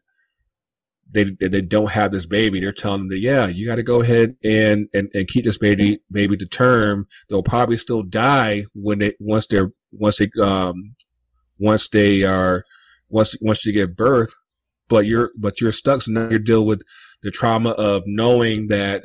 they 1.12 1.36
they 1.40 1.62
don't 1.62 1.91
have 1.91 2.12
this 2.12 2.26
baby 2.26 2.60
they're 2.60 2.72
telling 2.72 3.02
them 3.02 3.10
that 3.10 3.20
yeah 3.20 3.48
you 3.48 3.66
got 3.68 3.76
to 3.76 3.84
go 3.84 4.02
ahead 4.02 4.36
and, 4.44 4.88
and 4.94 5.10
and 5.14 5.28
keep 5.28 5.44
this 5.44 5.58
baby 5.58 6.00
baby 6.12 6.38
to 6.38 6.46
term. 6.46 7.08
They'll 7.30 7.44
probably 7.44 7.78
still 7.78 8.04
die 8.04 8.66
when 8.74 9.00
they 9.00 9.14
once 9.20 9.48
they're 9.48 9.72
once 9.91 10.18
they 10.18 10.30
um 10.41 10.96
once 11.60 11.90
they 11.90 12.24
are 12.24 12.64
once 13.10 13.36
once 13.41 13.66
you 13.66 13.74
give 13.74 13.96
birth. 13.96 14.34
But 14.88 15.06
you're 15.06 15.32
but 15.38 15.62
you're 15.62 15.72
stuck 15.72 16.02
so 16.02 16.12
now 16.12 16.30
you're 16.30 16.40
dealing 16.40 16.68
with 16.68 16.82
the 17.22 17.32
trauma 17.32 17.72
of 17.72 18.04
knowing 18.06 18.68
that 18.68 19.04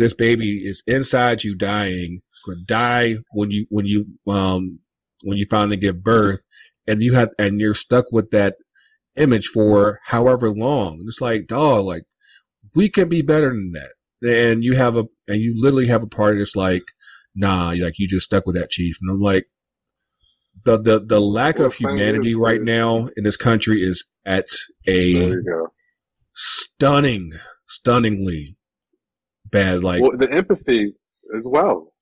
this 0.00 0.14
baby 0.14 0.62
is 0.64 0.82
inside 0.86 1.44
you 1.44 1.54
dying 1.54 2.22
it's 2.32 2.40
going 2.44 2.58
to 2.58 2.64
die 2.64 3.16
when 3.32 3.50
you 3.50 3.66
when 3.68 3.86
you 3.86 4.06
um 4.26 4.80
when 5.22 5.36
you 5.36 5.46
finally 5.48 5.76
give 5.76 6.02
birth 6.02 6.44
and 6.86 7.02
you 7.02 7.14
have 7.14 7.30
and 7.38 7.60
you're 7.60 7.74
stuck 7.74 8.06
with 8.10 8.30
that 8.30 8.56
image 9.16 9.46
for 9.46 10.00
however 10.06 10.50
long. 10.50 11.02
It's 11.06 11.20
like 11.20 11.46
dog 11.46 11.84
like 11.84 12.04
we 12.74 12.88
can 12.88 13.08
be 13.08 13.22
better 13.22 13.50
than 13.50 13.72
that. 13.72 13.92
And 14.28 14.64
you 14.64 14.76
have 14.76 14.96
a 14.96 15.04
and 15.28 15.40
you 15.40 15.54
literally 15.56 15.88
have 15.88 16.02
a 16.02 16.08
party 16.08 16.38
that's 16.38 16.56
like 16.56 16.82
nah 17.34 17.72
like 17.80 17.94
you 17.98 18.08
just 18.08 18.26
stuck 18.26 18.46
with 18.46 18.56
that 18.56 18.70
chief. 18.70 18.96
And 19.00 19.10
i'm 19.10 19.20
like 19.20 19.46
the 20.64 20.78
the, 20.78 21.00
the 21.04 21.20
lack 21.20 21.58
Well, 21.58 21.68
of 21.68 21.74
humanity 21.74 22.34
right 22.34 22.62
now 22.62 23.08
in 23.16 23.24
this 23.24 23.36
country 23.36 23.82
is 23.82 24.04
at 24.24 24.46
a 24.86 25.34
stunning 26.34 27.32
stunningly 27.68 28.56
bad 29.50 29.82
like 29.82 30.02
well, 30.02 30.16
the 30.16 30.30
empathy, 30.30 30.94
as 31.36 31.44
well. 31.46 31.92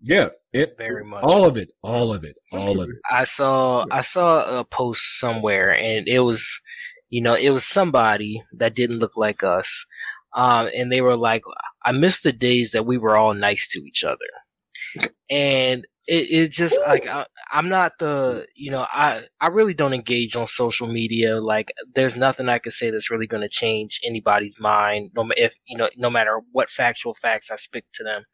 Yeah, 0.00 0.28
it 0.52 0.76
Very 0.76 1.04
much. 1.04 1.24
all 1.24 1.46
of 1.46 1.56
it, 1.56 1.72
all 1.82 2.12
of 2.12 2.24
it, 2.24 2.36
all 2.52 2.80
of 2.80 2.90
it. 2.90 2.96
I 3.10 3.24
saw 3.24 3.86
I 3.90 4.02
saw 4.02 4.60
a 4.60 4.64
post 4.64 5.18
somewhere, 5.18 5.74
and 5.74 6.06
it 6.06 6.20
was, 6.20 6.60
you 7.08 7.22
know, 7.22 7.34
it 7.34 7.50
was 7.50 7.64
somebody 7.64 8.42
that 8.58 8.74
didn't 8.74 8.98
look 8.98 9.16
like 9.16 9.42
us, 9.42 9.86
um, 10.34 10.68
and 10.76 10.92
they 10.92 11.00
were 11.00 11.16
like, 11.16 11.42
"I 11.84 11.92
miss 11.92 12.20
the 12.20 12.32
days 12.32 12.72
that 12.72 12.84
we 12.86 12.98
were 12.98 13.16
all 13.16 13.32
nice 13.32 13.66
to 13.68 13.80
each 13.80 14.04
other," 14.04 15.08
and 15.30 15.86
it, 16.06 16.26
it 16.30 16.50
just 16.50 16.76
like 16.86 17.06
I, 17.06 17.24
I'm 17.52 17.68
not 17.68 17.98
the, 17.98 18.46
you 18.54 18.70
know, 18.70 18.86
I 18.92 19.24
I 19.40 19.48
really 19.48 19.74
don't 19.74 19.92
engage 19.94 20.36
on 20.36 20.46
social 20.46 20.86
media. 20.86 21.40
Like, 21.40 21.72
there's 21.94 22.16
nothing 22.16 22.48
I 22.48 22.58
could 22.58 22.72
say 22.72 22.90
that's 22.90 23.10
really 23.10 23.26
going 23.26 23.42
to 23.42 23.48
change 23.48 24.00
anybody's 24.04 24.58
mind, 24.60 25.10
no 25.14 25.28
if 25.36 25.54
you 25.66 25.76
know, 25.76 25.88
no 25.96 26.10
matter 26.10 26.40
what 26.52 26.68
factual 26.70 27.14
facts 27.14 27.50
I 27.50 27.56
speak 27.56 27.84
to 27.94 28.04
them. 28.04 28.24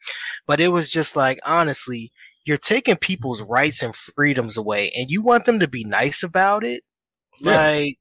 But 0.46 0.60
it 0.60 0.68
was 0.68 0.90
just 0.90 1.16
like, 1.16 1.38
honestly 1.44 2.12
you're 2.46 2.56
taking 2.58 2.96
people's 2.96 3.42
rights 3.42 3.82
and 3.82 3.94
freedoms 3.94 4.56
away 4.56 4.90
and 4.96 5.10
you 5.10 5.22
want 5.22 5.44
them 5.44 5.60
to 5.60 5.68
be 5.68 5.84
nice 5.84 6.22
about 6.22 6.64
it 6.64 6.82
Yeah. 7.40 7.52
like 7.52 7.96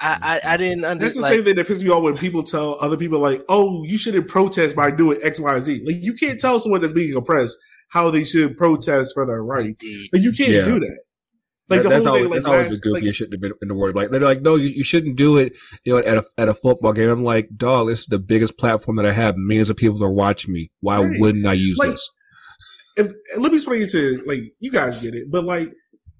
I, 0.00 0.40
I 0.44 0.54
i 0.54 0.56
didn't 0.56 0.84
understand. 0.84 1.00
That's 1.00 1.14
the 1.14 1.20
like, 1.22 1.32
same 1.32 1.44
thing 1.44 1.54
that 1.56 1.68
pisses 1.68 1.84
me 1.84 1.90
off 1.90 2.02
when 2.02 2.16
people 2.16 2.42
tell 2.42 2.76
other 2.80 2.96
people 2.96 3.20
like, 3.20 3.44
"Oh, 3.48 3.84
you 3.84 3.96
shouldn't 3.96 4.26
protest 4.28 4.74
by 4.74 4.90
doing 4.90 5.20
X, 5.22 5.38
Y, 5.38 5.60
Z." 5.60 5.82
Like 5.86 5.96
you 6.02 6.14
can't 6.14 6.40
tell 6.40 6.58
someone 6.58 6.80
that's 6.80 6.92
being 6.92 7.14
oppressed 7.14 7.56
how 7.90 8.10
they 8.10 8.24
should 8.24 8.56
protest 8.56 9.12
for 9.14 9.26
their 9.26 9.42
right. 9.42 9.66
indeed. 9.66 10.08
Like 10.12 10.22
you 10.22 10.32
can't 10.32 10.50
Yeah. 10.50 10.64
do 10.64 10.80
that. 10.80 11.00
Like 11.68 11.78
That- 11.78 11.82
the 11.84 11.88
that's 11.88 12.04
whole 12.04 12.14
always, 12.16 12.22
thing, 12.24 12.30
like, 12.30 12.36
that's 12.42 12.46
always 12.46 12.66
the 12.68 12.74
last- 12.90 13.02
goofiest 13.02 13.06
like, 13.06 13.14
shit 13.14 13.32
in 13.34 13.40
the, 13.40 13.52
in 13.62 13.68
the 13.68 13.74
world. 13.74 13.96
Like 13.96 14.10
they're 14.10 14.20
like, 14.20 14.42
no, 14.42 14.56
you, 14.56 14.68
you 14.68 14.84
shouldn't 14.84 15.16
do 15.16 15.38
it. 15.38 15.54
You 15.84 15.94
know, 15.94 15.98
at 16.00 16.18
a 16.18 16.24
at 16.36 16.48
a 16.48 16.54
football 16.54 16.92
game. 16.92 17.08
I'm 17.08 17.24
like, 17.24 17.48
dog, 17.56 17.88
this 17.88 18.00
is 18.00 18.06
the 18.06 18.18
biggest 18.18 18.58
platform 18.58 18.96
that 18.96 19.06
I 19.06 19.12
have. 19.12 19.36
Millions 19.36 19.70
of 19.70 19.76
people 19.76 20.02
are 20.04 20.12
watching 20.12 20.52
me. 20.52 20.70
Why 20.80 21.02
Right. 21.02 21.18
wouldn't 21.20 21.46
I 21.46 21.54
use 21.54 21.78
Like, 21.78 21.92
this? 21.92 22.10
if, 22.96 23.12
let 23.38 23.50
me 23.50 23.56
explain 23.56 23.82
it 23.82 23.90
to 23.90 24.22
like 24.26 24.40
you 24.60 24.70
guys 24.70 25.00
get 25.02 25.14
it, 25.14 25.30
but 25.30 25.44
like 25.44 25.72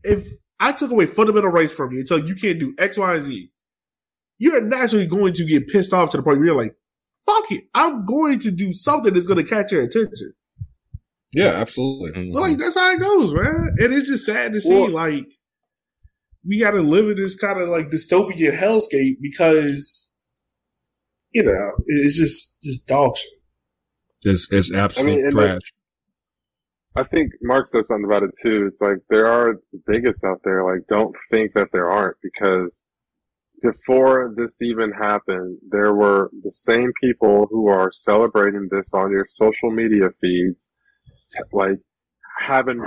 if 0.02 0.26
I 0.60 0.72
took 0.72 0.90
away 0.90 1.06
fundamental 1.06 1.50
rights 1.50 1.74
from 1.74 1.92
you 1.92 1.98
and 1.98 2.06
tell 2.06 2.18
you 2.18 2.26
you 2.28 2.34
can't 2.36 2.58
do 2.58 2.74
X, 2.78 2.96
Y, 2.96 3.20
Z, 3.20 3.50
you're 4.38 4.60
naturally 4.62 5.06
going 5.06 5.34
to 5.34 5.44
get 5.44 5.68
pissed 5.68 5.92
off 5.92 6.10
to 6.10 6.16
the 6.16 6.22
point 6.22 6.38
where 6.38 6.46
you're 6.46 6.56
like, 6.56 6.74
"Fuck 7.26 7.52
it, 7.52 7.64
I'm 7.74 8.06
going 8.06 8.38
to 8.40 8.50
do 8.50 8.72
something 8.72 9.12
that's 9.12 9.26
going 9.26 9.44
to 9.44 9.48
catch 9.48 9.72
your 9.72 9.82
attention." 9.82 10.32
Yeah, 11.34 11.52
absolutely. 11.60 12.12
Mhm. 12.12 12.32
Like 12.32 12.56
that's 12.58 12.76
how 12.76 12.92
it 12.92 13.00
goes, 13.00 13.34
man. 13.34 13.74
And 13.78 13.92
it's 13.92 14.08
just 14.08 14.24
sad 14.24 14.52
to 14.52 14.60
see 14.60 14.74
Well- 14.74 14.90
like 14.90 15.26
we 16.46 16.60
got 16.60 16.72
to 16.72 16.82
live 16.82 17.08
in 17.08 17.16
this 17.16 17.36
kind 17.36 17.60
of 17.60 17.68
like 17.68 17.88
dystopian 17.90 18.56
hellscape 18.56 19.16
because 19.20 20.12
you 21.32 21.42
know 21.42 21.72
it's 21.86 22.16
just 22.18 22.60
just 22.62 22.86
dog 22.86 23.16
shit. 23.16 23.30
It's 24.22 24.48
it's 24.50 24.72
absolute 24.72 25.24
and 25.24 25.32
trash. 25.32 25.72
I 26.96 27.02
think 27.02 27.32
Mark 27.42 27.66
said 27.68 27.86
something 27.88 28.04
about 28.04 28.22
it 28.22 28.30
too. 28.40 28.68
It's 28.70 28.80
like 28.80 28.98
there 29.10 29.26
are 29.26 29.56
bigots 29.86 30.22
out 30.24 30.40
there. 30.44 30.64
Like, 30.64 30.86
don't 30.86 31.14
think 31.30 31.52
that 31.54 31.68
there 31.72 31.90
aren't 31.90 32.16
because 32.22 32.78
before 33.62 34.32
this 34.36 34.62
even 34.62 34.92
happened, 34.92 35.58
there 35.68 35.92
were 35.94 36.30
the 36.42 36.52
same 36.52 36.92
people 37.02 37.48
who 37.50 37.66
are 37.66 37.90
celebrating 37.92 38.68
this 38.70 38.90
on 38.94 39.10
your 39.10 39.26
social 39.28 39.70
media 39.72 40.10
feeds, 40.20 40.58
t- 40.60 40.63
like 41.52 41.78
having 42.38 42.82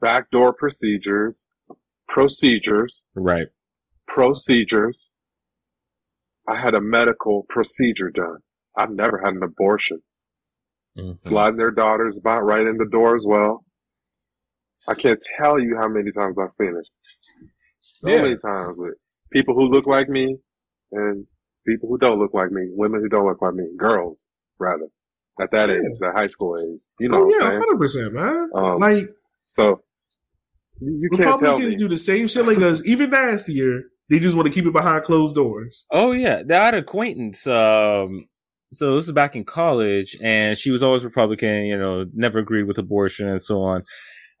backdoor 0.00 0.52
procedures, 0.54 1.44
procedures, 2.08 3.02
Right. 3.14 3.48
procedures. 4.06 5.10
I 6.48 6.60
had 6.60 6.74
a 6.74 6.80
medical 6.80 7.44
procedure 7.48 8.10
done. 8.10 8.38
I've 8.76 8.90
never 8.90 9.18
had 9.18 9.34
an 9.34 9.42
abortion 9.42 10.02
Mhm. 10.96 11.20
sliding 11.20 11.56
their 11.58 11.70
daughters 11.70 12.18
about 12.18 12.42
right 12.42 12.66
in 12.66 12.76
the 12.76 12.86
door 12.90 13.14
as 13.14 13.24
well. 13.26 13.64
I 14.88 14.94
can't 14.94 15.22
tell 15.38 15.58
you 15.60 15.76
how 15.76 15.88
many 15.88 16.10
times 16.10 16.38
I've 16.38 16.54
seen 16.54 16.76
it. 16.76 16.88
So 17.82 18.08
Yeah. 18.08 18.22
many 18.22 18.36
times 18.36 18.78
with 18.78 18.94
people 19.30 19.54
who 19.54 19.68
look 19.68 19.86
like 19.86 20.08
me 20.08 20.38
and 20.92 21.26
people 21.66 21.88
who 21.88 21.98
don't 21.98 22.18
look 22.18 22.34
like 22.34 22.50
me, 22.50 22.68
women 22.70 23.00
who 23.00 23.08
don't 23.08 23.26
look 23.26 23.42
like 23.42 23.54
me, 23.54 23.68
girls 23.76 24.22
rather, 24.58 24.88
at 25.40 25.50
that 25.52 25.68
Yeah. 25.68 25.76
age, 25.76 25.98
that 26.00 26.12
high 26.14 26.26
school 26.28 26.58
age. 26.58 26.80
You 26.98 27.08
know 27.08 27.24
Oh 27.24 27.30
yeah, 27.38 27.50
hundred 27.50 27.78
percent, 27.78 28.12
man. 28.12 28.50
Um, 28.54 28.78
like 28.78 29.08
So 29.46 29.82
you 30.80 30.98
you 31.02 31.10
can't 31.10 31.38
tell 31.38 31.38
Republicans 31.38 31.74
me. 31.74 31.76
do 31.76 31.88
the 31.88 31.96
same 31.96 32.28
shit 32.28 32.46
like 32.46 32.58
us, 32.58 32.86
even 32.86 33.10
last 33.10 33.48
year, 33.48 33.84
They 34.08 34.18
just 34.18 34.36
want 34.36 34.46
to 34.46 34.52
keep 34.52 34.66
it 34.66 34.72
behind 34.72 35.04
closed 35.04 35.34
doors. 35.34 35.86
Oh 35.90 36.12
yeah, 36.12 36.42
I 36.50 36.54
had 36.54 36.74
an 36.74 36.80
acquaintance. 36.80 37.46
Um, 37.46 38.26
so 38.72 38.96
this 38.96 39.06
is 39.06 39.12
back 39.12 39.34
in 39.36 39.44
college, 39.44 40.16
and 40.22 40.56
she 40.58 40.70
was 40.70 40.82
always 40.82 41.04
Republican. 41.04 41.64
You 41.64 41.78
know, 41.78 42.06
never 42.12 42.38
agreed 42.38 42.64
with 42.64 42.78
abortion 42.78 43.28
and 43.28 43.42
so 43.42 43.62
on. 43.62 43.84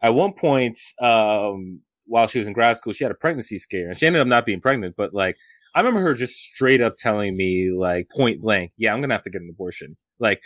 At 0.02 0.14
one 0.14 0.32
point, 0.32 0.78
um, 1.00 1.80
while 2.06 2.26
she 2.26 2.38
was 2.38 2.48
in 2.48 2.52
grad 2.54 2.76
school, 2.78 2.92
she 2.92 3.04
had 3.04 3.10
a 3.10 3.14
pregnancy 3.14 3.58
scare, 3.58 3.88
and 3.90 3.98
she 3.98 4.06
ended 4.06 4.22
up 4.22 4.28
not 4.28 4.46
being 4.46 4.60
pregnant. 4.60 4.94
But 4.96 5.12
like, 5.14 5.36
I 5.74 5.80
remember 5.80 6.00
her 6.00 6.14
just 6.14 6.34
straight 6.34 6.80
up 6.80 6.96
telling 6.96 7.36
me, 7.36 7.70
like 7.76 8.08
point 8.08 8.40
blank, 8.40 8.72
"Yeah, 8.76 8.92
I'm 8.94 9.00
gonna 9.00 9.14
have 9.14 9.22
to 9.24 9.30
get 9.30 9.42
an 9.42 9.50
abortion." 9.50 9.96
Like, 10.18 10.40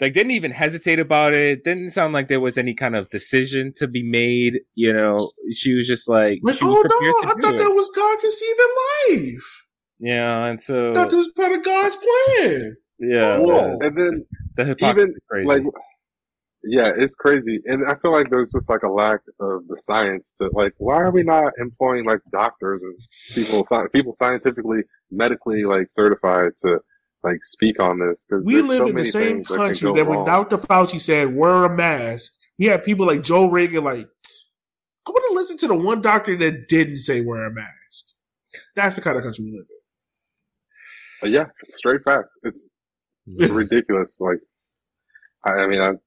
like 0.00 0.12
didn't 0.14 0.32
even 0.32 0.50
hesitate 0.50 0.98
about 0.98 1.32
it. 1.34 1.64
Didn't 1.64 1.90
sound 1.90 2.12
like 2.12 2.28
there 2.28 2.40
was 2.40 2.58
any 2.58 2.74
kind 2.74 2.94
of 2.96 3.08
decision 3.10 3.72
to 3.76 3.86
be 3.88 4.02
made. 4.02 4.60
You 4.74 4.92
know, 4.92 5.30
she 5.52 5.74
was 5.74 5.86
just 5.86 6.08
like, 6.08 6.40
Like, 6.42 6.58
she 6.58 6.64
was 6.64 6.86
oh 6.92 7.22
no, 7.22 7.30
I 7.30 7.32
thought 7.40 7.54
it. 7.54 7.58
that 7.58 7.72
was 7.74 7.90
God 7.94 8.18
conceiving 8.20 8.74
life. 9.36 9.62
Yeah, 9.98 10.44
and 10.46 10.60
so 10.60 10.92
that 10.92 11.10
was 11.10 11.28
part 11.34 11.52
of 11.52 11.64
God's 11.64 11.96
plan. 11.96 12.76
yeah, 12.98 13.38
Well, 13.38 13.46
the, 13.46 13.52
oh. 13.52 13.78
and 13.86 13.96
then 13.96 14.12
the 14.56 14.64
hypocrisy 14.64 15.00
even 15.02 15.10
is 15.14 15.20
crazy. 15.30 15.46
like 15.46 15.62
yeah 16.68 16.90
it's 16.96 17.14
crazy 17.14 17.60
and 17.66 17.84
i 17.88 17.94
feel 17.96 18.10
like 18.10 18.28
there's 18.30 18.50
just 18.52 18.68
like 18.68 18.82
a 18.82 18.88
lack 18.88 19.20
of 19.40 19.60
the 19.68 19.76
science 19.78 20.34
that 20.40 20.52
like 20.52 20.72
why 20.78 20.96
are 20.96 21.10
we 21.12 21.22
not 21.22 21.52
employing 21.60 22.04
like 22.04 22.18
doctors 22.32 22.80
and 22.82 22.94
people 23.34 23.64
people 23.94 24.14
scientifically 24.18 24.80
medically 25.10 25.62
like 25.64 25.86
certified 25.92 26.50
to 26.64 26.78
like 27.22 27.44
speak 27.44 27.80
on 27.80 27.98
this 27.98 28.24
because 28.28 28.44
We 28.44 28.62
live 28.62 28.88
in 28.88 28.96
the 28.96 29.04
same 29.04 29.44
country 29.44 29.92
that 29.92 30.06
when 30.06 30.24
Dr. 30.24 30.58
Fauci 30.58 31.00
said 31.00 31.34
wear 31.34 31.64
a 31.64 31.74
mask, 31.74 32.34
we 32.58 32.66
had 32.66 32.84
people 32.84 33.06
like 33.06 33.22
Joe 33.22 33.50
Rogan 33.50 33.84
like, 33.84 34.08
I 35.06 35.10
want 35.10 35.24
to 35.30 35.34
listen 35.34 35.56
to 35.58 35.68
the 35.68 35.74
one 35.74 36.02
doctor 36.02 36.36
that 36.38 36.68
didn't 36.68 36.98
say 36.98 37.20
wear 37.20 37.44
a 37.46 37.52
mask. 37.52 38.06
That's 38.74 38.96
the 38.96 39.02
kind 39.02 39.16
of 39.16 39.22
country 39.24 39.44
we 39.44 39.52
live 39.52 39.66
in. 41.22 41.32
yeah 41.32 41.46
straight 41.72 42.02
facts 42.04 42.34
it's, 42.42 42.68
it's 43.26 43.50
ridiculous 43.50 44.16
like 44.20 44.38
I, 45.44 45.52
I 45.52 45.66
mean 45.66 45.80
i'm 45.80 45.98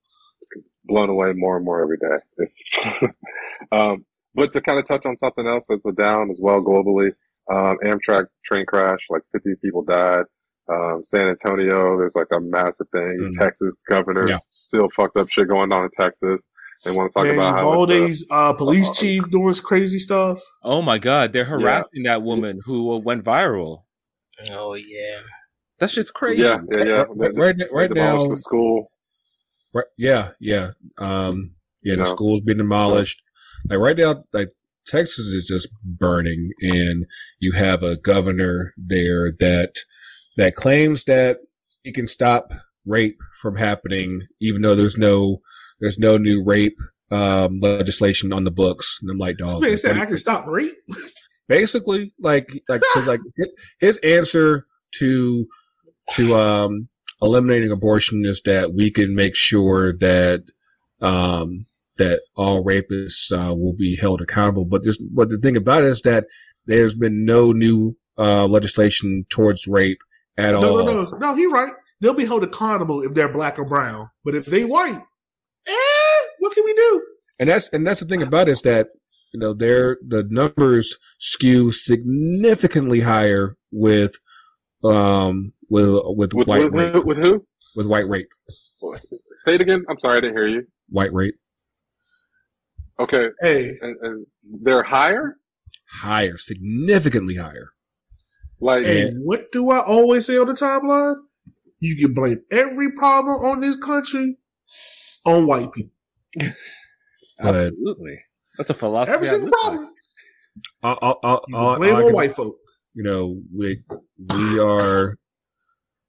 blown 0.85 1.09
away 1.09 1.33
more 1.33 1.57
and 1.57 1.65
more 1.65 1.81
every 1.81 1.97
day 1.97 3.07
um 3.71 4.05
but 4.35 4.51
to 4.53 4.61
kind 4.61 4.79
of 4.79 4.87
touch 4.87 5.05
on 5.05 5.17
something 5.17 5.45
else 5.47 5.65
that's 5.67 5.85
a 5.85 5.91
down 5.91 6.29
as 6.29 6.39
well 6.41 6.61
globally 6.61 7.09
um 7.51 7.77
amtrak 7.83 8.27
train 8.45 8.65
crash 8.65 8.99
like 9.09 9.23
50 9.33 9.55
people 9.63 9.83
died 9.83 10.25
um, 10.71 11.01
San 11.03 11.27
Antonio, 11.27 11.97
there's 11.97 12.11
like 12.15 12.27
a 12.31 12.39
massive 12.39 12.87
thing. 12.91 13.31
Mhm. 13.33 13.39
Texas 13.39 13.73
governor, 13.89 14.27
Yeah. 14.29 14.39
still 14.51 14.87
fucked 14.95 15.17
up 15.17 15.27
shit 15.29 15.47
going 15.47 15.71
on 15.71 15.83
in 15.85 15.89
Texas. 15.99 16.39
They 16.85 16.91
want 16.91 17.11
to 17.11 17.13
talk 17.13 17.25
Man, 17.25 17.35
about 17.35 17.55
how 17.55 17.69
all 17.69 17.83
it's, 17.91 17.91
these 18.21 18.25
uh, 18.31 18.53
police 18.53 18.89
uh, 18.89 18.93
chief 18.93 19.29
doing 19.29 19.53
crazy 19.55 19.99
stuff. 19.99 20.39
Oh 20.63 20.81
my 20.81 20.97
god, 20.97 21.33
they're 21.33 21.43
harassing 21.45 22.03
that 22.03 22.21
woman 22.21 22.61
who 22.65 22.93
uh, 22.93 22.99
went 22.99 23.23
viral. 23.25 23.83
oh 24.51 24.75
yeah 24.75 25.19
That's 25.79 25.93
just 25.93 26.13
crazy. 26.13 26.43
yeah, 26.43 26.59
yeah, 26.71 26.83
yeah. 26.83 27.03
Right, 27.09 27.33
They- 27.33 27.39
right, 27.41 27.57
they 27.57 27.65
right 27.71 27.89
now, 27.91 28.11
demolished 28.11 28.31
the 28.31 28.37
school. 28.37 28.91
Right, 29.73 29.85
yeah, 29.97 30.29
yeah. 30.39 30.71
Um, 30.97 31.51
yeah, 31.83 31.95
the 31.95 32.03
No. 32.03 32.05
school's 32.05 32.41
been 32.41 32.57
demolished. 32.57 33.21
Like 33.69 33.79
right 33.79 33.97
now, 33.97 34.23
like 34.33 34.49
Texas 34.87 35.25
is 35.27 35.45
just 35.47 35.67
burning, 35.83 36.51
and 36.61 37.05
you 37.39 37.51
have 37.51 37.83
a 37.83 37.95
governor 37.97 38.73
there 38.77 39.31
that 39.39 39.73
that 40.37 40.55
claims 40.55 41.03
that 41.05 41.37
he 41.83 41.91
can 41.91 42.07
stop 42.07 42.51
rape 42.85 43.17
from 43.41 43.55
happening, 43.55 44.21
even 44.41 44.61
though 44.61 44.75
there's 44.75 44.97
no 44.97 45.41
there's 45.79 45.97
no 45.97 46.17
new 46.17 46.43
rape 46.43 46.77
um, 47.11 47.59
legislation 47.61 48.31
on 48.33 48.43
the 48.43 48.51
books. 48.51 48.99
And 49.01 49.09
I'm 49.11 49.17
like, 49.17 49.37
This 49.37 49.51
dog, 49.53 49.61
man 49.61 49.77
said 49.77 49.97
I 49.97 50.05
can 50.05 50.17
stop 50.17 50.45
rape. 50.47 50.73
basically 51.47 52.13
like 52.19 52.47
like 52.69 52.81
like 53.05 53.19
his 53.79 53.97
answer 53.97 54.65
to 54.95 55.45
to 56.13 56.35
um 56.35 56.87
eliminating 57.21 57.71
abortion 57.71 58.23
is 58.25 58.41
that 58.45 58.73
we 58.73 58.91
can 58.91 59.13
make 59.15 59.35
sure 59.35 59.93
that 59.99 60.43
um 61.01 61.65
that 61.97 62.21
all 62.37 62.63
rapists 62.63 63.31
uh, 63.31 63.53
will 63.53 63.73
be 63.73 63.95
held 63.97 64.21
accountable 64.21 64.63
but 64.63 64.83
there's 64.83 64.97
but 65.13 65.29
the 65.29 65.37
thing 65.37 65.57
about 65.57 65.83
it 65.83 65.89
is 65.89 66.01
that 66.01 66.25
there's 66.65 66.95
been 66.95 67.25
no 67.25 67.51
new 67.51 67.95
uh 68.17 68.45
legislation 68.45 69.25
towards 69.29 69.67
rape 69.67 69.99
at 70.39 70.51
No, 70.53 70.59
all 70.79 70.85
no, 70.85 71.03
no, 71.03 71.17
no. 71.17 71.35
He 71.35 71.45
right. 71.45 71.73
They'll 72.01 72.13
be 72.13 72.25
held 72.25 72.43
accountable 72.43 73.01
if 73.03 73.13
they're 73.13 73.31
black 73.31 73.59
or 73.59 73.65
brown, 73.65 74.09
but 74.23 74.33
if 74.35 74.45
they 74.45 74.63
white, 74.63 75.01
eh, 75.67 76.27
what 76.39 76.53
can 76.55 76.63
we 76.65 76.73
do? 76.73 77.03
and 77.39 77.49
that's 77.49 77.69
and 77.69 77.85
that's 77.85 77.99
the 77.99 78.05
thing 78.05 78.21
about 78.21 78.47
it 78.49 78.51
is 78.53 78.61
that 78.61 78.87
you 79.33 79.39
know 79.39 79.53
their 79.53 79.97
the 80.07 80.23
numbers 80.29 80.97
skew 81.19 81.71
significantly 81.71 83.01
higher 83.01 83.55
with 83.71 84.15
um 84.83 85.53
with 85.69 85.89
with 86.15 86.33
With, 86.33 86.47
white 86.47 86.63
with, 86.63 86.73
rape 86.73 86.93
who- 86.93 87.01
with 87.05 87.17
who? 87.17 87.45
with 87.75 87.85
white 87.85 88.07
rape 88.07 88.29
Say 89.39 89.55
it 89.55 89.61
again. 89.61 89.83
I'm 89.89 89.99
sorry, 89.99 90.17
I 90.17 90.21
didn't 90.21 90.35
hear 90.37 90.47
you. 90.47 90.63
White 90.89 91.13
rape. 91.13 91.35
Okay, 92.99 93.27
Hey, 93.41 93.77
and, 93.81 93.95
and 94.01 94.25
they're 94.61 94.83
higher. 94.83 95.35
higher, 96.01 96.37
significantly 96.37 97.35
higher. 97.35 97.71
Like 98.61 98.85
hey, 98.85 99.11
what 99.23 99.51
do 99.51 99.69
I 99.69 99.79
always 99.79 100.27
say 100.27 100.37
on 100.37 100.47
the 100.47 100.53
timeline? 100.53 101.15
You 101.79 101.95
can 101.95 102.13
blame 102.13 102.41
every 102.51 102.91
problem 102.91 103.35
on 103.43 103.61
this 103.61 103.77
country 103.77 104.37
on 105.25 105.47
white 105.47 105.71
people. 105.73 105.91
Absolutely. 107.39 108.19
That's 108.57 108.69
a 108.69 108.73
philosophy. 108.73 109.13
Every 109.13 109.27
I 109.27 109.31
single 109.31 109.45
live 109.45 109.51
by. 109.51 109.59
problem. 109.61 109.93
I, 110.83 110.97
I, 111.01 111.13
I, 111.23 111.37
You 111.47 111.55
can 111.55 111.75
blame 111.77 111.95
on 111.95 112.13
white 112.13 112.35
folk. 112.35 112.57
you 112.93 113.03
know, 113.03 113.41
we 113.55 113.81
we 114.17 114.59
are 114.59 115.17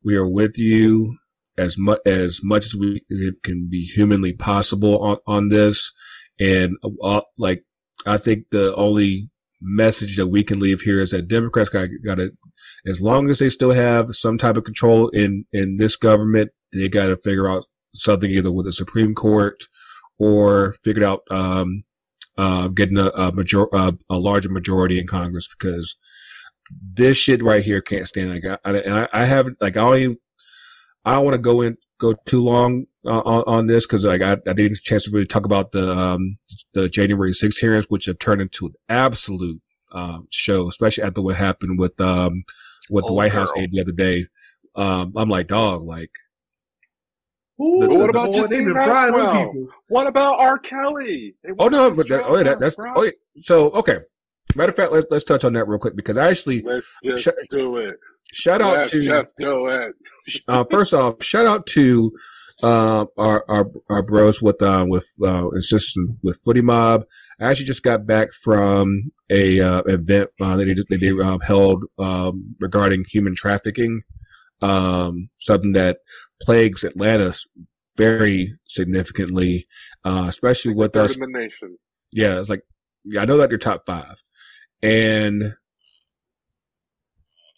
we 0.05 0.17
are 0.17 0.29
with 0.29 0.59
you 0.59 1.17
as 1.57 1.77
much 1.79 2.01
as 2.07 2.41
much 2.43 2.65
as 2.65 2.75
we 2.75 3.05
it 3.09 3.43
can 3.45 3.69
be 3.71 3.85
humanly 3.85 4.33
possible 4.33 4.99
on 4.99 5.19
on 5.27 5.49
this, 5.51 5.93
and 6.41 6.77
uh, 7.03 7.21
like 7.39 7.65
I 8.07 8.17
think 8.17 8.47
the 8.51 8.75
only 8.75 9.31
message 9.61 10.17
that 10.17 10.29
we 10.29 10.43
can 10.43 10.59
leave 10.59 10.83
here 10.83 11.01
is 11.01 11.11
that 11.11 11.29
Democrats 11.29 11.69
got 11.69 11.89
got 12.05 12.17
to, 12.17 12.31
as 12.87 13.01
long 13.01 13.31
as 13.31 13.39
they 13.39 13.51
still 13.51 13.73
have 13.73 14.15
some 14.15 14.39
type 14.39 14.57
of 14.57 14.65
control 14.65 15.09
in 15.09 15.45
in 15.53 15.77
this 15.77 15.97
government, 15.97 16.51
they 16.73 16.89
got 16.89 17.07
to 17.07 17.17
figure 17.17 17.49
out 17.51 17.65
something 17.95 18.31
either 18.31 18.53
with 18.53 18.67
the 18.67 18.73
Supreme 18.73 19.15
Court 19.15 19.65
or 20.19 20.75
figure 20.85 21.05
out 21.05 21.21
um 21.31 21.85
uh 22.39 22.69
getting 22.69 22.99
a 22.99 23.09
a 23.09 23.33
major 23.33 23.75
uh, 23.75 23.93
a 24.09 24.19
larger 24.19 24.49
majority 24.49 24.99
in 24.99 25.07
Congress 25.07 25.49
because 25.49 25.97
this 26.71 27.17
shit 27.17 27.43
right 27.43 27.65
here 27.65 27.81
can't 27.81 28.07
stand. 28.07 28.31
Like, 28.31 28.61
I, 28.65 28.71
and 28.79 28.95
I, 28.95 29.09
I 29.13 29.25
haven't 29.25 29.57
like 29.61 29.77
I 29.77 29.81
don't 29.81 29.97
even, 29.99 30.17
I 31.05 31.15
don't 31.15 31.25
want 31.25 31.35
to 31.35 31.39
go 31.39 31.63
in 31.63 31.77
go 32.01 32.15
too 32.27 32.43
long 32.43 32.87
uh, 33.05 33.21
on 33.21 33.45
on 33.47 33.67
this 33.67 33.87
because 33.87 34.05
like 34.05 34.23
I, 34.23 34.33
I 34.33 34.37
didn't 34.53 34.57
get 34.57 34.79
a 34.79 34.83
chance 34.83 35.05
to 35.05 35.11
really 35.11 35.27
talk 35.27 35.45
about 35.45 35.73
the 35.73 35.97
um 35.97 36.39
the 36.75 36.89
January 36.89 37.33
6 37.33 37.57
hearings, 37.59 37.87
which 37.89 38.07
have 38.07 38.19
turned 38.19 38.41
into 38.41 38.67
an 38.67 38.75
absolute 38.89 39.61
um 39.93 40.27
show, 40.31 40.69
especially 40.69 41.05
after 41.05 41.23
what 41.23 41.37
happened 41.37 41.79
with 41.79 42.01
um 42.01 42.45
with 42.91 43.07
the 43.07 43.13
White 43.13 43.33
House 43.33 43.51
aide 43.57 43.71
the 43.71 43.81
other 43.81 43.93
day. 43.93 44.27
Um, 44.75 45.13
I'm 45.17 45.29
like, 45.29 45.49
dog, 45.49 45.83
like 45.83 46.11
Ooh, 47.61 47.81
But 47.81 47.91
what 47.91 48.11
about 48.11 48.27
boy, 48.27 48.39
Justine 48.39 48.59
they 48.59 48.65
been 48.73 48.75
frying 48.75 49.13
them 49.13 49.31
people. 49.31 49.69
what 49.89 50.07
about 50.07 50.41
R. 50.41 50.59
Kelly? 50.59 51.35
Oh 51.59 51.69
no, 51.69 51.91
but 51.91 52.09
that, 52.09 52.25
oh 52.25 52.37
yeah, 52.37 52.45
that, 52.45 52.45
that, 52.45 52.61
that's 52.61 52.77
bro. 52.77 52.93
oh 52.97 53.03
yeah. 53.03 53.11
So 53.37 53.71
okay, 53.73 53.99
matter 54.55 54.71
of 54.71 54.77
fact, 54.77 54.93
let's 54.93 55.07
let's 55.11 55.25
touch 55.25 55.45
on 55.45 55.53
that 55.55 55.69
real 55.69 55.79
quick 55.79 55.95
because 55.95 56.17
I 56.17 56.31
actually 56.31 56.63
Let's 56.63 56.91
just 57.05 57.25
Sh- 57.25 57.47
do 57.51 57.77
it. 57.77 57.97
Shout 58.33 58.63
out 58.63 58.87
to 58.89 59.23
do 59.39 59.67
it. 59.67 59.95
uh, 60.49 60.65
first 60.71 60.95
off, 60.95 61.23
shout 61.23 61.47
out 61.47 61.67
to 61.67 62.13
uh, 62.63 63.07
our 63.17 63.45
our 63.49 63.67
our 63.89 64.03
bros 64.03 64.43
with 64.43 64.61
uh, 64.63 64.85
with 64.89 65.09
uh, 65.23 65.51
and 65.51 65.65
sisters 65.65 65.97
with 66.23 66.41
Footy 66.45 66.61
Mob. 66.61 67.05
I 67.41 67.51
actually 67.51 67.67
just 67.67 67.83
got 67.83 68.07
back 68.07 68.33
from 68.33 69.13
a 69.31 69.61
uh, 69.61 69.83
event 69.87 70.31
uh, 70.41 70.57
that 70.57 70.65
they, 70.65 70.75
that 70.75 71.01
they 71.01 71.25
uh, 71.25 71.39
held 71.39 71.85
um, 71.99 72.55
regarding 72.61 73.05
human 73.09 73.35
trafficking, 73.35 74.03
um, 74.61 75.31
something 75.39 75.73
that 75.73 75.99
plagues 76.43 76.85
Atlanta 76.85 77.35
very 77.97 78.55
significantly, 78.69 79.67
uh, 80.05 80.27
especially 80.29 80.75
with 80.75 80.97
us 80.97 81.17
the 81.17 81.49
yeah, 82.13 82.41
it's 82.41 82.51
like 82.51 82.63
yeah, 83.05 83.23
I 83.23 83.25
know 83.25 83.39
that 83.39 83.51
you're 83.51 83.59
top 83.59 83.87
five, 83.87 84.23
and 84.83 85.55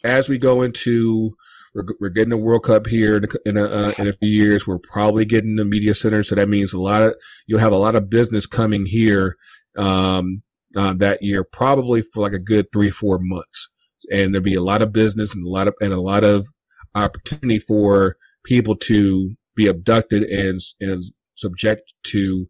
as 0.03 0.29
we 0.29 0.37
go 0.37 0.61
into 0.61 1.35
we're, 1.73 1.85
we're 1.99 2.09
getting 2.09 2.33
a 2.33 2.37
World 2.37 2.63
Cup 2.63 2.87
here 2.87 3.17
in 3.17 3.25
a, 3.25 3.49
in 3.49 3.57
a, 3.57 3.65
uh, 3.65 3.93
in 3.97 4.07
a 4.07 4.13
few 4.13 4.29
years. 4.29 4.67
We're 4.67 4.77
probably 4.77 5.25
getting 5.25 5.55
the 5.55 5.65
media 5.65 5.93
center, 5.93 6.23
so 6.23 6.35
that 6.35 6.49
means 6.49 6.73
a 6.73 6.79
lot 6.79 7.01
of 7.01 7.15
you'll 7.47 7.59
have 7.59 7.71
a 7.71 7.77
lot 7.77 7.95
of 7.95 8.09
business 8.09 8.45
coming 8.45 8.85
here 8.85 9.37
um, 9.77 10.43
uh, 10.75 10.93
that 10.97 11.23
year, 11.23 11.43
probably 11.43 12.01
for 12.01 12.21
like 12.21 12.33
a 12.33 12.39
good 12.39 12.67
three 12.71 12.91
four 12.91 13.19
months, 13.19 13.69
and 14.11 14.33
there'll 14.33 14.43
be 14.43 14.55
a 14.55 14.61
lot 14.61 14.81
of 14.81 14.93
business 14.93 15.35
and 15.35 15.45
a 15.45 15.49
lot 15.49 15.67
of 15.67 15.73
and 15.81 15.93
a 15.93 16.01
lot 16.01 16.23
of 16.23 16.47
opportunity 16.95 17.59
for 17.59 18.17
people 18.45 18.75
to 18.75 19.35
be 19.55 19.67
abducted 19.67 20.23
and 20.23 20.61
and 20.79 21.05
subject 21.35 21.93
to 22.03 22.47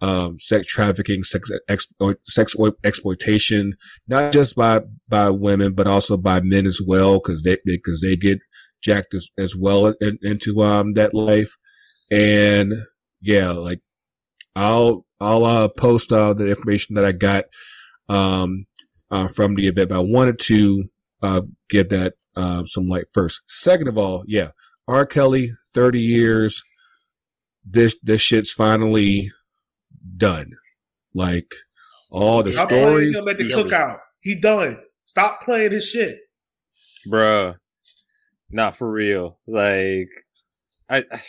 um, 0.00 0.38
sex 0.38 0.66
trafficking, 0.66 1.22
sex 1.22 1.50
ex, 1.68 1.88
sex 2.26 2.54
exploitation, 2.84 3.74
not 4.08 4.32
just 4.32 4.54
by 4.54 4.80
by 5.08 5.30
women 5.30 5.72
but 5.74 5.86
also 5.86 6.16
by 6.16 6.40
men 6.40 6.66
as 6.66 6.80
well, 6.86 7.14
because 7.14 7.42
they 7.42 7.58
because 7.64 8.00
they 8.00 8.16
get 8.16 8.38
jacked 8.82 9.14
as, 9.14 9.28
as 9.38 9.56
well 9.56 9.94
in, 10.00 10.18
into 10.22 10.62
um 10.62 10.94
that 10.94 11.14
life, 11.14 11.56
and 12.10 12.74
yeah, 13.20 13.50
like 13.52 13.80
I'll 14.54 15.06
I'll 15.20 15.44
uh, 15.44 15.68
post 15.68 16.12
uh, 16.12 16.34
the 16.34 16.48
information 16.48 16.94
that 16.94 17.04
I 17.04 17.12
got 17.12 17.44
um 18.08 18.66
uh, 19.10 19.28
from 19.28 19.54
the 19.54 19.66
event. 19.66 19.88
But 19.88 19.96
I 19.96 20.02
wanted 20.02 20.38
to 20.40 20.84
uh, 21.22 21.40
that 21.70 22.14
uh, 22.36 22.64
some 22.66 22.88
light 22.88 23.06
first. 23.14 23.42
Second 23.46 23.88
of 23.88 23.96
all, 23.96 24.24
yeah, 24.26 24.50
R. 24.86 25.06
Kelly, 25.06 25.52
thirty 25.74 26.00
years. 26.00 26.62
This 27.68 27.96
this 28.02 28.20
shit's 28.20 28.52
finally 28.52 29.32
done. 30.16 30.52
Like 31.14 31.50
all 32.10 32.42
the 32.42 32.52
Stop 32.52 32.68
playing 32.68 32.86
stories. 32.86 33.16
him 33.16 33.28
at 33.28 33.38
the 33.38 33.44
Yeah. 33.44 33.56
cookout. 33.56 33.98
He 34.20 34.34
done. 34.34 34.78
Stop 35.04 35.42
playing 35.42 35.72
his 35.72 35.88
shit. 35.88 36.18
bruh. 37.08 37.56
Not 38.50 38.76
for 38.76 38.90
real. 38.90 39.38
Like, 39.46 40.08
I, 40.88 40.98
I, 41.12 41.20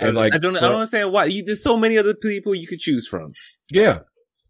I, 0.00 0.10
like, 0.10 0.32
I 0.34 0.38
don't, 0.38 0.56
I 0.56 0.60
don't 0.60 0.74
understand 0.76 1.12
why. 1.12 1.24
You, 1.24 1.44
there's 1.44 1.62
so 1.62 1.76
many 1.76 1.98
other 1.98 2.14
people 2.14 2.54
you 2.54 2.68
could 2.68 2.78
choose 2.78 3.08
from. 3.08 3.32
Yeah, 3.68 4.00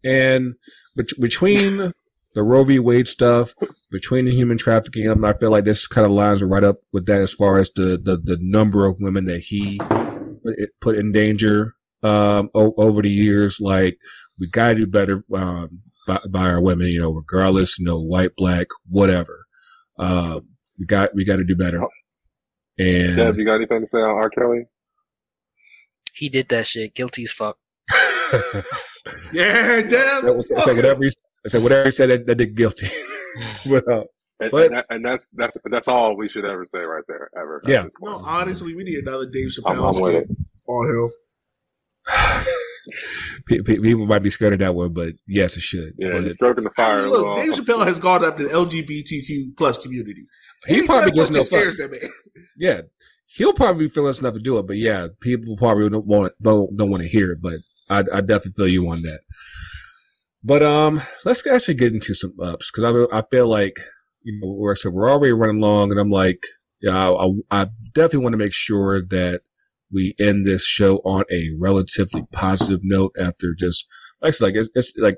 and 0.03 0.53
bet- 0.95 1.19
between 1.19 1.77
the 2.35 2.43
Roe 2.43 2.63
v. 2.63 2.77
Wade 2.77 3.07
stuff, 3.07 3.55
between 3.91 4.25
the 4.25 4.31
human 4.31 4.59
trafficking, 4.59 5.09
I 5.09 5.33
feel 5.33 5.49
like 5.49 5.65
this 5.65 5.87
kind 5.87 6.05
of 6.05 6.11
lines 6.11 6.43
right 6.43 6.63
up 6.63 6.77
with 6.93 7.07
that 7.07 7.21
as 7.21 7.33
far 7.33 7.57
as 7.57 7.71
the 7.75 7.99
the, 8.01 8.17
the 8.23 8.37
number 8.39 8.85
of 8.85 8.97
women 8.99 9.25
that 9.25 9.39
he 9.39 9.79
put, 9.79 10.55
put 10.79 10.97
in 10.99 11.11
danger 11.11 11.73
um, 12.03 12.49
o- 12.53 12.73
over 12.77 13.01
the 13.01 13.09
years. 13.09 13.59
Like 13.59 13.97
we 14.39 14.49
gotta 14.49 14.75
do 14.75 14.87
better 14.87 15.23
um, 15.33 15.81
by, 16.07 16.19
by 16.29 16.49
our 16.49 16.61
women, 16.61 16.87
you 16.87 16.99
know, 17.01 17.11
regardless, 17.11 17.77
you 17.79 17.85
know, 17.85 17.99
white, 17.99 18.31
black, 18.37 18.67
whatever. 18.89 19.45
Uh, 19.99 20.39
we 20.79 20.85
got 20.85 21.13
we 21.15 21.25
got 21.25 21.37
to 21.37 21.43
do 21.43 21.55
better. 21.55 21.81
And 22.77 23.15
Deb, 23.15 23.35
you 23.37 23.45
got 23.45 23.55
anything 23.55 23.81
to 23.81 23.87
say 23.87 23.97
on 23.97 24.09
R. 24.11 24.29
Kelly? 24.29 24.65
He 26.13 26.29
did 26.29 26.49
that 26.49 26.67
shit. 26.67 26.93
Guilty 26.95 27.23
as 27.23 27.31
fuck. 27.31 27.57
Yeah, 29.31 29.81
damn. 29.81 30.25
That 30.25 30.35
was- 30.35 30.51
I 30.51 30.61
said 30.63 30.75
whatever 30.75 31.03
he, 31.03 31.09
I 31.45 31.49
said 31.49 31.63
whatever 31.63 31.85
he 31.85 31.91
said 31.91 32.09
that, 32.09 32.25
that 32.27 32.35
did 32.35 32.55
guilty. 32.55 32.87
but, 33.69 33.87
uh, 33.89 34.03
And, 34.39 34.51
But- 34.51 34.65
and, 34.65 34.75
that, 34.75 34.85
and 34.89 35.05
that's 35.05 35.29
that's 35.33 35.57
that's 35.71 35.87
all 35.87 36.15
we 36.17 36.27
should 36.29 36.43
ever 36.45 36.65
say 36.73 36.79
right 36.79 37.03
there, 37.07 37.29
ever. 37.37 37.61
Yeah. 37.65 37.79
At 37.79 37.83
this 37.85 37.93
No, 38.01 38.17
honestly, 38.17 38.75
we 38.75 38.83
need 38.83 38.99
another 38.99 39.25
Dave 39.25 39.49
Chappelle 39.49 39.95
I'm 39.95 40.01
with 40.03 40.15
it. 40.15 40.25
skit 40.25 40.37
on 40.67 40.89
him. 40.89 41.11
Pe- 43.47 43.61
pe- 43.61 43.79
People 43.79 44.05
might 44.05 44.19
be 44.23 44.29
scared 44.29 44.53
of 44.53 44.59
that 44.59 44.75
one, 44.75 44.93
but 44.93 45.13
yes, 45.27 45.57
it 45.57 45.61
should. 45.61 45.93
Yeah, 45.97 46.11
But 46.13 46.23
he's 46.23 46.33
stroking 46.33 46.63
the 46.63 46.71
I 46.77 46.81
fire. 46.85 47.01
mean, 47.03 47.11
look. 47.11 47.35
Dave 47.37 47.53
Chappelle 47.53 47.85
has 47.85 47.99
gone 47.99 48.23
up 48.23 48.37
to 48.37 48.43
the 48.47 48.49
LGBTQ 48.53 49.55
plus 49.57 49.81
community. 49.81 50.25
he 50.65 50.77
Ain't 50.77 50.85
probably 50.85 51.11
that 51.11 51.15
gets 51.17 51.31
no 51.31 51.37
that 51.39 51.43
scares 51.45 51.77
that 51.77 51.91
man. 51.91 52.09
yeah, 52.57 52.81
he'll 53.27 53.53
probably 53.53 53.87
be 53.87 53.93
feeling 53.93 54.15
enough 54.17 54.33
to 54.33 54.39
do 54.39 54.57
it. 54.57 54.67
But 54.67 54.77
yeah, 54.77 55.07
people 55.21 55.55
probably 55.57 55.89
don't 55.89 56.05
want 56.05 56.33
don't, 56.41 56.75
don't 56.77 56.89
want 56.89 57.03
to 57.03 57.09
hear 57.09 57.31
it. 57.31 57.41
But 57.41 57.55
I, 57.89 57.99
I 58.13 58.21
definitely 58.21 58.53
feel 58.55 58.67
you 58.67 58.89
on 58.89 59.01
that. 59.03 59.19
But 60.43 60.63
um, 60.63 61.01
let's 61.25 61.45
actually 61.45 61.73
get 61.75 61.93
into 61.93 62.13
some 62.15 62.33
ups 62.41 62.71
because 62.71 63.07
I 63.11 63.17
I 63.17 63.23
feel 63.29 63.47
like 63.47 63.77
you 64.23 64.39
know 64.41 64.51
we're 64.53 64.75
so 64.75 64.89
we're 64.89 65.09
already 65.11 65.33
running 65.33 65.59
long, 65.61 65.91
and 65.91 65.99
I'm 65.99 66.09
like, 66.11 66.39
yeah, 66.81 67.11
I, 67.11 67.25
I, 67.25 67.61
I 67.61 67.67
definitely 67.93 68.19
want 68.19 68.33
to 68.33 68.37
make 68.37 68.53
sure 68.53 69.01
that 69.01 69.41
we 69.91 70.15
end 70.19 70.45
this 70.45 70.65
show 70.65 70.97
on 70.97 71.23
a 71.31 71.49
relatively 71.57 72.23
positive 72.31 72.81
note 72.83 73.13
after 73.19 73.55
just 73.57 73.85
like 74.21 74.29
it's 74.29 74.41
like 74.41 74.55
it's, 74.55 74.69
it's 74.75 74.93
like 74.97 75.17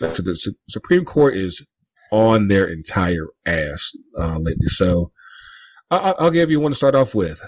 like, 0.00 0.14
the 0.16 0.34
Su- 0.34 0.54
Supreme 0.68 1.04
Court 1.04 1.36
is 1.36 1.64
on 2.10 2.48
their 2.48 2.66
entire 2.66 3.26
ass 3.46 3.92
uh, 4.18 4.38
lately. 4.38 4.66
So 4.68 5.12
I, 5.90 5.98
I- 5.98 6.14
I'll 6.18 6.30
give 6.30 6.50
you 6.50 6.60
one 6.60 6.72
to 6.72 6.76
start 6.76 6.94
off 6.94 7.14
with. 7.14 7.40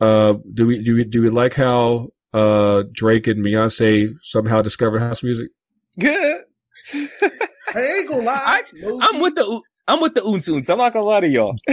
Uh, 0.00 0.34
do 0.52 0.66
we 0.66 0.82
do 0.82 0.94
we 0.94 1.04
do 1.04 1.22
we 1.22 1.30
like 1.30 1.54
how 1.54 2.08
uh 2.34 2.82
Drake 2.92 3.26
and 3.26 3.44
Beyonce 3.44 4.10
somehow 4.22 4.60
discovered 4.62 4.98
house 5.00 5.22
music? 5.22 5.48
Good. 5.98 6.42
I 6.94 7.80
ain't 7.98 8.08
gonna 8.08 8.22
lie. 8.22 8.42
I, 8.44 8.62
I'm 9.00 9.20
with 9.20 9.34
the, 9.34 9.60
I'm 9.88 10.00
with 10.00 10.14
the 10.14 10.24
oons 10.26 10.48
oons. 10.48 10.68
I'm 10.68 10.78
not 10.78 10.92
gonna 10.92 11.04
lie 11.04 11.20
to 11.20 11.28
y'all. 11.28 11.56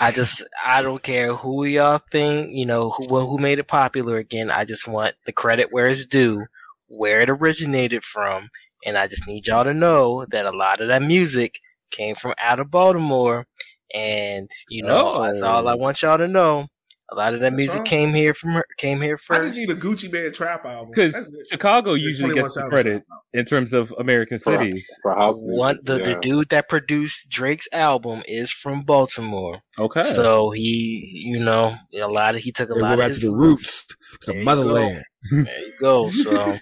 I 0.00 0.10
just 0.10 0.42
I 0.64 0.82
don't 0.82 1.02
care 1.02 1.34
who 1.34 1.64
y'all 1.64 2.00
think, 2.12 2.52
you 2.52 2.66
know, 2.66 2.90
who 2.90 3.06
who 3.20 3.38
made 3.38 3.58
it 3.58 3.68
popular 3.68 4.18
again. 4.18 4.50
I 4.50 4.64
just 4.64 4.86
want 4.86 5.14
the 5.24 5.32
credit 5.32 5.68
where 5.72 5.86
it's 5.86 6.06
due, 6.06 6.44
where 6.88 7.20
it 7.22 7.30
originated 7.30 8.04
from, 8.04 8.48
and 8.84 8.98
I 8.98 9.06
just 9.06 9.26
need 9.26 9.46
y'all 9.46 9.64
to 9.64 9.74
know 9.74 10.26
that 10.30 10.46
a 10.46 10.56
lot 10.56 10.80
of 10.80 10.88
that 10.88 11.02
music 11.02 11.58
came 11.90 12.14
from 12.14 12.34
out 12.38 12.60
of 12.60 12.70
Baltimore, 12.70 13.46
and 13.94 14.50
you 14.68 14.82
know 14.82 15.14
Oh. 15.16 15.22
that's 15.22 15.42
all 15.42 15.66
I 15.68 15.72
oh. 15.74 15.76
want 15.76 16.02
y'all 16.02 16.18
to 16.18 16.28
know. 16.28 16.68
A 17.08 17.14
lot 17.14 17.34
of 17.34 17.40
that 17.40 17.50
That's 17.50 17.56
music 17.56 17.78
all. 17.80 17.84
came 17.84 18.12
here 18.14 18.34
from 18.34 18.50
her, 18.50 18.64
came 18.78 19.00
here 19.00 19.16
first. 19.16 19.38
I 19.40 19.42
first. 19.44 19.54
just 19.54 19.68
need 19.68 19.76
a 19.76 19.80
Gucci 19.80 20.12
Mane 20.12 20.32
trap 20.32 20.64
album. 20.64 20.90
Because 20.92 21.32
Chicago 21.50 21.90
There's 21.92 22.02
usually 22.02 22.34
gets 22.34 22.54
the 22.56 22.68
credit 22.68 23.04
in 23.32 23.44
terms 23.44 23.72
of 23.72 23.94
American 23.98 24.40
For- 24.40 24.58
cities. 24.58 24.88
for. 25.02 25.14
One 25.32 25.78
the, 25.84 25.98
the 25.98 26.18
dude 26.20 26.48
that 26.48 26.68
produced 26.68 27.30
Drake's 27.30 27.68
album 27.72 28.22
is 28.26 28.50
from 28.50 28.82
Baltimore, 28.82 29.60
Okay. 29.78 30.02
so 30.02 30.50
he, 30.50 31.22
you 31.26 31.38
know, 31.38 31.76
a 31.94 32.08
lot 32.08 32.34
of 32.34 32.40
he 32.40 32.50
took 32.50 32.70
a 32.70 32.74
They 32.74 32.80
lot 32.80 32.88
go 32.88 32.94
of 32.94 32.98
back 33.00 33.08
his 33.10 33.20
to 33.20 33.26
the 33.30 33.36
roots, 33.36 33.86
to 33.86 33.96
the 34.26 34.34
you 34.38 34.44
motherland. 34.44 35.04
There 35.30 35.60
you 35.60 35.72
go. 35.78 36.08
So 36.10 36.54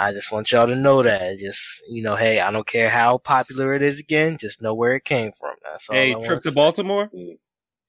I 0.00 0.12
just 0.12 0.30
want 0.30 0.52
y'all 0.52 0.66
to 0.66 0.76
know 0.76 1.02
that. 1.02 1.38
Just 1.38 1.60
you 1.88 2.02
know, 2.02 2.14
hey, 2.14 2.40
I 2.40 2.50
don't 2.50 2.66
care 2.66 2.90
how 2.90 3.18
popular 3.18 3.74
it 3.74 3.82
is 3.82 3.98
again. 4.00 4.36
Just 4.38 4.60
know 4.62 4.74
where 4.74 4.94
it 4.94 5.04
came 5.04 5.32
from. 5.32 5.54
That's 5.64 5.88
all. 5.88 5.96
hey, 5.96 6.14
I 6.14 6.22
trip 6.22 6.40
to 6.40 6.50
say. 6.50 6.54
Baltimore? 6.54 7.08
Mm. 7.12 7.38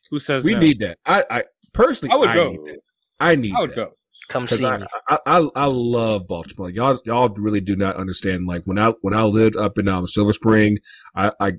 Who 0.10 0.20
says 0.20 0.44
We 0.44 0.54
no? 0.54 0.60
need 0.60 0.80
that. 0.80 0.98
I, 1.06 1.24
I 1.30 1.44
personally, 1.80 2.14
I 2.14 2.18
would 2.18 2.34
go. 2.34 2.51
Need. 2.51 2.76
I 3.19 3.35
need. 3.35 3.56
I 3.56 3.61
would 3.61 3.69
that. 3.72 3.76
go. 3.76 3.91
Come 4.30 4.45
see 4.45 4.64
I, 4.64 4.77
me. 4.77 4.85
I, 5.10 5.18
I 5.26 5.49
I 5.56 5.65
love 5.65 6.27
Baltimore. 6.27 6.69
Y'all 6.69 6.99
y'all 7.06 7.30
really 7.30 7.61
do 7.61 7.76
not 7.76 7.95
understand. 7.95 8.45
Like 8.45 8.64
when 8.65 8.77
I 8.77 8.93
when 9.01 9.14
I 9.14 9.23
lived 9.23 9.56
up 9.56 9.77
in 9.77 9.88
um, 9.88 10.07
Silver 10.07 10.34
Spring, 10.34 10.77
I, 11.15 11.31
I 11.39 11.53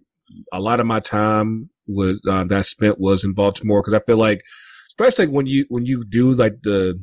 a 0.53 0.61
lot 0.61 0.79
of 0.79 0.87
my 0.87 1.01
time 1.01 1.71
was 1.89 2.21
uh, 2.29 2.45
that 2.45 2.59
I 2.59 2.61
spent 2.61 3.01
was 3.01 3.25
in 3.25 3.33
Baltimore 3.33 3.83
because 3.83 3.95
I 3.95 4.05
feel 4.05 4.19
like, 4.19 4.43
especially 4.91 5.27
when 5.27 5.47
you 5.47 5.67
when 5.69 5.85
you 5.85 6.05
do 6.05 6.33
like 6.33 6.63
the 6.63 7.03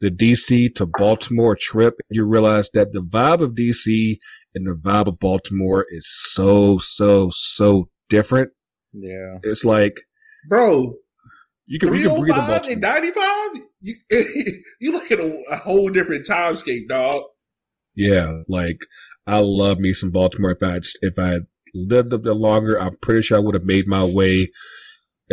the 0.00 0.10
DC 0.10 0.74
to 0.74 0.86
Baltimore 0.86 1.54
trip, 1.54 1.94
you 2.10 2.24
realize 2.24 2.70
that 2.74 2.92
the 2.92 3.00
vibe 3.00 3.40
of 3.40 3.50
DC 3.50 4.18
and 4.54 4.66
the 4.66 4.74
vibe 4.74 5.06
of 5.06 5.18
Baltimore 5.18 5.86
is 5.90 6.06
so 6.08 6.78
so 6.78 7.30
so 7.30 7.90
different. 8.08 8.50
Yeah. 8.92 9.38
It's 9.42 9.64
like 9.64 10.00
bro. 10.48 10.94
You 11.72 11.78
can, 11.78 11.94
you 11.94 12.06
can 12.06 12.20
breathe 12.20 12.36
in 12.36 12.44
305 12.44 12.68
and 12.70 12.80
95? 12.82 13.62
You, 13.80 13.94
you 14.80 14.92
look 14.92 15.10
at 15.10 15.18
a, 15.18 15.42
a 15.50 15.56
whole 15.56 15.88
different 15.88 16.26
timescape, 16.26 16.86
dog. 16.86 17.22
Yeah, 17.94 18.42
like 18.46 18.76
I 19.26 19.38
love 19.38 19.78
me 19.78 19.94
some 19.94 20.10
Baltimore. 20.10 20.50
If 20.50 20.62
I 20.62 20.80
if 21.00 21.18
I 21.18 21.28
had 21.28 21.46
lived 21.72 22.12
up 22.12 22.24
there 22.24 22.34
longer, 22.34 22.78
I'm 22.78 22.96
pretty 22.96 23.22
sure 23.22 23.38
I 23.38 23.40
would 23.40 23.54
have 23.54 23.64
made 23.64 23.86
my 23.86 24.04
way 24.04 24.50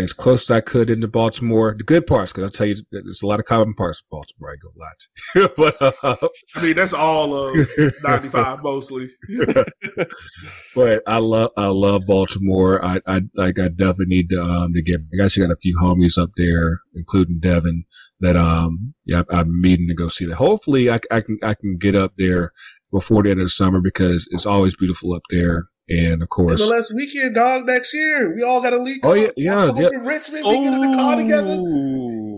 as 0.04 0.14
close 0.14 0.50
as 0.50 0.52
I 0.52 0.62
could 0.62 0.90
into 0.90 1.08
Baltimore. 1.08 1.76
The 1.78 1.84
good 1.84 2.08
parts, 2.08 2.32
because 2.32 2.44
I'll 2.44 2.50
tell 2.50 2.68
you, 2.68 2.76
there's 2.92 3.22
a 3.22 3.28
lot 3.28 3.40
of 3.40 3.46
common 3.46 3.74
parts 3.74 4.00
of 4.00 4.10
Baltimore. 4.10 4.52
I 4.52 4.56
go 4.56 4.70
a 4.70 4.80
lot, 4.80 5.56
but 5.56 6.04
uh, 6.04 6.28
I 6.56 6.62
mean, 6.62 6.76
that's 6.76 6.94
all 6.94 7.36
of 7.36 7.68
95 8.04 8.64
mostly. 8.64 9.10
but 10.76 11.04
I 11.06 11.18
love 11.18 11.52
I 11.58 11.68
love 11.68 12.06
Baltimore. 12.06 12.84
I 12.84 13.02
I 13.06 13.22
like 13.36 13.60
I 13.60 13.68
definitely 13.68 14.06
need 14.08 14.30
to 14.30 14.42
um 14.42 14.74
to 14.74 14.82
get. 14.82 15.02
I 15.20 15.24
actually 15.24 15.48
got 15.48 15.54
a 15.54 15.60
few 15.62 15.78
homies 15.78 16.22
up 16.22 16.32
there, 16.38 16.82
including 16.96 17.40
Devin. 17.40 17.86
That 18.22 18.36
um 18.36 18.94
yeah 19.06 19.24
I'm 19.30 19.62
meeting 19.62 19.88
to 19.88 19.94
go 19.94 20.08
see 20.08 20.26
that. 20.26 20.36
Hopefully 20.36 20.90
I, 20.90 21.00
I 21.10 21.22
can 21.22 21.40
I 21.42 21.54
can 21.54 21.78
get 21.78 21.96
up 21.96 22.14
there 22.18 22.52
before 22.92 23.24
the 23.24 23.32
end 23.32 23.40
of 23.40 23.46
the 23.46 23.50
summer 23.50 23.80
because 23.82 24.28
it's 24.32 24.46
always 24.46 24.76
beautiful 24.76 25.14
up 25.14 25.24
there. 25.30 25.68
And 25.90 26.22
of 26.22 26.30
course, 26.30 26.62
the 26.62 26.68
last 26.68 26.94
weekend, 26.96 27.34
dog, 27.36 27.66
next 27.66 27.94
year. 27.96 28.36
We 28.36 28.44
all 28.44 28.62
got 28.62 28.72
to 28.72 28.78
leak. 28.78 29.00
Oh, 29.04 29.14
yeah, 29.14 29.30
yeah, 29.36 29.54
Come 29.68 29.70
up 29.72 29.78
yeah. 29.82 29.90
to 29.90 30.00
Richmond, 30.00 30.46
we 30.46 30.64
get 30.64 30.74
in 30.74 30.92
the 30.92 30.98
car 30.98 31.16
together. 31.16 31.58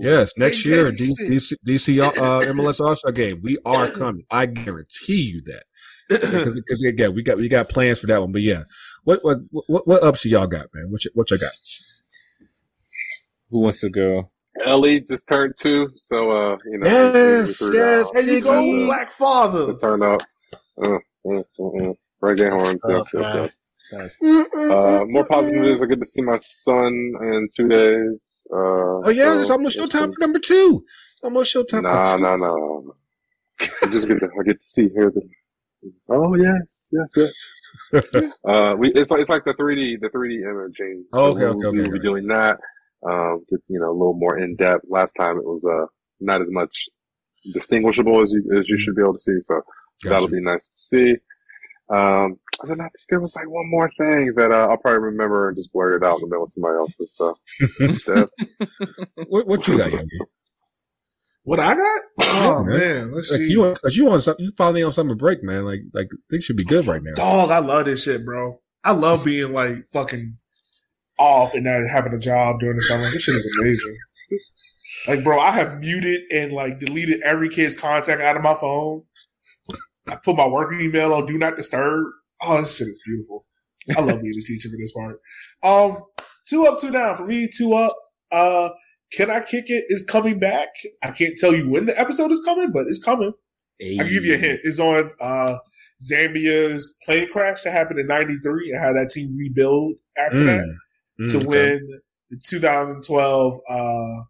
Yes, 0.01 0.31
next 0.37 0.65
year 0.65 0.91
James, 0.91 1.19
DC, 1.19 1.53
DC 1.67 2.01
uh, 2.01 2.11
MLS 2.53 2.79
All 2.79 2.95
Star 2.95 3.11
game, 3.11 3.41
we 3.43 3.59
are 3.65 3.87
coming. 3.91 4.23
I 4.31 4.45
guarantee 4.45 5.21
you 5.21 5.41
that 5.45 5.63
because, 6.09 6.55
because 6.55 6.83
again 6.83 7.13
we 7.13 7.23
got 7.23 7.37
we 7.37 7.47
got 7.49 7.69
plans 7.69 7.99
for 7.99 8.07
that 8.07 8.21
one. 8.21 8.31
But 8.31 8.41
yeah, 8.41 8.63
what 9.03 9.19
what 9.23 9.39
what, 9.67 9.87
what 9.87 10.01
ups 10.03 10.25
y'all 10.25 10.47
got, 10.47 10.67
man? 10.73 10.89
What 10.89 11.03
you, 11.05 11.11
what 11.13 11.29
y'all 11.29 11.39
got? 11.39 11.51
Who 13.49 13.59
wants 13.59 13.81
to 13.81 13.89
go? 13.89 14.31
Ellie 14.65 15.01
just 15.01 15.27
turned 15.27 15.53
two, 15.59 15.89
so 15.95 16.31
uh, 16.31 16.57
you 16.65 16.77
know. 16.79 16.89
Yes, 16.89 17.61
we- 17.61 17.69
we 17.69 17.77
yes, 17.77 18.09
down. 18.11 18.25
There 18.25 18.33
you 18.33 18.41
go, 18.41 18.85
Black 18.85 19.11
Father. 19.11 19.73
To 19.73 19.79
turn 19.79 20.03
up. 20.03 20.21
Uh, 20.83 20.95
uh, 21.29 21.93
uh. 22.22 22.26
Reggae 22.27 22.49
horns. 22.49 22.80
Yep, 22.88 23.07
Stuff, 23.07 23.10
yep, 23.14 23.22
man. 23.22 23.35
yep. 23.43 23.52
Uh, 24.72 25.03
more 25.07 25.26
positive 25.26 25.61
news. 25.61 25.81
I 25.81 25.85
get 25.85 25.99
to 25.99 26.06
see 26.06 26.22
my 26.22 26.38
son 26.38 26.88
in 27.22 27.49
two 27.56 27.68
days. 27.68 28.35
Uh, 28.53 29.03
Oh 29.03 29.10
yeah, 29.10 29.34
so 29.34 29.41
it's 29.41 29.49
almost 29.49 29.77
it's 29.77 29.93
showtime 29.93 30.14
for 30.14 30.19
number 30.19 30.39
two. 30.39 30.84
It's 31.14 31.23
almost 31.23 31.53
showtime. 31.53 31.84
Nah, 31.84 32.06
for 32.06 32.18
two. 32.18 32.23
nah, 32.23 32.35
nah. 32.38 32.81
I 33.84 33.88
just 33.88 34.07
get 34.07 34.19
to, 34.19 34.27
I 34.39 34.43
get 34.43 34.61
to 34.61 34.69
see 34.69 34.89
here 34.89 35.11
the. 35.11 35.22
Oh 36.10 36.35
yes, 36.35 36.61
yes, 36.91 37.07
yes. 37.15 37.34
uh, 38.48 38.76
we 38.77 38.91
it's 38.93 39.11
like 39.11 39.19
it's 39.22 39.30
like 39.30 39.43
the 39.45 39.53
three 39.57 39.76
D 39.76 39.98
the 39.99 40.10
three 40.10 40.38
D 40.38 40.43
imaging. 40.43 41.06
Oh, 41.14 41.18
So 41.38 41.38
okay, 41.38 41.45
we'll, 41.45 41.57
okay, 41.57 41.68
okay, 41.68 41.77
We 41.77 41.81
will 41.84 41.91
be 41.91 41.98
okay. 41.98 42.03
doing 42.03 42.27
that. 42.27 42.60
Um, 43.06 43.43
just 43.49 43.64
you 43.68 43.80
know 43.80 43.89
a 43.89 43.98
little 43.98 44.14
more 44.14 44.38
in 44.38 44.56
depth. 44.56 44.85
Last 44.89 45.14
time 45.19 45.38
it 45.38 45.43
was 45.45 45.64
uh 45.65 45.88
not 46.19 46.41
as 46.41 46.48
much 46.49 46.72
distinguishable 47.53 48.22
as 48.22 48.31
you 48.31 48.57
as 48.57 48.68
you 48.69 48.77
should 48.80 48.95
be 48.95 49.02
able 49.02 49.14
to 49.14 49.19
see. 49.19 49.38
So 49.41 49.61
that'll 50.03 50.27
be 50.27 50.41
nice 50.41 50.68
to 50.69 50.73
see. 50.80 51.15
Um, 51.93 52.38
and 52.61 52.69
then 52.72 52.80
I 52.80 52.84
think 52.85 53.05
there 53.09 53.19
was 53.19 53.35
like 53.35 53.49
one 53.49 53.69
more 53.69 53.89
thing 53.97 54.34
that 54.38 54.51
uh, 54.51 54.68
I'll 54.69 54.77
probably 54.77 54.99
remember 55.01 55.49
and 55.49 55.57
just 55.57 55.73
blur 55.73 55.97
it 55.97 56.03
out 56.03 56.15
in 56.15 56.22
the 56.22 56.27
middle 56.27 56.43
of 56.45 56.51
somebody 56.53 56.77
else's 56.77 57.11
stuff. 57.13 57.38
That- 58.07 58.30
What, 59.27 59.47
what 59.47 59.68
you 59.68 59.77
got, 59.77 59.91
Yogi? 59.91 60.07
What 61.43 61.59
I 61.59 61.73
got? 61.73 62.01
Oh 62.22 62.63
man. 62.63 62.77
man, 62.80 63.11
let's 63.13 63.31
Like 63.31 63.39
see. 63.39 63.49
you, 63.49 63.65
on, 63.65 63.76
cause 63.76 63.95
you 63.97 64.09
on 64.09 64.22
some, 64.22 64.35
you 64.38 64.51
finally 64.57 64.84
on 64.84 64.91
summer 64.91 65.15
break, 65.15 65.43
man. 65.43 65.65
Like, 65.65 65.80
like 65.93 66.07
things 66.30 66.43
should 66.45 66.55
be 66.57 66.63
good 66.63 66.85
right 66.85 67.01
now. 67.03 67.13
Dog, 67.15 67.49
I 67.49 67.57
love 67.59 67.85
this 67.85 68.03
shit, 68.03 68.23
bro. 68.26 68.59
I 68.84 68.91
love 68.91 69.23
being 69.26 69.51
like 69.51 69.85
fucking 69.91 70.38
off 71.18 71.53
and 71.55 71.63
not 71.63 71.88
having 71.89 72.13
a 72.13 72.19
job 72.19 72.59
during 72.59 72.76
the 72.76 72.81
summer. 72.84 73.03
This 73.09 73.23
shit 73.23 73.35
is 73.35 73.57
amazing. 73.59 73.97
Like, 75.07 75.23
bro, 75.23 75.39
I 75.39 75.51
have 75.51 75.80
muted 75.80 76.22
and 76.31 76.53
like 76.53 76.80
deleted 76.80 77.22
every 77.23 77.49
kid's 77.49 77.76
contact 77.80 78.22
out 78.22 78.35
of 78.38 78.43
my 78.43 78.53
phone. 78.53 79.03
I 80.07 80.15
put 80.23 80.35
my 80.35 80.47
work 80.47 80.73
email 80.79 81.13
on 81.13 81.25
do 81.25 81.37
not 81.37 81.55
disturb. 81.55 82.05
Oh, 82.41 82.59
this 82.59 82.77
shit 82.77 82.87
is 82.87 82.99
beautiful. 83.05 83.45
I 83.95 84.01
love 84.01 84.21
being 84.21 84.33
a 84.37 84.41
teacher 84.41 84.69
for 84.69 84.77
this 84.77 84.91
part. 84.91 85.19
Um, 85.63 86.03
two 86.47 86.65
up, 86.65 86.79
two 86.79 86.91
down 86.91 87.15
for 87.17 87.25
me. 87.25 87.47
Two 87.55 87.73
up. 87.73 87.95
Uh, 88.31 88.69
can 89.13 89.29
I 89.29 89.41
kick 89.41 89.65
it? 89.69 89.85
Is 89.89 90.03
coming 90.07 90.39
back. 90.39 90.69
I 91.03 91.11
can't 91.11 91.37
tell 91.37 91.53
you 91.55 91.69
when 91.69 91.85
the 91.85 91.99
episode 91.99 92.31
is 92.31 92.41
coming, 92.45 92.71
but 92.71 92.87
it's 92.87 93.03
coming. 93.03 93.33
I 93.81 93.97
can 94.03 94.07
give 94.07 94.25
you 94.25 94.35
a 94.35 94.37
hint. 94.37 94.59
It's 94.63 94.79
on 94.79 95.11
uh, 95.19 95.57
Zambia's 96.11 96.95
plane 97.05 97.27
crash 97.31 97.63
that 97.63 97.71
happened 97.71 97.99
in 97.99 98.07
'93 98.07 98.71
and 98.71 98.79
how 98.83 98.93
that 98.93 99.09
team 99.11 99.35
rebuild 99.37 99.95
after 100.17 100.37
Mm. 100.37 100.45
that 100.47 100.75
Mm, 101.19 101.31
to 101.31 101.37
okay. 101.37 101.45
win 101.47 101.99
the 102.29 102.39
2012 102.49 103.59
uh, 103.69 104.23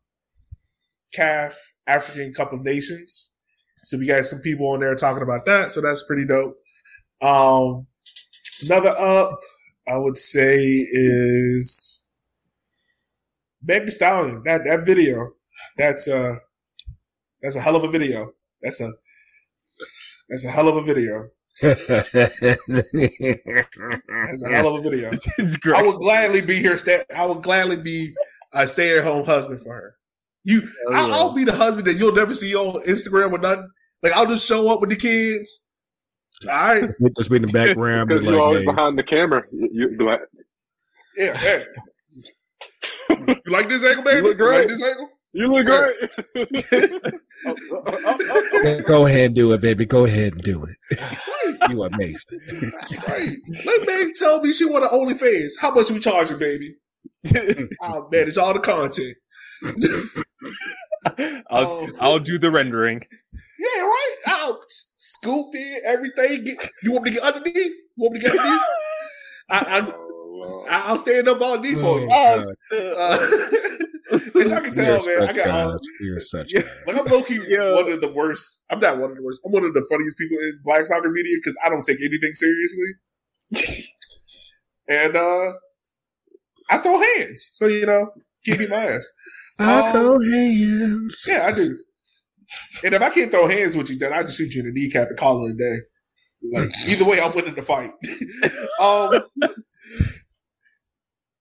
CAF 1.15 1.53
African 1.87 2.33
Cup 2.33 2.53
of 2.53 2.61
Nations. 2.63 3.30
So 3.83 3.97
we 3.97 4.07
got 4.07 4.25
some 4.25 4.39
people 4.39 4.67
on 4.67 4.79
there 4.79 4.95
talking 4.95 5.23
about 5.23 5.45
that. 5.45 5.71
So 5.71 5.81
that's 5.81 6.03
pretty 6.03 6.25
dope. 6.25 6.57
Um, 7.21 7.87
another 8.63 8.89
up, 8.89 9.39
I 9.87 9.97
would 9.97 10.17
say, 10.17 10.57
is 10.91 12.01
Meg 13.63 13.85
Thee 13.85 13.91
Stallion. 13.91 14.43
That 14.45 14.63
that 14.65 14.85
video, 14.85 15.33
that's 15.77 16.07
a 16.07 16.39
that's 17.41 17.55
a 17.55 17.61
hell 17.61 17.75
of 17.75 17.83
a 17.83 17.89
video. 17.89 18.33
That's 18.61 18.81
a 18.81 18.91
that's 20.29 20.45
a 20.45 20.49
hell 20.51 20.67
of 20.67 20.77
a 20.77 20.83
video. 20.83 21.29
That's 21.61 21.79
a 24.43 24.49
hell 24.49 24.75
of 24.75 24.85
a 24.85 24.89
video. 24.89 25.11
it's 25.37 25.57
great. 25.57 25.75
I 25.75 25.81
would 25.81 25.97
gladly 25.97 26.41
be 26.41 26.57
here. 26.57 26.77
Stay, 26.77 27.03
I 27.15 27.25
would 27.25 27.43
gladly 27.43 27.77
be 27.77 28.13
a 28.53 28.67
stay-at-home 28.67 29.25
husband 29.25 29.61
for 29.61 29.73
her. 29.73 29.95
You, 30.43 30.61
Oh, 30.89 30.93
I'll, 30.93 31.07
yeah. 31.07 31.15
I'll 31.15 31.33
be 31.33 31.43
the 31.43 31.53
husband 31.55 31.87
that 31.87 31.95
you'll 31.95 32.13
never 32.15 32.33
see 32.33 32.55
on 32.55 32.81
Instagram 32.83 33.31
or 33.31 33.37
nothing. 33.37 33.69
Like 34.03 34.13
I'll 34.13 34.25
just 34.27 34.47
show 34.47 34.69
up 34.71 34.81
with 34.81 34.89
the 34.89 34.95
kids. 34.95 35.61
All 36.49 36.55
right, 36.55 36.89
Just 37.17 37.29
be 37.29 37.35
in 37.35 37.43
the 37.43 37.51
background, 37.51 38.09
Because 38.09 38.23
you're 38.25 38.33
like, 38.33 38.41
always 38.41 38.61
hey, 38.61 38.65
behind 38.65 38.97
the 38.97 39.03
camera. 39.03 39.43
You, 39.51 39.69
you 39.71 39.97
be 39.97 40.03
like, 40.03 40.21
yeah. 41.15 41.37
Hey. 41.37 41.65
you 43.09 43.35
like 43.51 43.69
this 43.69 43.83
angle, 43.83 44.03
baby? 44.03 44.17
You 44.17 44.23
look 44.33 44.39
You 44.39 44.45
like 44.47 44.65
great. 44.65 44.69
this 44.69 44.81
angle? 44.81 45.09
you 45.33 45.47
look 45.53 45.65
great. 45.67 45.95
Oh, 47.43 47.55
oh, 47.73 47.83
oh, 47.87 47.95
oh, 48.05 48.49
oh. 48.53 48.81
go 48.81 49.05
ahead 49.05 49.25
and 49.27 49.35
do 49.35 49.51
it, 49.53 49.61
baby. 49.61 49.85
Go 49.85 50.05
ahead 50.05 50.33
and 50.33 50.41
do 50.41 50.65
it. 50.65 50.99
you 51.69 51.81
are 51.83 51.87
amazing. 51.93 52.39
Right. 53.07 53.31
Let 53.65 53.85
Meg 53.87 54.13
tell 54.15 54.41
me 54.41 54.51
she 54.53 54.65
want 54.65 54.83
an 54.83 54.89
OnlyFans. 54.91 55.53
How 55.59 55.71
much 55.73 55.91
we 55.91 55.99
charging, 55.99 56.39
baby? 56.39 56.75
Oh 57.83 58.07
man, 58.11 58.27
it's 58.27 58.37
all 58.37 58.53
the 58.53 58.59
content. 58.59 59.15
I'll, 59.63 61.43
Oh. 61.49 61.87
I'll 61.99 62.19
do 62.19 62.37
the 62.37 62.51
rendering. 62.51 63.03
Yeah, 63.59 63.81
right. 63.81 64.13
I'll 64.27 64.61
scoop 64.97 65.53
in 65.55 65.77
everything. 65.85 66.43
Get, 66.45 66.69
you 66.83 66.91
want 66.91 67.03
me 67.05 67.11
to 67.11 67.15
get 67.19 67.23
underneath? 67.23 67.55
You 67.57 67.75
want 67.97 68.13
me 68.13 68.19
to 68.19 68.25
get 68.29 68.37
underneath? 68.39 68.61
I, 69.49 69.59
I, 69.59 69.93
Oh, 69.93 70.47
Lord. 70.47 70.69
I'll 70.71 70.97
stand 70.97 71.27
up 71.27 71.39
underneath 71.41 71.79
for 71.81 71.99
you. 71.99 72.07
God. 72.09 72.45
Uh, 72.71 73.29
as 74.11 74.49
y'all 74.49 74.61
can 74.61 74.71
We 74.73 74.81
are 74.87 74.99
tell, 74.99 75.05
man, 75.05 75.21
I 75.21 75.27
such 75.27 75.35
got 75.35 75.35
guys. 75.35 75.79
We 75.99 76.09
are 76.09 76.19
such 76.33 76.53
yeah, 76.53 76.61
guys. 76.61 76.69
like 76.87 76.97
I'm 76.97 77.05
low 77.05 77.21
key 77.21 77.39
Yo. 77.47 77.75
one 77.75 77.91
of 77.91 78.01
the 78.01 78.07
worst. 78.07 78.63
I'm 78.71 78.79
not 78.79 78.97
one 78.97 79.11
of 79.11 79.17
the 79.17 79.23
worst. 79.23 79.41
I'm 79.45 79.51
one 79.51 79.63
of 79.65 79.73
the 79.75 79.85
funniest 79.89 80.17
people 80.17 80.37
in 80.39 80.59
black 80.63 80.85
soccer 80.87 81.09
media 81.11 81.35
because 81.37 81.55
I 81.63 81.69
don't 81.69 81.83
take 81.83 81.99
anything 82.01 82.33
seriously. 82.33 82.87
and 84.87 85.15
uh 85.15 85.53
I 86.69 86.77
throw 86.79 86.99
hands, 87.17 87.49
so 87.51 87.67
you 87.67 87.85
know, 87.85 88.11
keep 88.45 88.57
me 88.59 88.67
my 88.67 88.87
ass. 88.93 89.07
I 89.61 89.87
Um, 89.87 89.91
throw 89.91 90.19
hands. 90.19 91.23
Yeah, 91.27 91.45
I 91.47 91.51
do. 91.51 91.77
And 92.83 92.93
if 92.93 93.01
I 93.01 93.09
can't 93.09 93.31
throw 93.31 93.47
hands 93.47 93.77
with 93.77 93.89
you, 93.89 93.97
then 93.97 94.11
I 94.13 94.23
just 94.23 94.37
shoot 94.37 94.53
you 94.53 94.61
in 94.61 94.67
the 94.67 94.73
kneecap 94.73 95.07
and 95.09 95.17
call 95.17 95.45
it 95.47 95.51
a 95.53 95.55
day. 95.55 95.77
Like 96.51 96.69
either 96.87 97.05
way, 97.05 97.21
I'm 97.21 97.33
winning 97.35 97.55
the 97.55 97.61
fight. 97.61 97.91
um, 98.79 99.21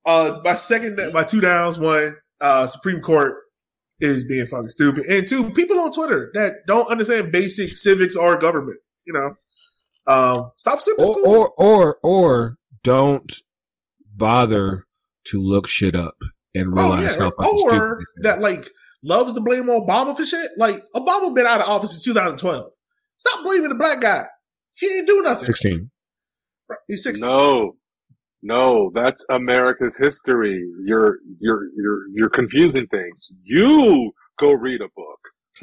uh, 0.05 0.41
my 0.45 0.55
second, 0.55 0.99
my 1.13 1.25
two 1.25 1.41
downs, 1.41 1.79
one, 1.79 2.17
uh, 2.41 2.67
Supreme 2.67 3.01
Court 3.01 3.35
is 4.01 4.25
being 4.25 4.47
fucking 4.47 4.69
stupid, 4.69 5.05
and 5.07 5.27
two, 5.27 5.51
people 5.51 5.79
on 5.79 5.91
Twitter 5.93 6.31
that 6.35 6.67
don't 6.67 6.89
understand 6.89 7.33
basic 7.33 7.71
civics 7.71 8.17
or 8.17 8.37
government. 8.39 8.79
You 9.05 9.13
know, 9.15 9.35
um, 10.07 10.51
stop 10.57 10.81
sipping 10.81 11.05
Or, 11.05 11.13
school. 11.15 11.27
or 11.27 11.49
or 11.57 11.99
or 12.03 12.57
don't 12.83 13.33
bother 14.15 14.87
to 15.25 15.41
look 15.41 15.67
shit 15.69 15.95
up 15.95 16.17
and 16.55 16.73
Oh, 16.77 16.99
yeah. 17.01 17.15
how 17.17 17.33
or 17.63 18.01
that 18.23 18.41
like 18.41 18.67
loves 19.03 19.35
to 19.35 19.41
blame 19.41 19.65
Obama 19.65 20.17
for 20.17 20.25
shit. 20.25 20.51
Like 20.57 20.83
Obama 20.95 21.35
been 21.35 21.47
out 21.47 21.61
of 21.61 21.69
office 21.69 21.95
in 21.97 22.03
2012. 22.13 22.71
Stop 23.19 23.45
blaming 23.45 23.69
the 23.69 23.75
black 23.75 24.01
guy. 24.01 24.25
He 24.77 24.87
didn't 24.87 25.07
do 25.07 25.23
nothing. 25.23 25.45
sixteen. 25.47 25.91
He's 26.87 27.03
16. 27.03 27.21
No, 27.29 27.73
no, 28.43 28.91
that's 28.95 29.25
America's 29.31 29.97
history. 29.97 30.63
You're 30.87 31.19
you're 31.41 31.65
you're 31.77 31.99
you're 32.15 32.31
confusing 32.31 32.87
things. 32.87 33.31
You 33.43 34.13
go 34.39 34.53
read 34.53 34.81
a 34.81 34.89
book. 34.97 35.19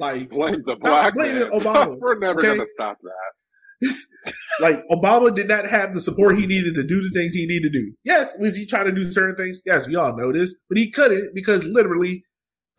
like 0.00 0.28
Blame 0.28 0.62
the 0.64 0.76
black 0.80 1.14
blaming 1.14 1.42
man. 1.42 1.50
Obama, 1.50 1.98
We're 2.00 2.18
never 2.18 2.38
okay? 2.38 2.48
gonna 2.56 2.66
stop 2.68 2.98
that. 3.02 3.32
Like 4.60 4.82
Obama 4.90 5.34
did 5.34 5.48
not 5.48 5.66
have 5.66 5.94
the 5.94 6.00
support 6.00 6.38
he 6.38 6.46
needed 6.46 6.74
to 6.74 6.82
do 6.82 7.00
the 7.02 7.10
things 7.10 7.34
he 7.34 7.46
needed 7.46 7.72
to 7.72 7.78
do. 7.78 7.92
Yes, 8.04 8.36
was 8.38 8.56
he 8.56 8.66
trying 8.66 8.86
to 8.86 8.92
do 8.92 9.04
certain 9.04 9.36
things? 9.36 9.62
Yes, 9.64 9.88
we 9.88 9.96
all 9.96 10.16
know 10.16 10.32
this, 10.32 10.54
but 10.68 10.78
he 10.78 10.90
couldn't 10.90 11.34
because 11.34 11.64
literally 11.64 12.22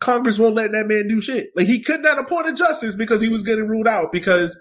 Congress 0.00 0.38
won't 0.38 0.54
let 0.54 0.72
that 0.72 0.88
man 0.88 1.08
do 1.08 1.20
shit. 1.20 1.48
Like 1.54 1.66
he 1.66 1.80
could 1.82 2.02
not 2.02 2.18
appoint 2.18 2.48
a 2.48 2.54
justice 2.54 2.94
because 2.94 3.20
he 3.20 3.28
was 3.28 3.42
getting 3.42 3.68
ruled 3.68 3.88
out 3.88 4.12
because 4.12 4.58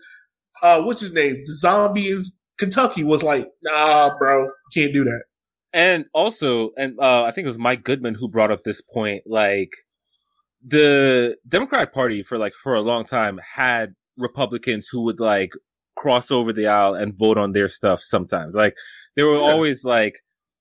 uh 0.62 0.82
what's 0.82 1.02
his 1.02 1.14
name? 1.14 1.42
The 1.46 1.54
zombie 1.54 2.10
in 2.10 2.22
Kentucky 2.58 3.04
was 3.04 3.24
like, 3.24 3.48
nah, 3.64 4.18
bro, 4.18 4.50
can't 4.74 4.94
do 4.94 5.04
that. 5.04 5.24
And 5.74 6.06
also, 6.14 6.72
and 6.76 7.00
uh, 7.00 7.24
I 7.24 7.32
think 7.32 7.46
it 7.46 7.50
was 7.50 7.58
Mike 7.58 7.84
Goodman 7.84 8.16
who 8.16 8.28
brought 8.28 8.52
up 8.52 8.64
this 8.64 8.82
point. 8.82 9.24
Like 9.26 9.70
the 10.66 11.38
Democratic 11.48 11.94
Party 11.94 12.24
for 12.24 12.38
like 12.38 12.54
for 12.62 12.76
a 12.76 12.82
long 12.82 13.06
time 13.06 13.40
had 13.56 13.96
Republicans 14.18 14.90
who 14.92 15.04
would 15.06 15.20
like 15.20 15.52
cross 16.02 16.32
over 16.32 16.52
the 16.54 16.68
aisle 16.68 16.94
and 16.96 17.18
vote 17.18 17.38
on 17.38 17.52
their 17.54 17.70
stuff. 17.70 18.00
Sometimes, 18.04 18.54
like 18.56 18.76
there 19.16 19.28
were 19.28 19.36
Yeah. 19.42 19.52
always 19.52 19.84
like 19.84 20.16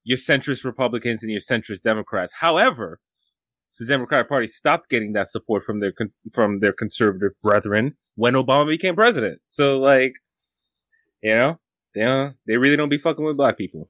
your 0.04 0.18
centrist 0.18 0.64
Republicans 0.64 1.20
and 1.22 1.30
your 1.32 1.40
centrist 1.52 1.82
Democrats. 1.82 2.32
However, 2.40 3.00
the 3.78 3.86
Democratic 3.86 4.28
Party 4.28 4.46
stopped 4.46 4.88
getting 4.90 5.12
that 5.14 5.30
support 5.30 5.64
from 5.64 5.80
their 5.80 5.92
con- 5.92 6.12
from 6.34 6.60
their 6.60 6.72
conservative 6.82 7.32
brethren 7.42 7.96
when 8.16 8.34
Obama 8.34 8.66
became 8.76 8.94
president. 8.94 9.40
So, 9.48 9.78
like, 9.78 10.12
you 11.22 11.34
know, 11.34 11.60
they 11.94 12.02
uh, 12.02 12.30
they 12.46 12.56
really 12.58 12.76
don't 12.76 12.88
be 12.90 12.98
fucking 12.98 13.24
with 13.24 13.36
black 13.38 13.56
people. 13.56 13.88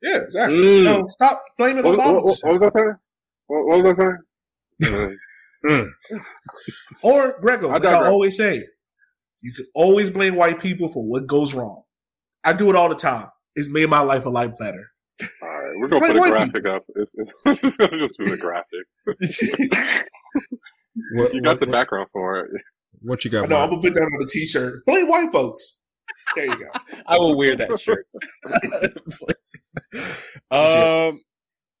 Yeah, 0.00 0.18
exactly. 0.22 0.56
Mm. 0.58 0.84
So 0.84 1.06
stop 1.10 1.42
blaming 1.58 1.84
What, 1.84 1.98
Obama. 1.98 2.14
what, 2.14 2.24
what, 2.24 2.38
what 2.42 2.60
was 2.60 2.74
I 2.74 2.78
saying? 2.80 2.94
What, 3.46 3.66
what 3.66 3.78
was 3.84 3.98
I 3.98 4.02
saying? 4.02 5.18
Uh, 5.68 5.84
Or 7.02 7.36
Grego, 7.40 7.68
I 7.68 7.72
like 7.74 7.84
I 7.84 8.06
always 8.08 8.36
say, 8.36 8.64
you 9.42 9.52
can 9.54 9.66
always 9.74 10.10
blame 10.10 10.34
white 10.36 10.60
people 10.60 10.88
for 10.88 11.02
what 11.04 11.26
goes 11.26 11.54
wrong. 11.54 11.82
I 12.44 12.52
do 12.52 12.70
it 12.70 12.76
all 12.76 12.88
the 12.88 12.94
time. 12.96 13.28
It's 13.54 13.68
made 13.68 13.88
my 13.90 14.00
life 14.00 14.24
a 14.24 14.30
lot 14.30 14.58
better. 14.58 14.90
all 15.20 15.48
right, 15.48 15.72
we're 15.78 15.88
gonna 15.88 16.02
Wait, 16.02 16.08
put 16.12 16.16
a 16.16 16.20
wait, 16.20 16.30
graphic 16.30 16.66
up. 16.66 16.84
It's, 16.96 17.12
it's 17.46 17.60
just 17.62 17.78
gonna 17.78 18.08
just 18.08 18.18
be 18.18 18.30
a 18.32 18.36
graphic. 18.36 20.08
What, 21.14 21.32
You 21.32 21.40
got 21.40 21.58
the 21.58 21.66
what, 21.66 21.72
background 21.72 22.08
for 22.12 22.40
it. 22.40 22.50
what 23.00 23.24
you 23.24 23.30
got? 23.30 23.48
No, 23.48 23.56
I'm 23.60 23.70
gonna 23.70 23.80
put 23.80 23.94
that 23.94 24.02
on 24.02 24.22
a 24.22 24.26
t-shirt. 24.26 24.84
Blame 24.84 25.08
white 25.08 25.32
folks. 25.32 25.80
There 26.36 26.44
you 26.44 26.50
go. 26.56 26.66
I 27.06 27.16
will 27.18 27.36
wear 27.36 27.56
that 27.56 27.80
shirt. 27.80 28.06
um, 30.50 31.20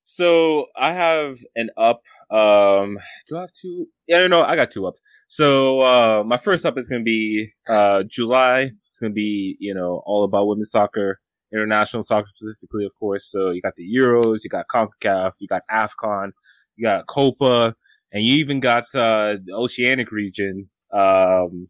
so 0.04 0.66
I 0.76 0.92
have 0.92 1.38
an 1.56 1.68
up. 1.76 2.00
Um, 2.32 2.98
do 3.28 3.36
I 3.36 3.42
have 3.42 3.50
two? 3.60 3.86
Yeah, 4.08 4.26
no, 4.26 4.40
no, 4.40 4.42
I 4.42 4.56
got 4.56 4.70
two 4.70 4.86
ups. 4.86 5.00
So 5.28 5.80
uh, 5.80 6.24
my 6.26 6.38
first 6.38 6.64
up 6.64 6.78
is 6.78 6.88
going 6.88 7.02
to 7.02 7.04
be 7.04 7.52
uh, 7.68 8.04
July. 8.08 8.70
It's 8.88 8.98
going 9.00 9.12
to 9.12 9.14
be 9.14 9.56
you 9.60 9.74
know 9.74 10.02
all 10.06 10.24
about 10.24 10.46
women's 10.46 10.70
soccer, 10.70 11.20
international 11.52 12.02
soccer 12.02 12.28
specifically, 12.34 12.86
of 12.86 12.92
course. 12.98 13.28
So 13.30 13.50
you 13.50 13.60
got 13.60 13.74
the 13.76 13.86
Euros, 13.86 14.38
you 14.44 14.50
got 14.50 14.66
Concacaf, 14.74 15.32
you 15.40 15.48
got 15.48 15.62
Afcon, 15.70 16.30
you 16.76 16.84
got 16.84 17.06
Copa, 17.06 17.74
and 18.12 18.24
you 18.24 18.36
even 18.36 18.60
got 18.60 18.84
uh, 18.94 19.36
the 19.44 19.52
Oceanic 19.54 20.10
region. 20.10 20.70
Um, 20.92 21.68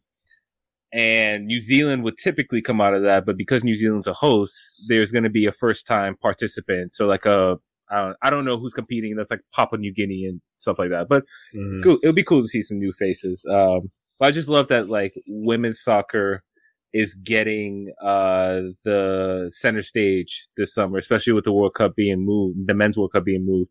and 0.92 1.46
New 1.46 1.60
Zealand 1.60 2.04
would 2.04 2.18
typically 2.18 2.60
come 2.60 2.80
out 2.80 2.94
of 2.94 3.02
that, 3.02 3.24
but 3.24 3.38
because 3.38 3.64
New 3.64 3.76
Zealand's 3.76 4.06
a 4.06 4.12
host, 4.12 4.54
there's 4.88 5.10
going 5.10 5.24
to 5.24 5.30
be 5.30 5.46
a 5.46 5.52
first 5.52 5.86
time 5.86 6.16
participant. 6.20 6.94
So 6.94 7.06
like 7.06 7.24
a, 7.24 7.56
I 7.92 8.00
don't, 8.00 8.16
I 8.22 8.30
don't 8.30 8.44
know 8.44 8.58
who's 8.58 8.72
competing. 8.72 9.14
That's 9.16 9.30
like 9.30 9.40
Papua 9.54 9.78
New 9.78 9.92
Guinea 9.92 10.24
and 10.24 10.40
stuff 10.58 10.78
like 10.78 10.90
that, 10.90 11.08
but 11.08 11.24
Mhm. 11.54 11.70
it's 11.70 11.84
cool. 11.84 11.98
It'll 12.02 12.14
be 12.14 12.22
cool 12.24 12.42
to 12.42 12.48
see 12.48 12.62
some 12.62 12.78
new 12.78 12.92
faces. 12.92 13.44
Um, 13.48 13.90
but 14.18 14.26
I 14.26 14.30
just 14.30 14.48
love 14.48 14.68
that 14.68 14.88
like 14.88 15.14
women's 15.26 15.82
soccer 15.82 16.42
is 16.92 17.14
getting, 17.14 17.92
uh, 18.02 18.60
the 18.84 19.50
center 19.54 19.82
stage 19.82 20.46
this 20.56 20.74
summer, 20.74 20.98
especially 20.98 21.32
with 21.32 21.44
the 21.44 21.52
World 21.52 21.74
Cup 21.74 21.94
being 21.96 22.24
moved, 22.24 22.66
the 22.66 22.74
men's 22.74 22.96
World 22.96 23.12
Cup 23.12 23.24
being 23.24 23.46
moved. 23.46 23.70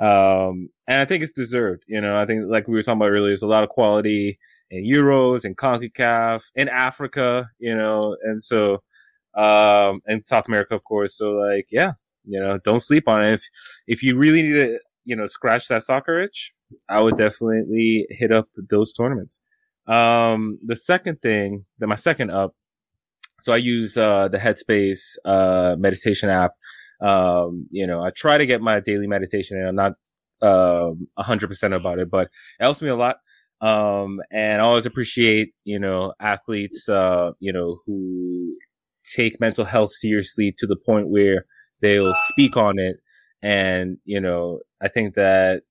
Um, 0.00 0.70
and 0.86 1.00
I 1.00 1.04
think 1.04 1.22
it's 1.22 1.32
deserved. 1.32 1.82
You 1.86 2.00
know, 2.00 2.16
I 2.16 2.26
think 2.26 2.44
like 2.48 2.66
we 2.68 2.74
were 2.74 2.82
talking 2.82 3.00
about 3.00 3.10
earlier, 3.10 3.28
there's 3.30 3.42
a 3.42 3.46
lot 3.46 3.64
of 3.64 3.70
quality 3.70 4.38
in 4.70 4.84
Euros 4.84 5.44
and 5.44 5.56
CONCACAF 5.56 6.42
in 6.54 6.68
Africa, 6.68 7.50
you 7.58 7.76
know, 7.76 8.16
and 8.22 8.42
so, 8.42 8.82
um, 9.36 10.00
and 10.06 10.22
South 10.26 10.46
America, 10.48 10.74
of 10.74 10.84
course. 10.84 11.16
So 11.16 11.32
like, 11.32 11.66
yeah, 11.70 11.92
you 12.24 12.40
know, 12.40 12.58
don't 12.64 12.82
sleep 12.82 13.08
on 13.08 13.24
it. 13.24 13.34
If, 13.34 13.42
if 13.86 14.02
you 14.02 14.16
really 14.16 14.42
need 14.42 14.54
to, 14.54 14.78
you 15.04 15.16
know, 15.16 15.26
scratch 15.26 15.68
that 15.68 15.82
soccer 15.82 16.20
itch, 16.20 16.52
I 16.88 17.00
would 17.00 17.16
definitely 17.16 18.06
hit 18.10 18.32
up 18.32 18.48
those 18.70 18.92
tournaments. 18.92 19.40
Um, 19.86 20.58
the 20.64 20.76
second 20.76 21.20
thing 21.20 21.64
that 21.78 21.88
my 21.88 21.96
second 21.96 22.30
up, 22.30 22.54
so 23.40 23.52
I 23.52 23.56
use, 23.56 23.96
uh, 23.96 24.28
the 24.28 24.38
Headspace, 24.38 25.16
uh, 25.24 25.74
meditation 25.78 26.28
app. 26.28 26.52
Um, 27.00 27.66
you 27.70 27.86
know, 27.86 28.02
I 28.02 28.10
try 28.10 28.36
to 28.36 28.44
get 28.44 28.60
my 28.60 28.80
daily 28.80 29.06
meditation 29.06 29.56
and 29.56 29.68
I'm 29.68 29.74
not, 29.74 29.92
um, 30.42 31.08
a 31.16 31.22
hundred 31.22 31.48
percent 31.48 31.74
about 31.74 31.98
it, 31.98 32.10
but 32.10 32.28
it 32.58 32.62
helps 32.62 32.82
me 32.82 32.88
a 32.88 32.96
lot. 32.96 33.16
Um, 33.62 34.20
and 34.30 34.60
I 34.60 34.64
always 34.64 34.86
appreciate, 34.86 35.52
you 35.64 35.78
know, 35.78 36.14
athletes, 36.20 36.88
uh, 36.88 37.32
you 37.40 37.52
know, 37.52 37.80
who 37.86 38.56
take 39.16 39.40
mental 39.40 39.64
health 39.64 39.92
seriously 39.92 40.54
to 40.58 40.66
the 40.66 40.76
point 40.76 41.08
where 41.08 41.46
they'll 41.80 42.14
speak 42.28 42.56
on 42.56 42.78
it. 42.78 42.96
And, 43.42 43.98
you 44.04 44.20
know, 44.20 44.60
I 44.82 44.88
think 44.88 45.14
that 45.14 45.62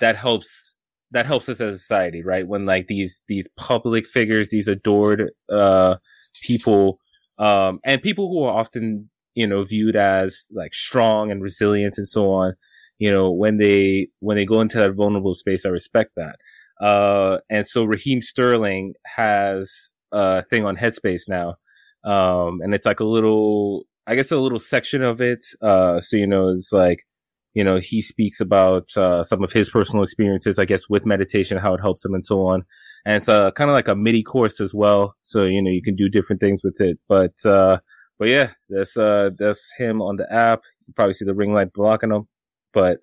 that 0.00 0.16
helps, 0.16 0.74
that 1.10 1.26
helps 1.26 1.48
us 1.48 1.60
as 1.60 1.74
a 1.74 1.78
society, 1.78 2.22
right? 2.24 2.46
When 2.46 2.66
like 2.66 2.86
these, 2.88 3.22
these 3.28 3.48
public 3.56 4.06
figures, 4.06 4.48
these 4.50 4.68
adored, 4.68 5.30
uh, 5.52 5.96
people, 6.42 6.98
um, 7.38 7.80
and 7.84 8.02
people 8.02 8.28
who 8.28 8.44
are 8.44 8.58
often, 8.58 9.10
you 9.34 9.46
know, 9.46 9.62
viewed 9.64 9.96
as 9.96 10.46
like 10.50 10.74
strong 10.74 11.30
and 11.30 11.42
resilient 11.42 11.94
and 11.98 12.08
so 12.08 12.30
on, 12.30 12.54
you 12.98 13.10
know, 13.10 13.30
when 13.30 13.58
they, 13.58 14.08
when 14.18 14.36
they 14.36 14.44
go 14.44 14.60
into 14.60 14.78
that 14.78 14.94
vulnerable 14.94 15.34
space, 15.34 15.64
I 15.64 15.68
respect 15.68 16.12
that. 16.16 16.36
Uh, 16.84 17.38
and 17.48 17.66
so 17.66 17.84
Raheem 17.84 18.22
Sterling 18.22 18.94
has 19.16 19.90
a 20.12 20.42
thing 20.50 20.64
on 20.64 20.76
Headspace 20.76 21.22
now. 21.28 21.56
Um, 22.04 22.60
and 22.62 22.74
it's 22.74 22.86
like 22.86 23.00
a 23.00 23.04
little, 23.04 23.84
I 24.08 24.14
guess 24.14 24.32
a 24.32 24.38
little 24.38 24.58
section 24.58 25.02
of 25.02 25.20
it. 25.20 25.44
Uh, 25.60 26.00
so, 26.00 26.16
you 26.16 26.26
know, 26.26 26.48
it's 26.48 26.72
like, 26.72 27.06
you 27.52 27.62
know, 27.62 27.78
he 27.78 28.00
speaks 28.00 28.40
about, 28.40 28.88
uh, 28.96 29.22
some 29.22 29.44
of 29.44 29.52
his 29.52 29.68
personal 29.68 30.02
experiences, 30.02 30.58
I 30.58 30.64
guess, 30.64 30.88
with 30.88 31.04
meditation, 31.04 31.58
how 31.58 31.74
it 31.74 31.80
helps 31.80 32.04
him 32.04 32.14
and 32.14 32.24
so 32.24 32.46
on. 32.46 32.64
And 33.04 33.16
it's, 33.16 33.28
uh, 33.28 33.50
kind 33.50 33.68
of 33.68 33.74
like 33.74 33.86
a 33.86 33.94
mini 33.94 34.22
course 34.22 34.60
as 34.60 34.74
well. 34.74 35.14
So, 35.20 35.44
you 35.44 35.60
know, 35.60 35.70
you 35.70 35.82
can 35.82 35.94
do 35.94 36.08
different 36.08 36.40
things 36.40 36.62
with 36.64 36.80
it. 36.80 36.98
But, 37.06 37.34
uh, 37.44 37.78
but 38.18 38.28
yeah, 38.28 38.52
that's, 38.70 38.96
uh, 38.96 39.30
that's 39.38 39.70
him 39.76 40.00
on 40.00 40.16
the 40.16 40.32
app. 40.32 40.62
You 40.86 40.94
probably 40.94 41.14
see 41.14 41.26
the 41.26 41.34
ring 41.34 41.52
light 41.52 41.72
blocking 41.74 42.10
him, 42.10 42.28
but 42.72 43.00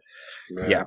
Man. 0.49 0.72
yeah. 0.72 0.84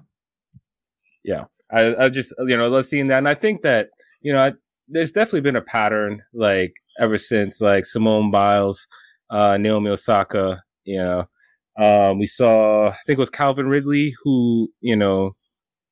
Yeah. 1.24 1.44
I, 1.70 2.06
I 2.06 2.08
just, 2.08 2.34
you 2.40 2.56
know, 2.56 2.64
I 2.64 2.68
love 2.68 2.86
seeing 2.86 3.06
that. 3.08 3.18
And 3.18 3.28
I 3.28 3.34
think 3.34 3.62
that, 3.62 3.90
you 4.20 4.32
know, 4.32 4.40
I, 4.40 4.52
there's 4.88 5.12
definitely 5.12 5.42
been 5.42 5.56
a 5.56 5.62
pattern, 5.62 6.22
like, 6.32 6.72
ever 6.98 7.18
since, 7.18 7.60
like, 7.60 7.86
Simone 7.86 8.30
Biles, 8.30 8.86
uh, 9.30 9.56
Naomi 9.56 9.90
Osaka, 9.90 10.62
you 10.84 10.98
know, 10.98 11.24
um, 11.78 12.18
we 12.18 12.26
saw, 12.26 12.88
I 12.88 12.96
think 13.06 13.18
it 13.18 13.20
was 13.20 13.30
Calvin 13.30 13.68
Ridley 13.68 14.14
who, 14.24 14.68
you 14.80 14.96
know, 14.96 15.36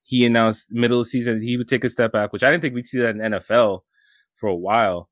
he 0.03 0.25
announced 0.25 0.67
middle 0.71 1.01
of 1.01 1.09
season 1.09 1.43
he 1.43 1.57
would 1.57 1.69
take 1.69 1.85
a 1.85 1.91
step 1.91 2.13
back, 2.13 2.33
which 2.33 2.43
I 2.43 2.51
didn't 2.51 2.63
think 2.63 2.75
we'd 2.75 2.87
see 2.87 2.99
that 2.99 3.17
in 3.17 3.19
NFL 3.19 3.81
for 4.35 4.49
a 4.49 4.55
while. 4.55 5.09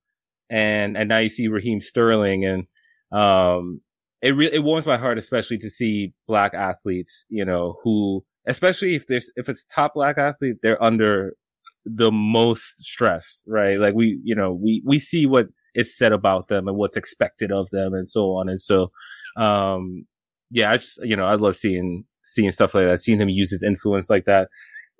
And, 0.50 0.96
and 0.96 1.08
now 1.08 1.18
you 1.18 1.28
see 1.28 1.48
Raheem 1.48 1.80
Sterling 1.80 2.44
and, 2.44 2.66
um, 3.12 3.80
it 4.24 4.34
really 4.34 4.54
it 4.54 4.64
warms 4.64 4.86
my 4.86 4.96
heart, 4.96 5.18
especially 5.18 5.58
to 5.58 5.68
see 5.68 6.14
black 6.26 6.54
athletes, 6.54 7.26
you 7.28 7.44
know, 7.44 7.78
who 7.84 8.24
especially 8.46 8.94
if 8.94 9.06
there's 9.06 9.30
if 9.36 9.50
it's 9.50 9.66
top 9.66 9.92
black 9.94 10.16
athlete, 10.16 10.56
they're 10.62 10.82
under 10.82 11.34
the 11.84 12.10
most 12.10 12.82
stress, 12.82 13.42
right? 13.46 13.78
Like 13.78 13.94
we, 13.94 14.18
you 14.24 14.34
know, 14.34 14.50
we 14.50 14.82
we 14.84 14.98
see 14.98 15.26
what 15.26 15.48
is 15.74 15.96
said 15.96 16.12
about 16.12 16.48
them 16.48 16.68
and 16.68 16.76
what's 16.76 16.96
expected 16.96 17.50
of 17.50 17.68
them 17.70 17.94
and 17.94 18.08
so 18.08 18.36
on 18.36 18.48
and 18.48 18.60
so 18.60 18.90
um 19.36 20.06
yeah, 20.54 20.70
I 20.70 20.76
just 20.76 21.00
you 21.02 21.16
know, 21.16 21.26
I 21.26 21.34
love 21.34 21.56
seeing 21.56 22.04
seeing 22.22 22.50
stuff 22.52 22.74
like 22.74 22.86
that, 22.86 23.02
seeing 23.02 23.20
him 23.20 23.28
use 23.28 23.50
his 23.50 23.62
influence 23.62 24.08
like 24.08 24.24
that. 24.26 24.48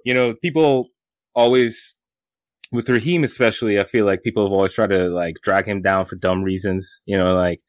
You 0.04 0.12
know, 0.12 0.34
people 0.42 0.88
always 1.34 1.96
with 2.72 2.88
Raheem 2.88 3.24
especially, 3.24 3.78
I 3.78 3.84
feel 3.84 4.04
like 4.04 4.22
people 4.22 4.44
have 4.44 4.52
always 4.52 4.74
tried 4.74 4.90
to 4.90 5.08
like 5.08 5.36
drag 5.42 5.66
him 5.66 5.80
down 5.80 6.06
for 6.06 6.16
dumb 6.16 6.42
reasons, 6.42 7.00
you 7.06 7.16
know, 7.16 7.34
like 7.34 7.60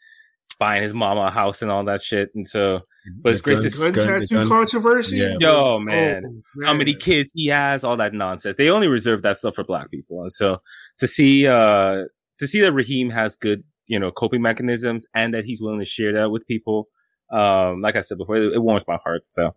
buying 0.58 0.82
his 0.82 0.94
mama 0.94 1.26
a 1.26 1.32
house 1.32 1.62
and 1.62 1.70
all 1.70 1.86
that 1.86 2.02
shit. 2.02 2.30
And 2.34 2.48
so, 2.48 2.80
but 3.22 3.34
it's 3.34 3.42
great 3.42 3.62
gun, 3.62 3.72
to 3.72 3.78
gun 3.78 3.94
tattoo 3.94 4.36
gun. 4.36 4.48
controversy. 4.48 5.18
Yeah. 5.18 5.36
Yo, 5.40 5.80
man, 5.80 6.24
oh, 6.26 6.32
man, 6.56 6.66
how 6.66 6.74
many 6.74 6.96
kids 6.96 7.32
he 7.36 7.48
has, 7.48 7.84
all 7.84 7.98
that 7.98 8.14
nonsense. 8.14 8.56
They 8.58 8.70
only 8.70 8.88
reserve 8.88 9.22
that 9.22 9.38
stuff 9.38 9.56
for 9.56 9.64
black 9.64 9.92
people. 9.92 10.24
And 10.24 10.34
so 10.34 10.58
to 11.00 11.08
see, 11.08 11.46
uh, 11.46 12.06
to 12.40 12.48
see 12.48 12.62
that 12.62 12.74
Raheem 12.74 13.10
has 13.12 13.36
good, 13.36 13.64
you 13.88 14.00
know, 14.00 14.12
coping 14.12 14.42
mechanisms 14.42 15.06
and 15.14 15.34
that 15.34 15.46
he's 15.46 15.62
willing 15.62 15.80
to 15.80 15.86
share 15.86 16.14
that 16.14 16.32
with 16.32 16.48
people, 16.48 16.90
um, 17.32 17.82
like 17.82 17.96
I 17.96 18.02
said 18.02 18.18
before, 18.18 18.38
it, 18.38 18.54
it 18.54 18.62
warms 18.62 18.84
my 18.88 18.98
heart. 19.04 19.24
So 19.30 19.56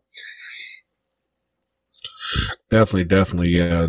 definitely, 2.70 3.04
definitely, 3.04 3.50
yeah. 3.50 3.86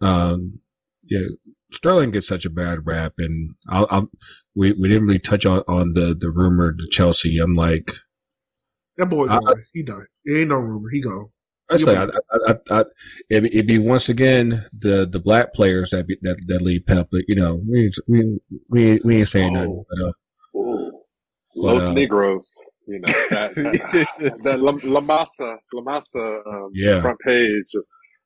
Um, 0.00 0.60
yeah, 1.04 1.26
Sterling 1.72 2.10
gets 2.10 2.26
such 2.26 2.44
a 2.44 2.50
bad 2.50 2.86
rap, 2.86 3.14
and 3.18 3.54
I'll, 3.68 3.86
I'll, 3.90 4.10
we 4.54 4.72
we 4.72 4.88
didn't 4.88 5.06
really 5.06 5.18
touch 5.18 5.46
on, 5.46 5.62
on 5.68 5.92
the 5.92 6.14
the 6.18 6.30
rumor 6.30 6.72
to 6.72 6.88
Chelsea. 6.90 7.38
I'm 7.38 7.54
like, 7.54 7.92
that 8.96 9.06
boy, 9.06 9.26
I, 9.28 9.40
he 9.72 9.82
done. 9.82 10.06
It 10.24 10.40
ain't 10.40 10.48
no 10.50 10.56
rumor. 10.56 10.90
He 10.90 11.00
gone. 11.00 11.30
I 11.68 11.76
say, 11.78 11.96
I, 11.96 12.06
I, 12.46 12.56
I, 12.70 12.84
it'd, 13.28 13.52
it'd 13.52 13.66
be 13.66 13.78
once 13.78 14.08
again 14.08 14.64
the 14.72 15.06
the 15.06 15.18
black 15.18 15.52
players 15.52 15.90
that 15.90 16.06
be, 16.06 16.16
that 16.22 16.36
that 16.46 16.62
leave 16.62 16.86
Pep. 16.86 17.08
But 17.10 17.22
you 17.28 17.34
know, 17.34 17.60
we 17.68 17.92
we 18.06 18.38
we 18.68 19.00
we 19.04 19.18
ain't 19.18 19.28
saying 19.28 19.56
oh. 19.56 19.60
nothing. 19.60 19.84
But, 19.88 20.06
uh, 20.06 20.12
Los 21.56 21.86
uh, 21.86 21.90
Negros, 21.90 22.44
you 22.86 23.00
know 23.00 23.12
that 23.30 23.54
that, 23.54 24.38
that 24.44 24.60
La, 24.60 24.72
La 24.84 25.00
Masa 25.00 25.56
La 25.72 25.82
Masa 25.82 26.46
um, 26.46 26.70
yeah. 26.74 27.00
front 27.00 27.18
page 27.20 27.74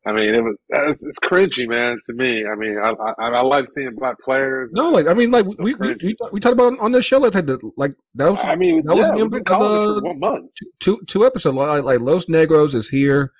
I 0.06 0.12
mean, 0.12 0.34
it 0.34 0.42
was 0.42 0.56
it's, 0.70 1.04
it's 1.04 1.18
cringy, 1.18 1.68
man. 1.68 1.98
To 2.04 2.14
me, 2.14 2.44
I 2.46 2.54
mean, 2.54 2.78
I, 2.78 2.90
I, 2.90 3.28
I 3.28 3.42
like 3.42 3.68
seeing 3.68 3.94
black 3.96 4.16
players. 4.24 4.70
No, 4.72 4.88
like 4.88 5.06
I 5.06 5.12
mean, 5.12 5.30
like 5.30 5.44
we 5.58 5.74
we, 5.74 5.94
we, 6.02 6.16
we 6.32 6.40
talked 6.40 6.54
about 6.54 6.78
on 6.78 6.92
the 6.92 7.02
show 7.02 7.18
like 7.18 7.34
like 7.76 7.92
that 8.14 8.30
was. 8.30 8.38
I 8.42 8.56
mean, 8.56 8.82
that 8.86 8.96
yeah, 8.96 9.12
was 9.12 9.30
the 9.30 9.54
of 9.54 9.98
uh, 9.98 10.00
one 10.00 10.18
month. 10.18 10.52
Two 10.80 11.00
two 11.06 11.26
episodes 11.26 11.54
like, 11.54 11.84
like 11.84 12.00
Los 12.00 12.26
Negros 12.26 12.74
is 12.74 12.88
here 12.88 13.30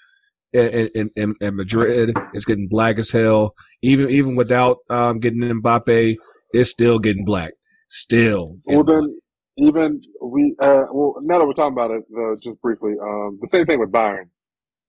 in, 0.52 1.10
in, 1.16 1.34
in 1.40 1.56
Madrid. 1.56 2.14
It's 2.34 2.44
getting 2.44 2.68
black 2.68 2.98
as 2.98 3.10
hell. 3.10 3.54
Even 3.80 4.10
even 4.10 4.36
without 4.36 4.78
um, 4.90 5.18
getting 5.18 5.40
Mbappe, 5.40 6.16
it's 6.52 6.70
still 6.70 6.98
getting 6.98 7.24
black. 7.24 7.52
Still. 7.88 8.58
Well, 8.66 8.84
then 8.84 9.18
even 9.56 9.98
we 10.22 10.54
uh, 10.60 10.84
well 10.92 11.14
now 11.22 11.38
that 11.38 11.46
we're 11.46 11.54
talking 11.54 11.72
about 11.72 11.90
it, 11.90 12.02
uh, 12.14 12.36
just 12.42 12.60
briefly, 12.60 12.92
um, 13.02 13.38
the 13.40 13.48
same 13.48 13.64
thing 13.64 13.80
with 13.80 13.90
Bayern 13.90 14.26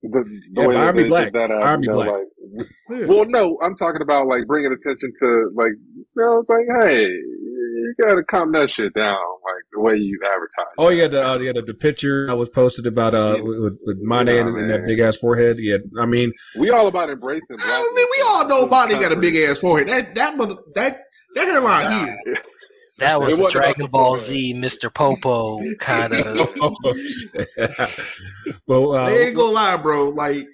the, 0.02 0.08
the 0.52 0.60
yeah, 0.62 0.66
way 0.66 0.76
Army 0.76 1.04
Black. 1.04 1.32
That 1.32 1.50
out, 1.50 1.62
Army 1.62 1.86
you 1.86 1.92
know, 1.92 1.96
Black. 1.96 2.08
Like, 2.08 2.68
yeah. 2.90 3.06
Well, 3.06 3.24
no, 3.24 3.58
I'm 3.62 3.76
talking 3.76 4.02
about 4.02 4.26
like 4.26 4.46
bringing 4.46 4.72
attention 4.72 5.12
to 5.20 5.50
like, 5.54 5.72
you 5.94 6.04
know, 6.16 6.40
it's 6.40 6.48
like, 6.48 6.66
hey, 6.82 7.06
you 7.06 7.94
gotta 8.00 8.22
calm 8.24 8.52
that 8.52 8.70
shit 8.70 8.92
down, 8.94 9.14
like 9.14 9.62
the 9.72 9.80
way 9.80 9.96
you 9.96 10.18
advertise. 10.26 10.74
Oh 10.78 10.88
yeah, 10.88 11.08
the 11.08 11.24
uh, 11.24 11.38
yeah 11.38 11.52
the, 11.52 11.62
the 11.62 11.74
picture 11.74 12.26
I 12.28 12.34
was 12.34 12.48
posted 12.48 12.86
about 12.86 13.14
uh 13.14 13.34
yeah. 13.36 13.42
with, 13.42 13.78
with 13.84 13.98
Mane 13.98 14.26
yeah, 14.26 14.34
and, 14.34 14.56
and, 14.56 14.70
that 14.70 14.84
big 14.84 14.98
ass 14.98 15.16
forehead. 15.16 15.56
Yeah, 15.58 15.78
I 16.00 16.06
mean, 16.06 16.32
we 16.58 16.70
all 16.70 16.88
about 16.88 17.10
embracing. 17.10 17.56
I 17.60 17.92
mean, 17.94 18.06
we 18.16 18.24
all 18.26 18.48
know 18.48 18.66
Mane 18.66 19.00
got 19.00 19.12
a 19.12 19.16
big 19.16 19.36
ass 19.36 19.60
forehead. 19.60 19.88
That 19.88 20.14
that 20.14 20.36
that 20.74 21.04
that 21.34 21.46
hairline 21.46 22.06
here. 22.06 22.18
That 23.02 23.20
was 23.20 23.38
a 23.38 23.48
Dragon 23.48 23.86
Ball 23.86 24.16
Z, 24.16 24.54
Mr. 24.54 24.92
Popo 24.92 25.60
kind 25.78 26.12
of. 26.14 26.54
well, 28.66 28.94
uh, 28.94 29.10
they 29.10 29.26
ain't 29.26 29.36
gonna 29.36 29.52
lie, 29.52 29.76
bro. 29.76 30.10
Like, 30.10 30.46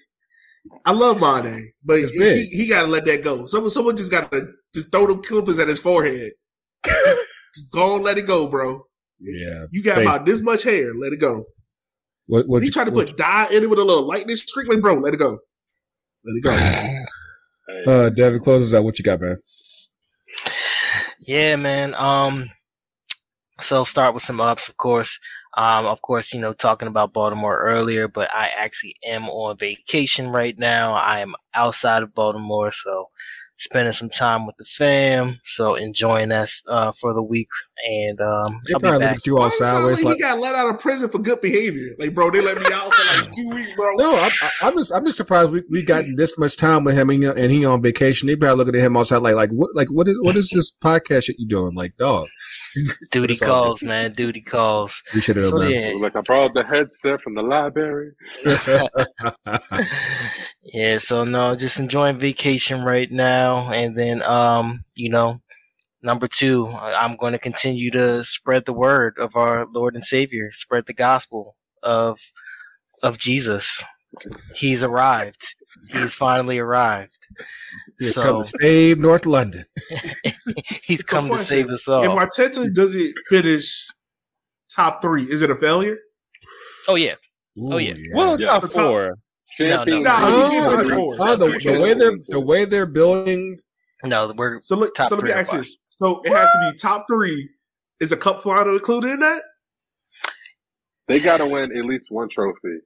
I 0.84 0.92
love 0.92 1.20
Mane, 1.20 1.72
but 1.84 2.00
he, 2.00 2.46
he 2.46 2.68
got 2.68 2.82
to 2.82 2.88
let 2.88 3.04
that 3.04 3.22
go. 3.22 3.46
Someone, 3.46 3.70
someone 3.70 3.96
just 3.96 4.10
got 4.10 4.32
to 4.32 4.48
just 4.74 4.90
throw 4.90 5.06
them 5.06 5.22
clippers 5.22 5.58
at 5.58 5.68
his 5.68 5.80
forehead. 5.80 6.32
just 6.84 7.70
go 7.70 7.96
and 7.96 8.04
let 8.04 8.18
it 8.18 8.26
go, 8.26 8.46
bro. 8.46 8.86
Yeah, 9.20 9.66
you 9.70 9.82
got 9.82 10.00
about 10.00 10.24
this 10.24 10.42
much 10.42 10.62
hair. 10.62 10.94
Let 10.94 11.12
it 11.12 11.20
go. 11.20 11.44
What? 12.26 12.48
What? 12.48 12.62
He 12.62 12.70
tried 12.70 12.84
to 12.84 12.92
put 12.92 13.16
dye 13.16 13.48
in 13.52 13.62
it 13.62 13.70
with 13.70 13.78
a 13.78 13.84
little 13.84 14.06
lightning 14.06 14.36
streak, 14.36 14.68
like, 14.68 14.80
bro. 14.80 14.94
Let 14.94 15.12
it 15.12 15.18
go. 15.18 15.38
Let 16.24 16.36
it 16.36 16.42
go. 17.86 17.90
uh, 17.92 18.08
David 18.10 18.42
closes 18.42 18.74
out. 18.74 18.84
What 18.84 18.98
you 18.98 19.04
got, 19.04 19.20
man? 19.20 19.38
Yeah, 21.28 21.54
man. 21.56 21.94
Um, 21.94 22.50
so 23.60 23.84
start 23.84 24.14
with 24.14 24.22
some 24.22 24.40
ups, 24.40 24.68
of 24.68 24.76
course. 24.76 25.18
Um, 25.56 25.86
of 25.86 26.00
course, 26.02 26.32
you 26.32 26.40
know, 26.40 26.52
talking 26.52 26.86
about 26.88 27.12
Baltimore 27.12 27.58
earlier, 27.58 28.06
but 28.06 28.30
I 28.32 28.50
actually 28.56 28.94
am 29.04 29.24
on 29.28 29.56
vacation 29.58 30.28
right 30.28 30.56
now. 30.58 30.94
I 30.94 31.20
am 31.20 31.34
outside 31.54 32.02
of 32.02 32.14
Baltimore, 32.14 32.70
so 32.70 33.06
spending 33.58 33.92
some 33.92 34.08
time 34.08 34.46
with 34.46 34.56
the 34.56 34.64
fam. 34.64 35.40
So 35.44 35.74
enjoying 35.74 36.30
that 36.30 36.48
uh, 36.66 36.92
for 36.92 37.12
the 37.12 37.22
week, 37.22 37.48
and 37.86 38.20
um, 38.20 38.60
they 38.66 38.74
I'll 38.74 38.80
probably 38.80 39.06
look 39.06 39.16
at 39.16 39.26
you 39.26 39.38
all 39.38 39.50
sideways. 39.50 40.02
Like, 40.02 40.16
he 40.16 40.20
got 40.20 40.40
let 40.40 40.54
out 40.54 40.74
of 40.74 40.80
prison 40.80 41.08
for 41.10 41.18
good 41.18 41.40
behavior. 41.40 41.94
Like, 41.98 42.14
bro, 42.14 42.30
they 42.30 42.40
let 42.40 42.58
me 42.58 42.66
out 42.72 42.92
for 42.92 43.22
like 43.22 43.32
two 43.32 43.50
weeks, 43.50 43.70
bro. 43.76 43.94
No, 43.96 44.12
I, 44.14 44.30
am 44.62 44.78
just 44.78 44.92
I'm 44.92 45.04
just 45.04 45.18
surprised 45.18 45.50
we 45.50 45.62
we 45.68 45.82
got 45.82 46.04
this 46.16 46.38
much 46.38 46.56
time 46.56 46.84
with 46.84 46.96
him 46.96 47.10
and, 47.10 47.24
and 47.24 47.52
he 47.52 47.64
on 47.64 47.82
vacation. 47.82 48.28
They 48.28 48.36
probably 48.36 48.64
looking 48.64 48.80
at 48.80 48.86
him 48.86 48.96
outside 48.96 49.18
like 49.18 49.34
like 49.34 49.50
what 49.50 49.74
like 49.74 49.88
what 49.88 50.08
is 50.08 50.16
what 50.22 50.36
is 50.36 50.50
this 50.50 50.72
podcast 50.72 51.24
shit 51.24 51.38
you 51.38 51.48
doing? 51.48 51.74
Like, 51.74 51.96
dog. 51.96 52.26
Duty 53.10 53.36
calls, 53.36 53.82
man. 53.82 54.12
Duty 54.12 54.40
calls. 54.40 55.02
We 55.14 55.20
should 55.20 55.36
have 55.36 55.46
so, 55.46 55.62
yeah. 55.62 55.92
Like 55.98 56.16
I 56.16 56.20
brought 56.20 56.54
the 56.54 56.64
headset 56.64 57.20
from 57.22 57.34
the 57.34 57.42
library. 57.42 58.12
yeah, 60.62 60.98
so 60.98 61.24
no, 61.24 61.56
just 61.56 61.78
enjoying 61.78 62.18
vacation 62.18 62.84
right 62.84 63.10
now, 63.10 63.70
and 63.72 63.96
then 63.96 64.22
um, 64.22 64.84
you 64.94 65.10
know, 65.10 65.40
number 66.02 66.28
two, 66.28 66.66
I'm 66.66 67.16
going 67.16 67.32
to 67.32 67.38
continue 67.38 67.90
to 67.92 68.24
spread 68.24 68.64
the 68.64 68.72
word 68.72 69.16
of 69.18 69.36
our 69.36 69.66
Lord 69.72 69.94
and 69.94 70.04
Savior, 70.04 70.50
spread 70.52 70.86
the 70.86 70.94
gospel 70.94 71.56
of 71.82 72.18
of 73.02 73.18
Jesus. 73.18 73.82
He's 74.54 74.82
arrived. 74.82 75.54
He's 75.90 76.14
finally 76.14 76.58
arrived. 76.58 77.12
He's 77.98 78.14
so, 78.14 78.22
come 78.22 78.44
to 78.44 78.48
save 78.60 78.98
North 78.98 79.26
London. 79.26 79.64
he's 80.82 81.02
come 81.02 81.28
to 81.28 81.38
save 81.38 81.68
us 81.68 81.88
all. 81.88 82.04
If 82.04 82.10
Arteta 82.10 82.72
doesn't 82.72 83.14
finish 83.28 83.88
top 84.74 85.02
three, 85.02 85.24
is 85.24 85.42
it 85.42 85.50
a 85.50 85.56
failure? 85.56 85.98
Oh 86.86 86.94
yeah. 86.94 87.14
Ooh, 87.58 87.74
oh 87.74 87.76
yeah. 87.78 87.94
yeah. 87.96 88.14
Well, 88.14 88.40
yeah. 88.40 88.46
top 88.46 88.70
four. 88.70 89.18
No, 89.60 89.82
no, 89.84 90.00
no, 90.00 91.14
no, 91.16 91.36
the, 91.36 91.60
the 91.64 91.80
way 91.80 91.94
they're 91.94 92.16
the 92.28 92.40
way 92.40 92.64
they're 92.64 92.86
building. 92.86 93.58
No, 94.04 94.32
we're 94.36 94.60
so. 94.60 94.76
Look, 94.76 94.96
so 94.96 95.16
let 95.16 95.24
me 95.24 95.32
ask 95.32 95.52
this: 95.52 95.76
so 95.88 96.20
it 96.24 96.30
has 96.30 96.48
to 96.50 96.70
be 96.70 96.78
top 96.78 97.06
three. 97.10 97.48
Is 97.98 98.12
a 98.12 98.16
cup 98.16 98.42
final 98.42 98.76
included 98.76 99.12
in 99.12 99.20
that? 99.20 99.42
They 101.08 101.18
got 101.18 101.38
to 101.38 101.46
win 101.46 101.76
at 101.76 101.84
least 101.84 102.10
one 102.10 102.28
trophy. 102.28 102.78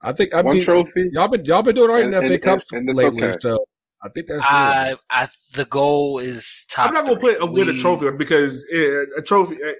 I 0.00 0.12
think 0.12 0.32
I 0.32 0.40
one 0.40 0.56
mean, 0.56 0.64
trophy. 0.64 1.10
Y'all 1.12 1.28
been 1.28 1.44
y'all 1.44 1.62
been 1.62 1.74
doing 1.74 1.90
right 1.90 2.04
and, 2.04 2.14
in 2.14 2.28
FA 2.28 2.38
Cups 2.38 2.64
lately, 2.72 3.24
okay. 3.24 3.36
so 3.40 3.58
I 4.04 4.08
think 4.10 4.26
that's. 4.28 4.44
I, 4.44 4.96
I 5.10 5.28
the 5.54 5.64
goal 5.64 6.18
is 6.18 6.66
top. 6.68 6.88
I'm 6.88 6.94
not 6.94 7.06
gonna 7.06 7.20
put 7.20 7.40
a 7.40 7.46
win 7.46 7.68
a 7.68 7.74
trophy 7.74 8.10
because 8.10 8.64
a 8.72 9.22
trophy. 9.22 9.56
Uh, 9.56 9.72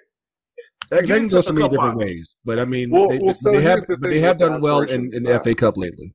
that, 0.90 1.06
can 1.06 1.26
go 1.28 1.40
so 1.40 1.52
many 1.52 1.68
different 1.68 1.94
final. 1.94 1.98
ways, 1.98 2.28
but 2.44 2.58
I 2.58 2.64
mean, 2.64 2.90
well, 2.90 3.08
they, 3.08 3.18
well, 3.18 3.32
so 3.32 3.52
they 3.52 3.62
have 3.62 3.80
the 3.86 3.96
they 3.96 4.20
have 4.20 4.38
done 4.38 4.60
well 4.60 4.82
in, 4.82 5.14
in 5.14 5.22
the 5.22 5.40
FA 5.42 5.54
Cup 5.54 5.76
lately. 5.76 6.14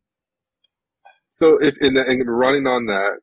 So, 1.29 1.57
if 1.61 1.75
in, 1.81 1.93
the, 1.93 2.05
in 2.09 2.19
running 2.21 2.67
on 2.67 2.85
that 2.87 3.19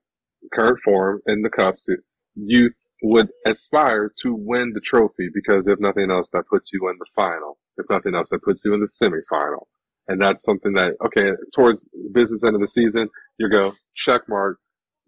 current 0.55 0.79
form 0.85 1.21
in 1.27 1.43
the 1.43 1.51
cups, 1.51 1.87
you 2.35 2.71
would 3.03 3.29
aspire 3.47 4.11
to 4.23 4.35
win 4.35 4.73
the 4.75 4.81
trophy 4.81 5.29
because 5.35 5.67
if 5.67 5.79
nothing 5.81 6.11
else, 6.11 6.29
that 6.33 6.45
puts 6.49 6.71
you 6.73 6.89
in 6.89 6.97
the 6.99 7.07
final. 7.15 7.59
If 7.77 7.87
nothing 7.91 8.15
else, 8.15 8.29
that 8.31 8.43
puts 8.43 8.65
you 8.65 8.75
in 8.75 8.81
the 8.81 8.89
semifinal. 8.89 9.67
And 10.09 10.23
that's 10.23 10.45
something 10.45 10.73
that, 10.75 10.95
okay, 11.05 11.33
towards 11.55 11.89
business 12.13 12.45
end 12.45 12.55
of 12.55 12.61
the 12.61 12.69
season, 12.69 13.09
you 13.39 13.51
go, 13.51 13.73
check 13.97 14.23
mark. 14.29 14.59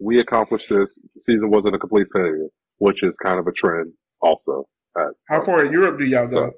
We 0.01 0.21
accomplished 0.21 0.69
this. 0.69 0.99
The 1.15 1.21
season 1.21 1.51
wasn't 1.51 1.75
a 1.75 1.79
complete 1.79 2.07
failure, 2.13 2.49
which 2.79 3.03
is 3.03 3.17
kind 3.17 3.39
of 3.39 3.47
a 3.47 3.53
trend 3.53 3.93
also. 4.21 4.67
At, 4.97 5.15
How 5.29 5.45
far 5.45 5.65
in 5.65 5.73
Europe 5.73 5.99
do 5.99 6.05
y'all 6.05 6.27
go? 6.27 6.53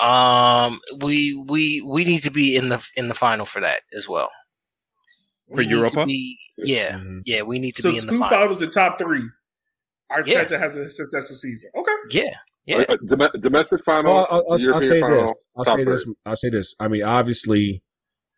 Um, 0.00 0.80
we 1.00 1.44
we 1.48 1.80
we 1.82 2.04
need 2.04 2.22
to 2.22 2.30
be 2.30 2.56
in 2.56 2.68
the 2.68 2.86
in 2.96 3.08
the 3.08 3.14
final 3.14 3.46
for 3.46 3.60
that 3.60 3.80
as 3.96 4.08
well. 4.08 4.30
For 5.54 5.62
Europa, 5.62 6.06
be, 6.06 6.36
yeah, 6.58 6.92
mm-hmm. 6.92 7.18
yeah, 7.24 7.42
we 7.42 7.60
need 7.60 7.76
to 7.76 7.82
so 7.82 7.92
be 7.92 7.98
in 7.98 8.06
the 8.06 8.12
two 8.12 8.18
final. 8.18 8.38
finals, 8.38 8.58
the 8.58 8.66
top 8.66 8.98
three. 8.98 9.28
Arteta 10.10 10.50
yeah. 10.50 10.58
has 10.58 10.76
a 10.76 10.90
successful 10.90 11.36
season. 11.36 11.70
Okay, 11.76 11.92
yeah, 12.10 12.30
Yeah. 12.66 12.84
Uh, 12.88 12.96
dom- 13.06 13.40
domestic 13.40 13.84
final. 13.84 14.12
Well, 14.12 14.26
I'll, 14.28 14.38
I'll, 14.38 14.52
I'll 14.52 14.60
European 14.60 14.90
say 14.90 15.00
final, 15.00 15.22
this. 15.22 15.32
I'll 15.56 15.64
top 15.64 15.78
say 15.78 15.84
this. 15.84 16.06
I'll 16.26 16.36
say 16.36 16.50
this. 16.50 16.74
I 16.80 16.88
mean, 16.88 17.04
obviously, 17.04 17.82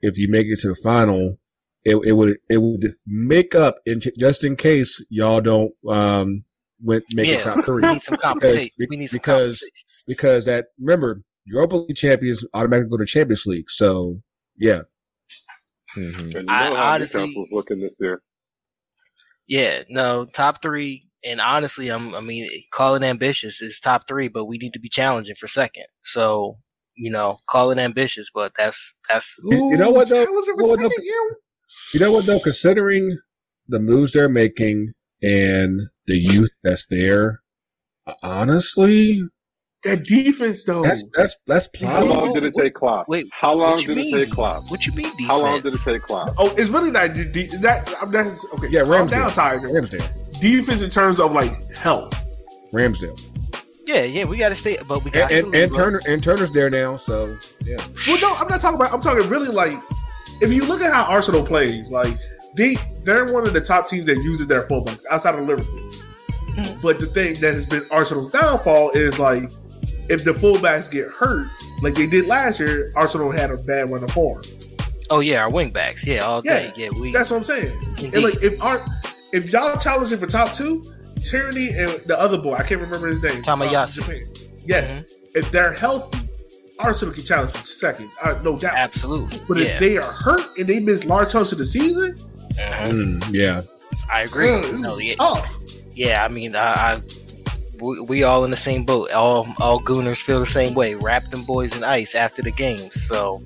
if 0.01 0.19
you 0.19 0.28
make 0.31 0.47
it 0.49 0.61
to 0.61 0.69
the 0.69 0.74
final, 0.74 1.39
it, 1.84 1.96
it 2.05 2.12
would 2.12 2.36
it 2.48 2.59
would 2.59 2.94
make 3.06 3.55
up 3.55 3.78
in, 3.86 4.00
just 4.18 4.44
in 4.44 4.56
case 4.56 5.02
y'all 5.10 5.40
don't 5.40 5.72
um 5.88 6.44
win, 6.82 7.02
make 7.14 7.28
it 7.28 7.38
Yeah. 7.38 7.42
top 7.55 7.64
three. 7.64 7.82
We 7.86 7.92
need 7.94 8.02
some 8.02 8.16
compensation. 8.18 8.68
Because- 8.78 8.88
We 8.90 8.96
need 8.96 9.06
some 9.09 9.18
because- 9.18 9.62
because 10.06 10.44
that 10.46 10.66
remember 10.80 11.22
Europa 11.44 11.76
League 11.76 11.96
champions 11.96 12.44
automatically 12.55 12.90
go 12.90 12.96
to 12.98 13.06
Champions 13.06 13.46
League. 13.46 13.70
So 13.70 14.20
yeah, 14.59 14.82
Mhm. 15.96 16.32
You 16.32 16.42
know 16.42 16.52
I 16.52 16.94
honestly- 16.94 17.48
looking 17.50 17.80
this 17.80 17.94
year. 17.98 18.20
Yeah, 19.46 19.84
no, 19.88 20.26
top 20.26 20.60
three. 20.60 21.05
And 21.24 21.40
honestly, 21.40 21.88
I'm, 21.88 22.14
I 22.14 22.20
mean, 22.20 22.48
call 22.72 22.94
it 22.94 23.02
ambitious 23.02 23.60
is 23.62 23.80
top 23.80 24.06
three, 24.06 24.28
but 24.28 24.44
we 24.44 24.59
need 24.59 24.72
to 24.74 24.78
be 24.78 24.88
challenging 24.90 25.34
for 25.34 25.46
second. 25.48 25.86
So, 26.05 26.59
you 26.96 27.10
know, 27.10 27.38
call 27.48 27.70
it 27.70 27.78
ambitious, 27.78 28.30
but 28.32 28.52
that's, 28.56 28.96
that's, 29.09 29.34
You- 29.44 29.70
you 29.70 29.76
know 29.78 29.90
what, 29.90 30.09
though? 30.09 30.24
That 30.24 30.30
was 30.30 30.46
a 30.46 30.50
You 30.52 30.56
know 30.59 30.68
what, 30.68 30.78
though? 30.80 31.36
Second 31.93 32.01
year. 32.01 32.09
you 32.09 32.12
know 32.12 32.12
what 32.16 32.27
though, 32.27 32.40
considering 32.40 33.19
the 33.69 33.78
moves 33.78 34.12
they're 34.12 34.28
making 34.28 34.93
and 35.23 35.81
the 36.06 36.16
youth 36.16 36.51
that's 36.62 36.86
there, 36.89 37.40
honestly, 38.23 39.23
That 39.85 40.05
defense 40.05 40.65
though. 40.65 40.82
that's 40.82 41.05
that's 41.15 41.36
that's 41.47 41.69
How 41.82 42.05
long 42.05 42.32
did 42.32 42.44
it 42.44 42.55
take 42.59 42.74
Klopp? 42.74 43.09
Wait, 43.09 43.27
how 43.32 43.52
long 43.55 43.73
what 43.73 43.82
you 43.82 43.89
did 43.94 43.98
it 43.98 44.01
mean? 44.02 44.15
take 44.15 44.31
Klopp? 44.31 44.70
what 44.70 44.86
you 44.86 44.93
mean 44.93 45.05
defense? 45.10 45.27
How 45.27 45.40
long 45.40 45.60
did 45.60 45.74
it 45.74 45.81
take 45.85 46.02
Klopp? 46.02 46.35
oh, 46.39 46.55
it's 46.56 46.70
really 46.70 46.90
not 46.90 47.15
de- 47.15 47.24
de- 47.31 47.56
that. 47.59 47.86
That's 48.10 48.44
okay. 48.55 48.69
Yeah, 48.70 48.82
calm 48.82 49.09
Ramsdale. 49.09 49.10
down, 49.10 49.32
Tiger. 49.32 49.69
Ramsdale, 49.69 50.40
Defense 50.40 50.82
in 50.82 50.90
terms 50.90 51.19
of 51.20 51.32
like 51.32 51.52
health. 51.74 52.15
Ramsdale, 52.73 53.19
Yeah, 53.86 54.02
yeah, 54.05 54.24
we 54.24 54.36
got 54.36 54.51
to 54.51 54.55
stay, 54.55 54.77
but 54.86 55.02
we 55.05 55.10
and, 55.12 55.15
got 55.15 55.32
and, 55.32 55.55
and 55.55 55.74
Turner 55.74 56.01
and 56.06 56.23
Turner's 56.23 56.51
there 56.52 56.70
now. 56.70 56.97
So 56.97 57.35
yeah, 57.65 57.78
Well, 58.06 58.20
no, 58.20 58.35
I'm 58.39 58.47
not 58.48 58.60
talking 58.60 58.77
about. 58.81 58.93
I'm 58.93 59.01
talking 59.01 59.28
really 59.28 59.48
like 59.48 59.78
if 60.40 60.52
you 60.52 60.65
look 60.66 60.81
at 60.81 60.93
how 60.93 61.05
Arsenal 61.05 61.44
plays, 61.44 61.90
like 61.90 62.16
they 62.55 62.77
they're 63.05 63.32
one 63.32 63.47
of 63.47 63.52
the 63.52 63.60
top 63.60 63.89
teams 63.89 64.06
that 64.06 64.16
uses 64.16 64.47
their 64.47 64.62
fullbacks 64.69 65.02
outside 65.10 65.35
of 65.36 65.47
Liverpool. 65.47 65.74
Mhm. 66.56 66.81
But 66.82 66.98
the 67.01 67.06
thing 67.06 67.35
that 67.40 67.52
has 67.55 67.66
been 67.66 67.85
Arsenal's 67.90 68.28
downfall 68.28 68.90
is 68.90 69.19
like 69.19 69.51
if 70.09 70.24
the 70.24 70.32
fullbacks 70.32 70.90
get 70.90 71.09
hurt, 71.09 71.47
like 71.82 71.94
they 71.94 72.06
did 72.06 72.27
last 72.27 72.59
year, 72.60 72.90
Arsenal 72.97 73.31
had 73.31 73.51
a 73.51 73.56
bad 73.59 73.90
run 73.90 74.02
of 74.05 74.10
form. 74.10 74.43
Oh 75.10 75.20
yeah, 75.20 75.43
our 75.44 75.51
wingbacks. 75.51 76.05
Yeah, 76.06 76.20
all 76.20 76.43
day. 76.43 76.73
Yeah, 76.77 76.90
we. 77.01 77.12
That's 77.12 77.31
what 77.31 77.39
I'm 77.39 77.43
saying. 77.43 77.73
Indeed. 77.98 78.15
And 78.15 78.24
like 78.24 78.43
if 78.43 78.60
our 78.62 78.85
if 79.32 79.51
y'all 79.51 79.78
challenging 79.78 80.19
for 80.19 80.27
top 80.27 80.52
two, 80.55 80.85
Tierney 81.31 81.69
and 81.69 81.90
the 82.06 82.19
other 82.19 82.39
boy, 82.39 82.55
I 82.55 82.62
can't 82.62 82.81
remember 82.81 83.09
his 83.09 83.23
name. 83.23 83.43
Tomiyasu. 83.43 83.98
uh, 84.01 84.02
Japan. 84.02 84.23
Yeah, 84.65 84.81
Mhm. 84.86 85.05
if 85.35 85.51
they're 85.51 85.73
healthy, 85.73 86.19
Arsenal 86.78 87.14
can 87.14 87.24
challenge 87.24 87.52
for 87.52 87.64
second, 87.66 88.10
uh, 88.22 88.38
no 88.42 88.59
doubt. 88.59 88.74
Absolutely. 88.76 89.40
But 89.48 89.59
yeah, 89.59 89.64
if 89.64 89.80
they 89.80 89.96
are 89.98 90.12
hurt 90.12 90.56
and 90.59 90.66
they 90.68 90.80
miss 90.80 91.05
large 91.05 91.32
chunks 91.32 91.52
of 91.52 91.59
the 91.59 91.64
season, 91.64 92.16
Mhm. 92.59 93.20
Mm, 93.20 93.32
yeah. 93.32 93.62
I 94.12 94.22
agree. 94.22 94.48
ugh, 94.50 94.64
it's 94.64 94.80
No, 94.80 94.98
yeah, 94.98 95.14
tough. 95.14 95.46
yeah, 95.94 96.24
I 96.24 96.28
mean, 96.28 96.55
I, 96.56 96.72
I 96.94 97.00
we, 97.80 98.00
we 98.00 98.22
all 98.24 98.44
in 98.44 98.50
the 98.50 98.56
same 98.56 98.84
boat. 98.84 99.10
All 99.12 99.46
all 99.60 99.78
Gooners 99.80 100.20
feel 100.20 100.40
the 100.40 100.46
same 100.46 100.74
way. 100.74 100.94
Wrap 100.96 101.30
them 101.30 101.44
boys 101.44 101.76
in 101.76 101.84
ice 101.84 102.14
after 102.16 102.42
the 102.42 102.50
game. 102.50 102.90
So 102.90 103.40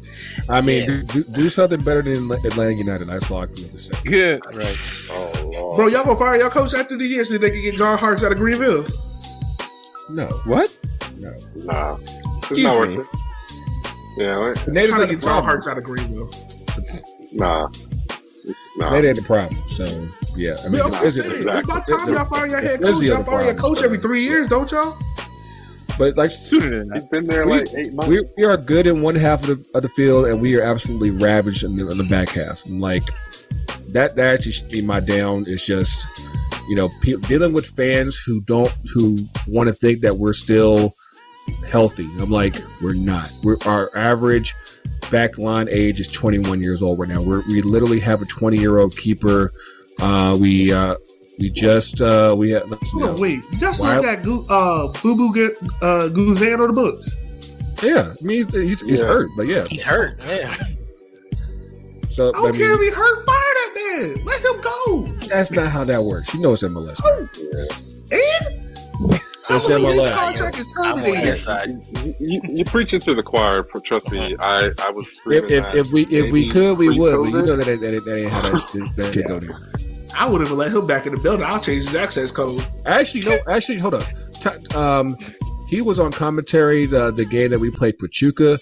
I 0.48 0.60
mean, 0.62 0.88
Yeah. 0.88 1.02
do, 1.12 1.22
do 1.24 1.48
something 1.50 1.80
better 1.82 2.00
than 2.00 2.30
Atlanta 2.32 2.72
United. 2.72 3.08
That's 3.08 3.30
all 3.30 3.42
I 3.42 3.46
can 3.46 3.78
say. 3.78 3.92
Good. 4.04 4.42
Right. 4.54 4.78
Oh 5.10 5.50
lord, 5.52 5.76
Bro, 5.76 5.86
y'all 5.88 6.04
gonna 6.04 6.16
fire 6.18 6.36
y'all 6.36 6.48
coach 6.48 6.72
after 6.74 6.96
the 6.96 7.04
year 7.04 7.24
so 7.26 7.36
they 7.36 7.50
can 7.50 7.60
get 7.60 7.74
John 7.74 7.98
Harkes 7.98 8.24
out 8.24 8.32
of 8.32 8.38
Greenville? 8.38 8.86
No, 10.08 10.26
What? 10.46 10.74
No, 11.18 11.32
nah, 11.56 11.96
it's 12.52 12.60
Excuse 12.60 12.64
not 12.66 12.88
me. 12.88 12.96
worth 12.98 13.14
it. 13.14 13.20
Yeah, 14.18 14.38
wait, 14.44 14.58
the 14.58 14.72
natives 14.72 14.90
Trying 14.90 15.02
are 15.02 15.06
to 15.06 15.12
the 15.12 15.14
get 15.14 15.22
John 15.22 15.30
problem. 15.30 15.44
Harts 15.44 15.66
out 15.68 15.78
of 15.78 15.84
Greenville. 15.84 16.30
nah, 17.32 17.68
nah. 18.76 18.90
They 19.00 19.06
had 19.06 19.16
the 19.16 19.22
problem. 19.22 19.60
So 19.76 19.84
yeah, 20.36 20.56
I 20.64 20.68
mean, 20.68 20.74
Yeah, 20.78 20.84
I'm 20.84 20.94
it's- 20.94 21.02
just 21.02 21.18
it's- 21.18 21.32
saying, 21.32 21.48
it's 21.48 21.64
about 21.64 21.86
time 21.86 22.12
y'all 22.12 22.24
fire 22.26 22.46
your 22.46 22.60
head 22.60 22.80
coach. 22.82 23.02
Y'all 23.02 23.14
other 23.16 23.24
fire 23.24 23.44
your 23.44 23.54
coach 23.54 23.82
every 23.82 23.98
three 23.98 24.22
years, 24.24 24.48
don't 24.48 24.70
y'all? 24.70 24.96
but 25.98 26.16
like 26.16 26.30
Sooner 26.30 26.70
than 26.78 26.88
that. 26.88 27.00
He's 27.00 27.04
been 27.10 27.26
there 27.26 27.46
We- 27.46 27.52
like 27.58 27.74
eight 27.74 27.92
months. 27.92 28.10
we, 28.10 28.26
we 28.38 28.44
are 28.44 28.56
good 28.56 28.86
in 28.86 29.02
one 29.02 29.14
half 29.14 29.42
of 29.46 29.48
the, 29.48 29.64
of 29.76 29.82
the 29.82 29.88
field, 29.90 30.26
and 30.26 30.40
we 30.40 30.56
are 30.56 30.62
absolutely 30.62 31.10
ravaged 31.10 31.64
in 31.64 31.76
the, 31.76 31.90
in 31.90 31.98
the 31.98 32.04
back 32.04 32.30
half. 32.30 32.64
And 32.66 32.80
like 32.80 33.02
that, 33.92 34.16
that 34.16 34.34
actually 34.34 34.52
should 34.52 34.70
be 34.70 34.80
my 34.82 35.00
down. 35.00 35.44
Is 35.46 35.64
just 35.64 36.04
you 36.68 36.76
know 36.76 36.88
pe- 37.02 37.16
dealing 37.28 37.52
with 37.52 37.66
fans 37.66 38.16
who 38.26 38.40
don't 38.42 38.72
who 38.94 39.18
want 39.48 39.68
to 39.68 39.74
think 39.74 40.00
that 40.00 40.16
we're 40.16 40.32
still 40.32 40.94
healthy. 41.70 42.04
I'm 42.20 42.30
like 42.30 42.54
we're 42.82 42.94
not. 42.94 43.32
We're 43.42 43.56
our 43.66 43.90
average 43.96 44.54
back 45.10 45.38
line 45.38 45.68
age 45.70 46.00
is 46.00 46.08
21 46.08 46.60
years 46.60 46.80
old 46.82 46.98
right 46.98 47.08
now. 47.08 47.22
We're, 47.22 47.42
we 47.48 47.60
literally 47.62 48.00
have 48.00 48.22
a 48.22 48.24
20 48.26 48.56
year 48.58 48.78
old 48.78 48.96
keeper. 48.96 49.50
Uh, 50.00 50.36
we 50.40 50.72
uh, 50.72 50.94
we 51.38 51.50
just 51.50 52.00
uh, 52.00 52.34
we 52.36 52.50
have. 52.52 52.68
let's 52.70 52.82
see 52.82 52.98
Hold 52.98 53.02
on, 53.10 53.16
now. 53.16 53.22
wait. 53.22 53.40
Y'all 53.58 53.74
still 53.74 53.86
Why- 54.00 54.16
got 54.16 54.50
uh, 54.50 54.92
Boo 55.02 55.14
Boo 55.16 55.32
get 55.34 55.52
uh, 55.82 56.08
Guzan 56.08 56.58
on 56.60 56.66
the 56.68 56.72
books. 56.72 57.16
Yeah, 57.82 58.14
I 58.20 58.24
mean 58.24 58.44
he's, 58.46 58.54
he's, 58.54 58.80
he's 58.82 59.00
Yeah. 59.00 59.06
hurt, 59.08 59.30
but 59.36 59.42
yeah. 59.48 59.64
he's 59.68 59.82
hurt. 59.82 60.20
Yeah, 60.20 60.54
So 62.10 62.28
I 62.28 62.32
don't 62.32 62.48
I 62.48 62.50
mean, 62.52 62.60
care 62.60 62.74
if 62.74 62.80
he 62.80 62.90
hurt. 62.90 63.24
Fire 63.26 63.34
that 63.34 63.74
man. 64.14 64.24
Let 64.24 64.40
him 64.44 64.60
go. 64.60 65.26
that's 65.26 65.50
not 65.50 65.68
how 65.68 65.82
that 65.84 66.04
works. 66.04 66.32
You 66.34 66.40
know 66.40 66.52
it's 66.52 66.62
MLS. 66.62 66.98
And 68.12 68.61
tell 69.44 69.56
It's 69.58 69.68
him 69.68 69.82
his 69.82 69.98
MLS. 69.98 70.14
contract 70.14 70.58
is 70.58 70.72
I'm 70.78 70.92
on 70.94 71.02
their 71.02 71.12
terminated. 71.14 71.36
side. 71.36 71.68
You, 72.04 72.14
you, 72.20 72.40
you 72.44 72.64
preaching 72.64 73.00
to 73.00 73.14
the 73.14 73.22
choir. 73.22 73.62
For 73.64 73.80
trust 73.80 74.10
me, 74.10 74.36
I 74.38 74.70
I 74.78 74.90
was 74.90 75.06
If, 75.26 75.44
if, 75.50 75.74
if 75.74 75.92
we 75.92 76.02
if 76.06 76.30
we 76.32 76.48
could, 76.50 76.78
we 76.78 76.98
would. 76.98 77.16
But 77.30 77.30
you 77.38 77.42
know 77.42 77.56
that 77.56 77.66
that, 77.66 77.80
that, 77.80 78.04
that 78.04 78.16
ain't 78.16 78.30
how 78.32 78.42
that, 78.42 78.92
that 78.96 79.14
shit 79.14 79.26
go 79.28 79.40
down. 79.40 79.62
I 80.16 80.26
would 80.26 80.40
have 80.42 80.50
let 80.52 80.72
him 80.72 80.86
back 80.86 81.06
in 81.06 81.14
the 81.14 81.20
building. 81.20 81.44
I'll 81.46 81.58
change 81.60 81.84
his 81.84 81.94
access 81.94 82.30
code. 82.30 82.62
Actually, 82.86 83.22
no. 83.22 83.38
Actually, 83.48 83.78
hold 83.78 83.94
on. 83.94 84.02
T- 84.34 84.74
um, 84.74 85.16
he 85.70 85.80
was 85.80 85.98
on 85.98 86.12
commentary 86.12 86.84
the 86.86 87.10
the 87.12 87.24
game 87.24 87.50
that 87.50 87.60
we 87.60 87.70
played 87.70 87.98
Pachuca. 87.98 88.58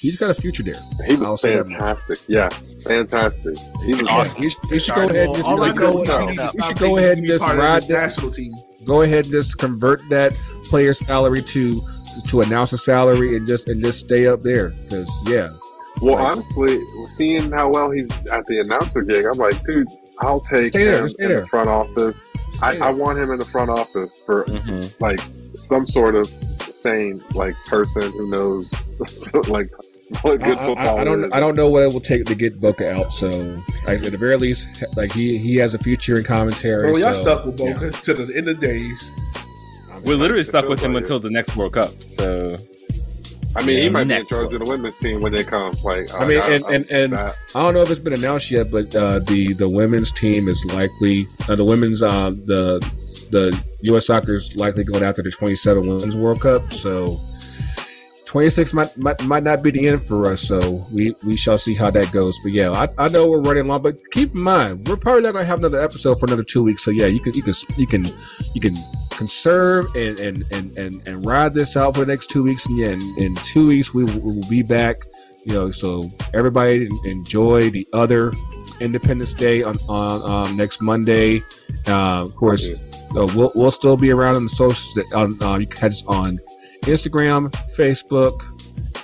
He's 0.00 0.16
got 0.18 0.30
a 0.30 0.34
future 0.34 0.62
there. 0.62 0.74
He 1.06 1.16
was 1.16 1.40
fantastic. 1.40 2.18
Yeah, 2.26 2.48
fantastic. 2.84 3.56
He 3.84 3.94
was 3.94 4.06
Awesome. 4.06 4.42
He, 4.42 4.52
he 4.68 4.78
should 4.78 4.94
go 4.94 5.08
ahead 5.08 5.26
and 5.26 5.34
just 5.36 5.46
All 5.48 5.62
I 5.62 5.72
know 5.72 6.02
is 6.02 6.08
he 6.20 6.26
needs 6.26 6.36
to 6.38 6.42
he 6.44 6.48
stop 6.48 6.64
should 6.68 6.78
go 6.78 6.96
ahead 6.98 7.18
and 7.18 7.26
just 7.26 7.44
ride 7.44 7.82
this 7.82 7.88
national 7.88 8.30
team. 8.30 8.52
Go 8.84 9.02
ahead 9.02 9.24
and 9.24 9.32
just 9.32 9.58
convert 9.58 10.00
that 10.10 10.32
player's 10.64 10.98
salary 10.98 11.42
to 11.42 11.80
to 12.28 12.40
announce 12.42 12.72
a 12.72 12.78
salary 12.78 13.36
and 13.36 13.46
just 13.46 13.66
and 13.68 13.82
just 13.82 14.04
stay 14.04 14.26
up 14.26 14.42
there 14.42 14.70
because 14.70 15.10
yeah. 15.26 15.50
Well, 16.00 16.14
Like- 16.16 16.32
honestly, 16.32 16.80
seeing 17.06 17.50
how 17.52 17.70
well 17.70 17.90
he's 17.90 18.08
at 18.28 18.46
the 18.46 18.60
announcer 18.60 19.02
gig, 19.02 19.24
I'm 19.24 19.38
like, 19.38 19.62
dude, 19.64 19.86
I'll 20.20 20.40
take 20.40 20.66
Stay 20.68 20.84
there, 20.84 20.98
him 21.02 21.08
stay 21.08 21.24
in 21.24 21.30
there. 21.30 21.40
the 21.42 21.46
front 21.48 21.68
office. 21.70 22.22
I, 22.62 22.74
Stay 22.74 22.80
I 22.82 22.92
there. 22.92 23.02
want 23.04 23.18
him 23.18 23.30
in 23.32 23.38
the 23.38 23.44
front 23.44 23.70
office 23.70 24.10
for 24.26 24.44
Mhm. 24.44 24.92
like 25.00 25.20
some 25.56 25.86
sort 25.86 26.14
of 26.14 26.32
s- 26.34 26.76
sane 26.76 27.20
like 27.34 27.54
person 27.66 28.02
who 28.02 28.30
knows 28.30 28.70
like 29.48 29.68
what 30.22 30.42
I, 30.42 30.48
good 30.48 30.58
I- 30.58 30.66
football 30.66 30.98
I 30.98 31.04
don't 31.04 31.24
is. 31.24 31.30
I 31.32 31.40
don't 31.40 31.56
know 31.56 31.68
what 31.68 31.82
it 31.84 31.92
will 31.92 32.00
take 32.00 32.24
to 32.26 32.34
get 32.34 32.60
Boca 32.60 32.92
out. 32.94 33.12
So 33.12 33.28
like, 33.86 34.02
at 34.02 34.12
the 34.12 34.18
very 34.18 34.36
least, 34.36 34.84
like 34.96 35.12
he 35.12 35.38
he 35.38 35.56
has 35.56 35.74
a 35.74 35.78
future 35.78 36.16
in 36.18 36.24
commentary. 36.24 36.90
Bro, 36.92 36.98
y'all 36.98 37.14
so, 37.14 37.22
stuck 37.22 37.44
with 37.46 37.60
yeah. 37.60 37.72
Boca 37.74 37.90
to 37.92 38.14
the 38.14 38.36
end 38.36 38.48
of 38.48 38.60
days. 38.60 39.10
We're 40.04 40.16
literally 40.16 40.44
stuck 40.44 40.68
with 40.68 40.80
him 40.80 40.92
like 40.92 41.02
until 41.04 41.18
the 41.18 41.30
next 41.30 41.56
World 41.56 41.72
Cup. 41.74 41.90
So 42.18 42.58
I 43.56 43.60
mean, 43.64 43.76
he 43.78 43.84
Yeah, 43.84 43.88
might 43.90 44.08
be 44.08 44.14
in 44.14 44.26
charge 44.26 44.46
one. 44.46 44.54
of 44.54 44.58
the 44.60 44.64
women's 44.68 44.98
team 44.98 45.20
when 45.22 45.30
they 45.32 45.44
come. 45.44 45.76
Like, 45.84 46.12
I 46.12 46.26
mean, 46.26 46.40
and- 46.42 46.64
and- 46.64 46.90
and- 46.90 47.14
I 47.14 47.32
don't 47.54 47.72
know 47.72 47.82
if 47.82 47.90
it's 47.90 48.00
been 48.00 48.12
announced 48.12 48.50
yet, 48.50 48.70
but 48.70 48.94
uh, 48.96 49.20
the 49.20 49.52
the 49.54 49.68
women's 49.68 50.10
team 50.12 50.48
is 50.48 50.62
likely 50.74 51.26
uh, 51.48 51.54
the 51.54 51.64
women's 51.64 52.02
uh, 52.02 52.30
the 52.46 52.80
the 53.30 53.58
U.S. 53.82 54.06
soccer 54.06 54.34
is 54.34 54.54
likely 54.56 54.84
going 54.84 55.02
after 55.04 55.22
the 55.22 55.30
27 55.30 55.86
Women's 55.86 56.14
World 56.16 56.40
Cup. 56.40 56.70
So 56.72 57.18
26 58.34 58.72
might, 58.72 58.96
might 58.96 59.22
might 59.22 59.44
not 59.44 59.62
be 59.62 59.70
the 59.70 59.86
end 59.86 60.04
for 60.04 60.26
us. 60.26 60.42
So 60.42 60.84
we 60.92 61.14
we 61.24 61.36
shall 61.36 61.56
see 61.56 61.72
how 61.72 61.88
that 61.90 62.10
goes. 62.10 62.36
But 62.42 62.50
yeah, 62.50 62.72
I, 62.72 62.88
I 62.98 63.06
know 63.06 63.28
we're 63.28 63.40
running 63.40 63.68
long, 63.68 63.80
but 63.80 63.94
keep 64.10 64.34
in 64.34 64.40
mind 64.40 64.88
we're 64.88 64.96
probably 64.96 65.22
not 65.22 65.34
going 65.34 65.44
to 65.44 65.46
have 65.46 65.60
another 65.60 65.80
episode 65.80 66.18
for 66.18 66.26
another 66.26 66.42
two 66.42 66.64
weeks. 66.64 66.82
So 66.82 66.90
yeah, 66.90 67.06
you 67.06 67.20
can 67.20 67.32
you 67.34 67.44
can 67.44 67.54
you 67.76 67.86
can 67.86 68.12
you 68.52 68.60
can 68.60 68.74
conserve 69.10 69.86
and 69.94 70.18
and 70.18 70.44
and 70.50 70.76
and, 70.76 71.00
and 71.06 71.24
ride 71.24 71.54
this 71.54 71.76
out 71.76 71.94
for 71.94 72.00
the 72.00 72.06
next 72.06 72.28
two 72.28 72.42
weeks. 72.42 72.66
And 72.66 72.76
yeah, 72.76 72.88
in, 72.88 73.00
in 73.18 73.36
two 73.36 73.68
weeks 73.68 73.94
we 73.94 74.02
will, 74.02 74.18
we 74.18 74.32
will 74.32 74.48
be 74.48 74.62
back. 74.62 74.96
You 75.44 75.52
know, 75.52 75.70
so 75.70 76.10
everybody 76.32 76.88
enjoy 77.04 77.70
the 77.70 77.86
other 77.92 78.32
Independence 78.80 79.32
Day 79.32 79.62
on 79.62 79.78
on 79.88 80.48
um, 80.48 80.56
next 80.56 80.82
Monday. 80.82 81.40
Uh, 81.86 82.22
of 82.22 82.34
course, 82.34 82.68
uh, 83.16 83.28
we'll 83.36 83.52
we'll 83.54 83.70
still 83.70 83.96
be 83.96 84.10
around 84.10 84.34
on 84.34 84.42
the 84.42 84.50
socials. 84.50 84.92
That, 84.94 85.12
on 85.12 85.40
uh, 85.40 85.58
you 85.58 85.68
can 85.68 85.76
catch 85.76 85.92
us 85.92 86.04
on 86.08 86.36
Instagram, 86.84 87.50
Facebook, 87.76 88.40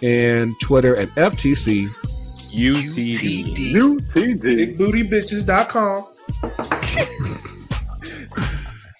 and 0.03 0.55
Twitter 0.61 0.99
at 1.01 1.09
FTC. 1.11 1.89
UTD. 2.51 3.13
UTD. 3.13 3.73
UTD. 3.75 4.77
BigBootyBitches.com. 4.77 6.07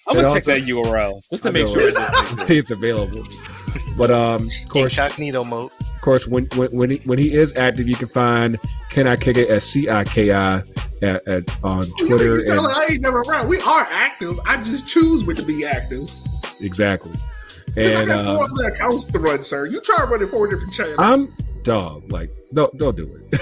I'm 0.07 0.15
gonna 0.15 0.27
also- 0.27 0.39
check 0.39 0.45
that 0.45 0.67
URL 0.67 1.21
just 1.29 1.43
to 1.43 1.49
I 1.49 1.51
make 1.51 1.65
know, 1.67 1.75
sure. 1.77 1.85
right? 1.85 1.89
it 1.89 1.93
doesn't 1.95 2.31
exist. 2.31 2.47
See 2.47 2.57
it's 2.57 2.71
available. 2.71 3.23
But 3.97 4.09
um, 4.11 4.43
of 4.43 4.69
course, 4.69 4.97
Incognito 4.97 5.43
mode. 5.43 5.71
of 5.79 6.01
course, 6.01 6.27
when 6.27 6.45
when 6.55 6.69
when 6.75 6.89
he, 6.91 6.97
when 7.05 7.19
he 7.19 7.33
is 7.33 7.53
active, 7.55 7.87
you 7.87 7.95
can 7.95 8.07
find 8.07 8.57
Can 8.89 9.07
I 9.07 9.15
Kick 9.15 9.37
It 9.37 9.49
at 9.49 9.61
C 9.61 9.89
I 9.89 10.03
K 10.03 10.31
I 10.31 10.57
at, 11.01 11.25
at 11.27 11.63
on 11.63 11.83
Twitter. 11.99 12.35
make 12.37 12.47
And, 12.47 12.57
like 12.63 12.77
I 12.89 12.93
ain't 12.93 13.01
never 13.01 13.21
around. 13.21 13.47
We 13.47 13.59
are 13.61 13.87
active. 13.89 14.39
I 14.45 14.61
just 14.63 14.87
choose 14.87 15.23
when 15.23 15.35
to 15.37 15.43
be 15.43 15.65
active. 15.65 16.09
exactly. 16.59 17.11
'Cause 17.75 17.85
I 17.95 17.99
And 18.01 18.07
got 18.07 18.25
four 18.25 18.43
uh, 18.43 18.47
other 18.53 18.67
accounts 18.73 19.05
to 19.05 19.19
run, 19.19 19.43
sir. 19.43 19.65
You 19.65 19.79
try 19.81 20.05
running 20.09 20.27
four 20.27 20.47
different 20.47 20.73
channels. 20.73 20.95
I'm 20.99 21.33
dog. 21.63 22.11
Like, 22.11 22.29
don't 22.53 22.75
don't 22.77 22.95
do 22.97 23.09
it. 23.31 23.41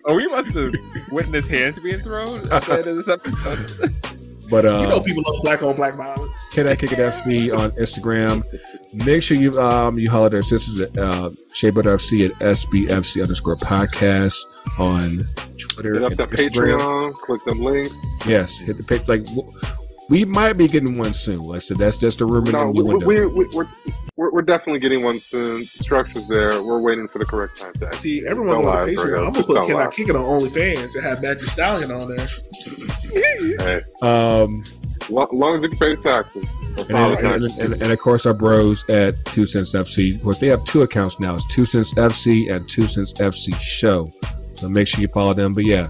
Are 0.06 0.14
we 0.14 0.24
about 0.26 0.46
to 0.52 0.72
witness 1.10 1.48
hands 1.48 1.78
being 1.80 1.96
thrown 1.98 2.50
at 2.52 2.62
the 2.64 2.72
end 2.78 2.86
of 2.86 2.96
this 2.96 3.08
episode? 3.08 3.90
But 4.48 4.64
uh, 4.64 4.78
you 4.80 4.86
know 4.86 5.00
people 5.00 5.24
love 5.26 5.42
black 5.42 5.60
on 5.64 5.74
black 5.74 5.96
violence. 5.96 6.46
Can 6.52 6.68
I 6.68 6.76
Kick 6.76 6.92
It 6.92 7.00
FC 7.00 7.52
on 7.52 7.72
Instagram? 7.72 8.44
Make 9.04 9.20
sure 9.24 9.36
you 9.36 9.60
um 9.60 9.98
you 9.98 10.08
holler 10.08 10.28
at 10.28 10.34
our 10.34 10.42
sisters 10.44 10.78
at 10.78 10.96
uh, 10.96 11.30
Shea 11.52 11.70
Butter 11.70 11.96
FC 11.96 12.26
at 12.30 12.32
SBFC 12.36 13.22
underscore 13.22 13.56
podcast 13.56 14.36
on 14.78 15.26
Twitter. 15.58 15.94
Hit 15.94 16.04
up 16.04 16.10
and 16.12 16.18
that 16.20 16.28
Instagram. 16.30 16.78
Patreon, 16.78 17.14
click 17.14 17.42
them 17.44 17.58
links. 17.58 17.92
Yes, 18.24 18.56
hit 18.60 18.76
the 18.76 18.84
page. 18.84 19.08
Like 19.08 19.24
w- 19.24 19.50
we 20.08 20.24
might 20.24 20.52
be 20.54 20.68
getting 20.68 20.96
one 20.98 21.12
soon. 21.14 21.40
Like 21.40 21.56
I 21.56 21.58
said, 21.60 21.78
that's 21.78 21.98
just 21.98 22.20
a 22.20 22.26
rumor 22.26 22.52
No, 22.52 22.68
in 22.68 22.74
the 22.74 22.82
we, 22.84 22.94
window. 22.94 23.06
we, 23.06 23.26
we, 23.26 23.46
we're, 23.54 23.66
we're, 24.16 24.30
we're 24.32 24.42
definitely 24.42 24.78
getting 24.80 25.02
one 25.02 25.18
soon. 25.18 25.64
Structure's 25.64 26.26
there. 26.28 26.62
We're 26.62 26.80
waiting 26.80 27.08
for 27.08 27.18
the 27.18 27.24
correct 27.26 27.60
time 27.60 27.72
to 27.74 27.92
See, 27.96 28.26
everyone 28.26 28.56
Don't 28.62 28.68
on 28.68 28.86
Patreon. 28.88 28.96
Virgo. 28.96 29.16
I'm 29.18 29.24
gonna 29.24 29.34
Just 29.34 29.46
put 29.48 29.54
don't 29.54 29.66
Can 29.66 29.76
I. 29.76 29.86
Kick 29.88 30.08
It 30.08 30.16
on 30.16 30.22
OnlyFans 30.22 30.94
and 30.94 31.04
have 31.04 31.22
Magic 31.22 31.42
Stallion 31.42 31.90
on 31.90 32.08
there. 32.14 32.26
Hey, 33.58 33.80
um, 34.02 34.64
lo- 35.10 35.28
long 35.32 35.56
as 35.56 35.62
you 35.62 35.68
can 35.70 35.78
pay 35.78 35.94
the 35.94 36.02
taxes. 36.02 36.44
or 36.76 36.80
and, 36.82 36.90
and, 37.18 37.42
the 37.42 37.56
and, 37.64 37.72
and, 37.74 37.82
and 37.82 37.92
of 37.92 37.98
course 37.98 38.26
our 38.26 38.34
bros 38.34 38.88
at 38.88 39.22
Two 39.26 39.46
Cents 39.46 39.74
FC. 39.74 40.14
Of 40.16 40.22
course, 40.22 40.38
they 40.38 40.48
have 40.48 40.64
two 40.66 40.82
accounts 40.82 41.18
now. 41.20 41.34
It's 41.36 41.46
Two 41.54 41.64
Cents 41.64 41.92
FC 41.94 42.50
and 42.54 42.68
Two 42.68 42.86
Cents 42.86 43.12
FC 43.14 43.54
Show. 43.60 44.12
So 44.56 44.68
make 44.68 44.88
sure 44.88 45.00
you 45.00 45.08
follow 45.08 45.34
them. 45.34 45.52
But 45.54 45.64
yeah, 45.64 45.88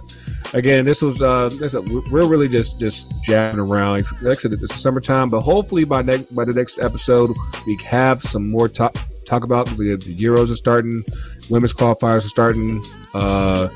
again, 0.54 0.84
this 0.84 1.02
was 1.02 1.20
uh, 1.22 1.50
this, 1.58 1.74
we're 1.74 2.26
really 2.26 2.48
just 2.48 2.78
just 2.78 3.10
jabbing 3.22 3.60
around. 3.60 4.04
Like 4.22 4.38
I 4.38 4.40
said, 4.40 4.52
it's 4.52 4.74
summertime, 4.74 5.30
but 5.30 5.40
hopefully 5.40 5.84
by 5.84 6.02
next 6.02 6.34
by 6.34 6.44
the 6.44 6.52
next 6.52 6.78
episode 6.78 7.34
we 7.66 7.76
have 7.84 8.22
some 8.22 8.50
more 8.50 8.68
talk 8.68 8.94
talk 9.26 9.44
about. 9.44 9.66
The, 9.66 9.96
the 9.96 10.16
Euros 10.16 10.50
are 10.52 10.56
starting, 10.56 11.04
women's 11.50 11.72
qualifiers 11.72 12.24
are 12.24 12.28
starting. 12.28 12.82
Uh, 13.14 13.68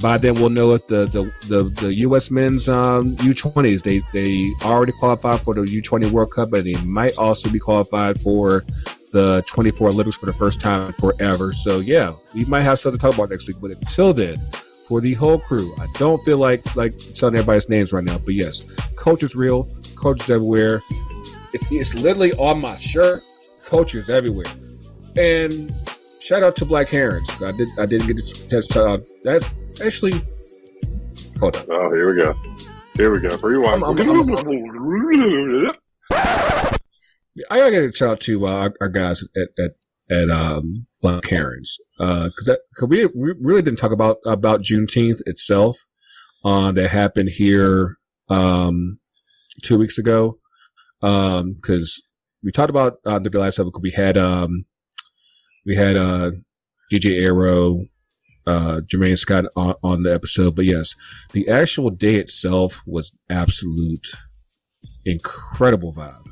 by 0.00 0.16
then 0.16 0.34
we'll 0.34 0.50
know 0.50 0.72
if 0.74 0.86
the 0.86 1.06
the, 1.06 1.22
the, 1.48 1.64
the 1.80 1.94
U.S. 1.94 2.30
men's 2.30 2.68
um, 2.68 3.16
U20s 3.16 3.82
they 3.82 4.00
they 4.12 4.50
already 4.64 4.92
qualified 4.92 5.40
for 5.40 5.54
the 5.54 5.62
U20 5.62 6.10
World 6.10 6.32
Cup, 6.32 6.50
but 6.50 6.64
they 6.64 6.74
might 6.84 7.16
also 7.18 7.50
be 7.50 7.58
qualified 7.58 8.20
for 8.20 8.64
the 9.12 9.42
24 9.48 9.88
Olympics 9.88 10.16
for 10.16 10.26
the 10.26 10.32
first 10.32 10.60
time 10.60 10.92
forever. 10.94 11.52
So 11.52 11.80
yeah, 11.80 12.12
we 12.34 12.44
might 12.46 12.62
have 12.62 12.78
something 12.78 12.98
to 12.98 13.06
talk 13.06 13.14
about 13.14 13.30
next 13.30 13.46
week. 13.46 13.56
But 13.60 13.72
until 13.72 14.12
then, 14.12 14.40
for 14.90 15.00
the 15.00 15.14
whole 15.14 15.38
crew, 15.38 15.72
I 15.78 15.86
don't 15.98 16.20
feel 16.24 16.38
like 16.38 16.74
like 16.74 16.92
telling 17.14 17.36
everybody's 17.36 17.68
names 17.68 17.92
right 17.92 18.02
now. 18.04 18.18
But 18.18 18.34
yes, 18.34 18.60
coach 18.96 19.22
is 19.22 19.34
real, 19.36 19.66
coaches 19.94 20.28
everywhere. 20.28 20.82
It's 21.54 21.70
it's 21.70 21.94
literally 21.94 22.32
on 22.34 22.60
my 22.60 22.74
shirt. 22.76 23.22
Coaches 23.64 24.10
everywhere, 24.10 24.46
and 25.16 25.72
shout 26.18 26.42
out 26.42 26.56
to 26.56 26.64
Black 26.64 26.88
Herons. 26.88 27.28
I 27.40 27.52
did 27.52 27.68
I 27.78 27.86
didn't 27.86 28.08
get 28.08 28.16
to 28.26 28.48
test 28.48 28.76
out 28.76 29.00
that 29.22 29.48
actually. 29.84 30.12
Hold 31.38 31.54
on. 31.56 31.64
Oh, 31.70 31.92
here 31.94 32.10
we 32.10 32.16
go. 32.20 32.34
Here 32.96 33.12
we 33.12 33.20
go. 33.20 33.36
Rewind. 33.38 33.84
I'm- 33.84 33.84
I'm- 33.84 33.96
I 37.48 37.58
gotta 37.58 37.92
shout 37.94 38.08
out 38.10 38.20
to 38.22 38.46
uh, 38.46 38.50
our, 38.50 38.74
our 38.80 38.88
guys 38.88 39.24
at 39.36 39.48
at, 39.58 39.70
at 40.22 40.30
um, 40.30 40.86
Black 41.00 41.26
Herons 41.28 41.78
because 42.00 42.58
cause 42.78 42.88
we, 42.88 43.06
we 43.06 43.34
really 43.40 43.62
didn't 43.62 43.78
talk 43.78 43.92
about 43.92 44.18
about 44.24 44.62
Juneteenth 44.62 45.20
itself. 45.26 45.86
Uh, 46.42 46.72
that 46.72 46.88
happened 46.88 47.28
here 47.28 47.98
um, 48.30 48.98
two 49.62 49.76
weeks 49.76 49.98
ago 49.98 50.38
because 51.00 52.02
we 52.42 52.50
talked 52.50 52.70
about 52.70 52.96
uh, 53.04 53.18
the 53.18 53.38
last 53.38 53.58
episode. 53.58 53.82
We 53.82 53.90
had 53.90 54.16
um, 54.16 54.64
we 55.66 55.76
had 55.76 55.96
uh, 55.96 56.30
DJ 56.90 57.22
Arrow, 57.22 57.84
uh, 58.46 58.80
Jermaine 58.86 59.18
Scott 59.18 59.44
on, 59.54 59.74
on 59.82 60.02
the 60.04 60.14
episode, 60.14 60.56
but 60.56 60.64
yes, 60.64 60.94
the 61.32 61.48
actual 61.48 61.90
day 61.90 62.14
itself 62.14 62.80
was 62.86 63.12
absolute 63.28 64.08
incredible 65.04 65.92
vibe 65.92 66.30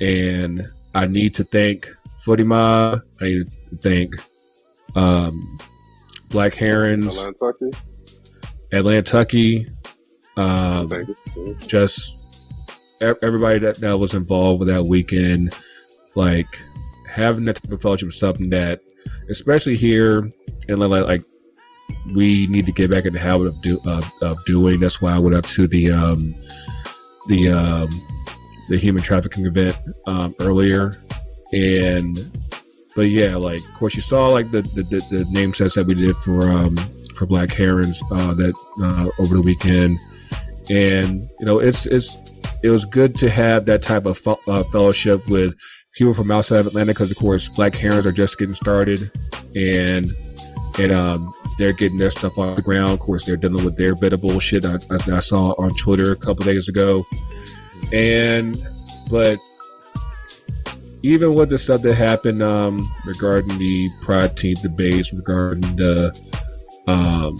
and 0.00 0.68
I 0.94 1.06
need 1.06 1.34
to 1.36 1.44
thank 1.44 1.88
Footy 2.22 2.42
Mob. 2.42 3.00
I 3.20 3.24
need 3.24 3.50
to 3.70 3.76
thank 3.76 4.14
um, 4.96 5.58
Black 6.28 6.54
Herons, 6.54 7.18
Atlanta, 7.18 7.70
Atlantucky, 8.72 9.70
um, 10.36 10.90
just 11.66 12.16
everybody 13.00 13.58
that, 13.60 13.78
that 13.80 13.98
was 13.98 14.14
involved 14.14 14.60
with 14.60 14.68
that 14.68 14.84
weekend. 14.84 15.54
Like 16.14 16.46
having 17.10 17.44
that 17.44 17.56
type 17.56 17.72
of 17.72 17.82
fellowship 17.82 18.08
is 18.08 18.18
something 18.18 18.50
that, 18.50 18.80
especially 19.30 19.76
here 19.76 20.30
in 20.68 20.78
like, 20.78 21.04
like 21.04 21.22
we 22.14 22.46
need 22.48 22.66
to 22.66 22.72
get 22.72 22.90
back 22.90 23.04
in 23.04 23.12
the 23.12 23.18
habit 23.18 23.46
of 23.46 23.62
do 23.62 23.80
of, 23.84 24.10
of 24.22 24.44
doing. 24.46 24.80
That's 24.80 25.00
why 25.00 25.14
I 25.14 25.18
went 25.18 25.36
up 25.36 25.46
to 25.46 25.66
the 25.66 25.92
um, 25.92 26.34
the 27.28 27.50
um, 27.50 27.88
the 28.68 28.78
human 28.78 29.02
trafficking 29.02 29.46
event 29.46 29.76
um, 30.06 30.34
earlier, 30.40 31.00
and 31.52 32.18
but 32.96 33.10
yeah, 33.10 33.36
like 33.36 33.60
of 33.60 33.74
course 33.74 33.94
you 33.94 34.00
saw 34.00 34.28
like 34.28 34.50
the 34.50 34.62
the, 34.62 34.82
the, 34.82 35.06
the 35.10 35.24
name 35.30 35.52
sets 35.54 35.74
that 35.74 35.86
we 35.86 35.94
did 35.94 36.16
for 36.16 36.50
um, 36.50 36.76
for 37.14 37.26
Black 37.26 37.52
Herons 37.52 38.02
uh, 38.10 38.34
that 38.34 38.54
uh, 38.82 39.08
over 39.20 39.36
the 39.36 39.42
weekend, 39.42 39.98
and 40.70 41.20
you 41.38 41.46
know 41.46 41.58
it's 41.58 41.84
it's 41.86 42.16
it 42.62 42.70
was 42.70 42.86
good 42.86 43.14
to 43.16 43.28
have 43.28 43.66
that 43.66 43.82
type 43.82 44.06
of 44.06 44.16
fe- 44.16 44.34
uh, 44.48 44.62
fellowship 44.64 45.28
with 45.28 45.54
people 45.94 46.14
from 46.14 46.30
outside 46.30 46.60
of 46.60 46.66
Atlanta 46.66 46.92
because 46.92 47.10
of 47.10 47.18
course 47.18 47.48
Black 47.50 47.74
Herons 47.74 48.06
are 48.06 48.12
just 48.12 48.38
getting 48.38 48.54
started, 48.54 49.10
and 49.54 50.10
and 50.78 50.90
um, 50.90 51.34
they're 51.58 51.74
getting 51.74 51.98
their 51.98 52.10
stuff 52.10 52.38
off 52.38 52.56
the 52.56 52.62
ground. 52.62 52.92
Of 52.92 53.00
course, 53.00 53.26
they're 53.26 53.36
dealing 53.36 53.64
with 53.64 53.76
their 53.76 53.94
bit 53.94 54.14
of 54.14 54.22
bullshit 54.22 54.64
I, 54.64 54.76
I, 54.90 55.16
I 55.16 55.20
saw 55.20 55.54
on 55.58 55.74
Twitter 55.74 56.12
a 56.12 56.16
couple 56.16 56.44
days 56.44 56.66
ago, 56.68 57.04
and 57.92 58.56
but 59.10 59.38
even 61.06 61.34
with 61.34 61.50
the 61.50 61.58
stuff 61.58 61.82
that 61.82 61.94
happened 61.94 62.42
um, 62.42 62.84
regarding 63.06 63.56
the 63.58 63.88
Pride 64.00 64.36
Team 64.36 64.56
debates, 64.60 65.12
regarding 65.12 65.62
the 65.76 66.12
um, 66.88 67.38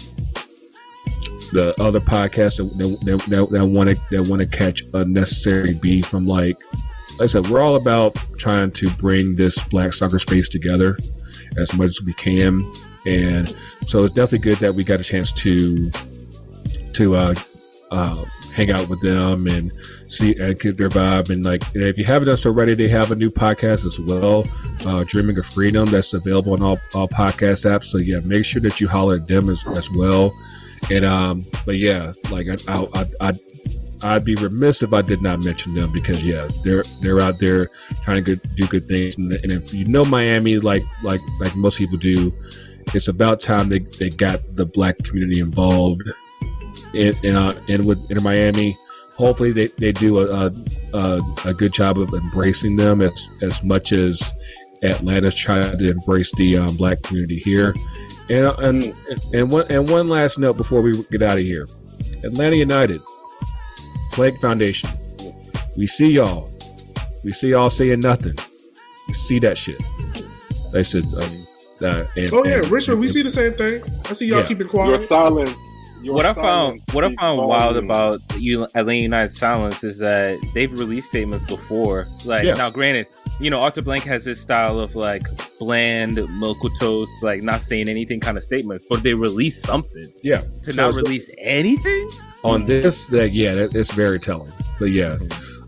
the 1.51 1.75
other 1.79 1.99
podcasts 1.99 2.57
that 2.57 3.19
that, 3.29 3.49
that, 3.49 3.65
want 3.65 3.89
to 3.89 3.95
that 4.11 4.23
want 4.29 4.39
to 4.39 4.45
catch 4.45 4.83
unnecessary 4.93 5.73
beef, 5.73 6.13
I'm 6.13 6.25
like, 6.25 6.57
like 7.11 7.21
I 7.21 7.25
said, 7.25 7.47
we're 7.47 7.59
all 7.59 7.75
about 7.75 8.15
trying 8.37 8.71
to 8.71 8.89
bring 8.91 9.35
this 9.35 9.61
Black 9.67 9.91
soccer 9.91 10.19
space 10.19 10.47
together 10.47 10.97
as 11.57 11.73
much 11.73 11.89
as 11.89 12.01
we 12.05 12.13
can, 12.13 12.63
and 13.05 13.53
so 13.85 14.05
it's 14.05 14.13
definitely 14.13 14.39
good 14.39 14.59
that 14.59 14.75
we 14.75 14.85
got 14.85 15.01
a 15.01 15.03
chance 15.03 15.33
to 15.33 15.91
to 16.93 17.15
uh, 17.15 17.35
uh, 17.91 18.23
hang 18.53 18.71
out 18.71 18.87
with 18.87 19.01
them 19.01 19.45
and 19.47 19.71
see 20.07 20.35
and 20.39 20.59
get 20.59 20.77
their 20.77 20.89
vibe. 20.89 21.29
And 21.29 21.43
like, 21.43 21.63
if 21.75 21.97
you 21.97 22.05
haven't 22.05 22.27
done 22.27 22.37
so 22.37 22.49
already, 22.49 22.73
they 22.73 22.89
have 22.89 23.11
a 23.11 23.15
new 23.15 23.29
podcast 23.29 23.85
as 23.85 23.99
well, 23.99 24.45
uh, 24.85 25.03
Dreaming 25.07 25.37
of 25.37 25.45
Freedom, 25.45 25.89
that's 25.89 26.13
available 26.13 26.53
on 26.53 26.61
all, 26.61 26.77
all 26.93 27.07
podcast 27.07 27.69
apps. 27.69 27.85
So 27.85 27.97
yeah, 27.97 28.19
make 28.25 28.45
sure 28.45 28.61
that 28.61 28.79
you 28.79 28.87
holler 28.87 29.15
at 29.15 29.27
them 29.27 29.49
as, 29.49 29.65
as 29.67 29.89
well. 29.91 30.33
And 30.91 31.03
um, 31.03 31.45
but 31.65 31.77
yeah, 31.77 32.13
like 32.31 32.47
I, 32.47 32.57
I, 32.67 33.05
I, 33.21 33.33
I'd, 34.03 34.23
be 34.23 34.35
remiss 34.35 34.83
if 34.83 34.93
I 34.93 35.01
did 35.01 35.21
not 35.21 35.39
mention 35.39 35.73
them 35.73 35.91
because 35.91 36.23
yeah, 36.23 36.47
they're 36.63 36.83
they're 37.01 37.19
out 37.19 37.39
there 37.39 37.69
trying 38.03 38.23
to 38.23 38.35
do 38.35 38.67
good 38.67 38.85
things. 38.85 39.15
And, 39.17 39.33
and 39.33 39.51
if 39.51 39.73
you 39.73 39.85
know 39.85 40.05
Miami, 40.05 40.59
like 40.59 40.83
like 41.03 41.21
like 41.39 41.55
most 41.55 41.77
people 41.77 41.97
do, 41.97 42.31
it's 42.93 43.07
about 43.07 43.41
time 43.41 43.69
they, 43.69 43.79
they 43.79 44.09
got 44.09 44.39
the 44.55 44.65
black 44.65 44.97
community 44.99 45.39
involved 45.39 46.03
in 46.93 47.15
in, 47.23 47.35
uh, 47.35 47.59
in 47.67 47.85
with 47.85 48.09
in 48.11 48.21
Miami. 48.23 48.77
Hopefully, 49.17 49.51
they, 49.51 49.67
they 49.79 49.91
do 49.91 50.19
a, 50.19 50.51
a 50.93 51.21
a 51.45 51.53
good 51.53 51.73
job 51.73 51.97
of 51.97 52.13
embracing 52.13 52.75
them 52.75 53.01
as 53.01 53.27
as 53.41 53.63
much 53.63 53.91
as 53.91 54.31
Atlanta's 54.83 55.33
trying 55.35 55.75
to 55.77 55.89
embrace 55.89 56.31
the 56.35 56.57
um, 56.57 56.77
black 56.77 57.01
community 57.01 57.39
here. 57.39 57.73
And 58.29 58.47
and 58.59 58.95
and 59.33 59.51
one 59.51 59.65
and 59.71 59.89
one 59.89 60.07
last 60.07 60.37
note 60.37 60.55
before 60.57 60.81
we 60.81 61.01
get 61.11 61.21
out 61.23 61.37
of 61.39 61.43
here, 61.43 61.67
Atlanta 62.23 62.55
United, 62.57 63.01
Plague 64.11 64.37
Foundation. 64.39 64.89
We 65.77 65.87
see 65.87 66.11
y'all. 66.11 66.49
We 67.23 67.33
see 67.33 67.49
y'all 67.49 67.69
saying 67.71 68.01
nothing. 68.01 68.35
We 69.07 69.13
see 69.13 69.39
that 69.39 69.57
shit. 69.57 69.77
They 70.73 70.83
said. 70.83 71.05
Um, 71.05 71.43
uh, 71.79 72.03
and, 72.15 72.33
Oh 72.33 72.43
yeah, 72.43 72.55
and- 72.57 72.71
Richmond, 72.71 72.99
we 72.99 73.07
see 73.07 73.21
the 73.21 73.29
same 73.29 73.53
thing. 73.53 73.83
I 74.05 74.13
see 74.13 74.27
y'all 74.27 74.39
Yeah. 74.41 74.47
keeping 74.47 74.67
quiet. 74.67 74.99
Your 74.99 75.07
quiet. 75.07 75.55
Silence. 76.07 76.17
what 76.17 76.25
I 76.25 76.33
found 76.33 76.81
what 76.93 77.03
I 77.03 77.13
found 77.15 77.47
wild 77.47 77.77
about 77.77 78.19
you 78.37 78.63
Atlanta 78.75 78.95
United 79.01 79.33
silence 79.35 79.83
is 79.83 79.97
that 79.99 80.39
they've 80.53 80.71
released 80.79 81.07
statements 81.09 81.45
before. 81.45 82.07
Like 82.25 82.43
Yeah. 82.43 82.53
now, 82.53 82.69
granted, 82.69 83.07
you 83.39 83.49
know 83.49 83.59
Arthur 83.61 83.81
Blank 83.81 84.03
has 84.05 84.23
this 84.25 84.39
style 84.41 84.79
of 84.79 84.95
like 84.95 85.23
bland, 85.59 86.15
milk 86.39 86.57
toast, 86.79 87.11
like 87.21 87.41
not 87.43 87.61
saying 87.61 87.89
anything 87.89 88.19
kind 88.19 88.37
of 88.37 88.43
statements, 88.43 88.85
but 88.89 89.03
they 89.03 89.13
release 89.13 89.61
something. 89.63 90.07
Yeah. 90.23 90.39
To 90.39 90.71
So 90.71 90.73
not 90.73 90.89
it's- 90.89 90.95
release 90.95 91.29
anything. 91.39 92.09
on 92.43 92.65
this 92.65 93.05
that 93.07 93.31
yeah 93.33 93.51
that, 93.51 93.75
it's 93.75 93.91
very 93.91 94.19
telling 94.19 94.51
but 94.79 94.91
yeah 94.91 95.17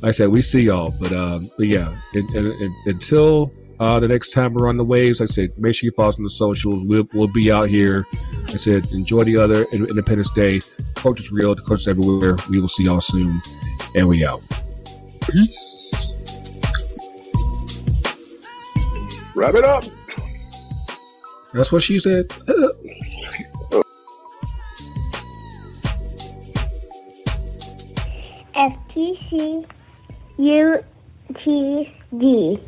like 0.02 0.10
i 0.10 0.12
said 0.12 0.30
we 0.30 0.40
see 0.42 0.62
y'all 0.62 0.94
but 1.00 1.12
um 1.12 1.50
but 1.58 1.66
yeah 1.68 1.92
and, 2.14 2.30
and, 2.36 2.46
and 2.48 2.74
until 2.86 3.52
uh 3.80 4.00
the 4.00 4.08
next 4.08 4.32
time 4.32 4.54
we're 4.54 4.68
on 4.68 4.78
the 4.78 4.84
waves 4.84 5.20
like 5.20 5.30
i 5.30 5.34
said 5.34 5.50
make 5.58 5.76
sure 5.76 5.88
you 5.88 5.92
follow 5.92 6.10
us 6.10 6.18
on 6.18 6.24
the 6.24 6.30
socials. 6.30 6.84
We'll, 6.84 7.08
we'll 7.14 7.32
be 7.32 7.52
out 7.52 7.70
here. 7.70 8.06
Like 8.44 8.54
i 8.54 8.58
said 8.58 8.92
enjoy 8.92 9.24
the 9.24 9.38
other 9.38 9.64
independence 9.72 10.34
day. 10.34 10.62
Coach 10.96 11.20
is 11.20 11.32
real. 11.32 11.56
The 11.56 11.62
coach 11.62 11.82
is 11.82 11.88
everywhere. 11.88 12.38
We 12.50 12.60
will 12.60 12.68
see 12.68 12.84
y'all 12.84 13.02
soon. 13.02 13.42
And 13.96 14.08
we 14.08 14.26
out. 14.26 14.42
Wrap 19.36 19.56
it 19.56 19.64
up. 19.64 19.86
that's 21.54 21.72
what 21.72 21.82
she 21.82 22.00
said. 22.00 22.28
FTC 28.56 29.66
UTD. 30.38 32.62